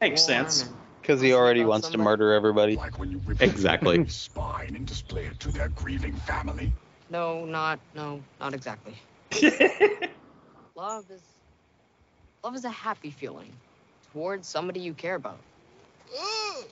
Makes 0.00 0.22
sense. 0.22 0.70
Because 1.02 1.20
he 1.20 1.34
already 1.34 1.66
wants 1.66 1.90
to 1.90 1.98
murder 1.98 2.32
everybody. 2.32 2.76
Like 2.76 2.98
when 2.98 3.10
you 3.10 3.20
rip 3.26 3.42
Exactly. 3.42 4.08
spine 4.08 4.74
and 4.74 4.86
display 4.86 5.26
it 5.26 5.38
to 5.40 5.48
their 5.48 5.68
grieving 5.68 6.14
family. 6.14 6.72
No, 7.10 7.44
not 7.44 7.78
no, 7.94 8.22
not 8.40 8.54
exactly. 8.54 8.94
Love 10.76 11.04
is 11.10 11.22
love 12.44 12.54
is 12.56 12.64
a 12.64 12.70
happy 12.70 13.10
feeling 13.10 13.52
towards 14.12 14.48
somebody 14.48 14.80
you 14.80 14.94
care 14.94 15.14
about. 15.14 15.38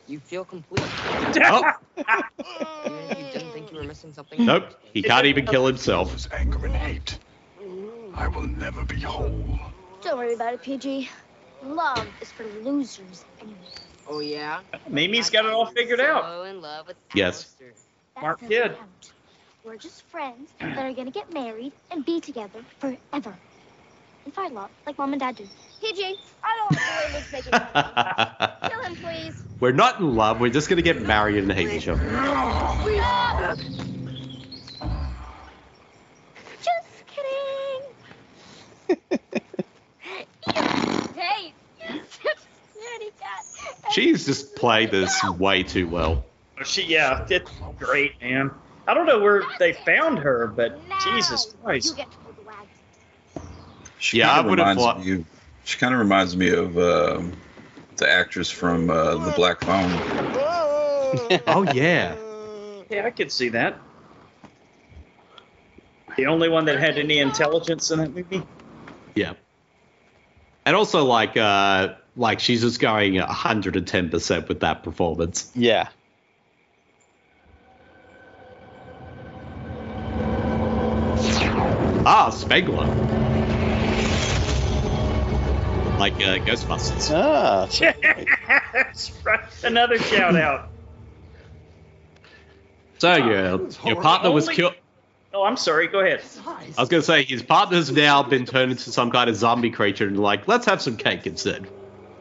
You 0.07 0.19
feel 0.19 0.45
complete. 0.45 0.83
Oh, 1.45 1.65
Even 2.87 2.99
if 3.11 3.19
you 3.19 3.25
didn't 3.33 3.53
think 3.53 3.71
you 3.71 3.77
were 3.79 3.85
missing 3.85 4.13
something. 4.13 4.39
nope, 4.45 4.65
he 4.93 5.03
can't 5.03 5.27
even 5.27 5.47
kill 5.47 5.67
himself. 5.67 6.13
His 6.13 6.29
anger 6.33 6.65
and 6.67 6.75
hate. 6.75 7.19
I 8.15 8.29
will 8.29 8.43
never 8.47 8.85
be 8.85 9.01
whole. 9.01 9.59
Don't 10.03 10.19
worry 10.19 10.35
about 10.35 10.55
it, 10.55 10.63
PG. 10.63 11.09
Love 11.63 12.07
is 12.21 12.33
for 12.33 12.45
losers 12.45 13.25
anyway. 13.41 13.59
Oh 14.09 14.21
yeah. 14.21 14.61
Mimi's 14.89 15.31
got 15.31 15.45
it 15.47 15.53
all 15.53 15.67
figured 15.67 16.01
out. 16.01 16.47
In 16.47 16.61
love 16.61 16.87
with 16.89 16.97
Yes. 17.15 17.35
Alistair. 17.35 17.73
That 18.17 18.21
Smart 18.23 18.41
kid. 18.41 18.77
We're 19.65 19.77
just 19.77 20.03
friends 20.11 20.53
that 20.75 20.85
are 20.85 20.93
gonna 20.93 21.11
get 21.13 21.33
married 21.33 21.73
and 21.91 22.05
be 22.05 22.21
together 22.21 22.65
forever. 22.81 23.39
And 24.25 24.35
find 24.35 24.55
love 24.55 24.71
like 24.87 24.99
mom 24.99 25.13
and 25.13 25.21
dad 25.21 25.37
do. 25.37 25.47
PG, 25.81 26.17
I 26.45 26.57
don't 26.59 26.75
like 26.75 26.85
the 26.85 26.93
way 26.97 27.13
Luke's 27.19 27.33
making 27.33 27.53
love. 27.53 28.71
Kill 28.71 28.83
him, 28.83 28.97
please. 28.97 29.35
We're 29.61 29.73
not 29.73 29.99
in 30.01 30.15
love. 30.15 30.41
We're 30.41 30.51
just 30.51 30.69
gonna 30.69 30.83
get 30.83 31.03
married 31.03 31.39
and 31.39 31.51
hate 31.53 31.71
each 31.71 31.89
other. 31.89 32.03
Just 36.61 37.07
kidding. 37.07 37.83
hey, 41.15 41.53
you're 41.81 42.05
such 42.05 42.25
a 42.25 42.79
scaredy 42.79 43.11
cat. 43.21 43.45
She's 43.93 44.27
just 44.27 44.55
played 44.57 44.91
this 44.91 45.23
way 45.25 45.63
too 45.63 45.89
well. 45.89 46.25
Oh, 46.61 46.65
she, 46.65 46.85
yeah, 46.85 47.27
it's 47.29 47.51
great, 47.79 48.21
man. 48.21 48.51
I 48.87 48.95
don't 48.95 49.07
know 49.07 49.21
where 49.21 49.45
they 49.59 49.73
found 49.73 50.19
her, 50.19 50.47
but 50.47 50.81
Jesus 51.03 51.47
You 51.53 51.59
Christ. 51.65 51.97
get 51.97 52.11
to 52.11 52.19
pull 52.19 52.33
the 52.33 52.43
wagon. 52.43 52.69
She 54.03 54.19
Yeah, 54.19 54.35
kinda 54.35 54.41
I 54.43 54.51
would've 54.51 54.63
reminds 54.67 54.83
thought- 54.83 55.07
me 55.07 55.13
of- 55.13 55.25
She 55.65 55.79
kind 55.79 55.95
of 55.95 56.01
reminds 56.01 56.37
me 56.37 56.51
of 56.51 56.77
um, 56.77 57.33
the 57.99 58.11
actress 58.11 58.51
from 58.51 58.91
uh, 58.91 59.15
The 59.15 59.31
Black 59.37 59.61
Phone. 59.61 59.91
oh 61.47 61.65
yeah. 61.73 62.17
Yeah, 62.91 63.07
I 63.07 63.11
could 63.11 63.31
see 63.31 63.49
that. 63.51 63.79
The 66.17 66.27
only 66.27 66.49
one 66.49 66.65
that 66.65 66.81
had 66.81 66.99
any 66.99 67.19
intelligence 67.21 67.93
in 67.93 68.01
that 68.01 68.13
movie. 68.13 68.43
Yeah. 69.15 69.35
And 70.67 70.75
also 70.75 71.05
like 71.05 71.37
uh 71.37 71.95
like 72.17 72.41
she's 72.41 72.63
just 72.63 72.81
going 72.81 73.15
110% 73.15 74.49
with 74.49 74.61
that 74.61 74.83
performance. 74.83 75.53
Yeah. 75.55 75.89
Ah, 82.05 82.31
Spengler. 82.31 82.89
Like 86.03 86.15
uh, 86.15 86.39
Ghostbusters. 86.45 87.15
Ah. 87.15 87.69
That's 88.73 89.13
right. 89.25 89.39
Another 89.63 89.97
shout 90.01 90.35
out. 90.35 90.69
So 92.99 93.15
your 93.15 93.69
your 93.87 94.03
partner 94.03 94.33
was 94.33 94.49
Only- 94.49 94.57
killed. 94.57 94.75
Oh, 95.33 95.45
I'm 95.45 95.57
sorry. 95.57 95.87
Go 95.87 96.01
ahead. 96.01 96.21
I 96.45 96.81
was 96.81 96.89
gonna 96.89 97.05
say 97.05 97.23
his 97.23 97.45
partner's 97.45 97.93
now 97.93 98.25
been 98.25 98.47
turned 98.47 98.73
into 98.73 98.91
some 98.91 99.13
kind 99.13 99.31
of 99.31 99.37
zombie 99.37 99.71
creature, 99.71 100.09
and 100.09 100.19
like, 100.19 100.49
let's 100.49 100.67
have 100.67 100.83
some 100.83 100.97
cake 100.97 101.25
instead. 101.25 101.69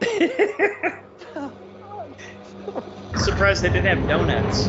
Surprised 3.16 3.64
they 3.64 3.68
didn't 3.68 3.98
have 3.98 4.06
donuts. 4.06 4.68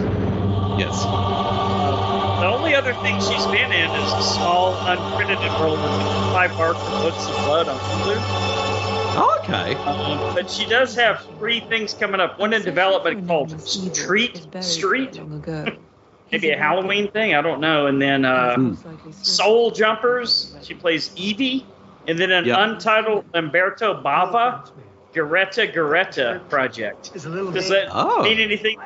Yes. 0.80 1.04
The 1.04 2.48
only 2.48 2.74
other 2.74 2.94
thing 2.96 3.20
she's 3.22 3.46
been 3.46 3.72
in 3.72 3.92
is 3.92 4.12
a 4.12 4.24
small, 4.24 4.74
uncredited 4.74 5.60
role 5.60 5.76
in 5.76 6.32
Clive 6.32 6.58
Barker's 6.58 6.82
Books 7.04 7.28
of 7.28 7.36
Blood 7.46 7.68
on 7.70 7.78
Hulu. 7.78 8.63
Oh, 9.16 9.40
okay. 9.44 9.74
But 10.34 10.50
she 10.50 10.66
does 10.66 10.96
have 10.96 11.26
three 11.38 11.60
things 11.62 11.94
coming 11.94 12.20
up. 12.20 12.40
One 12.40 12.54
in 12.54 12.64
development 12.64 13.28
called 13.28 13.60
Street 13.62 14.48
Street. 14.62 15.20
Maybe 16.32 16.50
a 16.50 16.58
Halloween 16.58 17.12
thing. 17.12 17.36
I 17.36 17.42
don't 17.42 17.60
know. 17.62 17.86
And 17.86 18.02
then 18.02 18.26
uh, 18.26 18.74
Soul 19.12 19.70
Jumpers. 19.72 20.56
She 20.64 20.74
plays 20.74 21.12
Evie. 21.16 21.66
And 22.08 22.18
then 22.20 22.32
an 22.32 22.46
Yep. 22.46 22.58
untitled 22.60 23.26
Umberto 23.34 24.02
Bava 24.02 24.70
Geretta 25.14 25.72
Geretta 25.74 26.48
project. 26.50 27.14
Does 27.14 27.24
that 27.70 27.88
Oh. 27.92 28.24
mean 28.24 28.40
anything? 28.40 28.78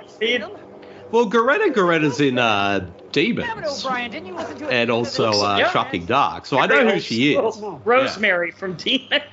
Steve? 1.08 1.14
Well, 1.14 1.30
Geretta 1.30 1.74
Geretta's 1.74 2.20
in 2.20 2.38
uh, 2.38 2.90
Demons, 3.12 3.86
O'Brien, 3.86 4.12
didn't 4.12 4.28
you 4.28 4.36
listen 4.36 4.58
to 4.58 4.70
and 4.70 4.90
also 4.90 5.32
uh, 5.32 5.58
Yeah. 5.58 5.72
Shocking 5.72 6.06
Dark, 6.06 6.46
so 6.46 6.60
I 6.60 6.68
know 6.68 6.90
who 6.90 7.00
she 7.00 7.34
is. 7.34 7.58
Rosemary 7.84 8.52
from 8.52 8.76
Demon. 8.76 9.22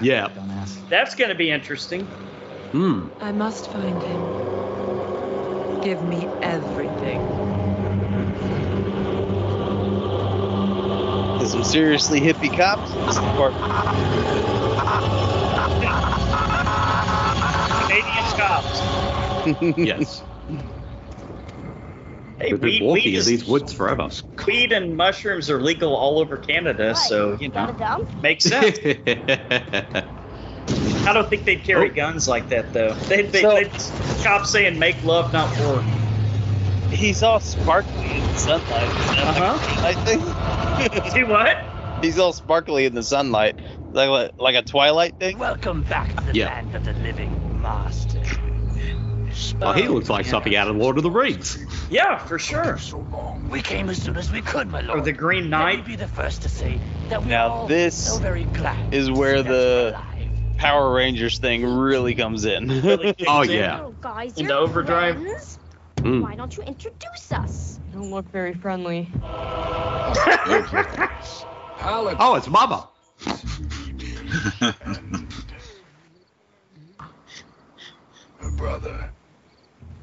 Yeah. 0.00 0.28
That's 0.88 1.14
going 1.14 1.28
to 1.28 1.36
be 1.36 1.50
interesting. 1.52 2.04
Hmm. 2.72 3.06
I 3.20 3.30
must 3.30 3.70
find 3.70 4.02
him. 4.02 5.80
Give 5.82 6.02
me 6.02 6.26
everything. 6.42 7.20
There's 11.38 11.52
some 11.52 11.62
seriously 11.62 12.20
hippie 12.20 12.54
cops 12.56 12.92
in 12.92 13.06
this 13.06 13.14
department. 13.14 13.72
Canadian 17.86 18.24
cops. 18.36 18.80
yes. 19.78 20.22
Hey, 22.44 22.52
We've 22.52 22.60
been 22.60 22.70
weed, 22.70 22.82
walking 22.82 23.04
weed, 23.12 23.18
in 23.20 23.24
these 23.24 23.44
woods 23.46 23.72
forever. 23.72 24.10
weed 24.46 24.72
and 24.72 24.94
mushrooms 24.98 25.48
are 25.48 25.62
legal 25.62 25.96
all 25.96 26.18
over 26.18 26.36
Canada, 26.36 26.94
so 26.94 27.38
you 27.40 27.48
know 27.48 27.72
dump? 27.78 28.22
makes 28.22 28.44
sense. 28.44 28.78
I 31.06 31.12
don't 31.14 31.30
think 31.30 31.44
they'd 31.46 31.64
carry 31.64 31.90
Oh. 31.90 31.94
guns 31.94 32.28
like 32.28 32.50
that 32.50 32.74
though. 32.74 32.92
They 32.94 33.22
they 33.22 33.40
So- 33.40 33.54
they'd 33.54 33.70
cops 34.22 34.50
saying 34.50 34.78
make 34.78 35.02
love, 35.04 35.32
not 35.32 35.58
war. 35.60 35.82
He's 36.90 37.22
all 37.22 37.40
sparkly 37.40 38.10
in 38.10 38.20
the 38.20 38.34
sunlight. 38.38 38.82
Is 38.90 39.06
that 39.06 39.26
Uh-huh. 39.40 39.82
like 39.82 39.96
a 40.06 40.16
Twilight 40.18 41.02
thing? 41.02 41.10
See 41.12 41.24
what? 41.24 41.56
He's 42.04 42.18
all 42.18 42.34
sparkly 42.34 42.84
in 42.84 42.94
the 42.94 43.02
sunlight, 43.02 43.58
like 43.92 44.32
like 44.36 44.54
a 44.54 44.60
Twilight 44.62 45.18
thing. 45.18 45.38
Welcome 45.38 45.80
back 45.84 46.14
to 46.16 46.24
the 46.26 46.34
Yeah. 46.40 46.46
land 46.48 46.74
of 46.74 46.84
the 46.84 46.92
living 46.92 47.62
master. 47.62 48.20
Oh, 49.60 49.72
he 49.72 49.88
looks 49.88 50.08
like 50.08 50.26
something 50.26 50.54
out 50.54 50.68
of 50.68 50.76
Lord 50.76 50.96
of 50.96 51.02
the 51.02 51.10
Rings. 51.10 51.58
Yeah, 51.90 52.18
for 52.18 52.38
sure. 52.38 52.78
So 52.78 52.98
long. 53.12 53.48
We 53.50 53.62
came 53.62 53.88
as 53.90 54.00
soon 54.02 54.16
as 54.16 54.30
we 54.30 54.40
could, 54.42 54.68
my 54.68 54.80
lord. 54.80 55.00
Or 55.00 55.02
the 55.02 55.12
Green 55.12 55.50
Let 55.50 55.66
me 55.66 55.76
Knight. 55.76 55.86
be 55.86 55.96
the 55.96 56.06
first 56.08 56.42
to 56.42 56.48
say 56.48 56.78
that 57.08 57.22
we're 57.22 57.28
Now 57.28 57.66
this 57.66 58.10
so 58.12 58.18
very 58.18 58.44
glad 58.44 58.94
is 58.94 59.10
where 59.10 59.42
the- 59.42 59.90
alive. 59.90 60.10
Power 60.56 60.94
Rangers 60.94 61.38
thing 61.38 61.66
really 61.66 62.14
comes 62.14 62.44
in. 62.44 62.68
Really 62.68 63.14
Oh, 63.26 63.42
yeah. 63.42 63.80
Oh, 63.82 63.94
guys, 64.00 64.38
Into 64.38 64.52
you're 64.52 64.62
overdrive. 64.62 65.20
friends. 65.20 65.58
Mm. 65.96 66.22
Why 66.22 66.36
don't 66.36 66.56
you 66.56 66.62
introduce 66.62 67.32
us? 67.32 67.80
You 67.92 68.00
don't 68.00 68.10
look 68.12 68.30
very 68.30 68.54
friendly. 68.54 69.08
Oh, 71.86 72.34
it's 72.36 72.48
Mama. 72.48 72.88
Brother. 78.56 79.10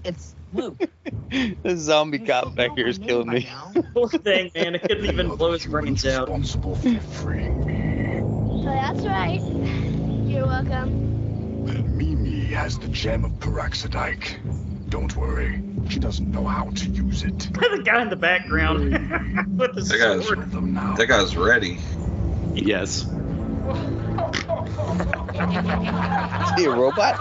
It's 0.04 0.36
Luke. 0.54 0.82
the 1.30 1.76
zombie 1.78 2.20
cop 2.20 2.56
back 2.56 2.72
here 2.76 2.88
is 2.88 2.98
killing 2.98 3.30
me. 3.30 3.48
Poor 3.94 4.10
thing, 4.10 4.52
man. 4.56 4.76
It 4.76 4.82
couldn't 4.82 5.06
even 5.06 5.36
blow 5.36 5.54
his 5.54 5.66
brains 5.66 6.06
out. 6.06 6.28
Responsible 6.30 6.76
for 6.76 7.00
freeing 7.00 7.66
me. 7.66 8.20
Oh, 8.22 8.64
that's 8.66 9.02
right. 9.06 9.42
You're 10.28 10.48
welcome. 10.48 11.68
And 11.68 11.96
Mimi 11.98 12.46
has 12.46 12.80
the 12.80 12.88
gem 12.88 13.26
of 13.26 13.32
Paraxidike. 13.34 14.40
Don't 14.90 15.16
worry, 15.16 15.62
she 15.88 16.00
doesn't 16.00 16.30
know 16.32 16.44
how 16.46 16.70
to 16.70 16.86
use 16.90 17.24
it. 17.24 17.38
the 17.54 17.82
guy 17.86 18.02
in 18.02 18.10
the 18.10 18.16
background 18.18 18.92
with 19.58 19.74
the 19.76 19.82
That 19.82 20.00
guy's, 20.00 20.28
sword. 20.28 20.52
Them 20.52 20.74
now. 20.74 20.96
that 20.96 21.06
guy's 21.08 21.38
ready. 21.38 21.78
Yes. 22.54 23.06
Is 26.44 26.52
he 26.58 26.66
a 26.66 26.72
robot? 26.72 27.16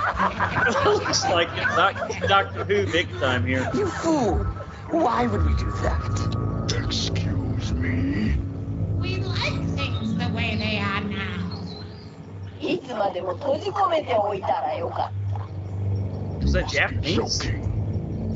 it's 1.09 1.25
like 1.25 1.49
Doctor, 1.77 2.27
Doctor 2.27 2.65
Who 2.65 2.87
big 2.91 3.11
time 3.19 3.47
here. 3.47 3.69
You 3.75 3.87
fool! 3.89 4.39
Why 4.91 5.27
would 5.27 5.45
we 5.45 5.55
do 5.57 5.71
that? 5.83 6.75
Excuse 6.85 7.73
me? 7.73 8.37
We 8.99 9.17
like 9.19 9.69
things 9.77 10.15
the 10.17 10.29
way 10.35 10.57
they 10.57 10.79
are 10.79 11.03
now. 11.03 11.61
Is 16.41 16.53
that 16.53 16.69
Japanese? 16.69 17.51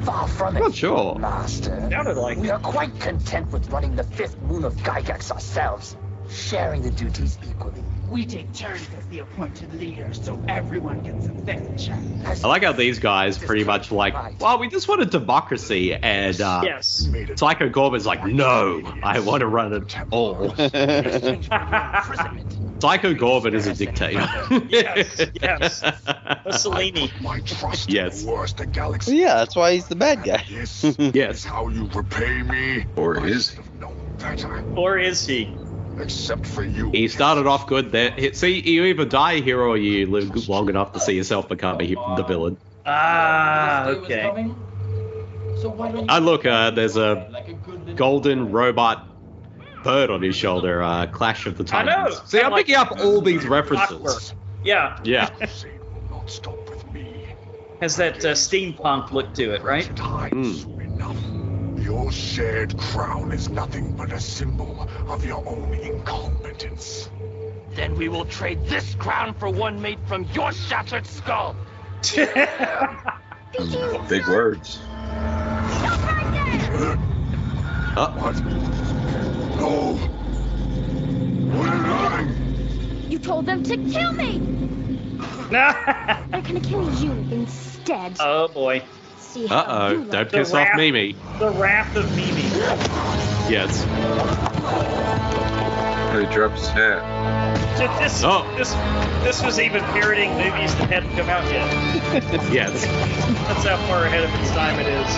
Far 0.05 0.29
from 0.29 0.57
it, 0.57 0.61
Not 0.61 0.75
sure. 0.75 1.19
Master. 1.19 1.89
Like 2.15 2.39
we 2.39 2.49
it. 2.49 2.53
are 2.53 2.59
quite 2.61 2.99
content 3.01 3.51
with 3.51 3.71
running 3.71 3.97
the 3.97 4.05
fifth 4.05 4.39
moon 4.43 4.65
of 4.65 4.75
Gygax 4.77 5.31
ourselves, 5.31 5.97
sharing 6.29 6.83
the 6.83 6.91
duties 6.91 7.39
equally. 7.49 7.83
We 8.15 8.25
take 8.25 8.53
turns 8.53 8.89
as 8.97 9.05
the 9.07 9.19
appointed 9.19 9.75
leader 9.75 10.13
so 10.13 10.41
everyone 10.47 11.01
gets 11.01 11.27
a 11.27 11.33
fair 11.33 11.61
chance. 11.77 12.45
I 12.45 12.47
like 12.47 12.63
how 12.63 12.71
these 12.71 13.01
guys 13.01 13.37
pretty 13.39 13.65
much 13.65 13.91
like, 13.91 14.15
well, 14.41 14.61
we 14.61 14.69
just 14.69 14.87
wanted 14.89 15.11
democracy, 15.11 15.97
and 15.97 16.41
uh, 16.41 16.61
Yes. 16.65 17.09
Made 17.09 17.31
it. 17.31 17.41
Psycho 17.41 17.69
Goreman's 17.69 18.07
like, 18.07 18.25
no, 18.25 18.95
I 19.03 19.19
want 19.19 19.41
to 19.41 19.49
run 19.49 19.73
it 19.73 19.97
all. 20.11 20.51
Psycho 22.81 23.15
Goreman 23.15 23.53
is 23.55 23.67
a 23.67 23.75
dictator. 23.75 24.29
Yes, 24.69 25.21
yes. 25.43 25.83
Mussolini. 26.45 27.11
My 27.21 27.41
trust 27.41 27.91
Yes. 27.91 28.21
in 28.21 28.27
the 28.27 28.33
worst 28.33 28.59
the 28.59 28.67
galaxy. 28.67 29.17
yeah, 29.17 29.35
that's 29.35 29.57
why 29.57 29.73
he's 29.73 29.89
the 29.89 29.97
bad 29.97 30.23
guy. 30.23 30.45
This 30.49 30.85
Yes. 30.99 31.39
is 31.39 31.45
how 31.45 31.67
you 31.69 31.89
repay 31.93 32.43
me. 32.43 32.87
Or 32.95 33.27
is 33.27 33.49
should 33.49 33.57
have 33.65 33.75
known 33.81 33.97
better. 34.19 34.65
Or 34.77 34.99
is 34.99 35.27
he? 35.27 35.57
Except 35.99 36.47
for 36.47 36.65
you. 36.65 36.91
He 36.91 37.09
started 37.09 37.47
off 37.47 37.67
good. 37.67 37.93
There, 37.93 38.33
see, 38.35 38.61
you 38.69 38.85
either 38.85 39.05
die 39.05 39.33
a 39.35 39.43
hero 39.43 39.71
or 39.71 39.77
you 39.77 40.07
live 40.07 40.49
long 40.49 40.69
enough 40.69 40.93
to 40.93 41.01
see 41.01 41.15
yourself 41.15 41.49
become 41.49 41.81
a, 41.81 41.85
he- 41.85 41.95
the 41.95 42.25
villain. 42.27 42.57
Ah, 42.87 43.87
okay. 43.87 44.31
I 46.09 46.19
look, 46.19 46.45
uh, 46.45 46.71
there's 46.71 46.97
a 46.97 47.31
golden 47.95 48.51
robot 48.53 49.07
bird 49.83 50.11
on 50.11 50.23
his 50.23 50.37
shoulder. 50.37 50.83
Uh, 50.83 51.07
Clash 51.07 51.47
of 51.47 51.57
the 51.57 51.65
Titans. 51.65 51.95
I 51.97 52.09
know. 52.09 52.11
See, 52.27 52.39
I'm 52.39 52.45
Kinda 52.45 52.57
picking 52.57 52.75
up 52.77 52.93
all 53.01 53.21
these 53.21 53.47
references. 53.47 54.35
Yeah, 54.63 54.99
Yeah. 55.05 55.27
Fate 55.47 55.81
not 56.11 56.29
stop 56.31 56.69
with 56.71 56.91
me. 56.93 57.27
has 57.81 57.97
that 57.97 58.25
uh, 58.25 58.33
steampunk 58.33 59.13
look 59.13 59.35
to 59.35 59.53
it, 59.53 59.63
right? 59.63 59.95
Time 59.97 60.45
soon 60.55 60.81
enough. 60.81 61.44
Your 61.85 62.11
shared 62.11 62.79
crown 62.79 63.31
is 63.31 63.51
nothing 63.51 63.93
but 63.93 64.11
a 64.11 64.19
symbol 64.19 64.89
of 65.07 65.23
your 65.23 65.47
own 65.47 65.75
incompetence. 65.75 67.11
Then 67.73 67.95
we 67.97 68.09
will 68.09 68.25
trade 68.25 68.65
this 68.65 68.95
crown 68.95 69.35
for 69.35 69.51
one 69.51 69.83
made 69.83 69.99
from 70.07 70.25
your 70.33 70.51
shattered 70.53 71.07
skull. 71.07 71.55
Big 74.09 74.27
words. 74.29 74.79
Uh, 77.97 78.11
What? 78.17 78.35
No. 79.61 79.93
What 81.53 81.69
are 81.69 82.23
you? 82.23 83.11
You 83.11 83.19
told 83.19 83.45
them 83.45 83.63
to 83.63 83.77
kill 83.77 84.13
me. 84.13 84.39
They're 85.51 86.41
gonna 86.43 86.61
kill 86.61 86.91
you 86.95 87.13
instead. 87.31 88.17
oh 88.21 88.49
boy. 88.49 88.83
See 89.35 89.47
how 89.49 89.59
Uh 89.59 89.65
oh! 89.69 89.95
don't 89.97 90.11
The 90.11 90.25
piss 90.27 90.55
off 90.55 90.69
Mimi. 90.77 91.17
The 91.41 91.51
wrath 91.51 91.97
of 91.97 92.09
Mimi. 92.15 92.43
Yes. 93.51 93.83
He 96.15 96.33
dropped 96.33 96.57
his 96.57 96.69
hat. 96.69 97.03
This, 97.99 98.23
Oh. 98.23 98.47
this, 98.57 98.71
this 99.25 99.43
was 99.43 99.59
even 99.59 99.83
parodying 99.87 100.31
movies 100.35 100.73
that 100.77 100.89
hadn't 100.89 101.11
come 101.17 101.29
out 101.29 101.43
yet. 101.51 101.67
Yes. 102.53 102.85
That's 102.87 103.65
how 103.67 103.77
far 103.89 104.05
ahead 104.07 104.23
of 104.23 104.33
its 104.41 104.51
time 104.53 104.79
it 104.79 104.87
is. 104.87 105.09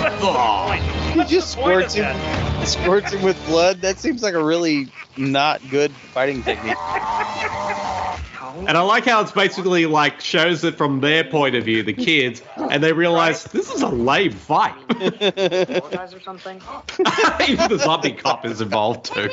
What's 0.00 0.18
the 0.18 0.28
Aw. 0.28 0.72
He 1.12 1.24
just 1.24 1.54
the 1.54 1.62
point 1.62 1.90
squirts 1.90 1.94
him, 1.94 2.16
squirts 2.64 3.12
him 3.12 3.20
with 3.20 3.46
blood. 3.46 3.82
That 3.82 3.98
seems 3.98 4.22
like 4.22 4.32
a 4.32 4.42
really 4.42 4.88
not 5.18 5.60
good 5.68 5.92
fighting 5.92 6.42
technique. 6.42 6.78
And 8.56 8.70
I 8.70 8.80
like 8.82 9.04
how 9.04 9.20
it's 9.22 9.32
basically 9.32 9.86
like 9.86 10.20
shows 10.20 10.64
it 10.64 10.76
from 10.76 11.00
their 11.00 11.24
point 11.24 11.54
of 11.54 11.64
view, 11.64 11.82
the 11.82 11.92
kids, 11.92 12.42
and 12.56 12.82
they 12.82 12.92
realize 12.92 13.44
this 13.44 13.70
is 13.70 13.82
a 13.82 13.88
lame 13.88 14.32
fight. 14.32 14.74
Apologize 14.90 16.14
or 16.14 16.20
something? 16.20 16.60
Even 17.48 17.68
the 17.68 17.78
zombie 17.78 18.12
cop 18.12 18.44
is 18.44 18.60
involved 18.60 19.06
too. 19.06 19.28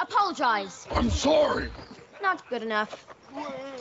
Apologize. 0.00 0.86
I'm 0.92 1.10
sorry. 1.10 1.70
Not 2.22 2.48
good 2.48 2.62
enough. 2.62 3.06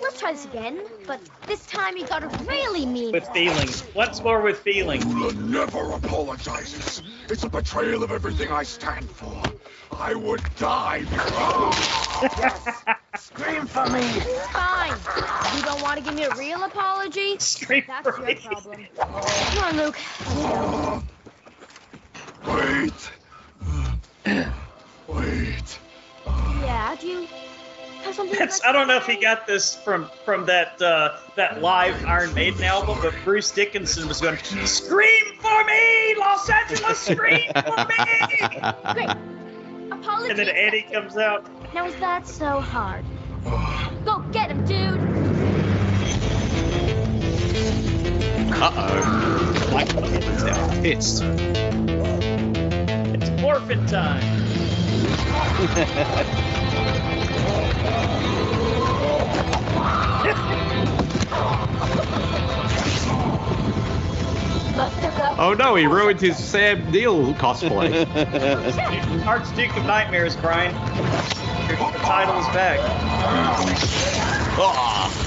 Let's 0.02 0.20
try 0.20 0.32
this 0.32 0.46
again, 0.46 0.80
but 1.06 1.20
this 1.46 1.66
time 1.66 1.98
you 1.98 2.06
gotta 2.06 2.28
really 2.46 2.86
mean 2.86 3.12
With 3.12 3.28
feelings. 3.30 3.84
Once 3.94 4.22
more 4.22 4.42
with 4.42 4.60
feelings. 4.60 5.06
Ula 5.06 5.34
never 5.34 5.92
apologizes. 5.92 7.02
It's 7.30 7.44
a 7.44 7.50
betrayal 7.50 8.04
of 8.04 8.12
everything 8.12 8.52
I 8.52 8.64
stand 8.64 9.10
for. 9.10 9.44
I 9.92 10.14
would 10.16 10.42
die. 10.58 11.04
Scream 13.18 13.66
for 13.66 13.90
me. 13.90 14.02
Fine. 14.54 14.96
You 15.58 15.64
don't 15.64 15.82
want 15.82 16.00
to 16.00 16.04
give 16.04 16.16
me 16.16 16.24
a 16.24 16.34
real 16.36 16.64
apology? 16.64 17.38
Scream 17.40 17.84
That's 17.86 18.08
for 18.10 18.18
your 18.18 18.28
me. 18.28 18.36
problem. 18.36 18.88
Come 18.98 19.64
on, 19.64 19.78
Luke. 19.78 19.98
Wait. 22.48 23.12
Wait. 25.08 25.80
Yeah, 26.26 26.96
do 27.00 27.08
you 27.08 27.28
have 28.04 28.16
something? 28.16 28.40
That's, 28.40 28.64
I 28.64 28.72
don't 28.72 28.88
know 28.88 28.96
if 28.96 29.06
he 29.06 29.18
got 29.18 29.46
this 29.46 29.76
from 29.76 30.10
from 30.24 30.46
that 30.46 30.82
uh, 30.82 31.18
that 31.36 31.62
live 31.62 32.06
Iron 32.06 32.34
Maiden 32.34 32.64
album, 32.64 32.98
but 33.02 33.14
Bruce 33.26 33.52
Dickinson 33.52 34.08
was 34.08 34.22
going, 34.22 34.38
"Scream 34.38 35.36
for 35.40 35.64
me, 35.66 36.16
Los 36.18 36.50
Angeles, 36.50 37.00
scream 37.00 37.52
for 37.54 37.86
me!" 37.88 38.94
Great. 38.94 39.41
Apology. 39.92 40.30
And 40.30 40.40
then 40.40 40.50
Eddie 40.50 40.84
comes 40.84 41.18
out. 41.18 41.46
Now 41.74 41.86
is 41.86 41.96
that 41.98 42.28
so 42.28 42.62
hard? 42.62 43.04
Go 44.06 44.20
get 44.32 44.52
him, 44.52 44.66
dude. 44.66 45.00
Uh 48.54 48.72
oh. 48.76 49.70
Like 49.74 49.90
it's 49.96 50.44
Pissed. 50.80 51.24
It's 53.14 53.30
morphin 53.42 53.86
time. 53.88 54.22
Oh 65.38 65.56
no, 65.58 65.76
he 65.76 65.86
ruined 65.86 66.20
his 66.20 66.38
Sam 66.38 66.92
Neill 66.92 67.34
cosplay. 67.36 68.06
Archduke 69.26 69.78
of 69.78 69.86
Nightmares, 69.86 70.36
Brian. 70.36 70.74
Your 71.68 71.78
the 71.92 72.00
title 72.00 72.38
is 72.40 72.48
back. 72.48 72.80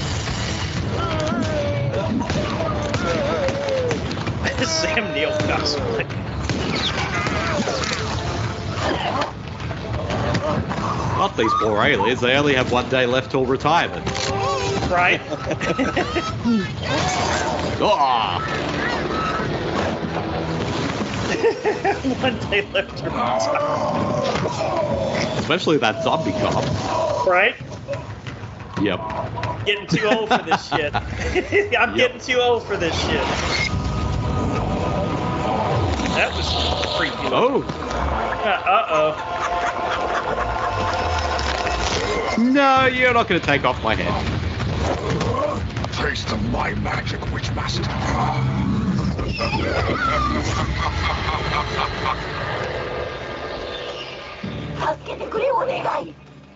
Sam 4.65 5.13
Neill 5.13 5.31
cosplay. 5.31 6.05
Not 11.17 11.37
these 11.37 11.51
poor 11.61 11.81
aliens, 11.81 12.19
they 12.19 12.35
only 12.35 12.55
have 12.55 12.73
one 12.73 12.89
day 12.89 13.05
left 13.05 13.31
till 13.31 13.45
retirement. 13.45 14.05
Right? 14.89 15.21
Ah! 17.77 18.84
One 21.25 22.37
day 22.49 22.67
left 22.71 22.97
to 22.97 23.05
retire. 23.05 23.39
Especially 25.39 25.77
that 25.77 26.03
zombie 26.03 26.31
cop. 26.33 26.63
Right? 27.25 27.55
Yep. 28.81 28.99
Getting 29.65 29.87
too 29.87 30.05
old 30.05 30.29
for 30.29 30.43
this 30.43 30.67
shit. 30.69 30.93
I'm 31.79 31.95
getting 31.95 32.19
too 32.19 32.39
old 32.39 32.63
for 32.67 32.77
this 32.77 32.93
shit. 33.01 33.21
That 36.15 36.31
was 36.35 36.47
freaky. 36.97 37.15
Oh! 37.33 37.63
Uh 38.45 38.85
oh. 38.89 39.35
No, 42.37 42.85
you're 42.85 43.13
not 43.13 43.27
going 43.27 43.39
to 43.39 43.45
take 43.45 43.63
off 43.63 43.81
my 43.81 43.95
head. 43.95 44.13
Taste 45.93 46.31
of 46.31 46.51
my 46.51 46.73
magic, 46.75 47.19
Witchmaster. 47.31 47.83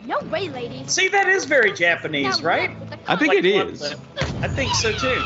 No 0.06 0.20
way, 0.32 0.50
lady. 0.50 0.84
See, 0.88 1.08
that 1.10 1.28
is 1.28 1.46
very 1.46 1.74
Japanese, 1.74 2.42
Now 2.42 2.48
right? 2.48 2.70
look 2.72 2.80
with 2.80 2.90
the 3.06 3.12
I 3.12 3.16
think 3.16 3.34
Like 3.34 3.44
it 3.44 3.56
one 3.56 4.44
I 4.44 4.48
think 4.48 4.74
so 4.74 4.92
too. 4.92 5.22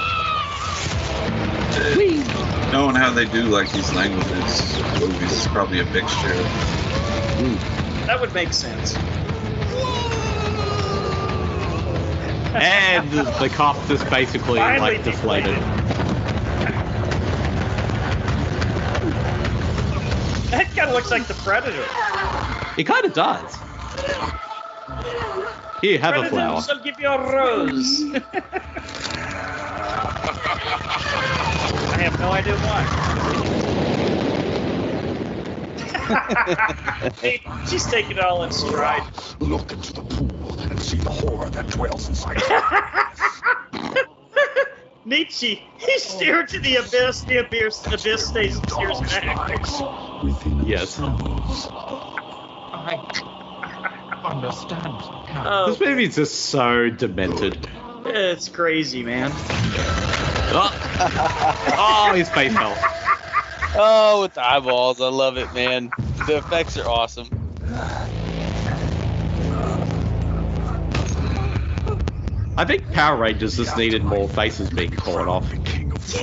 Knowing 2.71 2.95
how 2.95 3.11
they 3.11 3.25
do 3.25 3.43
like 3.43 3.71
these 3.71 3.93
languages 3.93 4.79
movies 4.99 5.31
is 5.31 5.47
probably 5.47 5.79
a 5.79 5.85
mixture. 5.85 6.33
That 8.07 8.19
would 8.19 8.33
make 8.33 8.51
sense. 8.51 8.95
And 12.55 13.09
the 13.11 13.49
cop 13.49 13.77
just 13.87 14.09
basically 14.09 14.59
Finally 14.59 14.95
like 14.95 15.03
deflated. 15.03 15.55
That 20.51 20.67
kind 20.75 20.79
of 20.79 20.82
looks 20.93 21.11
like 21.11 21.27
the 21.27 21.33
Predator. 21.35 21.85
It 22.77 22.83
kind 22.85 23.05
of 23.05 23.13
does. 23.13 23.57
Here, 25.81 25.99
have 25.99 26.15
a 26.15 26.19
Predator 26.19 26.29
flower. 26.29 26.61
shall 26.61 26.79
give 26.79 26.99
you 26.99 27.07
a 27.07 27.33
rose. 27.35 28.03
I 31.93 31.97
have 31.97 32.19
no 32.19 32.31
idea 32.31 32.55
why. 32.57 32.87
Hey, 37.21 37.41
She's 37.67 37.85
taking 37.85 38.17
it 38.17 38.19
all 38.19 38.43
in 38.43 38.51
stride. 38.51 39.03
Look 39.39 39.71
into 39.71 39.93
the 39.93 40.01
pool 40.01 40.59
and 40.59 40.79
see 40.81 40.97
the 40.97 41.09
horror 41.09 41.49
that 41.49 41.67
dwells 41.67 42.09
inside. 42.09 42.41
Nietzsche, 45.05 45.61
he 45.77 45.99
stared 45.99 46.47
to 46.49 46.59
the 46.59 46.77
abyss, 46.77 47.21
the 47.21 47.39
abyss, 47.39 47.85
abyss 47.85 48.27
stays 48.27 48.55
stares 48.57 49.01
back. 49.01 49.65
Yes. 50.65 50.97
I 52.73 52.99
understand 54.23 54.83
now. 54.83 55.43
Oh, 55.45 55.71
This 55.71 55.79
movie's 55.81 56.15
just 56.15 56.45
so 56.45 56.89
demented. 56.89 57.67
Eh, 58.05 58.31
it's 58.31 58.47
crazy, 58.47 59.03
man. 59.03 59.31
Oh, 60.55 60.71
oh 61.77 62.13
his 62.15 62.29
face 62.29 62.53
fell. 62.53 62.75
Oh, 63.75 64.21
with 64.21 64.35
the 64.35 64.45
eyeballs. 64.45 65.01
I 65.01 65.07
love 65.07 65.37
it, 65.37 65.51
man. 65.55 65.89
The 66.27 66.37
effects 66.37 66.77
are 66.77 66.87
awesome. 66.87 67.27
I 72.55 72.65
think 72.65 72.91
Power 72.91 73.17
Rangers 73.17 73.57
just 73.57 73.75
needed 73.77 74.03
more 74.03 74.29
faces 74.29 74.69
being 74.69 74.91
torn 74.91 75.27
off. 75.27 75.51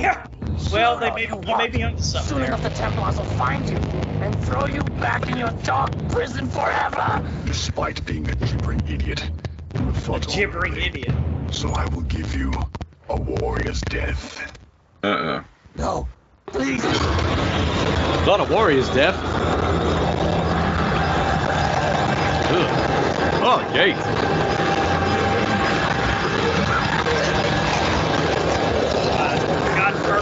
Yeah. 0.01 0.27
Well, 0.73 0.98
they 0.98 1.11
may, 1.11 1.27
you 1.27 1.57
may 1.57 1.69
be 1.69 1.82
onto 1.82 2.02
something 2.02 2.28
Soon 2.28 2.43
enough, 2.44 2.62
the 2.62 2.70
Templars 2.70 3.16
will 3.19 3.24
find 3.24 3.69
you 3.69 3.77
and 3.77 4.44
throw 4.44 4.66
you 4.66 4.81
back 5.01 5.28
in 5.28 5.36
your 5.39 5.51
dark 5.65 5.90
prison 6.11 6.47
forever. 6.48 7.28
Despite 7.47 8.05
being 8.07 8.28
a 8.28 8.35
gibbering 8.36 8.81
idiot, 8.89 9.28
you 9.74 9.81
have 9.81 9.97
A 9.97 10.01
fought 10.01 10.28
gibbering 10.28 10.73
honorably. 10.74 11.01
idiot. 11.01 11.15
So 11.51 11.70
I 11.70 11.86
will 11.86 12.02
give 12.02 12.36
you 12.36 12.52
a 13.09 13.16
warrior's 13.20 13.81
death. 13.82 14.57
Uh 15.02 15.07
uh 15.09 15.43
No, 15.77 16.07
please. 16.47 16.85
It's 16.85 18.27
not 18.27 18.39
a 18.40 18.44
warrior's 18.52 18.89
death. 18.90 19.16
Ugh. 22.52 23.43
Oh, 23.43 23.70
jeez. 23.74 23.97
The 30.10 30.16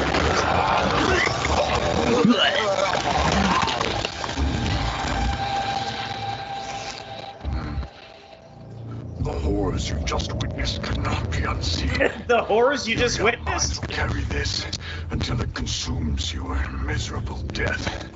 horrors 9.33 9.89
you 9.89 9.97
just 10.05 10.35
witnessed 10.35 10.83
cannot 10.83 11.31
be 11.31 11.45
unseen. 11.45 11.89
the 12.29 12.45
horrors 12.47 12.87
you 12.87 12.97
Your 12.97 13.05
just 13.05 13.23
witnessed? 13.23 13.81
Will 13.81 13.89
carry 13.89 14.21
this 14.25 14.67
until 15.09 15.41
it 15.41 15.55
consumes 15.55 16.35
you 16.35 16.53
a 16.53 16.71
miserable 16.85 17.39
death. 17.55 18.11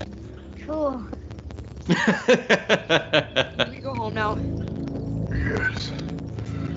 Cool. 0.66 1.06
we 1.88 1.94
go 3.80 3.94
home 3.94 4.12
now? 4.12 4.38
Yes. 5.34 5.90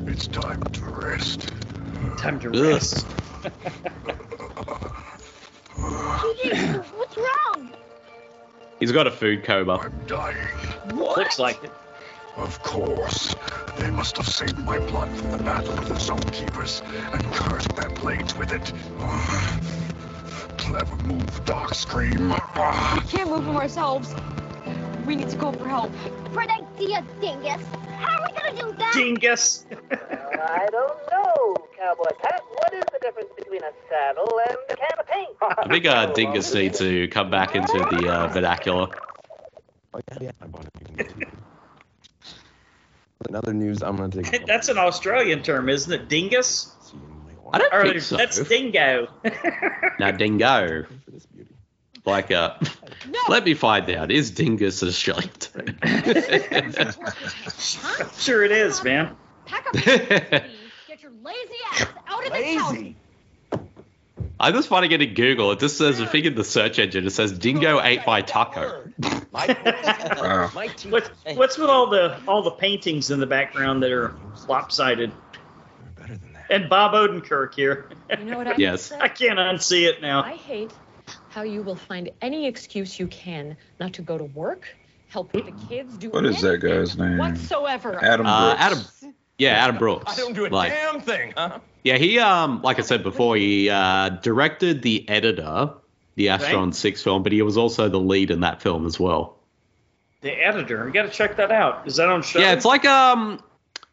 It's 0.08 0.28
time 0.28 0.64
to 0.64 0.86
rest. 0.86 1.50
Time 2.18 2.40
to 2.40 2.50
rest. 2.50 3.06
Ugh. 3.10 3.35
PG, 6.22 6.56
what's 6.96 7.18
wrong? 7.18 7.70
He's 8.80 8.92
got 8.92 9.08
a 9.08 9.12
food 9.12 9.44
coma. 9.44 9.92
Dying. 10.08 10.48
Looks 10.94 11.40
like 11.40 11.64
it. 11.64 11.72
Of 12.38 12.62
course. 12.64 13.36
They 13.78 13.90
must 13.90 14.18
have 14.18 14.28
saved 14.28 14.58
my 14.60 14.80
blood 14.80 15.10
from 15.18 15.32
the 15.32 15.38
battle 15.38 15.74
with 15.76 15.88
the 15.88 16.00
Zone 16.00 16.20
Keepers 16.20 16.82
and 17.14 17.24
cursed 17.34 17.74
their 17.76 17.90
blades 17.90 18.36
with 18.36 18.52
it. 18.52 18.74
Clever 20.58 20.96
move, 21.04 21.46
Dark 21.46 21.74
Scream. 21.74 22.30
We 22.30 22.36
can't 23.08 23.30
move 23.30 23.46
them 23.46 23.56
ourselves. 23.56 24.14
We 25.06 25.16
need 25.16 25.30
to 25.30 25.38
go 25.38 25.52
for 25.52 25.68
help. 25.68 25.92
Great 26.34 26.50
idea, 26.50 27.06
dingus. 27.22 27.62
How 28.00 28.20
are 28.20 28.28
we 28.28 28.38
gonna 28.38 28.60
do 28.60 28.78
that? 28.78 28.94
Dingus. 28.94 29.66
I 30.42 30.68
don't 30.72 30.98
know, 31.12 31.56
Cowboy 31.78 32.10
Pat. 32.22 32.42
What 32.52 32.74
is 32.74 32.84
the 32.92 33.00
difference 33.02 33.30
between 33.38 33.62
a 33.64 33.72
saddle 33.90 34.40
and 34.48 34.58
a 34.70 34.76
can 34.76 35.00
of 35.00 35.08
paint? 35.08 35.30
I 35.42 35.68
think 35.68 35.86
uh, 35.86 36.08
Dingus 36.14 36.54
needs 36.54 36.80
to 36.80 37.08
come 37.10 37.30
back 37.30 37.56
into 37.56 37.78
the 37.92 38.10
uh, 38.10 38.28
vernacular. 38.28 38.88
Another 43.30 43.54
news 43.54 43.82
I'm 43.82 43.96
gonna 43.96 44.22
take. 44.22 44.46
That's 44.48 44.68
an 44.70 44.78
Australian 44.78 45.42
term, 45.42 45.70
isn't 45.70 45.92
it? 45.92 46.10
Dingus? 46.10 46.72
I 47.54 47.60
don't 47.60 47.74
Or 47.74 47.84
think 47.84 48.02
so. 48.02 48.18
That's 48.18 48.44
dingo. 48.44 49.08
Now, 50.00 50.12
dingo. 50.12 50.86
Like, 52.04 52.32
uh, 52.32 52.56
let 53.30 53.46
me 53.46 53.54
find 53.54 53.90
out. 53.92 54.12
Is 54.12 54.32
dingus 54.32 54.82
an 54.82 54.90
Australian 54.90 55.30
term? 55.30 55.78
sure 58.18 58.44
it 58.44 58.52
is, 58.52 58.84
man. 58.84 59.16
Pack 59.46 59.68
up 59.68 59.86
your 59.86 59.96
Get 60.88 61.02
your 61.02 61.12
lazy 61.24 61.56
ass 61.72 61.86
out 62.08 62.26
of 62.26 62.34
this 62.34 62.58
house. 62.58 62.78
I 64.40 64.52
just 64.52 64.68
find 64.68 64.92
it 64.92 65.02
in 65.02 65.14
Google. 65.14 65.52
It 65.52 65.60
just 65.60 65.78
says 65.78 66.00
a 66.00 66.06
thing 66.08 66.26
in 66.26 66.36
the 66.36 66.44
search 66.44 66.78
engine. 66.78 67.06
It 67.08 67.12
says 67.12 67.32
dingo 67.32 67.82
ate 67.82 68.06
my 68.06 68.22
taco. 68.22 68.84
Wow. 69.32 70.50
What, 70.54 71.12
what's 71.36 71.58
with 71.58 71.70
all 71.70 71.90
the 71.90 72.18
all 72.28 72.42
the 72.42 72.52
paintings 72.52 73.12
in 73.12 73.20
the 73.20 73.26
background 73.28 73.84
that 73.84 73.92
are 73.92 74.14
lopsided? 74.48 75.12
And 76.50 76.70
Bob 76.70 76.94
Odenkirk 76.94 77.54
here. 77.56 77.90
You 78.18 78.26
know 78.26 78.38
what 78.38 78.48
I 78.48 78.56
Yes. 78.58 78.92
I 78.92 79.08
can't 79.08 79.40
unsee 79.40 79.88
it 79.88 80.02
now. 80.02 80.22
I 80.24 80.36
hate 80.36 80.72
how 81.30 81.42
you 81.44 81.64
will 81.64 81.76
find 81.76 82.10
any 82.22 82.46
excuse 82.48 83.00
you 83.00 83.08
can 83.08 83.58
not 83.80 83.94
to 83.94 84.02
go 84.02 84.18
to 84.18 84.24
work, 84.26 84.68
help 85.08 85.34
with 85.34 85.46
the 85.46 85.68
kids, 85.68 85.98
do 85.98 86.10
What 86.10 86.26
is 86.26 86.42
that 86.42 86.64
anything 86.64 86.70
guy's 86.80 86.98
name? 86.98 87.18
whatsoever. 87.18 88.04
Adam 88.04 88.26
Uh, 88.26 88.50
Brooks. 88.56 88.62
Adam. 89.04 89.16
Yeah, 89.38 89.50
Adam 89.64 89.78
Brooks. 89.78 90.12
I 90.12 90.16
don't 90.22 90.34
do 90.34 90.46
a 90.46 90.50
Like, 90.50 90.72
damn 90.72 91.02
thing, 91.02 91.34
huh? 91.36 91.60
yeah, 91.84 91.98
he 91.98 92.20
um, 92.20 92.62
like 92.62 92.80
I 92.80 92.82
said 92.82 93.04
before, 93.04 93.36
he 93.36 93.70
uh, 93.70 94.10
directed 94.10 94.82
the 94.82 95.08
editor, 95.10 95.72
the 96.16 96.28
Astron-6 96.28 97.04
film, 97.04 97.24
but 97.24 97.32
he 97.32 97.42
was 97.42 97.58
also 97.58 97.90
the 97.90 98.00
lead 98.00 98.32
in 98.32 98.40
that 98.42 98.62
film 98.62 98.86
as 98.86 99.00
well. 99.00 99.38
The 100.22 100.32
editor. 100.32 100.88
You 100.88 100.94
got 100.94 101.04
to 101.04 101.10
check 101.10 101.36
that 101.38 101.52
out. 101.52 101.86
Is 101.86 101.98
that 101.98 102.10
on 102.10 102.24
Shudder? 102.24 102.46
Yeah, 102.46 102.54
it's 102.54 102.66
like 102.66 102.86
um, 102.86 103.40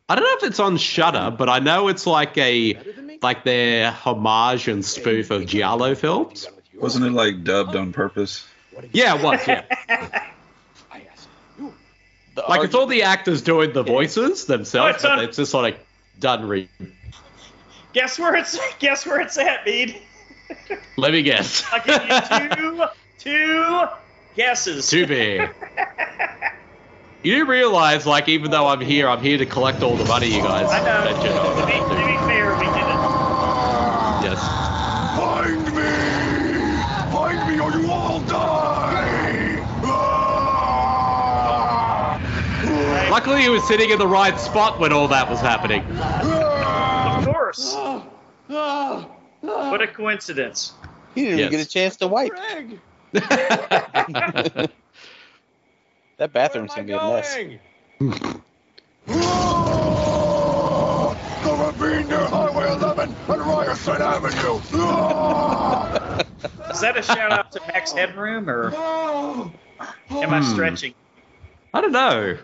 I 0.09 0.15
don't 0.15 0.25
know 0.25 0.37
if 0.39 0.51
it's 0.51 0.61
on 0.61 0.77
Shudder, 0.79 1.35
but 1.37 1.49
I 1.49 1.59
know 1.59 1.89
it's 1.89 2.07
like 2.07 2.37
a 2.39 2.79
like 3.23 3.45
their 3.45 3.91
homage 3.91 4.67
and 4.69 4.85
spoof 4.85 5.31
of 5.31 5.47
Giallo 5.47 5.95
films. 5.95 6.49
Wasn't 6.75 7.05
it 7.05 7.11
like 7.13 7.45
dubbed 7.45 7.77
on 7.77 7.93
purpose? 7.93 8.47
Yeah, 8.93 9.17
it 9.17 9.23
was. 9.23 9.47
Yeah. 9.47 9.65
like 12.49 12.63
it's 12.65 12.75
all 12.75 12.87
the 12.87 13.03
actors 13.03 13.43
doing 13.43 13.73
the 13.73 13.83
voices 13.83 14.45
Oh, 14.45 14.53
themselves, 14.57 14.95
it's 14.97 15.03
but 15.05 15.19
it's 15.25 15.37
just 15.37 15.55
like 15.55 15.85
done 16.19 16.47
re. 16.49 16.69
Guess 17.93 18.19
where 18.19 18.35
it's 18.37 18.59
guess 18.79 19.05
where 19.07 19.21
it's 19.21 19.37
at, 19.39 19.65
Bede. 19.65 20.01
Let 20.97 21.13
me 21.13 21.23
guess. 21.23 21.65
I'll 21.73 21.83
give 21.85 22.03
you 22.09 22.21
two 22.39 22.85
two 23.19 23.87
guesses. 24.37 24.89
Too 24.89 25.07
big. 25.07 25.49
You 27.23 27.37
do 27.37 27.47
realize, 27.47 28.05
like, 28.05 28.29
even 28.29 28.51
though 28.51 28.67
I'm 28.67 28.81
here, 28.81 29.09
I'm 29.09 29.21
here 29.23 29.39
to 29.39 29.47
collect 29.47 29.85
all 29.85 29.95
the 29.97 30.05
money 30.07 30.27
you 30.27 30.43
guys 30.43 30.67
I 30.69 30.85
know. 30.85 31.05
mentioned. 31.05 31.35
To 31.37 31.67
be, 31.67 31.73
to 31.73 31.95
be 31.95 32.17
fair, 32.27 32.53
we 32.59 32.65
did 32.65 32.89
Yes. 34.25 34.41
Find 35.17 35.65
me! 35.77 35.89
Find 37.13 37.39
me 37.49 37.61
or 37.61 37.71
you 37.71 37.91
all 37.93 38.21
die! 38.23 39.03
Luckily, 43.13 43.43
he 43.43 43.51
was 43.51 43.63
sitting 43.65 43.91
in 43.91 43.99
the 43.99 44.07
right 44.07 44.41
spot 44.41 44.81
when 44.81 44.91
all 44.91 45.07
that 45.09 45.29
was 45.29 45.39
happening. 45.39 45.83
Of 45.83 47.25
course. 47.27 47.75
What 48.49 49.83
a 49.83 49.87
coincidence. 49.87 50.73
He 51.15 51.25
didn't 51.25 51.39
even 51.41 51.51
get 51.51 51.61
a 51.61 51.69
chance 51.69 51.99
to 51.99 52.07
wipe. 52.09 52.33
that 53.13 54.71
bathroom's 56.33 56.75
gonna 56.75 56.85
be 56.87 56.95
a 56.95 56.97
mess. 56.97 57.37
The 61.43 61.55
ravine 61.55 62.09
near 62.09 62.25
Highway 62.25 62.73
11 62.73 63.15
and 63.29 63.43
Ryerson 63.43 64.01
Avenue! 64.01 64.57
Is 66.71 66.81
that 66.81 66.97
a 66.97 67.03
shout 67.03 67.31
out 67.31 67.53
to 67.53 67.61
Max 67.75 67.93
Headroom 67.93 68.49
or 68.49 68.69
am 68.69 70.33
I 70.33 70.41
Hmm. 70.41 70.55
stretching? 70.55 70.95
I 71.75 71.83
don't 71.83 71.93
know. 71.93 72.39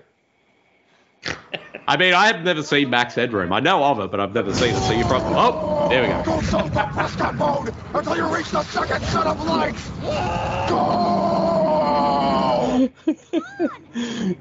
I 1.87 1.97
mean, 1.97 2.13
I 2.15 2.27
have 2.27 2.43
never 2.45 2.63
seen 2.63 2.91
Max 2.91 3.15
Headroom. 3.15 3.53
I 3.53 3.61
know 3.61 3.83
of 3.85 4.01
it, 4.01 4.11
but 4.11 4.21
I've 4.21 4.35
never 4.35 4.53
seen 4.53 4.75
it. 4.75 4.81
So 4.81 4.93
you 4.93 5.05
probably. 5.05 5.33
Oh, 5.35 5.89
there 5.89 6.03
we 6.03 6.09
go. 6.09 6.23
Go 6.23 6.41
south 6.43 6.77
on 6.77 6.93
Prescott 6.93 7.39
Road 7.39 7.75
until 7.95 8.17
you 8.17 8.35
reach 8.35 8.51
the 8.51 8.63
second 8.65 9.03
set 9.05 9.27
of 9.27 9.45
lights! 9.47 9.89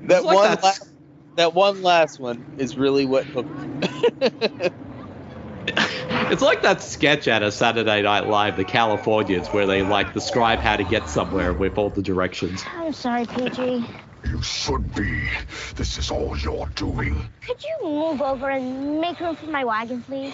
That 0.08 0.24
like 0.24 0.36
one, 0.36 0.50
that's- 0.50 0.64
last, 0.64 0.84
that 1.36 1.54
one 1.54 1.82
last 1.82 2.20
one 2.20 2.46
is 2.58 2.78
really 2.78 3.06
what 3.06 3.26
hooked. 3.26 3.50
It's 6.30 6.42
like 6.42 6.62
that 6.64 6.82
sketch 6.82 7.28
out 7.30 7.42
of 7.44 7.54
Saturday 7.54 8.02
Night 8.02 8.28
Live, 8.28 8.58
The 8.58 8.66
Californians, 8.66 9.48
where 9.54 9.66
they 9.66 9.82
like 9.82 10.14
describe 10.14 10.60
how 10.60 10.76
to 10.76 10.84
get 10.84 11.10
somewhere 11.10 11.54
with 11.54 11.78
all 11.78 11.90
the 11.90 12.02
directions. 12.02 12.62
I'm 12.76 12.92
sorry, 12.94 13.26
PG. 13.26 13.86
You 14.30 14.42
should 14.42 14.94
be. 14.96 15.28
This 15.76 15.98
is 15.98 16.12
all 16.12 16.38
you're 16.38 16.68
doing. 16.76 17.30
Could 17.46 17.64
you 17.64 17.90
move 17.90 18.22
over 18.22 18.50
and 18.50 19.00
make 19.00 19.20
room 19.20 19.36
for 19.36 19.46
my 19.48 19.64
wagon, 19.64 20.02
please? 20.02 20.34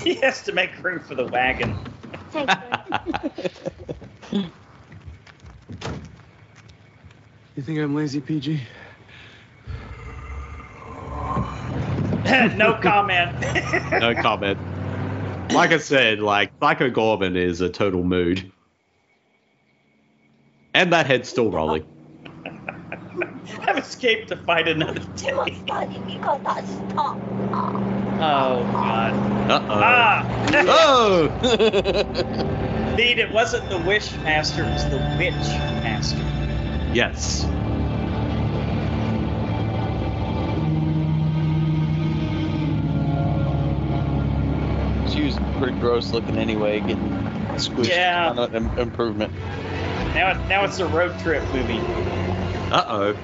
He 0.00 0.14
has 0.14 0.42
to 0.44 0.52
make 0.52 0.82
room 0.82 1.00
for 1.00 1.14
the 1.14 1.26
wagon. 1.26 1.78
Thanks. 2.30 2.54
You 7.56 7.64
think 7.64 7.78
I'm 7.80 7.94
lazy, 7.94 8.20
PG? 8.22 8.62
no 12.56 12.78
comment. 12.80 13.36
No 14.00 14.14
comment. 14.14 14.56
Like 15.52 15.72
I 15.72 15.78
said, 15.78 16.20
like 16.20 16.52
Psycho 16.60 16.90
Goreman 16.90 17.36
is 17.36 17.60
a 17.60 17.68
total 17.68 18.04
mood. 18.04 18.50
And 20.74 20.92
that 20.92 21.06
head's 21.06 21.28
still 21.28 21.50
rolling. 21.50 21.84
I've 23.66 23.78
escaped 23.78 24.28
to 24.28 24.36
fight 24.36 24.68
another 24.68 25.00
day. 25.16 25.32
because 25.66 26.40
I 26.46 26.62
stop. 26.62 27.18
Oh 28.22 28.62
god. 28.72 29.14
Uh-oh. 29.50 29.64
Ah! 29.70 30.24
Oh! 30.68 31.26
Indeed, 32.90 33.18
it 33.18 33.32
wasn't 33.32 33.68
the 33.68 33.78
Wish 33.78 34.12
Master, 34.18 34.62
it 34.62 34.72
was 34.72 34.84
the 34.90 34.98
Witch 35.18 35.32
Master. 35.82 36.18
Yes. 36.92 37.46
Pretty 45.60 45.78
gross 45.78 46.12
looking 46.12 46.38
anyway, 46.38 46.80
getting 46.80 47.10
squished. 47.56 47.88
Yeah. 47.88 48.30
on 48.30 48.38
an 48.38 48.54
im- 48.54 48.78
improvement. 48.78 49.32
Now, 50.14 50.30
it- 50.30 50.48
now 50.48 50.64
it's 50.64 50.78
a 50.78 50.86
road 50.86 51.18
trip 51.20 51.42
movie. 51.52 51.78
Uh-oh. 52.72 53.14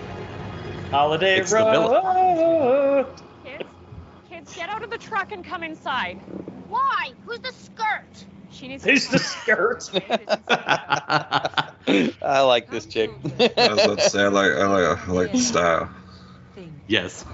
Holiday 0.90 1.38
It's 1.40 1.50
the 1.50 1.64
villain. 1.64 2.04
Road. 2.04 3.06
Kids, 3.44 3.64
kids, 4.28 4.54
get 4.54 4.68
out 4.68 4.82
of 4.84 4.90
the 4.90 4.98
truck 4.98 5.32
and 5.32 5.44
come 5.44 5.62
inside. 5.62 6.18
Why? 6.68 7.12
Who's 7.24 7.38
the 7.40 7.52
skirt? 7.52 8.26
She 8.50 8.68
needs 8.68 8.84
Who's 8.84 9.08
the 9.08 9.18
skirt? 9.18 9.90
I 12.22 12.40
like 12.42 12.70
this 12.70 12.86
chick. 12.86 13.10
I 13.56 13.68
was 13.72 13.84
about 13.84 13.98
to 13.98 14.10
say 14.10 14.22
I 14.22 14.28
like 14.28 14.52
I 14.52 14.66
like 14.66 15.08
I 15.08 15.12
like 15.12 15.32
the 15.32 15.38
style. 15.38 15.90
Yes. 16.86 17.24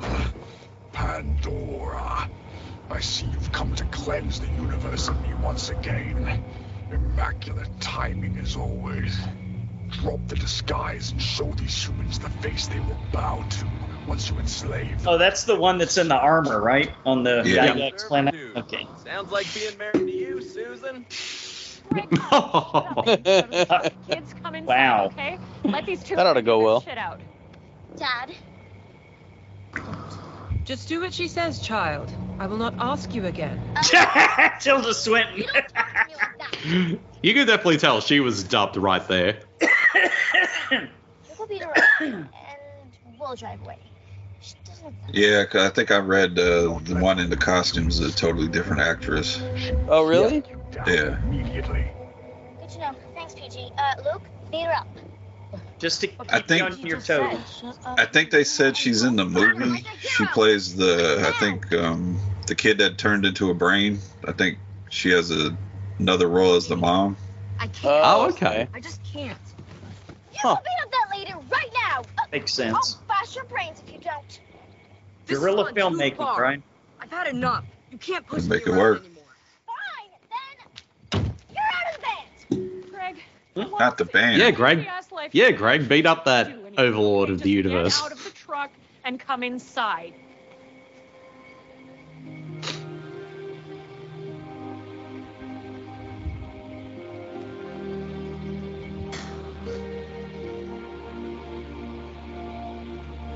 Pandora. 0.93 2.29
I 2.93 3.01
see 3.01 3.27
you've 3.27 3.51
come 3.53 3.75
to 3.77 3.85
cleanse 3.87 4.39
the 4.41 4.49
universe 4.49 5.09
of 5.09 5.21
me 5.23 5.33
once 5.43 5.71
again. 5.71 6.45
Immaculate 6.91 7.69
timing 7.81 8.37
as 8.39 8.55
always. 8.55 9.17
Drop 9.89 10.21
the 10.29 10.37
disguise 10.37 11.11
and 11.13 11.21
show 11.21 11.51
these 11.53 11.85
humans 11.87 12.19
the 12.19 12.29
face 12.31 12.67
they 12.67 12.79
will 12.81 12.99
bow 13.13 13.43
to 13.49 13.67
once 14.07 14.29
you 14.31 14.39
enslave 14.39 15.03
them. 15.03 15.15
Oh, 15.15 15.19
that's 15.19 15.45
the 15.45 15.57
one 15.57 15.79
that's 15.79 15.97
in 15.97 16.09
the 16.09 16.17
armor, 16.19 16.61
right? 16.61 16.91
On 17.07 17.23
the 17.23 17.43
Yeah. 17.47 17.69
Gygax 17.69 18.09
planet. 18.09 18.35
Okay. 18.57 18.87
Sounds 19.05 19.31
like 19.33 19.47
being 19.55 19.77
married 19.79 20.07
to 20.07 20.13
you, 20.13 20.43
Susan. 20.43 21.07
Kids 24.09 24.35
come 24.43 24.55
inside, 24.55 24.65
Wow. 24.67 25.07
okay? 25.07 25.39
Let 25.65 25.87
these 25.87 26.03
two 26.03 26.17
That 26.17 26.27
ought 26.27 26.35
to 26.35 26.43
go 26.43 26.59
figure 26.59 26.65
well. 26.67 26.81
shit 26.81 26.99
out. 26.99 27.21
Dad, 27.97 28.33
Just 30.65 30.89
do 30.89 31.01
what 31.01 31.13
she 31.13 31.29
says, 31.29 31.59
child. 31.61 32.13
I 32.39 32.47
will 32.47 32.57
not 32.57 32.75
ask 32.79 33.15
you 33.15 33.27
again. 33.27 33.61
Tilda 34.61 34.95
Swinton. 34.95 35.45
You 36.65 37.35
can 37.35 37.47
definitely 37.47 37.79
tell 37.79 38.01
she 38.01 38.21
was 38.21 38.45
dubbed 38.45 38.77
right 38.77 39.07
there. 39.09 39.41
we'll 39.61 41.47
beat 41.49 41.63
her 41.63 41.71
up 41.71 42.01
and 42.01 42.29
we'll 43.19 43.35
drive 43.35 43.61
away. 43.63 43.79
She 44.41 44.55
doesn't. 44.65 44.95
Yeah, 45.13 45.45
'cause 45.45 45.63
I 45.63 45.69
think 45.73 45.91
I 45.91 45.99
read 45.99 46.39
uh, 46.39 46.79
the 46.85 46.99
one 47.01 47.19
in 47.19 47.31
the 47.31 47.37
costumes 47.37 48.01
is 48.01 48.13
a 48.15 48.17
totally 48.17 48.49
different 48.49 48.83
actress. 48.83 49.41
Oh, 49.89 50.05
really? 50.05 50.43
Yeah. 50.87 51.21
Immediately. 51.23 51.87
Good 52.61 52.69
to 52.71 52.79
know. 52.79 52.93
Thanks, 53.15 53.35
PG. 53.35 53.71
Uh, 53.79 53.95
Luke, 54.05 54.23
beat 54.51 54.63
her 54.65 54.73
up. 54.73 54.87
Just 55.83 56.01
to 56.03 56.07
keep 56.07 56.33
I 56.33 56.37
you 56.37 56.43
think- 56.45 56.63
on 56.63 56.79
your 56.87 57.01
toes. 57.01 57.65
I 57.85 58.07
think 58.07 58.31
they 58.31 58.45
said 58.45 58.77
she's 58.77 59.03
in 59.03 59.17
the 59.17 59.25
movie. 59.25 59.85
She 59.99 60.25
plays 60.27 60.77
the 60.77 61.25
I 61.27 61.33
think 61.41 61.73
um, 61.73 62.21
the 62.47 62.55
kid 62.55 62.79
that 62.79 62.99
turned 62.99 63.25
into 63.27 63.51
a 63.51 63.55
brain. 63.55 63.99
I 64.25 64.31
think 64.31 64.61
she 64.91 65.11
has 65.11 65.33
a, 65.33 65.57
another 65.99 66.29
role 66.29 66.55
as 66.55 66.69
the 66.69 66.77
mom. 66.77 67.17
I 67.59 67.67
can't. 67.67 68.05
Oh, 68.07 68.29
okay. 68.31 68.69
I 68.73 68.79
just 68.79 69.03
can't. 69.03 69.37
You 70.33 70.39
Huh. 70.41 70.49
will 70.51 70.63
beat 70.63 70.85
up 70.85 70.91
that 70.93 71.19
lady 71.19 71.33
right 71.51 71.71
now. 71.91 72.03
Makes 72.31 72.53
sense. 72.55 72.77
I'll 72.77 73.05
bash 73.09 73.35
your 73.35 73.45
brains 73.47 73.81
if 73.85 73.93
you 73.93 73.99
don't. 73.99 74.41
This 75.27 75.37
Guerrilla 75.41 75.73
filmmaking, 75.73 76.17
far. 76.17 76.37
Brian. 76.37 76.63
I've 77.01 77.11
had 77.11 77.27
enough. 77.27 77.65
You 77.91 77.99
can't 77.99 78.25
push 78.25 78.37
Let's 78.37 78.49
me 78.49 78.57
make 78.59 78.67
it 78.69 78.71
around 78.71 78.79
work. 78.79 79.05
anymore. 79.05 79.25
Fine, 79.67 81.23
then 81.23 81.35
you're 81.51 81.71
out 81.75 81.87
of 81.91 82.01
the 82.01 82.03
band. 82.07 82.91
Greg, 82.93 83.17
Not 83.55 83.99
the 83.99 84.05
band. 84.05 84.39
Yeah, 84.39 84.51
Greg. 84.51 84.89
Yeah, 85.33 85.51
Greg, 85.51 85.89
beat 85.89 86.07
up 86.07 86.25
that 86.25 86.53
overlord 86.79 87.31
of 87.31 87.43
the 87.43 87.51
universe. 87.51 87.99
Get 87.99 88.07
out 88.07 88.13
of 88.13 88.25
the 88.25 88.31
truck 88.31 88.73
and 89.05 89.21
come 89.21 89.43
inside. 89.43 90.15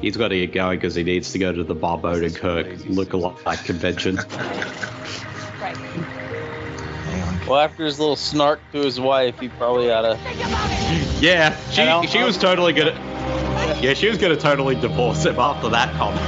He's 0.00 0.16
got 0.16 0.28
to 0.28 0.38
get 0.38 0.52
going 0.52 0.78
because 0.78 0.94
he 0.94 1.02
needs 1.02 1.32
to 1.32 1.38
go 1.38 1.52
to 1.52 1.64
the 1.64 1.74
Bob 1.74 2.02
Odenkirk 2.02 2.88
look-alike 2.88 3.64
convention. 3.64 4.18
Right. 5.58 6.15
Well, 7.46 7.60
after 7.60 7.84
his 7.84 8.00
little 8.00 8.16
snark 8.16 8.60
to 8.72 8.78
his 8.78 8.98
wife, 8.98 9.38
he 9.38 9.48
probably 9.48 9.90
ought 9.90 10.02
to. 10.02 10.18
Yeah, 11.20 11.56
she 11.70 12.08
she 12.08 12.24
was 12.24 12.36
totally 12.36 12.72
gonna. 12.72 12.90
Yeah, 13.80 13.94
she 13.94 14.08
was 14.08 14.18
gonna 14.18 14.36
totally 14.36 14.74
divorce 14.74 15.24
him 15.24 15.38
after 15.38 15.68
that 15.68 15.94
comment. 15.94 16.20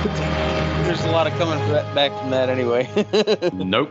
There's 0.86 1.04
a 1.04 1.10
lot 1.10 1.26
of 1.26 1.32
coming 1.34 1.58
back 1.94 2.12
from 2.18 2.30
that 2.30 2.48
anyway. 2.48 2.88
nope. 3.52 3.90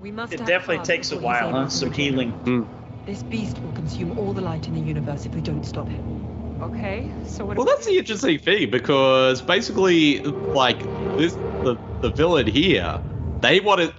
We 0.00 0.12
must 0.12 0.32
It 0.32 0.46
definitely 0.46 0.84
takes 0.84 1.10
a 1.10 1.18
while, 1.18 1.50
huh? 1.50 1.68
Some 1.68 1.90
return. 1.90 2.04
healing. 2.04 2.30
Hmm. 2.30 2.62
This 3.04 3.22
beast 3.24 3.58
will 3.58 3.72
consume 3.72 4.18
all 4.18 4.32
the 4.32 4.40
light 4.40 4.66
in 4.68 4.74
the 4.74 4.80
universe 4.80 5.26
if 5.26 5.34
we 5.34 5.40
don't 5.40 5.64
stop 5.64 5.88
him. 5.88 6.58
Okay, 6.62 7.10
so 7.26 7.44
what 7.44 7.56
Well, 7.56 7.66
that's 7.66 7.86
the 7.86 7.98
interesting 7.98 8.38
thing 8.38 8.70
because 8.70 9.42
basically, 9.42 10.20
like 10.20 10.78
this, 11.18 11.34
the 11.34 11.76
the 12.00 12.10
villain 12.10 12.46
here, 12.46 13.00
they 13.40 13.60
wanted. 13.60 13.92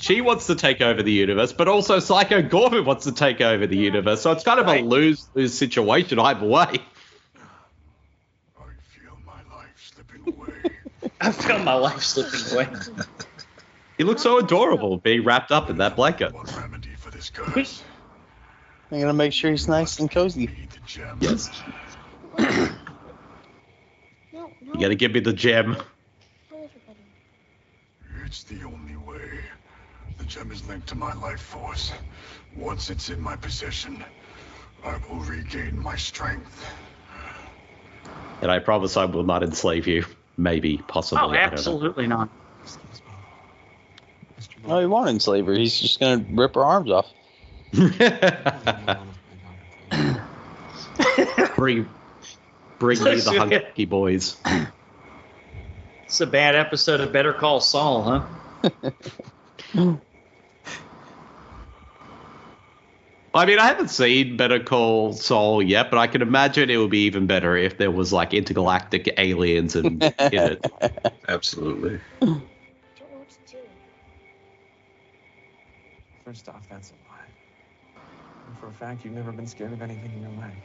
She 0.00 0.22
wants 0.22 0.46
to 0.46 0.54
take 0.54 0.80
over 0.80 1.02
the 1.02 1.12
universe, 1.12 1.52
but 1.52 1.68
also 1.68 1.98
Psycho 1.98 2.40
Goreman 2.40 2.86
wants 2.86 3.04
to 3.04 3.12
take 3.12 3.42
over 3.42 3.66
the 3.66 3.76
universe. 3.76 4.22
So 4.22 4.32
it's 4.32 4.42
kind 4.42 4.58
of 4.58 4.66
a 4.66 4.80
lose 4.80 5.28
lose 5.34 5.52
situation 5.52 6.18
either 6.18 6.46
way. 6.46 6.78
I 8.58 8.72
feel 8.82 9.18
my 9.26 9.42
life 9.54 9.92
slipping 9.94 10.34
away. 10.34 11.10
I 11.20 11.32
feel 11.32 11.58
my 11.58 11.74
life 11.74 12.02
slipping 12.02 12.40
away. 12.52 12.68
he 13.98 14.04
looks 14.04 14.22
so 14.22 14.38
adorable 14.38 14.96
being 14.96 15.22
wrapped 15.22 15.52
up 15.52 15.68
in 15.68 15.76
that 15.78 15.96
blanket. 15.96 16.32
I'm 18.90 19.00
gonna 19.00 19.12
make 19.12 19.34
sure 19.34 19.50
he's 19.50 19.68
nice 19.68 19.98
and 19.98 20.10
cozy. 20.10 20.50
Yes. 21.20 21.50
No, 24.32 24.48
no. 24.62 24.74
You 24.74 24.80
gotta 24.80 24.94
give 24.94 25.10
me 25.10 25.18
the 25.18 25.32
gem. 25.32 25.74
Tell 25.74 25.84
everybody. 26.52 27.00
It's 28.24 28.44
the 28.44 28.62
only 28.62 28.68
way. 28.68 28.76
The 28.76 28.79
gem 30.30 30.50
is 30.52 30.66
linked 30.68 30.86
to 30.86 30.94
my 30.94 31.12
life 31.14 31.40
force. 31.40 31.92
Once 32.56 32.88
it's 32.88 33.10
in 33.10 33.20
my 33.20 33.34
possession, 33.34 34.04
I 34.84 34.96
will 35.08 35.18
regain 35.18 35.76
my 35.76 35.96
strength. 35.96 36.64
And 38.40 38.48
I 38.48 38.60
promise 38.60 38.96
I 38.96 39.06
will 39.06 39.24
not 39.24 39.42
enslave 39.42 39.88
you. 39.88 40.06
Maybe, 40.36 40.78
possibly. 40.78 41.24
Oh, 41.24 41.30
I 41.30 41.34
don't 41.34 41.34
know. 41.34 41.52
absolutely 41.52 42.06
not. 42.06 42.30
No, 44.64 44.78
he 44.78 44.86
won't 44.86 45.08
enslave 45.08 45.46
her. 45.46 45.52
He's 45.52 45.78
just 45.78 45.98
gonna 45.98 46.24
rip 46.30 46.54
her 46.54 46.64
arms 46.64 46.92
off. 46.92 47.12
bring, 51.56 51.88
bring 52.78 53.02
me 53.02 53.16
the 53.16 53.34
hunky 53.36 53.84
boys. 53.84 54.36
It's 56.04 56.20
a 56.20 56.26
bad 56.26 56.54
episode 56.54 57.00
of 57.00 57.12
Better 57.12 57.32
Call 57.32 57.60
Saul, 57.60 58.26
huh? 59.82 59.90
I 63.32 63.46
mean, 63.46 63.58
I 63.60 63.66
haven't 63.68 63.88
seen 63.88 64.36
Better 64.36 64.58
Call 64.58 65.12
Saul 65.12 65.62
yet, 65.62 65.90
but 65.90 65.98
I 65.98 66.08
can 66.08 66.20
imagine 66.22 66.68
it 66.68 66.76
would 66.78 66.90
be 66.90 67.04
even 67.04 67.26
better 67.26 67.56
if 67.56 67.78
there 67.78 67.90
was 67.90 68.12
like 68.12 68.34
intergalactic 68.34 69.08
aliens 69.18 69.76
in, 69.76 70.02
in 70.32 70.46
it. 70.46 70.66
Absolutely. 71.28 72.00
Don't 72.20 73.10
know 73.12 73.18
what 73.18 73.28
to 73.30 73.38
do. 73.56 73.58
First 76.24 76.48
off, 76.48 76.68
that's 76.68 76.90
a 76.90 76.94
lie. 76.94 77.26
And 78.46 78.58
for 78.58 78.68
a 78.68 78.72
fact, 78.72 79.04
you've 79.04 79.14
never 79.14 79.32
been 79.32 79.46
scared 79.46 79.72
of 79.72 79.80
anything 79.82 80.12
in 80.14 80.20
your 80.22 80.32
life. 80.32 80.58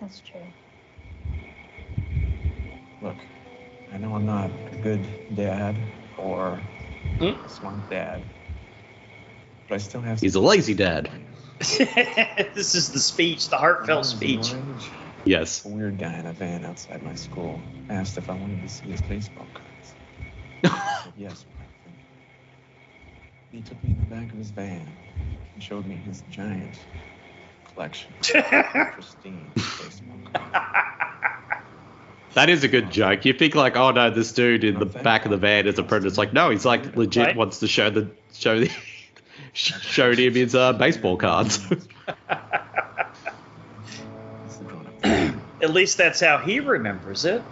That's 0.00 0.20
true. 0.20 0.52
Look, 3.00 3.16
I 3.92 3.98
know 3.98 4.14
I'm 4.14 4.26
not 4.26 4.50
a 4.72 4.76
good 4.76 5.06
dad 5.34 5.76
or 6.18 6.60
Hmm? 7.20 7.44
a 7.44 7.48
smart 7.48 7.88
dad, 7.88 8.24
but 9.68 9.74
I 9.76 9.78
still 9.78 10.00
have. 10.00 10.20
He's 10.20 10.34
a 10.34 10.40
lazy 10.40 10.74
dad. 10.74 11.10
this 11.58 12.74
is 12.74 12.92
the 12.92 12.98
speech, 12.98 13.48
the 13.48 13.56
heartfelt 13.56 14.06
speech. 14.06 14.54
Yes. 15.24 15.64
A 15.64 15.68
weird 15.68 15.98
guy 15.98 16.18
in 16.18 16.26
a 16.26 16.32
van 16.32 16.64
outside 16.64 17.02
my 17.02 17.14
school 17.14 17.60
asked 17.88 18.18
if 18.18 18.30
I 18.30 18.34
wanted 18.34 18.62
to 18.62 18.68
see 18.68 18.90
his 18.90 19.00
baseball 19.02 19.46
cards. 19.52 19.94
I 20.64 21.00
said 21.04 21.12
yes, 21.16 21.44
my. 21.58 21.64
He 23.50 23.62
took 23.62 23.82
me 23.82 23.90
in 23.90 23.96
the 23.98 24.14
back 24.14 24.30
of 24.30 24.38
his 24.38 24.50
van 24.50 24.92
and 25.54 25.62
showed 25.62 25.86
me 25.86 25.96
his 25.96 26.22
giant 26.30 26.78
collection 27.64 28.14
of 28.20 28.26
pristine 28.92 29.50
baseball 29.54 30.18
cards. 30.32 30.66
That 32.34 32.50
is 32.50 32.64
a 32.64 32.68
good 32.68 32.90
joke. 32.90 33.24
You 33.24 33.32
think 33.32 33.54
like, 33.54 33.76
oh 33.76 33.92
no, 33.92 34.10
this 34.10 34.32
dude 34.32 34.62
in 34.62 34.78
the 34.78 34.84
back 34.84 35.24
of 35.24 35.30
the 35.30 35.38
van 35.38 35.66
is 35.66 35.78
a 35.78 35.82
predator. 35.82 36.08
It's 36.08 36.18
like, 36.18 36.34
no, 36.34 36.50
he's 36.50 36.66
like 36.66 36.94
legit 36.94 37.28
Right. 37.28 37.36
wants 37.36 37.60
to 37.60 37.66
show 37.66 37.88
the 37.88 38.10
show 38.34 38.60
the 38.60 38.70
showed 39.52 40.18
him 40.18 40.34
his 40.34 40.54
uh, 40.54 40.72
baseball 40.72 41.16
cards. 41.16 41.60
At 45.62 45.70
least 45.70 45.96
that's 45.98 46.20
how 46.20 46.38
he 46.38 46.60
remembers 46.60 47.24
it. 47.24 47.42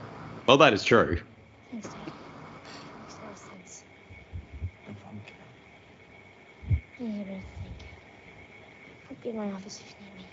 well, 0.46 0.58
that 0.58 0.72
is 0.72 0.84
true. 0.84 1.20
Thanks, 1.70 1.88
Dad. 1.88 2.12
Makes 3.00 3.18
a 3.20 3.24
lot 3.24 3.32
of 3.32 3.38
sense. 3.38 3.84
I 7.00 7.02
need 7.02 7.10
a 7.10 7.24
minute 7.24 7.42
to 7.42 7.62
think. 7.62 7.74
I'll 9.10 9.16
be 9.22 9.30
in 9.30 9.36
my 9.36 9.50
office 9.52 9.80
if 9.80 9.94
you 9.98 10.06
need 10.06 10.16
me. 10.16 10.26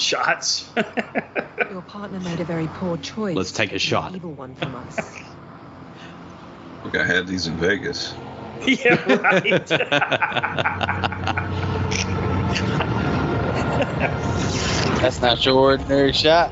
Shots. 0.00 0.70
Your 1.70 1.82
partner 1.82 2.20
made 2.20 2.40
a 2.40 2.44
very 2.44 2.68
poor 2.68 2.96
choice. 2.96 3.36
Let's 3.36 3.52
take 3.52 3.72
a 3.72 3.78
shot. 3.78 4.14
Evil 4.14 4.32
one 4.32 4.54
from 4.54 4.74
us. 4.74 4.96
Look, 6.84 6.96
I 6.96 7.04
had 7.04 7.26
these 7.26 7.46
in 7.46 7.56
Vegas. 7.56 8.14
yeah, 8.66 8.98
right. 9.06 9.68
That's 15.00 15.20
not 15.20 15.44
your 15.44 15.56
ordinary 15.56 16.12
shot. 16.12 16.50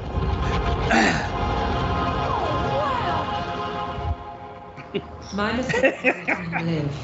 My 5.32 5.52
mistake 5.54 5.84
was 5.84 6.04
letting 6.04 6.44
him 6.44 6.66
live. 6.66 6.94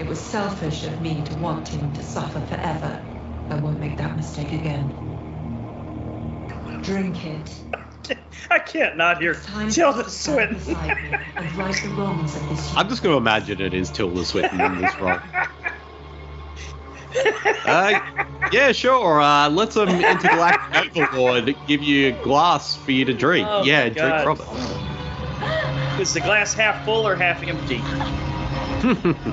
It 0.00 0.06
was 0.06 0.20
selfish 0.20 0.84
of 0.84 1.00
me 1.00 1.22
to 1.22 1.34
want 1.38 1.68
him 1.68 1.92
to 1.94 2.02
suffer 2.02 2.40
forever. 2.40 3.00
I 3.50 3.56
won't 3.56 3.80
make 3.80 3.96
that 3.98 4.16
mistake 4.16 4.52
again. 4.52 5.13
Drink 6.84 7.24
it. 7.24 7.50
I 8.50 8.58
can't 8.58 8.96
not 8.96 9.20
hear 9.20 9.34
Tilda 9.70 10.08
Swinton. 10.10 10.74
right 10.74 11.82
the 11.82 11.88
wrongs 11.96 12.36
of 12.36 12.48
this 12.50 12.76
I'm 12.76 12.88
just 12.88 13.02
going 13.02 13.14
to 13.14 13.16
imagine 13.16 13.60
it 13.60 13.72
is 13.72 13.90
Tilda 13.90 14.24
Swinton 14.24 14.60
in 14.60 14.80
this 14.80 14.94
role. 14.98 15.18
Uh, 17.64 18.00
yeah, 18.52 18.72
sure. 18.72 19.20
Uh, 19.20 19.48
let 19.48 19.72
some 19.72 19.88
intergalactic 19.88 20.96
overlord 20.96 21.56
give 21.66 21.82
you 21.82 22.08
a 22.08 22.24
glass 22.24 22.76
for 22.76 22.92
you 22.92 23.04
to 23.06 23.14
drink. 23.14 23.48
Oh 23.48 23.64
yeah, 23.64 23.88
drink 23.88 23.96
God. 23.96 24.36
from 24.36 24.40
it. 24.40 26.00
Is 26.00 26.12
the 26.12 26.20
glass 26.20 26.52
half 26.54 26.84
full 26.84 27.06
or 27.06 27.14
half 27.14 27.42
empty? 27.42 27.80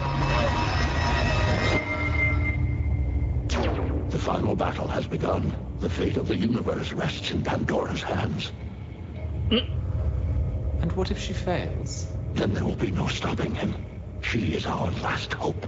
The 4.11 4.19
final 4.19 4.57
battle 4.57 4.87
has 4.89 5.07
begun. 5.07 5.55
The 5.81 5.89
fate 5.89 6.17
of 6.17 6.27
the 6.27 6.35
universe 6.37 6.91
rests 6.93 7.31
in 7.31 7.41
Pandora's 7.41 8.03
hands. 8.03 8.51
Mm. 9.49 9.67
And 10.81 10.91
what 10.93 11.09
if 11.09 11.19
she 11.19 11.33
fails? 11.33 12.05
Then 12.35 12.53
there 12.53 12.63
will 12.63 12.75
be 12.75 12.91
no 12.91 13.07
stopping 13.07 13.55
him. 13.55 13.73
She 14.21 14.53
is 14.53 14.67
our 14.67 14.91
last 14.91 15.33
hope. 15.33 15.65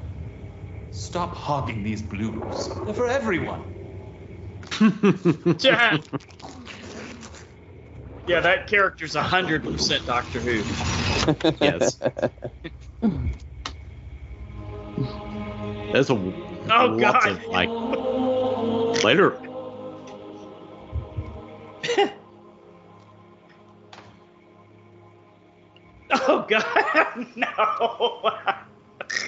Stop 0.92 1.36
hogging 1.36 1.84
these 1.84 2.04
blues. 2.04 2.70
They're 2.86 2.94
for 2.94 3.08
everyone. 3.08 3.62
yeah. 5.60 5.98
Yeah, 8.28 8.40
that 8.40 8.68
character's 8.68 9.16
hundred 9.16 9.64
percent 9.64 10.06
Doctor 10.06 10.40
Who. 10.40 10.64
yes. 11.62 11.98
There's 15.92 16.10
a 16.10 16.14
Oh, 16.14 16.86
lots 16.86 17.26
God. 17.26 17.32
of 17.32 17.46
like 17.48 19.04
later. 19.04 19.38
Oh 26.12 26.46
God, 26.48 26.64
no! 27.36 27.48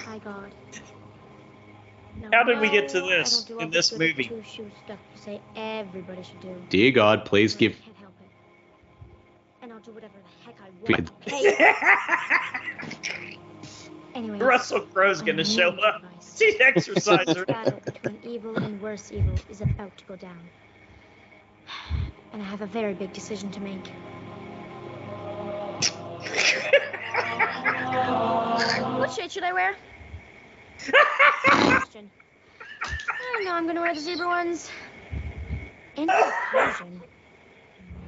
My 0.06 0.18
God. 0.18 0.54
No, 2.20 2.28
How 2.32 2.44
did 2.44 2.60
we 2.60 2.68
get 2.70 2.88
to 2.90 3.00
this 3.00 3.44
don't 3.44 3.60
in 3.60 3.70
this 3.70 3.92
movie? 3.92 4.24
stuff 4.24 4.98
you 5.12 5.20
say 5.20 5.40
everybody 5.56 6.22
should 6.22 6.40
do. 6.40 6.54
Dear 6.68 6.92
God, 6.92 7.24
please 7.24 7.54
give. 7.54 7.76
Can't 7.84 7.96
help 7.96 8.14
it. 8.20 8.28
And 9.62 9.72
I'll 9.72 9.80
do 9.80 9.90
whatever 9.92 10.14
the 10.14 10.44
heck 10.44 10.60
I 10.60 10.70
want. 10.80 11.10
okay? 13.02 13.38
anyway. 14.14 14.38
Russell 14.38 14.80
Crowe's 14.80 15.22
gonna 15.22 15.44
show 15.44 15.70
up. 15.70 16.02
She's 16.20 16.56
This 16.58 16.60
exerciser. 16.60 17.44
battle 17.46 17.80
between 17.84 18.18
evil 18.22 18.56
and 18.56 18.80
worse 18.80 19.10
evil 19.10 19.34
is 19.50 19.60
about 19.60 19.96
to 19.98 20.04
go 20.04 20.16
down. 20.16 20.40
And 22.36 22.44
I 22.44 22.48
have 22.48 22.60
a 22.60 22.66
very 22.66 22.92
big 22.92 23.14
decision 23.14 23.50
to 23.52 23.60
make. 23.60 23.86
what 28.98 29.10
shade 29.10 29.32
should 29.32 29.42
I 29.42 29.54
wear? 29.54 29.74
Question. 31.40 32.10
I 32.84 32.88
don't 33.32 33.44
know, 33.46 33.54
I'm 33.54 33.66
gonna 33.66 33.80
wear 33.80 33.94
the 33.94 34.00
zebra 34.00 34.26
ones. 34.26 34.70
In 35.96 36.08
conclusion, 36.08 37.00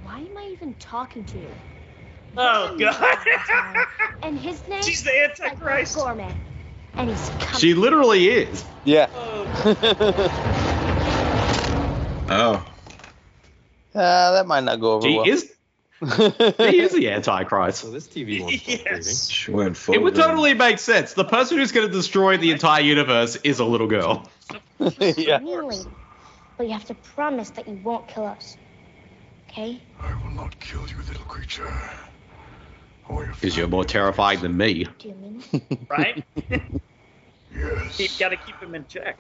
why 0.02 0.18
am 0.18 0.36
I 0.36 0.50
even 0.52 0.74
talking 0.74 1.24
to 1.24 1.38
you? 1.38 1.54
Oh 2.36 2.76
God! 2.78 3.18
And 4.22 4.38
his 4.38 4.68
name? 4.68 4.82
She's 4.82 5.04
the 5.04 5.24
Antichrist. 5.24 5.94
Gourmet. 5.94 6.34
And 6.98 7.08
he's 7.08 7.30
coming. 7.30 7.60
She 7.60 7.72
literally 7.72 8.28
is. 8.28 8.62
Yeah. 8.84 9.08
Oh. 9.14 9.46
oh. 12.28 12.77
Uh, 13.94 14.32
that 14.32 14.46
might 14.46 14.64
not 14.64 14.80
go 14.80 14.92
over 14.94 15.08
She 15.08 15.16
well. 15.16 15.28
is. 15.28 15.52
He 16.00 16.78
is 16.80 16.92
the 16.92 17.10
Antichrist. 17.10 17.80
So 17.80 17.90
this 17.90 18.06
TV 18.06 18.40
won't 18.40 18.54
stop 18.60 18.84
Yes. 18.86 19.28
She 19.28 19.50
went 19.50 19.76
full. 19.76 19.94
It 19.94 20.02
would 20.02 20.14
in. 20.16 20.20
totally 20.22 20.54
make 20.54 20.78
sense. 20.78 21.14
The 21.14 21.24
person 21.24 21.58
who's 21.58 21.72
going 21.72 21.86
to 21.88 21.92
destroy 21.92 22.36
the 22.36 22.52
entire 22.52 22.82
universe 22.82 23.36
is 23.36 23.58
a 23.58 23.64
little 23.64 23.88
girl. 23.88 24.30
yeah. 24.78 25.38
Really? 25.38 25.78
But 26.56 26.66
you 26.66 26.72
have 26.72 26.84
to 26.86 26.94
promise 26.94 27.50
that 27.50 27.66
you 27.66 27.74
won't 27.82 28.06
kill 28.08 28.26
us. 28.26 28.56
Okay? 29.50 29.80
I 29.98 30.14
will 30.22 30.30
not 30.30 30.58
kill 30.60 30.86
you, 30.88 30.96
little 31.08 31.24
creature. 31.24 31.72
Or 33.08 33.26
Because 33.26 33.56
you're 33.56 33.66
more 33.68 33.84
terrified 33.84 34.40
than 34.40 34.56
me. 34.56 34.84
Do 34.98 35.08
you 35.08 35.14
mean 35.14 35.42
it? 35.52 35.78
Right? 35.90 36.22
yes. 37.54 37.98
You've 37.98 38.18
got 38.18 38.28
to 38.28 38.36
keep 38.36 38.60
him 38.60 38.74
in 38.74 38.86
check. 38.86 39.16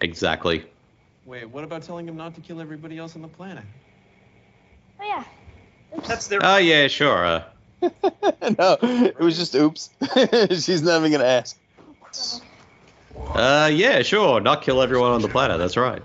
Exactly. 0.00 0.64
Wait, 1.24 1.48
what 1.48 1.64
about 1.64 1.82
telling 1.82 2.06
him 2.06 2.16
not 2.16 2.34
to 2.34 2.40
kill 2.40 2.60
everybody 2.60 2.98
else 2.98 3.14
on 3.14 3.22
the 3.22 3.28
planet? 3.28 3.64
Oh 5.00 5.04
yeah. 5.04 5.24
That's 6.06 6.26
their. 6.26 6.40
Oh 6.42 6.56
yeah, 6.56 6.88
sure. 6.88 7.24
Uh, 7.24 7.44
no, 7.82 8.78
it 8.82 9.18
was 9.18 9.36
just 9.36 9.54
oops. 9.54 9.90
She's 10.50 10.82
not 10.82 10.98
even 10.98 11.12
gonna 11.12 11.24
ask. 11.24 11.56
uh, 13.34 13.70
yeah, 13.72 14.02
sure. 14.02 14.40
Not 14.40 14.62
kill 14.62 14.82
everyone 14.82 15.12
on 15.12 15.22
the 15.22 15.28
planet. 15.28 15.58
That's 15.58 15.76
right. 15.76 16.02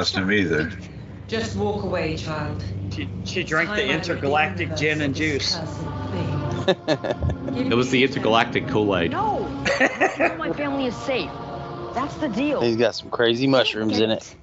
You 0.00 0.18
out 0.18 0.22
of 0.24 0.30
either. 0.32 0.72
Just 1.28 1.56
walk 1.56 1.84
away, 1.84 2.16
child. 2.16 2.64
She, 2.92 3.08
she 3.24 3.44
drank 3.44 3.70
the 3.70 3.76
Time 3.76 3.84
I 3.84 3.92
rid 3.92 4.08
intergalactic 4.08 4.76
gin 4.76 5.00
and 5.02 5.14
juice. 5.14 5.58
It 6.70 7.74
was 7.74 7.90
the 7.90 8.04
intergalactic 8.04 8.68
Kool-Aid. 8.68 9.10
No! 9.10 9.40
My 10.38 10.52
family 10.52 10.86
is 10.86 10.96
safe. 10.96 11.30
That's 11.94 12.14
the 12.16 12.28
deal. 12.28 12.60
He's 12.60 12.76
got 12.76 12.94
some 12.94 13.10
crazy 13.10 13.46
mushrooms 13.46 13.98
in 13.98 14.10
it. 14.12 14.36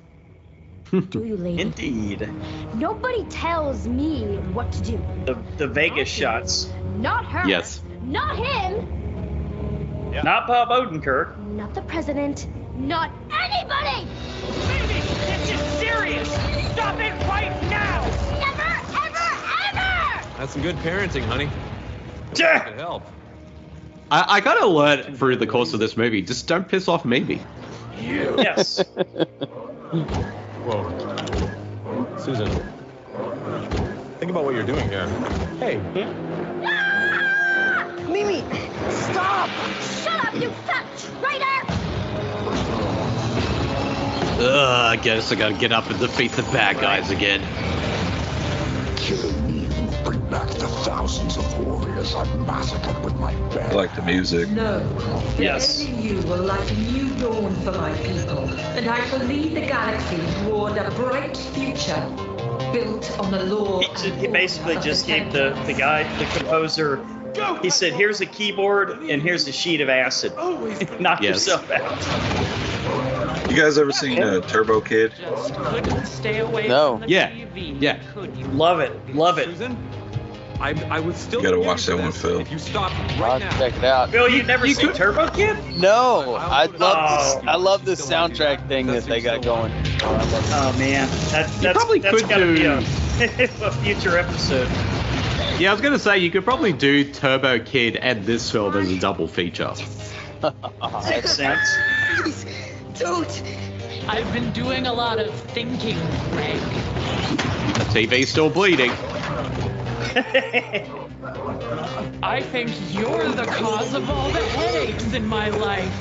Do 0.91 1.23
you, 1.23 1.37
lady? 1.37 1.61
Indeed. 1.61 2.29
Nobody 2.75 3.23
tells 3.25 3.87
me 3.87 4.37
what 4.53 4.71
to 4.73 4.81
do. 4.81 5.05
The 5.25 5.35
the 5.57 5.67
Vegas 5.67 6.09
shots. 6.09 6.69
Not 6.97 7.25
her. 7.25 7.47
Yes. 7.47 7.81
Not 8.03 8.37
him. 8.37 10.11
Not 10.23 10.47
Bob 10.47 10.69
Odenkirk. 10.69 11.37
Not 11.37 11.73
the 11.73 11.81
president. 11.81 12.47
Not 12.77 13.11
anybody. 13.31 14.05
Mimi, 14.67 15.01
this 15.01 15.49
is 15.49 15.59
serious! 15.79 16.29
Stop 16.73 16.99
it 16.99 17.11
right 17.27 17.51
now! 17.71 18.05
Never, 18.39 18.69
ever, 19.03 19.27
ever. 19.73 20.37
That's 20.37 20.53
some 20.53 20.61
good 20.61 20.75
parenting, 20.77 21.23
honey. 21.23 21.49
Yeah. 22.35 22.59
Could 22.59 22.75
help. 22.75 23.03
I, 24.11 24.25
I 24.27 24.41
gotta 24.41 24.67
learn 24.67 25.15
through 25.15 25.37
the 25.37 25.47
course 25.47 25.73
of 25.73 25.79
this 25.79 25.97
movie. 25.97 26.21
Just 26.21 26.47
don't 26.47 26.67
piss 26.67 26.87
off 26.87 27.03
Mimi. 27.03 27.41
Yes. 27.99 28.79
Whoa. 30.63 30.87
Susan. 32.19 32.47
Think 34.19 34.29
about 34.29 34.45
what 34.45 34.53
you're 34.53 34.63
doing 34.63 34.87
here. 34.87 35.07
Hey, 35.57 35.81
ah! 36.63 37.91
Mimi, 38.07 38.43
stop! 38.91 39.49
Shut 39.81 40.25
up, 40.25 40.35
you 40.35 40.51
fat 40.67 40.85
traitor. 40.95 41.86
Ugh, 44.39 44.45
I 44.45 44.95
guess 45.01 45.31
I 45.31 45.35
gotta 45.35 45.55
get 45.55 45.71
up 45.71 45.89
and 45.89 45.99
defeat 45.99 46.31
the 46.33 46.43
bad 46.43 46.79
guys 46.79 47.09
again. 47.09 47.41
Killing 48.97 49.47
me 49.47 49.67
will 49.67 50.03
bring 50.03 50.29
back 50.29 50.47
the 50.49 50.67
thousands 50.67 51.37
of 51.37 51.65
warriors 51.65 52.13
I've 52.13 52.39
massacred 52.41 53.03
with 53.03 53.15
my 53.15 53.33
I 53.33 53.71
like 53.71 53.95
the 53.95 54.03
music. 54.03 54.49
No. 54.49 54.79
Yes. 55.39 55.79
The 55.79 55.87
end 55.87 56.03
you 56.03 56.21
will 56.27 56.43
light 56.43 56.69
a 56.69 56.75
new 56.75 57.09
dawn 57.15 57.55
for 57.61 57.71
my 57.71 57.91
people, 57.97 58.49
and 58.77 58.87
I 58.87 59.03
shall 59.07 59.19
lead 59.25 59.55
the 59.55 59.61
galaxy 59.61 60.17
toward 60.43 60.77
a 60.77 60.91
bright 60.91 61.35
future 61.35 62.07
built 62.71 63.19
on 63.19 63.31
the 63.31 63.43
law. 63.43 63.81
He, 63.81 64.11
he 64.11 64.27
basically 64.27 64.75
just 64.77 65.07
gave 65.07 65.31
the, 65.31 65.59
the 65.65 65.73
guy, 65.73 66.03
the 66.17 66.25
composer, 66.37 67.03
He 67.61 67.69
said, 67.69 67.93
"Here's 67.93 68.21
a 68.21 68.25
keyboard 68.25 68.89
and 69.03 69.21
here's 69.21 69.47
a 69.47 69.51
sheet 69.51 69.81
of 69.81 69.89
acid. 69.89 70.33
Knock 70.99 71.21
Yes. 71.21 71.47
yourself 71.47 71.69
out." 71.71 73.51
You 73.51 73.55
guys 73.55 73.77
ever 73.77 73.91
seen 73.91 74.21
uh, 74.21 74.41
Turbo 74.41 74.81
Kid? 74.81 75.13
Stay 76.05 76.39
away 76.39 76.67
No. 76.67 76.93
from 76.97 77.01
the 77.01 77.09
Yeah. 77.09 77.29
TV. 77.31 77.81
Yeah. 77.81 77.97
Love 78.51 78.79
it. 78.81 79.15
Love 79.15 79.37
it. 79.37 79.49
I, 80.59 80.71
I 80.89 80.99
was 80.99 81.15
still. 81.17 81.39
You 81.41 81.45
gotta 81.49 81.59
watch 81.59 81.85
that 81.85 81.97
one, 81.99 82.11
Phil. 82.11 82.39
If 82.39 82.51
you 82.51 82.57
stop 82.57 82.91
right 83.19 83.39
now. 83.39 83.49
check 83.59 83.75
it 83.77 83.83
out. 83.83 84.11
Bill, 84.11 84.27
you 84.27 84.41
never 84.43 84.67
seen 84.67 84.91
Turbo 84.91 85.29
Kid? 85.29 85.55
No, 85.77 86.33
I 86.35 86.65
love 86.65 86.97
Oh. 86.99 87.35
this. 87.39 87.47
I 87.47 87.55
love 87.57 87.85
this 87.85 88.01
soundtrack 88.03 88.67
thing 88.67 88.87
that 88.87 89.03
they 89.03 89.21
got 89.21 89.43
going. 89.43 89.71
Oh 90.01 90.75
man, 90.79 91.07
that, 91.31 91.47
You 91.55 91.61
that's 91.61 91.77
probably 91.77 91.99
that's 91.99 92.19
could 92.21 92.29
gotta 92.29 92.45
be 92.47 92.65
a, 92.65 92.79
do- 92.79 92.85
a 93.65 93.71
future 93.71 94.17
episode. 94.17 94.67
Yeah, 95.59 95.71
I 95.71 95.73
was 95.73 95.81
gonna 95.81 95.97
say 95.97 96.19
you 96.19 96.29
could 96.29 96.43
probably 96.43 96.71
do 96.71 97.11
Turbo 97.11 97.57
Kid 97.57 97.95
and 97.95 98.23
this 98.23 98.51
film 98.51 98.77
as 98.77 98.91
a 98.91 98.99
double 98.99 99.27
feature. 99.27 99.73
Makes 101.09 101.33
sense. 101.33 101.67
Please, 102.15 102.45
don't. 102.99 103.43
I've 104.07 104.31
been 104.31 104.51
doing 104.51 104.85
a 104.85 104.93
lot 104.93 105.17
of 105.17 105.33
thinking, 105.33 105.97
Greg. 106.29 106.59
The 106.59 107.89
TV's 107.91 108.29
still 108.29 108.51
bleeding. 108.51 108.91
I 112.21 112.39
think 112.51 112.69
you're 112.93 113.27
the 113.29 113.45
cause 113.45 113.95
of 113.95 114.07
all 114.11 114.29
the 114.29 114.45
headaches 114.45 115.11
in 115.13 115.25
my 115.25 115.49
life. 115.49 115.91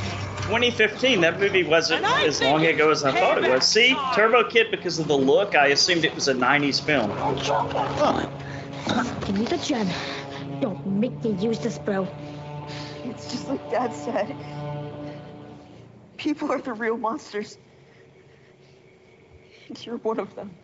2015. 0.42 1.22
That 1.22 1.40
movie 1.40 1.64
wasn't 1.64 2.04
as 2.04 2.42
long 2.42 2.66
ago 2.66 2.90
as 2.90 3.04
I 3.04 3.18
thought 3.18 3.42
it 3.42 3.50
was. 3.50 3.66
See, 3.66 3.96
Turbo 4.14 4.50
Kid, 4.50 4.70
because 4.70 4.98
of 4.98 5.08
the 5.08 5.16
look, 5.16 5.54
I 5.54 5.68
assumed 5.68 6.04
it 6.04 6.14
was 6.14 6.28
a 6.28 6.34
90s 6.34 6.78
film. 6.78 7.10
Give 9.26 9.38
me 9.38 9.44
the 9.46 9.58
gem. 9.58 9.88
Don't 10.60 10.84
make 10.86 11.22
me 11.24 11.32
use 11.32 11.58
this, 11.58 11.78
bro. 11.78 12.08
It's 13.04 13.30
just 13.30 13.48
like 13.48 13.70
Dad 13.70 13.92
said. 13.92 14.34
People 16.16 16.52
are 16.52 16.60
the 16.60 16.72
real 16.72 16.96
monsters. 16.96 17.58
And 19.68 19.86
you're 19.86 19.98
one 19.98 20.20
of 20.20 20.34
them. 20.34 20.54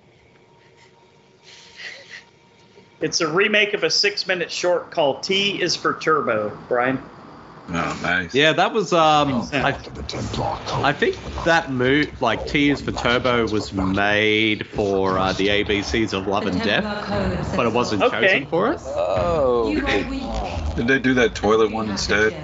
It's 3.01 3.21
a 3.21 3.27
remake 3.27 3.75
of 3.75 3.83
a 3.83 3.91
six-minute 3.91 4.53
short 4.53 4.93
called 4.93 5.25
"T 5.25 5.61
is 5.61 5.75
for 5.75 5.95
Turbo." 5.95 6.57
Brian. 6.69 7.03
Oh, 7.69 7.99
nice. 8.03 8.35
Yeah, 8.35 8.53
that 8.55 8.73
was 8.75 8.93
um. 8.93 9.49
I, 9.53 9.71
I 9.71 10.93
think 10.93 11.17
that 11.45 11.71
move, 11.71 12.21
like 12.21 12.47
T 12.47 12.71
is 12.71 12.83
for 12.83 12.93
Turbo, 12.93 13.47
was 13.47 13.73
made 13.73 14.67
for 14.67 15.17
uh, 15.19 15.33
the 15.33 15.49
ABCs 15.49 16.13
of 16.13 16.27
Love 16.27 16.47
and 16.47 16.61
Death, 16.61 16.85
but 17.57 17.67
it 17.67 17.73
wasn't 17.73 18.03
Okay. 18.03 18.21
chosen 18.21 18.47
for 18.47 18.73
it. 18.73 18.81
Oh. 18.85 19.73
You. 19.73 20.73
Did 20.75 20.89
they 20.89 20.99
do 20.99 21.15
that 21.15 21.35
toilet 21.35 21.71
one 21.73 21.89
instead? 21.89 22.35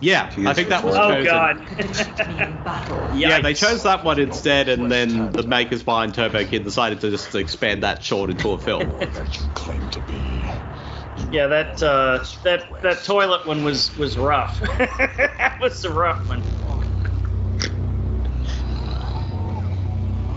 Yeah, 0.00 0.30
I 0.46 0.54
think 0.54 0.68
that 0.68 0.84
was 0.84 0.96
Oh 0.96 1.10
chosen. 1.10 1.24
God. 1.24 2.54
Yeah, 3.14 3.40
they 3.40 3.54
chose 3.54 3.82
that 3.82 4.04
one 4.04 4.18
instead, 4.20 4.68
and 4.68 4.90
then 4.90 5.32
the 5.32 5.42
makers 5.42 5.82
behind 5.82 6.14
Turbo 6.14 6.44
Kid 6.44 6.62
decided 6.64 7.00
to 7.00 7.10
just 7.10 7.34
expand 7.34 7.82
that 7.82 8.02
short 8.02 8.30
into 8.30 8.52
a 8.52 8.58
film. 8.58 8.92
Yeah, 11.30 11.46
that 11.48 11.82
uh, 11.82 12.24
that 12.42 12.82
that 12.82 13.04
toilet 13.04 13.46
one 13.46 13.62
was 13.64 13.96
was 13.98 14.16
rough. 14.16 14.60
that 14.78 15.58
was 15.60 15.82
the 15.82 15.90
rough 15.90 16.28
one. 16.28 16.42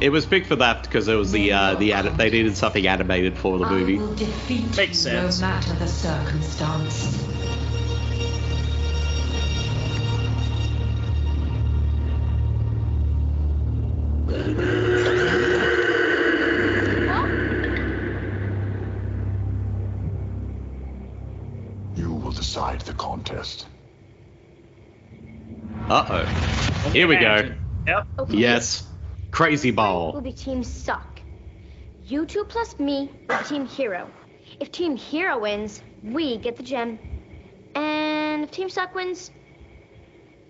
It 0.01 0.09
was 0.11 0.26
picked 0.26 0.47
for 0.47 0.55
that 0.57 0.81
because 0.84 1.07
it 1.07 1.15
was 1.15 1.31
the 1.31 1.53
uh, 1.53 1.76
the 1.76 1.93
ad- 1.93 2.18
they 2.18 2.30
needed 2.30 2.57
something 2.57 2.85
animated 2.88 3.38
for 3.38 3.59
the 3.59 3.65
I 3.65 3.72
movie. 3.72 3.99
will 3.99 4.15
defeat 4.15 4.76
Makes 4.76 5.05
you 5.05 5.11
sense. 5.11 5.39
no 5.39 5.47
matter 5.47 5.73
the 5.76 5.88
circumstance. 5.88 7.27
Contest. 23.23 23.68
Uh 25.89 26.06
oh. 26.10 26.89
Here 26.91 27.07
we 27.07 27.18
go. 27.18 27.52
Yep. 27.88 28.07
Okay. 28.19 28.38
Yes. 28.38 28.88
Crazy 29.31 29.72
ball. 29.72 30.07
Will 30.07 30.11
Ball. 30.14 30.22
be 30.22 30.34
Team 30.34 30.64
Suck. 30.64 31.19
You 32.06 32.26
two 32.26 32.43
plus 32.45 32.77
me 32.80 33.11
will 33.30 33.38
be 33.38 33.43
Team 33.45 33.65
Hero. 33.65 34.10
If 34.60 34.72
Team 34.72 34.95
Hero 34.95 35.39
wins, 35.39 35.81
we 36.03 36.38
get 36.38 36.57
the 36.57 36.64
gem. 36.64 36.99
And 37.76 38.43
if 38.43 38.52
Team 38.52 38.69
Suck 38.69 38.93
wins, 38.95 39.31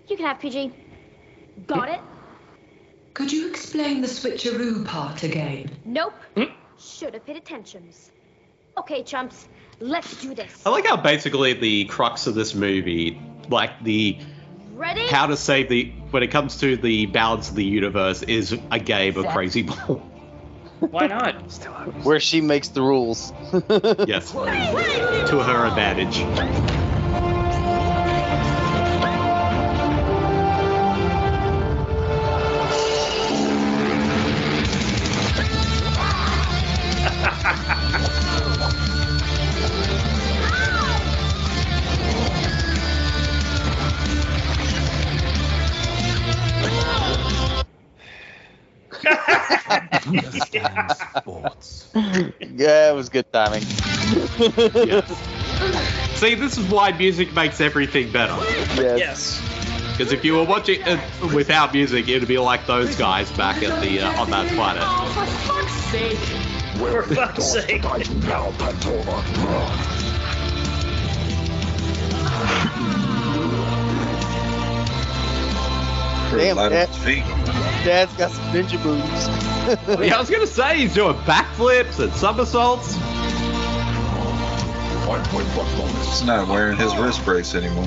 you 0.08 0.16
can 0.16 0.26
have 0.26 0.40
PG. 0.40 0.72
Got 1.66 1.88
it? 1.90 2.00
Could 3.14 3.30
you 3.30 3.48
explain 3.48 4.00
the 4.00 4.08
switcheroo 4.08 4.84
part 4.86 5.22
again? 5.22 5.70
Nope. 5.84 6.14
Should 6.78 7.14
have 7.14 7.24
paid 7.26 7.36
attention. 7.36 7.90
Okay, 8.78 9.02
chumps, 9.02 9.48
let's 9.82 10.14
do 10.20 10.34
this. 10.34 10.62
I 10.64 10.70
like 10.70 10.86
how 10.86 10.96
basically 10.96 11.52
the 11.54 11.84
crux 11.86 12.26
of 12.26 12.34
this 12.34 12.54
movie, 12.54 13.20
like 13.48 13.82
the 13.82 14.16
Ready? 14.74 15.06
how 15.08 15.26
to 15.26 15.36
save 15.36 15.68
the 15.68 15.92
when 16.10 16.22
it 16.22 16.30
comes 16.30 16.58
to 16.60 16.76
the 16.76 17.06
balance 17.06 17.50
of 17.50 17.56
the 17.56 17.64
universe, 17.64 18.22
is 18.22 18.58
a 18.70 18.78
game 18.78 19.16
of 19.16 19.26
Crazy 19.26 19.62
Ball. 19.62 19.96
Why 20.80 21.06
not? 21.06 21.34
Where 22.04 22.20
she 22.20 22.40
makes 22.40 22.68
the 22.68 22.82
rules. 22.82 23.32
yes. 24.06 24.32
To 24.32 25.42
her 25.42 25.66
advantage. 25.66 26.22
yeah, 52.54 52.90
it 52.90 52.94
was 52.94 53.08
good 53.08 53.30
timing. 53.32 53.62
See, 56.16 56.34
this 56.34 56.58
is 56.58 56.68
why 56.70 56.92
music 56.92 57.32
makes 57.34 57.60
everything 57.60 58.10
better. 58.12 58.36
Yes. 58.80 59.40
Because 59.92 60.12
if 60.12 60.24
you 60.24 60.34
were 60.34 60.44
watching 60.44 60.80
it 60.84 61.00
without 61.34 61.72
music, 61.74 62.08
it'd 62.08 62.28
be 62.28 62.38
like 62.38 62.66
those 62.66 62.96
guys 62.96 63.30
back 63.32 63.62
at 63.62 63.80
the 63.82 64.00
uh, 64.00 64.20
on 64.20 64.30
that 64.30 64.48
planet. 64.52 64.82
Oh, 64.86 65.12
For 65.12 65.26
fuck's 65.52 65.72
sake. 65.90 66.18
For 66.78 67.02
fuck's 67.02 67.44
sake. 67.52 67.82
Now, 68.24 68.50
Pandora. 68.58 69.22
Damn, 76.32 76.56
Light 76.56 76.72
Dad, 77.84 78.08
up 78.08 78.10
his 78.10 78.12
feet. 78.12 78.12
Dad's 78.12 78.12
got 78.14 78.30
some 78.30 78.44
ninja 78.52 78.82
moves. 78.84 79.28
Yeah, 79.62 80.16
I 80.16 80.20
was 80.20 80.28
gonna 80.28 80.46
say 80.46 80.78
he's 80.80 80.92
doing 80.94 81.14
backflips 81.18 82.00
and 82.02 82.12
somersaults. 82.14 82.96
He's 86.06 86.24
not 86.24 86.48
wearing 86.48 86.76
his 86.76 86.94
wrist 86.96 87.24
brace 87.24 87.54
anymore. 87.54 87.84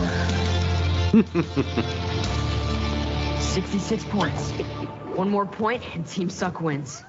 66 3.40 4.04
points. 4.06 4.52
One 5.16 5.30
more 5.30 5.46
point 5.46 5.84
and 5.96 6.06
Team 6.08 6.30
Suck 6.30 6.62
wins. 6.62 7.04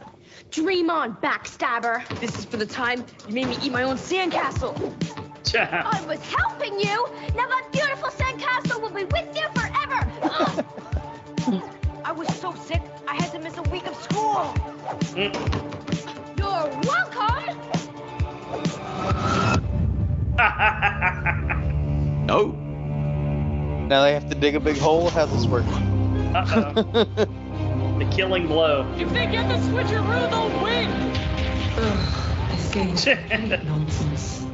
Dream 0.50 0.90
on, 0.90 1.16
backstabber. 1.16 2.06
This 2.20 2.38
is 2.38 2.44
for 2.44 2.56
the 2.56 2.66
time 2.66 3.04
you 3.28 3.34
made 3.34 3.48
me 3.48 3.58
eat 3.62 3.72
my 3.72 3.82
own 3.82 3.96
sandcastle. 3.96 4.74
I 5.54 6.04
was 6.06 6.20
helping 6.22 6.78
you. 6.78 7.08
Now 7.34 7.48
that 7.48 7.68
beautiful 7.72 8.10
sandcastle 8.10 8.80
will 8.80 8.90
be 8.90 9.04
with 9.04 9.36
you 9.36 9.48
forever. 9.54 10.12
Ah. 11.48 11.75
Ugh. 12.16 12.24
I 12.24 12.28
was 12.28 12.36
so 12.38 12.54
sick, 12.54 12.82
I 13.06 13.14
had 13.14 13.30
to 13.32 13.38
miss 13.38 13.56
a 13.58 13.62
week 13.62 13.86
of 13.86 13.94
school. 13.96 14.54
You're 15.16 16.70
welcome. 16.82 17.60
Oh. 22.28 22.48
Now 23.88 24.02
they 24.02 24.12
have 24.12 24.28
to 24.28 24.34
dig 24.34 24.56
a 24.56 24.60
big 24.60 24.76
hole. 24.78 25.10
How's 25.10 25.30
this 25.30 25.46
work? 25.46 25.64
Uh-oh. 25.66 26.82
the 27.98 28.04
killing 28.10 28.48
blow. 28.48 28.84
If 28.98 29.10
they 29.10 29.26
get 29.26 29.48
the 29.48 29.54
switcheroo, 29.68 30.28
they'll 30.28 30.62
win. 30.62 30.90
This 32.50 32.70
game's 32.72 33.04
complete 33.30 33.64
nonsense. 33.64 34.45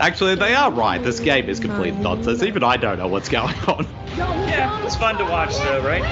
Actually, 0.00 0.34
they 0.34 0.54
are 0.54 0.70
right. 0.70 1.02
This 1.02 1.20
game 1.20 1.48
is 1.48 1.58
complete 1.58 1.94
nonsense. 1.94 2.42
Even 2.42 2.62
I 2.62 2.76
don't 2.76 2.98
know 2.98 3.08
what's 3.08 3.28
going 3.28 3.54
on. 3.66 3.86
Yeah, 4.16 4.84
it's 4.84 4.96
fun 4.96 5.16
to 5.18 5.24
watch 5.24 5.56
though, 5.58 5.82
right? 5.82 6.02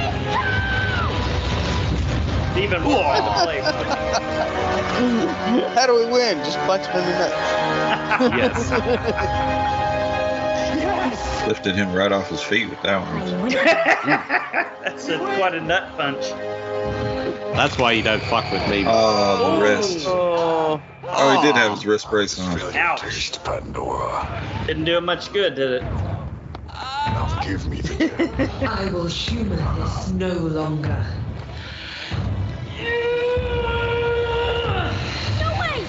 Even 2.57 2.83
more 2.83 3.03
fun 3.03 3.25
to 3.25 3.33
play. 3.45 3.61
How 5.75 5.87
do 5.87 5.95
we 5.95 6.07
win? 6.07 6.39
Just 6.39 6.59
punch 6.61 6.87
him 6.87 7.01
in 7.01 7.07
the 7.07 7.19
nuts. 7.19 7.35
Yes. 8.37 9.81
Lifted 11.49 11.75
him 11.75 11.93
right 11.93 12.11
off 12.11 12.31
his 12.31 12.43
feet 12.43 12.71
with 12.71 12.81
that 12.83 13.01
one. 13.01 13.51
That's 14.83 15.09
a, 15.09 15.19
quite 15.19 15.55
a 15.55 15.61
nut 15.61 15.95
punch. 15.97 16.31
That's 17.55 17.77
why 17.77 17.93
you 17.93 18.03
don't 18.03 18.23
fuck 18.23 18.51
with 18.51 18.67
me. 18.69 18.85
Oh, 18.87 19.57
the 19.57 19.63
wrist. 19.63 20.07
Oh, 20.09 20.54
Oh, 21.07 21.37
he 21.41 21.47
did 21.47 21.55
have 21.57 21.73
his 21.73 21.87
wrist 21.87 22.09
brace 22.11 22.39
on. 22.39 22.59
ouch. 22.77 23.43
Pandora. 23.45 24.43
Didn't 24.67 24.85
do 24.85 24.97
him 24.97 25.05
much 25.05 25.33
good, 25.33 25.55
did 25.55 25.71
it? 25.71 25.83
Now 25.83 27.41
give 27.45 27.67
me 27.69 27.81
the 27.81 28.11
I 28.69 28.91
will 28.91 29.07
humor 29.07 29.57
this 29.57 30.09
no 30.11 30.33
longer. 30.33 31.05
No 35.41 35.51
way! 35.61 35.85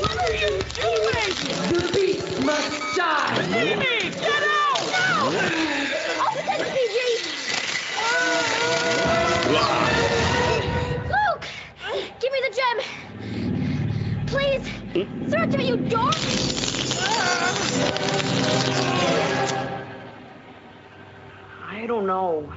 What 0.00 0.16
are 0.18 0.34
you 0.34 0.50
doing? 0.74 1.32
The 1.72 1.90
beast 1.94 2.42
must 2.44 2.96
die! 2.96 3.46
Mimi, 3.50 4.10
get 4.10 4.42
out! 4.42 4.80
No! 4.92 5.32
I'll 6.18 6.32
protect 6.32 6.64
PG! 6.74 6.96
Luke! 9.48 11.46
Give 12.20 12.32
me 12.32 12.40
the 12.48 12.52
gem! 12.54 12.78
Please! 14.30 14.68
Throw 15.28 15.42
it 15.42 15.50
to 15.50 15.58
me, 15.58 15.68
you 15.68 15.76
dork! 15.88 16.14
I 21.66 21.86
don't 21.86 22.06
know. 22.06 22.52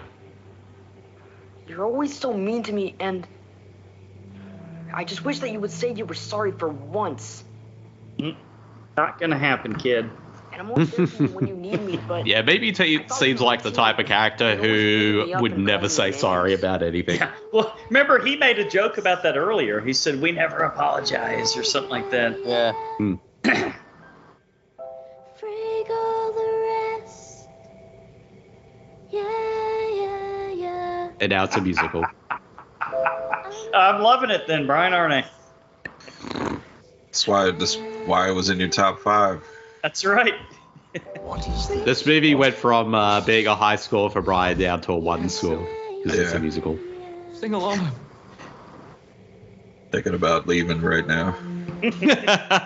You're 1.68 1.86
always 1.86 2.18
so 2.18 2.34
mean 2.34 2.64
to 2.64 2.74
me, 2.74 2.96
and 3.00 3.26
I 4.94 5.06
just 5.06 5.24
wish 5.24 5.40
that 5.40 5.52
you 5.52 5.62
would 5.62 5.72
say 5.72 5.94
you 5.94 6.06
were 6.06 6.14
sorry 6.14 6.52
for 6.52 6.68
once. 6.68 7.44
Not 8.98 9.20
gonna 9.20 9.38
happen, 9.38 9.76
kid. 9.76 10.10
And 10.52 10.62
I'm 10.62 10.70
always 10.70 10.92
there 10.92 11.08
for 11.08 11.28
when 11.28 11.48
you 11.48 11.56
need 11.56 11.82
me, 11.82 11.98
but 12.08 12.28
Yeah, 12.28 12.42
maybe 12.42 12.74
he 12.74 13.00
seems 13.10 13.40
like 13.40 13.64
the 13.64 13.72
type 13.72 14.00
of 14.00 14.06
character 14.06 14.56
who 14.56 15.34
would 15.40 15.58
never 15.58 15.88
say 15.88 16.12
sorry 16.12 16.54
about 16.54 16.84
anything. 16.84 17.22
Well, 17.54 17.76
remember 17.90 18.20
he 18.20 18.36
made 18.36 18.60
a 18.60 18.70
joke 18.70 18.98
about 18.98 19.24
that 19.24 19.38
earlier. 19.38 19.80
He 19.80 19.94
said 19.94 20.22
we 20.22 20.32
never 20.32 20.58
apologize 20.58 21.56
or 21.56 21.64
something 21.64 21.92
like 21.92 22.12
that. 22.12 22.38
Yeah. 22.46 22.74
Hmm. 22.98 23.16
Freak 23.44 23.74
all 25.90 26.34
the 26.34 27.00
rest. 27.00 27.48
Yeah, 29.10 29.90
yeah, 29.90 30.52
yeah. 30.52 31.10
And 31.20 31.30
now 31.30 31.46
it's 31.46 31.56
a 31.56 31.62
musical. 31.62 32.06
I'm 33.74 34.02
loving 34.02 34.32
it 34.32 34.48
then, 34.48 34.68
Brian, 34.68 34.94
aren't 34.94 35.14
I? 35.14 35.26
That's 37.06 37.28
why 37.28 37.52
this 37.52 37.78
why 38.06 38.30
it 38.30 38.34
was 38.34 38.50
in 38.50 38.60
your 38.60 38.70
top 38.70 39.00
five. 39.00 39.44
That's 39.82 40.06
right. 40.06 40.34
This 41.86 42.06
movie 42.06 42.36
went 42.36 42.56
from 42.56 42.94
uh, 42.94 43.22
being 43.22 43.48
a 43.48 43.56
high 43.56 43.78
score 43.78 44.10
for 44.10 44.22
Brian 44.22 44.60
down 44.60 44.82
to 44.82 44.92
a 44.94 44.98
one 44.98 45.30
score 45.30 45.68
because 46.04 46.20
it's 46.20 46.34
a 46.34 46.40
musical. 46.40 46.80
Sing 47.34 47.54
along. 47.54 47.90
Thinking 49.92 50.14
about 50.14 50.48
leaving 50.48 50.82
right 50.82 51.08
now. 51.08 51.38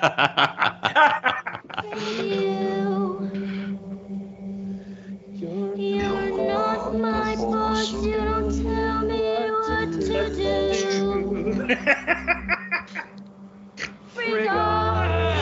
You're 14.28 15.35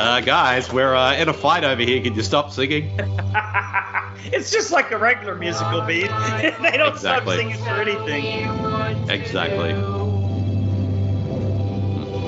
Uh, 0.00 0.18
guys, 0.22 0.72
we're 0.72 0.94
uh, 0.94 1.14
in 1.14 1.28
a 1.28 1.32
fight 1.34 1.62
over 1.62 1.82
here. 1.82 2.00
Can 2.00 2.14
you 2.14 2.22
stop 2.22 2.52
singing? 2.52 2.90
it's 4.32 4.50
just 4.50 4.72
like 4.72 4.90
a 4.92 4.96
regular 4.96 5.34
musical 5.34 5.82
beat. 5.82 6.08
they 6.40 6.76
don't 6.78 6.94
Exactly. 6.94 7.36
stop 7.36 7.52
singing 7.52 7.58
for 7.62 7.82
anything. 7.82 9.10
Exactly. 9.10 9.74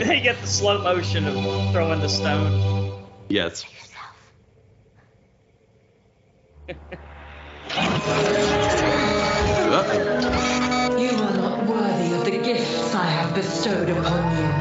They 0.05 0.20
get 0.20 0.40
the 0.40 0.49
slow 0.49 0.82
motion 0.82 1.27
of 1.28 1.35
throwing 1.73 2.01
the 2.01 2.09
stone. 2.09 3.07
Yes. 3.28 3.65
You 10.99 11.09
are 11.09 11.36
not 11.36 11.66
worthy 11.66 12.12
of 12.15 12.24
the 12.24 12.40
gifts 12.43 12.94
I 12.94 13.05
have 13.07 13.35
bestowed 13.35 13.89
upon 13.90 14.36
you. 14.36 14.52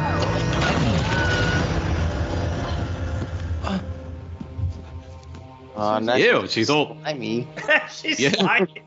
Uh, 5.82 6.00
now 6.00 6.16
Ew, 6.16 6.48
she's 6.48 6.70
all. 6.70 6.96
slimy. 7.02 7.48
She's 7.92 8.20
Yeah. 8.20 8.30
slimy. 8.34 8.86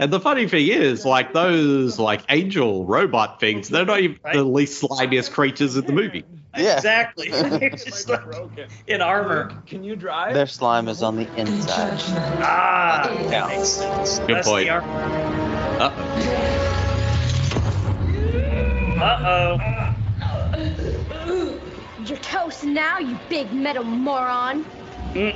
And 0.00 0.12
the 0.12 0.20
funny 0.20 0.46
thing 0.48 0.66
is, 0.68 1.04
like 1.04 1.32
those 1.32 1.98
like 1.98 2.22
angel 2.28 2.84
robot 2.84 3.38
things, 3.40 3.68
they're 3.68 3.84
not 3.84 4.00
even 4.00 4.16
the 4.32 4.42
least 4.44 4.82
slimiest 4.82 5.30
creatures 5.32 5.76
in 5.76 5.86
the 5.86 5.92
movie. 5.92 6.24
Exactly. 6.54 7.30
They're 7.30 7.70
just 7.70 8.08
like 8.08 8.20
in 8.88 9.00
armor. 9.00 9.52
Can 9.66 9.84
you 9.84 9.94
drive? 9.96 10.34
Their 10.34 10.46
slime 10.46 10.88
is 10.88 11.02
on 11.02 11.16
the 11.16 11.28
inside. 11.36 12.00
Ah, 12.40 13.10
Yeah. 13.30 13.46
makes 13.48 13.68
sense. 13.68 14.18
Good 14.20 14.36
That's 14.36 14.48
point. 14.48 14.68
Uh-oh. 14.68 14.88
Uh-oh. 19.00 19.77
You're 22.08 22.16
toast 22.20 22.64
now, 22.64 22.98
you 22.98 23.18
big 23.28 23.52
metal 23.52 23.84
moron. 23.84 24.64
Mm. 25.12 25.34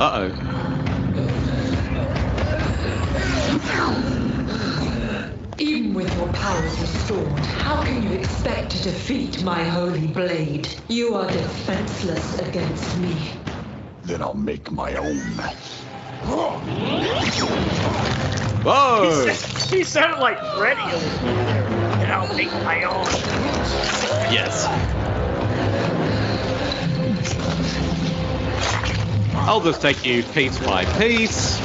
Uh-oh. 0.00 0.32
Even 5.58 5.92
with 5.92 6.16
your 6.16 6.28
powers 6.28 6.80
restored, 6.80 7.44
how 7.44 7.82
can 7.82 8.04
you 8.04 8.12
expect 8.12 8.70
to 8.70 8.82
defeat 8.82 9.44
my 9.44 9.62
holy 9.62 10.06
blade? 10.06 10.66
You 10.88 11.14
are 11.14 11.30
defenseless 11.30 12.38
against 12.38 12.96
me. 12.96 13.32
Then 14.04 14.22
I'll 14.22 14.32
make 14.32 14.70
my 14.70 14.94
own. 14.94 15.20
Whoa! 18.62 19.26
He, 19.26 19.78
he 19.78 19.84
sounded 19.84 20.20
like 20.20 20.38
Freddy 20.56 20.82
over 20.82 21.24
there. 21.24 21.66
And 22.00 22.12
I'll 22.12 22.34
make 22.36 22.52
my 22.52 22.82
own. 22.84 23.04
Yes. 24.32 24.66
I'll 29.34 29.60
just 29.60 29.80
take 29.80 30.04
you 30.04 30.22
piece 30.22 30.58
by 30.58 30.84
piece. 30.98 31.58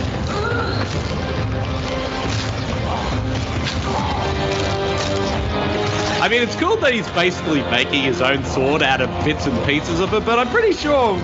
I 6.22 6.28
mean, 6.30 6.42
it's 6.42 6.56
cool 6.56 6.78
that 6.78 6.94
he's 6.94 7.08
basically 7.10 7.62
making 7.64 8.02
his 8.04 8.22
own 8.22 8.44
sword 8.46 8.82
out 8.82 9.02
of 9.02 9.10
bits 9.24 9.46
and 9.46 9.66
pieces 9.66 10.00
of 10.00 10.14
it, 10.14 10.26
but 10.26 10.40
I'm 10.40 10.50
pretty 10.50 10.74
sure 10.74 11.20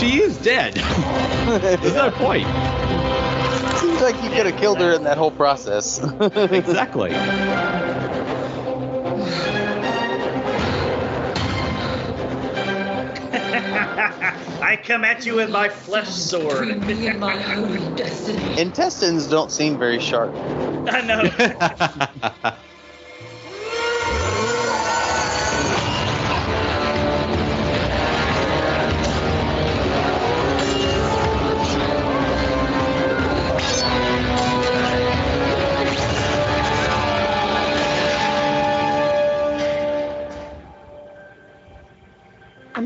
she 0.00 0.22
is 0.22 0.38
dead. 0.38 0.74
There's 1.60 1.94
no 1.94 2.10
point. 2.10 2.46
Seems 3.78 4.00
like 4.00 4.14
you 4.22 4.30
could 4.30 4.46
have 4.46 4.56
killed 4.56 4.78
her 4.80 4.92
in 4.92 5.04
that 5.04 5.18
whole 5.18 5.30
process. 5.30 5.98
exactly. 6.20 7.10
I 14.62 14.78
come 14.82 15.04
at 15.04 15.26
you 15.26 15.34
with 15.34 15.50
my 15.50 15.68
flesh 15.68 16.08
sword. 16.08 16.68
Me 16.86 17.12
my 17.12 17.36
destiny. 17.96 18.58
Intestines 18.58 19.26
don't 19.26 19.52
seem 19.52 19.78
very 19.78 19.98
sharp. 19.98 20.34
I 20.86 21.02
know. 21.02 22.56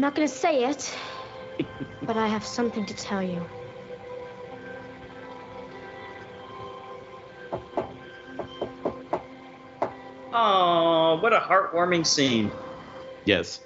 I'm 0.05 0.09
not 0.09 0.17
gonna 0.17 0.29
say 0.29 0.65
it, 0.65 0.95
but 2.03 2.19
I 2.19 2.27
have 2.27 2.45
something 2.45 2.85
to 2.85 2.95
tell 2.95 3.23
you. 3.23 3.43
Oh, 10.31 11.19
what 11.23 11.33
a 11.33 11.39
heartwarming 11.39 12.07
scene. 12.07 12.53
Yes. 13.25 13.61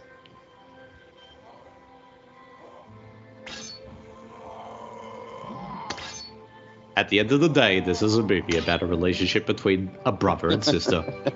At 6.97 7.09
the 7.09 7.19
end 7.19 7.32
of 7.32 7.40
the 7.40 7.48
day, 7.48 7.81
this 7.81 8.01
is 8.01 8.16
a 8.16 8.23
movie 8.23 8.59
about 8.59 8.82
a 8.82 8.86
relationship 8.86 9.44
between 9.44 9.90
a 10.06 10.12
brother 10.12 10.51
and 10.51 10.62
sister. 10.65 11.02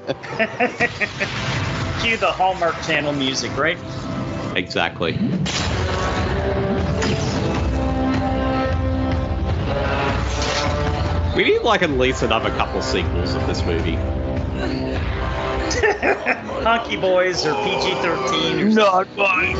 Cue 2.01 2.16
the 2.19 2.31
Hallmark 2.31 2.81
Channel 2.83 3.15
music, 3.15 3.57
right? 3.57 3.79
Exactly. 4.57 5.12
We 11.37 11.45
need 11.45 11.62
like 11.62 11.83
at 11.83 11.91
least 11.91 12.23
another 12.23 12.51
couple 12.51 12.83
sequels 12.83 13.35
of 13.35 13.47
this 13.47 13.65
movie. 13.65 13.97
Honky 16.62 17.01
Boys 17.01 17.47
or 17.47 17.55
PG 17.55 17.95
13 18.03 18.61
or 18.61 18.69
Not 18.69 19.09
my 19.16 19.53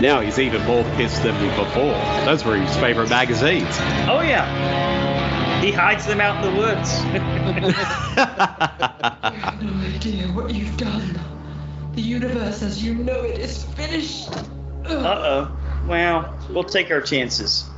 Now 0.00 0.20
he's 0.20 0.38
even 0.38 0.64
more 0.66 0.84
pissed 0.96 1.22
than 1.24 1.34
before. 1.56 1.92
Those 2.24 2.44
were 2.44 2.56
his 2.56 2.76
favorite 2.76 3.10
magazines. 3.10 3.76
Oh, 4.08 4.22
yeah. 4.22 5.60
He 5.60 5.72
hides 5.72 6.06
them 6.06 6.20
out 6.20 6.42
in 6.42 6.54
the 6.54 6.58
woods. 6.58 6.88
I 8.16 9.32
have 9.34 9.62
No 9.62 9.72
idea 9.86 10.28
what 10.28 10.54
you've 10.54 10.76
done. 10.78 11.39
The 11.92 12.02
universe 12.02 12.62
as 12.62 12.82
you 12.82 12.94
know 12.94 13.22
it 13.22 13.38
is 13.38 13.64
finished. 13.64 14.28
uh 14.30 14.38
oh. 14.88 15.56
Well, 15.86 16.38
we'll 16.50 16.64
take 16.64 16.90
our 16.90 17.00
chances. 17.00 17.68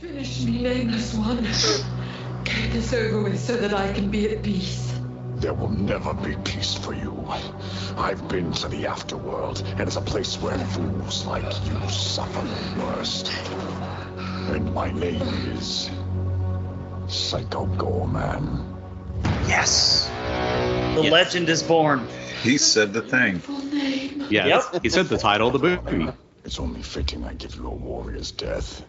Finish 0.00 0.42
me, 0.42 0.62
nameless 0.62 1.14
one. 1.14 1.42
Get 2.44 2.72
this 2.72 2.92
over 2.92 3.22
with 3.22 3.40
so 3.40 3.56
that 3.56 3.72
I 3.72 3.92
can 3.92 4.10
be 4.10 4.28
at 4.28 4.42
peace. 4.42 4.92
There 5.36 5.54
will 5.54 5.70
never 5.70 6.12
be 6.14 6.36
peace 6.44 6.74
for 6.74 6.94
you. 6.94 7.26
I've 7.96 8.28
been 8.28 8.52
to 8.52 8.68
the 8.68 8.84
afterworld, 8.84 9.62
and 9.72 9.80
it's 9.80 9.96
a 9.96 10.00
place 10.00 10.36
where 10.36 10.58
fools 10.58 11.24
like 11.26 11.44
you 11.66 11.88
suffer 11.88 12.46
the 12.46 12.84
worst. 12.84 13.32
And 14.52 14.74
my 14.74 14.92
name 14.92 15.22
is 15.56 15.90
Psycho 17.08 17.66
Goreman. 17.66 18.62
Yes! 19.48 20.10
The 20.94 21.10
legend 21.10 21.48
is 21.48 21.62
born. 21.62 22.06
He 22.42 22.58
said 22.58 22.92
the 22.92 23.02
thing. 23.02 23.42
Yes, 24.30 24.66
he 24.82 24.88
said 24.88 25.06
the 25.06 25.18
title 25.18 25.48
of 25.48 25.60
the 25.60 25.80
movie. 25.82 26.12
It's 26.44 26.58
only 26.58 26.82
fitting 26.82 27.24
I 27.24 27.32
give 27.34 27.54
you 27.56 27.66
a 27.66 27.70
warrior's 27.70 28.30
death. 28.30 28.82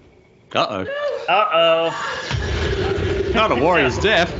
Uh 0.53 0.65
oh. 0.69 0.85
Uh 1.27 1.49
oh. 1.53 3.31
Not 3.33 3.51
a 3.51 3.55
warrior's 3.55 3.97
death. 3.99 4.31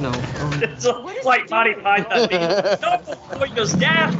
No. 0.00 0.10
Um, 0.10 0.62
it's 0.62 0.84
a 0.84 0.94
white 0.94 1.50
Monty 1.50 1.74
Python 1.74 2.28
theme. 2.28 2.40
No, 2.40 3.38
warrior's 3.38 3.72
death. 3.74 4.14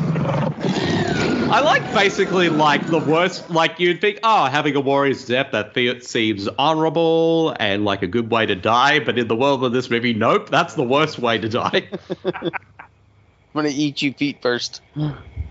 I 1.53 1.61
like 1.63 1.83
basically 1.95 2.49
like 2.49 2.87
the 2.87 2.99
worst. 2.99 3.51
Like 3.51 3.81
you'd 3.81 4.01
think, 4.01 4.21
oh, 4.23 4.45
having 4.47 4.77
a 4.77 4.81
warrior's 4.81 5.25
death 5.25 5.49
that 5.53 5.75
fe- 5.75 6.01
seems 6.01 6.47
honorable 6.47 7.57
and 7.59 7.85
like 7.85 8.03
a 8.03 8.07
good 8.07 8.31
way 8.31 8.47
to 8.47 8.55
die, 8.55 9.01
but 9.01 9.19
in 9.19 9.27
the 9.27 9.35
world 9.37 9.65
of 9.65 9.73
this 9.73 9.91
movie, 9.91 10.15
nope, 10.15 10.49
that's 10.49 10.75
the 10.75 10.85
worst 10.85 11.19
way 11.19 11.39
to 11.39 11.49
die. 11.49 11.89
I'm 12.25 12.53
gonna 13.55 13.71
eat 13.73 14.01
you 14.03 14.13
feet 14.13 14.41
first. 14.43 14.81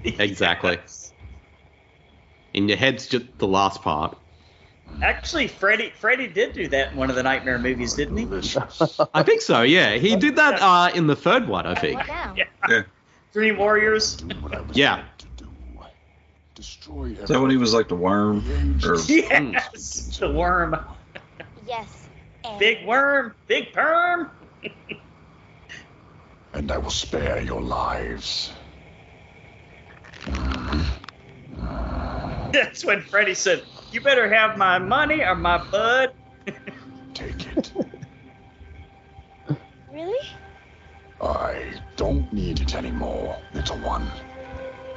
exactly. 0.03 0.79
In 2.53 2.67
your 2.67 2.77
head's 2.77 3.07
just 3.07 3.37
the 3.37 3.47
last 3.47 3.83
part. 3.83 4.17
Actually, 5.01 5.47
Freddy 5.47 5.91
Freddy 5.91 6.27
did 6.27 6.53
do 6.53 6.67
that 6.69 6.91
in 6.91 6.97
one 6.97 7.09
of 7.09 7.15
the 7.15 7.23
Nightmare 7.23 7.57
movies, 7.57 7.93
didn't 7.93 8.17
he? 8.17 8.25
I 9.13 9.23
think 9.23 9.41
so. 9.41 9.61
Yeah, 9.61 9.95
he 9.95 10.15
did 10.15 10.35
that 10.35 10.61
uh, 10.61 10.91
in 10.93 11.07
the 11.07 11.15
third 11.15 11.47
one. 11.47 11.65
I 11.65 11.75
think. 11.75 12.01
Yeah. 12.07 12.35
Yeah. 12.67 12.81
Dream 13.31 13.57
Warriors. 13.59 14.17
Yeah. 14.73 15.03
Destroy 16.55 17.05
Is 17.11 17.29
that 17.29 17.39
when 17.39 17.51
he 17.51 17.55
was 17.55 17.73
like 17.73 17.87
the 17.87 17.95
worm? 17.95 18.43
Or 18.83 18.95
Yes, 19.07 20.17
the 20.19 20.29
worm. 20.29 20.75
Yes. 21.65 22.09
Big 22.57 22.85
worm, 22.85 23.33
big 23.47 23.71
perm. 23.71 24.29
and 26.53 26.71
I 26.71 26.77
will 26.77 26.89
spare 26.89 27.41
your 27.41 27.61
lives. 27.61 28.51
That's 32.51 32.83
when 32.83 33.01
Freddy 33.01 33.35
said, 33.35 33.63
"You 33.91 34.01
better 34.01 34.31
have 34.33 34.57
my 34.57 34.79
money 34.79 35.21
or 35.21 35.35
my 35.35 35.57
bud." 35.57 36.09
Take 37.13 37.57
it. 37.57 37.73
Really? 39.91 40.29
I 41.19 41.73
don't 41.97 42.31
need 42.31 42.61
it 42.61 42.75
anymore, 42.75 43.37
little 43.53 43.77
one. 43.79 44.07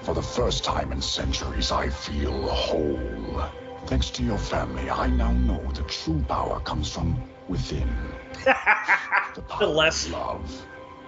For 0.02 0.14
the 0.14 0.22
first 0.22 0.64
time 0.64 0.92
in 0.92 1.00
centuries, 1.00 1.72
I 1.72 1.88
feel 1.88 2.46
whole. 2.46 3.42
Thanks 3.86 4.10
to 4.10 4.22
your 4.22 4.38
family, 4.38 4.90
I 4.90 5.08
now 5.08 5.32
know 5.32 5.62
the 5.72 5.82
true 5.84 6.22
power 6.28 6.60
comes 6.60 6.92
from 6.92 7.20
within. 7.48 7.88
the 8.44 9.42
power 9.48 9.66
less 9.66 10.06
of 10.06 10.12
love. 10.12 10.66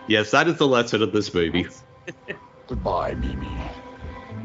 Yes, 0.09 0.31
that 0.31 0.49
is 0.49 0.57
the 0.57 0.67
lesson 0.67 1.03
of 1.03 1.13
this 1.13 1.33
movie. 1.33 1.67
Goodbye, 2.67 3.15
Mimi. 3.15 3.57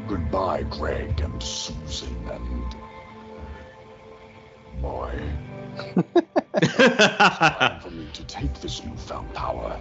Goodbye, 0.06 0.64
Greg 0.64 1.20
and 1.20 1.42
Susan 1.42 2.28
and. 2.28 2.59
Boy. 4.80 5.12
time 5.94 7.80
for 7.80 7.90
me 7.90 8.08
to 8.12 8.24
take 8.24 8.52
this 8.60 8.84
newfound 8.84 9.32
power 9.34 9.78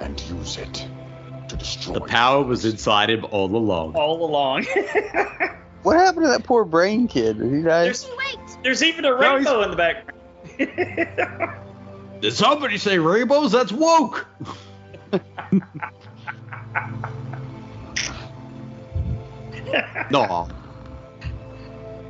and 0.00 0.20
use 0.22 0.56
it 0.56 0.86
to 1.48 1.56
destroy. 1.56 1.94
The 1.94 2.00
power 2.00 2.42
was 2.42 2.64
inside 2.64 3.10
him 3.10 3.24
all 3.30 3.54
along. 3.54 3.94
All 3.94 4.24
along. 4.24 4.66
What 5.86 5.98
happened 5.98 6.24
to 6.24 6.30
that 6.30 6.42
poor 6.42 6.64
brain 6.64 7.06
kid? 7.06 7.38
Did 7.38 7.52
he 7.52 7.62
die? 7.62 7.84
there's, 7.84 8.10
there's 8.64 8.82
even 8.82 9.04
a 9.04 9.14
rainbow 9.14 9.62
in 9.62 9.70
the 9.70 9.76
background. 9.76 10.18
Did 12.20 12.32
somebody 12.32 12.76
say 12.76 12.98
rainbows? 12.98 13.52
That's 13.52 13.70
woke. 13.70 14.26
no. 20.10 20.48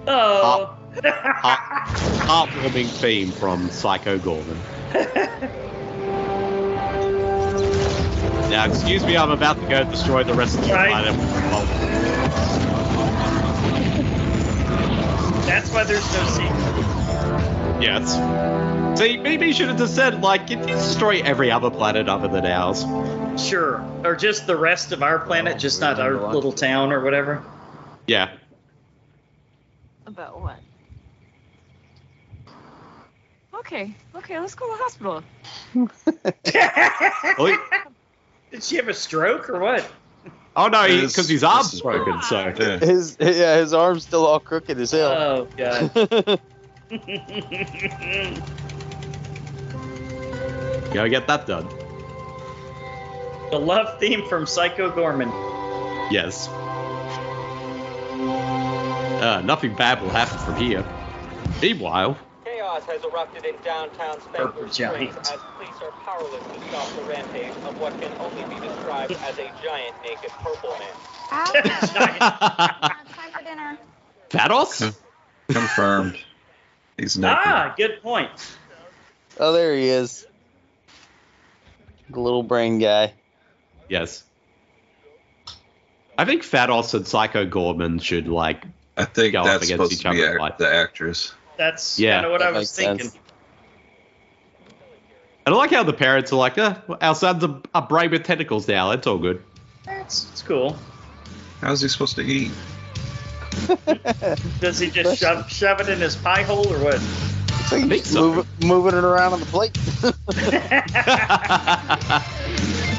Oh. 0.07 0.75
Heart, 1.05 2.16
heartwarming 2.27 2.87
theme 2.89 3.31
from 3.31 3.71
Psycho 3.71 4.19
Goreman. 4.19 4.59
Now, 8.51 8.65
excuse 8.67 9.05
me, 9.05 9.17
I'm 9.17 9.31
about 9.33 9.61
to 9.61 9.67
go 9.69 9.83
destroy 9.85 10.23
the 10.23 10.33
rest 10.33 10.57
of 10.57 10.65
the 10.67 10.73
Right. 10.73 10.89
planet. 10.89 12.27
That's 15.47 15.71
why 15.73 15.85
there's 15.85 16.13
no 16.15 16.27
sequel. 16.29 17.83
yes. 17.83 18.99
See, 18.99 19.17
maybe 19.19 19.47
you 19.49 19.53
should 19.53 19.69
have 19.69 19.79
just 19.79 19.95
said, 19.95 20.23
like, 20.23 20.51
if 20.51 20.61
you 20.61 20.75
destroy 20.75 21.21
every 21.23 21.51
other 21.51 21.71
planet 21.71 22.09
other 22.09 22.29
than 22.29 22.47
ours. 22.47 22.85
Sure. 23.43 23.85
Or 24.05 24.17
just 24.17 24.47
the 24.47 24.57
rest 24.57 24.93
of 24.93 25.03
our 25.03 25.19
planet, 25.19 25.59
just 25.59 25.81
not 25.81 26.01
our 26.01 26.15
little 26.33 26.53
town 26.53 26.93
or 26.93 27.01
whatever. 27.03 27.43
Yeah. 28.07 28.31
About 30.07 30.41
what? 30.41 30.59
Okay, 33.59 33.95
okay, 34.15 34.39
let's 34.39 34.55
go 34.55 34.67
to 34.67 34.73
the 34.77 34.83
hospital. 34.83 35.23
Did 38.51 38.63
she 38.63 38.77
have 38.77 38.89
a 38.89 38.95
stroke 38.95 39.51
or 39.51 39.59
what? 39.61 39.91
oh 40.57 40.69
no, 40.69 40.87
because 40.87 41.29
his 41.29 41.45
arm's 41.45 41.75
is 41.75 41.83
broken, 41.83 42.23
so. 42.23 42.53
Yeah. 42.59 42.79
His 42.79 43.17
yeah, 43.21 43.57
his 43.57 43.73
arm's 43.73 44.05
still 44.05 44.27
all 44.27 44.41
crooked 44.41 44.79
as 44.79 44.91
hell. 44.93 45.13
Oh 45.13 45.49
god. 45.57 45.91
Gotta 50.93 51.09
get 51.09 51.27
that 51.27 51.47
done. 51.47 51.67
the 53.51 53.59
love 53.59 53.99
theme 53.99 54.27
from 54.29 54.47
Psycho 54.47 54.91
Goreman. 54.91 55.31
Yes. 56.11 56.49
Uh, 59.19 59.43
nothing 59.45 59.75
bad 59.75 60.01
will 60.01 60.11
happen 60.11 60.39
from 60.39 60.57
here. 60.57 60.85
Meanwhile, 61.61 62.17
Chaos 62.67 62.85
has 62.87 63.05
erupted 63.05 63.45
in 63.45 63.55
downtown 63.63 64.19
Purple 64.33 64.69
Spangler 64.69 64.73
Springs 64.73 65.15
giant. 65.15 65.19
as 65.19 65.39
police 65.57 65.81
are 65.83 65.93
powerless 66.05 66.43
to 66.43 66.61
stop 66.69 66.89
the 66.97 67.03
rampage 67.03 67.53
of 67.65 67.79
what 67.81 67.93
can 68.01 68.11
only 68.19 68.43
be 68.53 68.61
described 68.67 69.13
as 69.13 69.39
a 69.39 69.49
giant 69.63 69.95
naked 70.03 70.31
purple 70.43 70.71
man. 70.71 70.91
Time 71.31 71.53
for 73.33 73.45
dinner. 73.45 73.79
Thanos? 74.31 74.97
Confirmed. 75.49 76.19
He's 76.99 77.17
naked. 77.17 77.39
Ah, 77.41 77.73
good 77.77 78.03
point. 78.03 78.57
Oh, 79.39 79.53
there 79.53 79.77
he 79.77 79.89
is. 79.89 80.27
The 82.11 82.19
little 82.19 82.43
brain 82.43 82.81
guy. 82.81 83.13
Yes. 83.89 84.25
I 86.19 86.25
think 86.25 86.43
Thanos 86.43 86.93
and 86.95 87.07
Psycho 87.07 87.47
Goreman 87.47 88.03
should, 88.03 88.27
like, 88.27 88.65
I 88.97 89.05
think 89.05 89.35
go 89.35 89.41
up 89.43 89.47
that's 89.47 89.67
against 89.67 89.71
supposed 89.71 89.93
each 89.93 90.03
to 90.03 90.11
be 90.11 90.23
other. 90.25 90.33
act- 90.33 90.41
like- 90.41 90.59
the 90.59 90.75
actress. 90.75 91.33
That's 91.57 91.99
Yeah, 91.99 92.17
kind 92.17 92.27
of 92.27 92.33
what 92.33 92.43
I 92.43 92.51
was 92.51 92.73
thinking. 92.73 93.07
sense. 93.07 93.19
And 95.47 95.55
I 95.55 95.59
like 95.59 95.71
how 95.71 95.85
the 95.85 95.93
parents 95.93 96.33
are 96.33 96.37
like, 96.37 96.59
uh, 96.59 96.75
our 97.01 97.15
son's 97.15 97.45
are, 97.45 97.61
a 97.75 97.81
brain 97.83 98.11
with 98.11 98.25
tentacles 98.25 98.67
now. 98.67 98.91
That's 98.91 99.07
all 99.07 99.19
good. 99.19 99.43
That's 99.85 100.29
it's 100.31 100.43
cool. 100.43 100.77
How's 101.61 101.81
he 101.81 101.89
supposed 101.89 102.17
to 102.17 102.23
eat? 102.23 102.51
Does 104.61 104.79
he 104.79 104.91
just 104.91 105.19
shove, 105.19 105.49
shove 105.49 105.81
it 105.81 105.89
in 105.89 106.01
his 106.01 106.17
pie 106.17 106.43
hole 106.43 106.71
or 106.73 106.79
what? 106.81 106.99
So 107.69 107.77
you 107.77 107.89
just 107.89 108.15
move, 108.15 108.39
it- 108.39 108.65
moving 108.65 108.95
it 108.99 109.05
around 109.05 109.35
on 109.35 109.41
the 109.41 109.47
plate. 109.47 109.73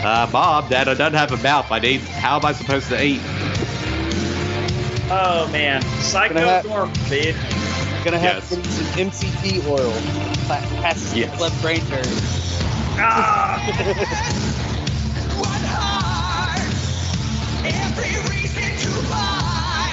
Uh, 0.04 0.30
Mom, 0.32 0.70
Dad, 0.70 0.88
I 0.88 0.94
don't 0.94 1.16
have 1.16 1.32
a 1.32 1.38
mouth. 1.38 1.72
I 1.72 1.80
need. 1.80 2.02
How 2.02 2.38
am 2.38 2.46
I 2.46 2.54
supposed 2.54 2.88
to 2.90 3.04
eat? 3.04 3.20
Oh 5.10 5.50
man, 5.52 5.82
Psycho 5.82 6.34
Gonna 6.36 6.94
dude. 7.10 7.36
Gonna 8.08 8.20
have 8.20 8.36
Yes. 8.36 8.50
to 8.52 8.56
get 8.56 8.66
some 8.72 8.86
MCT 9.28 9.68
oil. 9.68 9.92
Pa- 10.48 10.66
Passes 10.82 11.14
Yes. 11.14 11.38
the 11.38 11.52
brain 11.62 11.84
barrier. 11.90 12.06
Ah! 13.00 13.60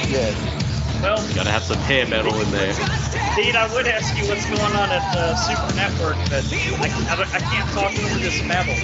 Yes. 0.06 0.36
Well, 1.02 1.16
Gotta 1.34 1.50
have 1.50 1.62
some 1.64 1.78
hair 1.78 2.06
metal 2.06 2.34
in 2.40 2.50
there. 2.50 2.72
Dean, 3.36 3.56
I 3.56 3.68
would 3.74 3.86
ask 3.86 4.16
you 4.16 4.28
what's 4.28 4.44
going 4.48 4.60
on 4.62 4.90
at 4.90 5.12
the 5.12 5.34
Super 5.34 5.74
Network, 5.74 6.16
but 6.30 6.44
I, 6.44 6.86
I, 7.10 7.22
I 7.34 7.40
can't 7.40 7.68
talk 7.70 7.90
over 7.92 8.18
this 8.18 8.42
metal. 8.44 8.74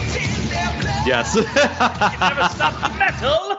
Yes. 1.07 1.35
You 1.37 1.45
can 1.45 2.21
never 2.21 2.49
stop 2.49 2.83
the 2.83 2.99
metal. 2.99 3.57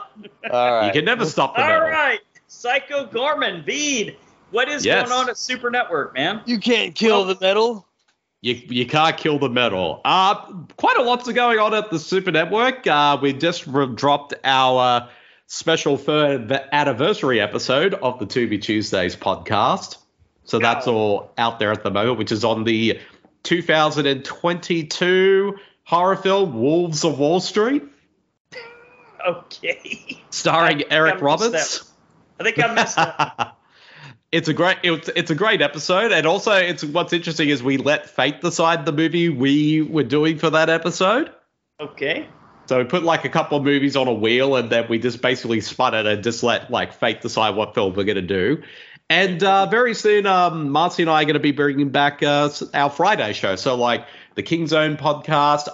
All 0.50 0.72
right. 0.72 0.86
You 0.86 0.92
can 0.92 1.04
never 1.04 1.24
stop 1.24 1.56
the 1.56 1.62
metal. 1.62 1.88
right, 1.88 2.20
Psycho 2.48 3.06
Goreman, 3.06 3.64
Bede, 3.64 4.16
what 4.52 4.68
is 4.68 4.84
Yes. 4.84 5.08
going 5.08 5.20
on 5.20 5.28
at 5.28 5.36
Super 5.36 5.70
Network, 5.70 6.14
man? 6.14 6.42
You 6.46 6.58
can't 6.60 6.94
kill 6.94 7.24
the 7.24 7.36
metal. 7.40 7.86
You, 8.40 8.54
you 8.54 8.86
can't 8.86 9.16
kill 9.16 9.38
the 9.38 9.48
metal. 9.48 10.00
Uh, 10.04 10.34
quite 10.76 10.96
a 10.96 11.02
lot's 11.02 11.30
going 11.32 11.58
on 11.58 11.74
at 11.74 11.90
the 11.90 11.98
Super 11.98 12.30
Network. 12.32 12.86
Uh, 12.86 13.18
we 13.20 13.32
just 13.32 13.66
re- 13.66 13.86
dropped 13.94 14.34
our 14.44 15.02
uh, 15.02 15.08
special 15.46 15.96
third 15.96 16.50
anniversary 16.72 17.40
episode 17.40 17.94
of 17.94 18.18
the 18.18 18.26
Tubi 18.26 18.60
Tuesdays 18.60 19.14
podcast. 19.16 19.98
So 20.44 20.58
that's 20.58 20.88
all 20.88 21.30
out 21.38 21.60
there 21.60 21.70
at 21.70 21.84
the 21.84 21.90
moment, 21.90 22.18
which 22.18 22.32
is 22.32 22.42
on 22.44 22.64
the 22.64 22.98
2022 23.44 25.56
horror 25.84 26.16
film 26.16 26.60
Wolves 26.60 27.04
of 27.04 27.18
Wall 27.20 27.38
Street, 27.40 27.84
Okay. 29.28 30.20
starring 30.30 30.82
Eric 30.90 31.14
I 31.14 31.18
Roberts. 31.18 31.88
I 32.40 32.44
think 32.44 32.58
I 32.62 32.74
messed 32.74 32.96
that. 32.96 33.56
it's 34.32 34.48
a 34.48 34.54
great 34.54 34.78
it's, 34.82 35.08
it's 35.14 35.30
a 35.30 35.34
great 35.34 35.60
episode. 35.60 36.10
And 36.10 36.26
also 36.26 36.52
it's 36.52 36.82
what's 36.82 37.12
interesting 37.12 37.50
is 37.50 37.62
we 37.62 37.76
let 37.76 38.08
fate 38.08 38.40
decide 38.40 38.86
the 38.86 38.92
movie 38.92 39.28
we 39.28 39.82
were 39.82 40.02
doing 40.02 40.38
for 40.38 40.50
that 40.50 40.70
episode. 40.70 41.30
Okay. 41.78 42.28
so 42.66 42.78
we 42.78 42.84
put 42.84 43.02
like 43.02 43.24
a 43.24 43.28
couple 43.28 43.58
of 43.58 43.64
movies 43.64 43.96
on 43.96 44.08
a 44.08 44.12
wheel 44.12 44.56
and 44.56 44.70
then 44.70 44.86
we 44.88 44.98
just 44.98 45.20
basically 45.20 45.60
spun 45.60 45.94
it 45.94 46.06
and 46.06 46.22
just 46.22 46.42
let 46.42 46.70
like 46.70 46.92
fate 46.94 47.20
decide 47.20 47.56
what 47.56 47.74
film 47.74 47.94
we're 47.94 48.04
going 48.04 48.16
to 48.16 48.22
do. 48.22 48.62
And 49.10 49.42
uh, 49.44 49.66
very 49.66 49.94
soon 49.94 50.26
um, 50.26 50.70
marcy 50.70 51.02
and 51.02 51.10
i 51.10 51.20
are 51.20 51.24
going 51.24 51.34
to 51.34 51.40
be 51.40 51.52
bringing 51.52 51.90
back 51.90 52.22
uh, 52.22 52.48
our 52.72 52.88
friday 52.88 53.34
show. 53.34 53.56
So 53.56 53.74
like 53.74 54.06
the 54.34 54.42
king 54.42 54.66
zone 54.66 54.96
podcast 54.96 55.66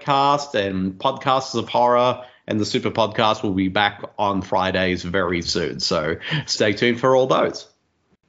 cast 0.00 0.54
and 0.56 0.94
podcasts 0.94 1.54
of 1.54 1.68
horror 1.68 2.24
and 2.48 2.58
the 2.58 2.66
super 2.66 2.90
podcast 2.90 3.44
will 3.44 3.54
be 3.54 3.68
back 3.68 4.02
on 4.18 4.42
fridays 4.42 5.04
very 5.04 5.42
soon. 5.42 5.78
So 5.78 6.16
stay 6.46 6.72
tuned 6.72 6.98
for 6.98 7.14
all 7.14 7.28
those 7.28 7.71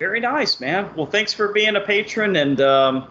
Very 0.04 0.20
nice, 0.20 0.60
man. 0.60 0.92
Well, 0.98 1.06
thanks 1.06 1.32
for 1.32 1.54
being 1.54 1.78
a 1.78 1.80
patron, 1.80 2.36
and 2.36 2.60
um, 2.60 3.08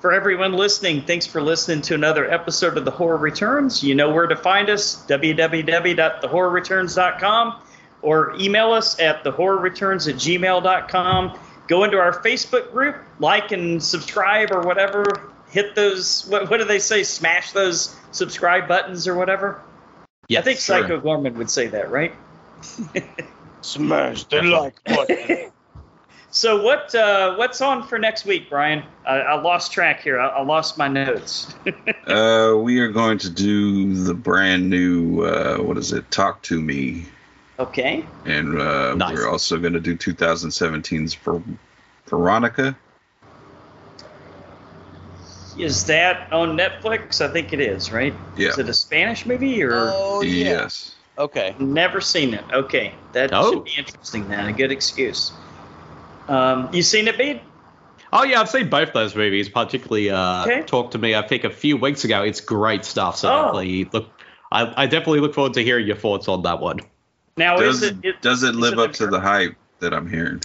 for 0.00 0.14
everyone 0.14 0.54
listening, 0.54 1.02
thanks 1.02 1.26
for 1.26 1.42
listening 1.42 1.82
to 1.82 1.94
another 1.94 2.30
episode 2.30 2.78
of 2.78 2.86
The 2.86 2.90
Horror 2.90 3.18
Returns. 3.18 3.84
You 3.84 3.94
know 3.94 4.08
where 4.08 4.26
to 4.26 4.34
find 4.34 4.70
us 4.70 5.04
www.thehorrorreturns.com 5.08 7.62
or 8.00 8.34
email 8.40 8.72
us 8.72 8.98
at 8.98 9.22
thehorrorreturns 9.24 10.08
at 10.08 10.14
gmail.com. 10.14 11.38
Go 11.68 11.84
into 11.84 11.98
our 11.98 12.22
Facebook 12.22 12.72
group, 12.72 12.96
like 13.18 13.52
and 13.52 13.82
subscribe 13.82 14.52
or 14.52 14.62
whatever. 14.62 15.04
Hit 15.50 15.74
those, 15.74 16.26
what, 16.28 16.48
what 16.48 16.60
do 16.60 16.64
they 16.64 16.78
say? 16.78 17.02
Smash 17.02 17.52
those 17.52 17.94
subscribe 18.10 18.66
buttons 18.66 19.06
or 19.06 19.16
whatever. 19.16 19.60
Yes, 20.28 20.40
I 20.40 20.44
think 20.44 20.60
sure. 20.60 20.80
Psycho 20.80 20.98
Goreman 20.98 21.34
would 21.34 21.50
say 21.50 21.66
that, 21.66 21.90
right? 21.90 22.14
Smash 23.60 24.24
the 24.24 24.40
like 24.40 24.82
button. 24.84 25.51
So 26.34 26.62
what 26.62 26.94
uh, 26.94 27.36
what's 27.36 27.60
on 27.60 27.86
for 27.86 27.98
next 27.98 28.24
week, 28.24 28.48
Brian? 28.48 28.82
I, 29.06 29.16
I 29.18 29.40
lost 29.40 29.70
track 29.70 30.00
here. 30.00 30.18
I, 30.18 30.28
I 30.28 30.42
lost 30.42 30.76
my 30.78 30.88
notes. 30.88 31.54
Uh, 32.04 32.56
we 32.56 32.80
are 32.80 32.88
going 32.88 33.16
to 33.16 33.30
do 33.30 33.94
the 33.94 34.12
brand 34.12 34.68
new, 34.68 35.22
uh, 35.22 35.56
what 35.58 35.78
is 35.78 35.92
it, 35.92 36.10
Talk 36.10 36.42
to 36.42 36.60
Me. 36.60 37.06
okay. 37.60 38.04
And 38.24 38.60
uh, 38.60 38.94
Nice. 38.96 39.14
we're 39.14 39.28
also 39.28 39.56
going 39.56 39.72
to 39.74 39.80
do 39.80 39.96
2017's 39.96 41.14
Ver- 41.14 41.40
Veronica. 42.08 42.76
Is 45.56 45.84
that 45.84 46.32
on 46.32 46.58
Netflix? 46.58 47.20
I 47.24 47.32
think 47.32 47.52
it 47.52 47.60
is, 47.60 47.92
right? 47.92 48.12
Yeah. 48.36 48.48
Is 48.48 48.58
it 48.58 48.68
a 48.68 48.74
Spanish 48.74 49.24
movie 49.24 49.62
or? 49.62 49.72
Oh 49.94 50.22
yeah. 50.22 50.44
Yes. 50.44 50.96
Okay. 51.16 51.54
Never 51.60 52.00
seen 52.00 52.34
it. 52.34 52.44
Okay, 52.52 52.94
that 53.12 53.30
Oh. 53.32 53.52
should 53.52 53.64
be 53.64 53.74
interesting. 53.78 54.28
Then 54.28 54.48
a 54.48 54.52
good 54.52 54.72
excuse. 54.72 55.30
Um, 56.28 56.68
you 56.72 56.82
seen 56.82 57.08
it, 57.08 57.18
Bede? 57.18 57.40
Oh 58.12 58.24
yeah, 58.24 58.40
I've 58.40 58.48
seen 58.50 58.68
both 58.68 58.92
those 58.92 59.14
movies. 59.16 59.48
Particularly, 59.48 60.10
uh, 60.10 60.42
Okay. 60.44 60.62
Talk 60.62 60.90
to 60.92 60.98
Me. 60.98 61.14
I 61.14 61.22
think 61.26 61.44
a 61.44 61.50
few 61.50 61.76
weeks 61.76 62.04
ago. 62.04 62.22
It's 62.22 62.40
great 62.40 62.84
stuff. 62.84 63.16
So 63.16 63.28
Oh. 63.32 63.42
definitely 63.44 63.84
look. 63.92 64.08
I, 64.50 64.82
I 64.82 64.86
definitely 64.86 65.20
look 65.20 65.34
forward 65.34 65.54
to 65.54 65.64
hearing 65.64 65.86
your 65.86 65.96
thoughts 65.96 66.28
on 66.28 66.42
that 66.42 66.60
one. 66.60 66.80
Now 67.38 67.56
Does 67.56 67.82
is 67.82 67.90
it, 67.90 67.96
it, 68.02 68.08
it 68.08 68.22
does 68.22 68.42
it 68.42 68.50
is 68.50 68.56
live 68.56 68.78
a 68.78 68.82
up 68.82 68.92
to 68.94 69.06
the 69.06 69.18
hype 69.20 69.56
that 69.80 69.94
I'm 69.94 70.08
hearing? 70.08 70.42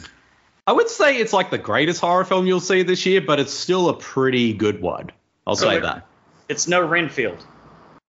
I 0.66 0.72
would 0.72 0.90
say 0.90 1.18
it's 1.18 1.34
like 1.34 1.50
the 1.50 1.58
greatest 1.58 2.00
horror 2.02 2.24
film 2.24 2.48
you'll 2.48 2.60
see 2.62 2.84
this 2.84 3.06
year, 3.06 3.20
but 3.22 3.40
it's 3.40 3.54
still 3.54 3.90
a 3.90 3.94
pretty 3.98 4.54
good 4.54 4.82
one. 4.82 5.12
I'll 5.46 5.56
So 5.58 5.66
say 5.68 5.80
that. 5.80 6.06
It's 6.50 6.68
no 6.68 6.82
Renfield. 6.86 7.46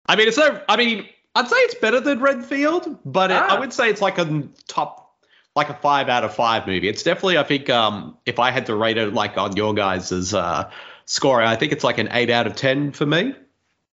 I 0.07 0.15
mean, 0.17 0.29
it's 0.29 0.37
no. 0.37 0.61
I 0.69 0.77
mean, 0.77 1.09
I'd 1.35 1.49
say 1.49 1.57
it's 1.57 1.75
better 1.75 1.99
than 2.01 2.21
Renfield, 2.21 2.99
but 3.05 3.31
it, 3.33 3.37
Ah. 3.37 3.57
I 3.57 3.59
would 3.61 3.73
say 3.73 3.91
it's 3.91 4.01
like 4.01 4.19
a 4.19 4.45
top, 4.69 5.10
like 5.57 5.69
a 5.69 5.75
five 5.75 6.09
out 6.09 6.25
of 6.25 6.35
five 6.35 6.67
movie. 6.67 6.89
It's 6.89 7.03
definitely, 7.03 7.39
I 7.39 7.43
think, 7.43 7.69
um, 7.71 8.17
if 8.25 8.39
I 8.39 8.51
had 8.51 8.67
to 8.67 8.75
rate 8.75 8.99
it 8.99 9.13
like 9.13 9.37
on 9.37 9.57
your 9.57 9.75
guys' 9.75 10.33
uh, 10.33 10.71
score, 11.07 11.43
I 11.43 11.57
think 11.57 11.73
it's 11.73 11.85
like 11.85 11.99
an 11.99 12.09
eight 12.13 12.31
out 12.31 12.47
of 12.47 12.57
ten 12.57 12.93
for 12.93 13.07
me. 13.07 13.35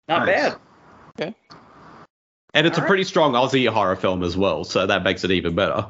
Not 0.08 0.26
Nice. 0.26 0.26
bad. 0.26 0.56
Okay. 1.18 1.34
And 2.54 2.66
it's 2.66 2.78
All 2.78 2.84
a 2.84 2.86
pretty 2.86 3.04
strong 3.04 3.32
Aussie 3.32 3.68
horror 3.68 3.96
film 3.96 4.22
as 4.22 4.36
well, 4.36 4.64
so 4.64 4.86
that 4.86 5.02
makes 5.02 5.24
it 5.24 5.30
even 5.30 5.54
better. 5.54 5.86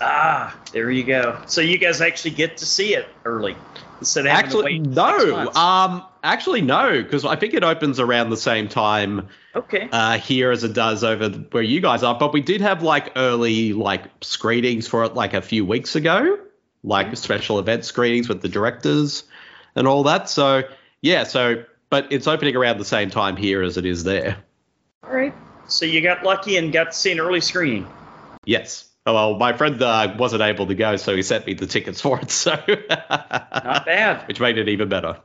Ah, 0.00 0.56
there 0.72 0.90
you 0.90 1.04
go. 1.04 1.42
So 1.46 1.60
you 1.60 1.78
guys 1.78 2.00
actually 2.00 2.32
get 2.32 2.56
to 2.58 2.66
see 2.66 2.94
it 2.94 3.06
early 3.24 3.56
instead 4.00 4.26
of 4.26 4.32
Actually, 4.32 4.78
no. 4.78 5.50
Um, 5.52 6.04
actually, 6.22 6.62
no, 6.62 7.02
because 7.02 7.24
I 7.24 7.36
think 7.36 7.54
it 7.54 7.62
opens 7.62 8.00
around 8.00 8.30
the 8.30 8.36
same 8.36 8.68
time 8.68 9.28
okay. 9.54 9.88
uh, 9.90 10.18
here 10.18 10.50
as 10.50 10.64
it 10.64 10.72
does 10.74 11.04
over 11.04 11.28
where 11.28 11.62
you 11.62 11.80
guys 11.80 12.02
are. 12.02 12.18
But 12.18 12.32
we 12.32 12.40
did 12.40 12.60
have 12.60 12.82
like 12.82 13.12
early 13.16 13.72
like 13.72 14.04
screenings 14.22 14.86
for 14.88 15.04
it 15.04 15.14
like 15.14 15.34
a 15.34 15.42
few 15.42 15.64
weeks 15.64 15.96
ago, 15.96 16.38
like 16.84 17.16
special 17.16 17.58
event 17.58 17.84
screenings 17.84 18.28
with 18.28 18.42
the 18.42 18.48
directors 18.48 19.24
and 19.74 19.86
all 19.86 20.02
that. 20.04 20.28
So 20.28 20.62
yeah, 21.00 21.24
so 21.24 21.64
but 21.90 22.10
it's 22.10 22.26
opening 22.26 22.56
around 22.56 22.78
the 22.78 22.84
same 22.84 23.10
time 23.10 23.36
here 23.36 23.62
as 23.62 23.76
it 23.76 23.84
is 23.84 24.04
there. 24.04 24.38
All 25.04 25.14
right. 25.14 25.34
So 25.68 25.84
you 25.84 26.00
got 26.00 26.22
lucky 26.22 26.56
and 26.56 26.72
got 26.72 26.84
to 26.84 26.92
see 26.92 27.12
an 27.12 27.20
early 27.20 27.40
screening. 27.40 27.86
Yes. 28.44 28.88
Oh, 29.04 29.14
well, 29.14 29.36
my 29.36 29.52
friend 29.52 29.82
uh, 29.82 30.14
wasn't 30.18 30.42
able 30.42 30.66
to 30.66 30.74
go, 30.74 30.96
so 30.96 31.16
he 31.16 31.22
sent 31.22 31.46
me 31.46 31.54
the 31.54 31.66
tickets 31.66 32.00
for 32.00 32.20
it. 32.20 32.30
So 32.30 32.52
Not 32.68 33.84
bad. 33.86 34.28
which 34.28 34.38
made 34.38 34.58
it 34.58 34.68
even 34.68 34.88
better. 34.88 35.18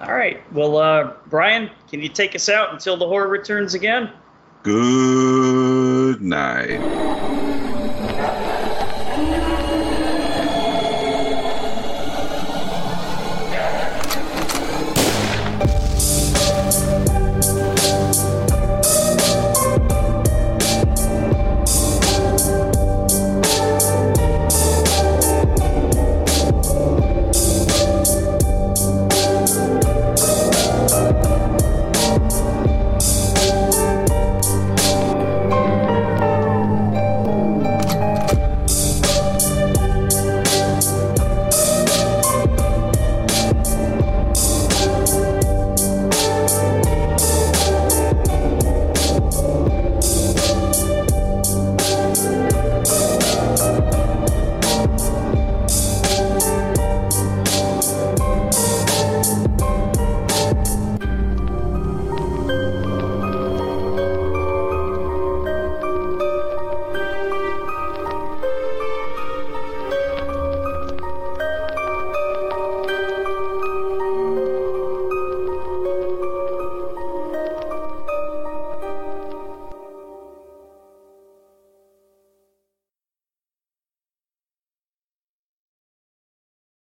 All 0.00 0.14
right. 0.14 0.42
Well, 0.52 0.76
uh, 0.76 1.14
Brian, 1.26 1.70
can 1.88 2.02
you 2.02 2.08
take 2.08 2.34
us 2.34 2.48
out 2.48 2.72
until 2.72 2.96
the 2.96 3.06
horror 3.06 3.28
returns 3.28 3.74
again? 3.74 4.10
Good 4.62 6.20
night. 6.20 6.80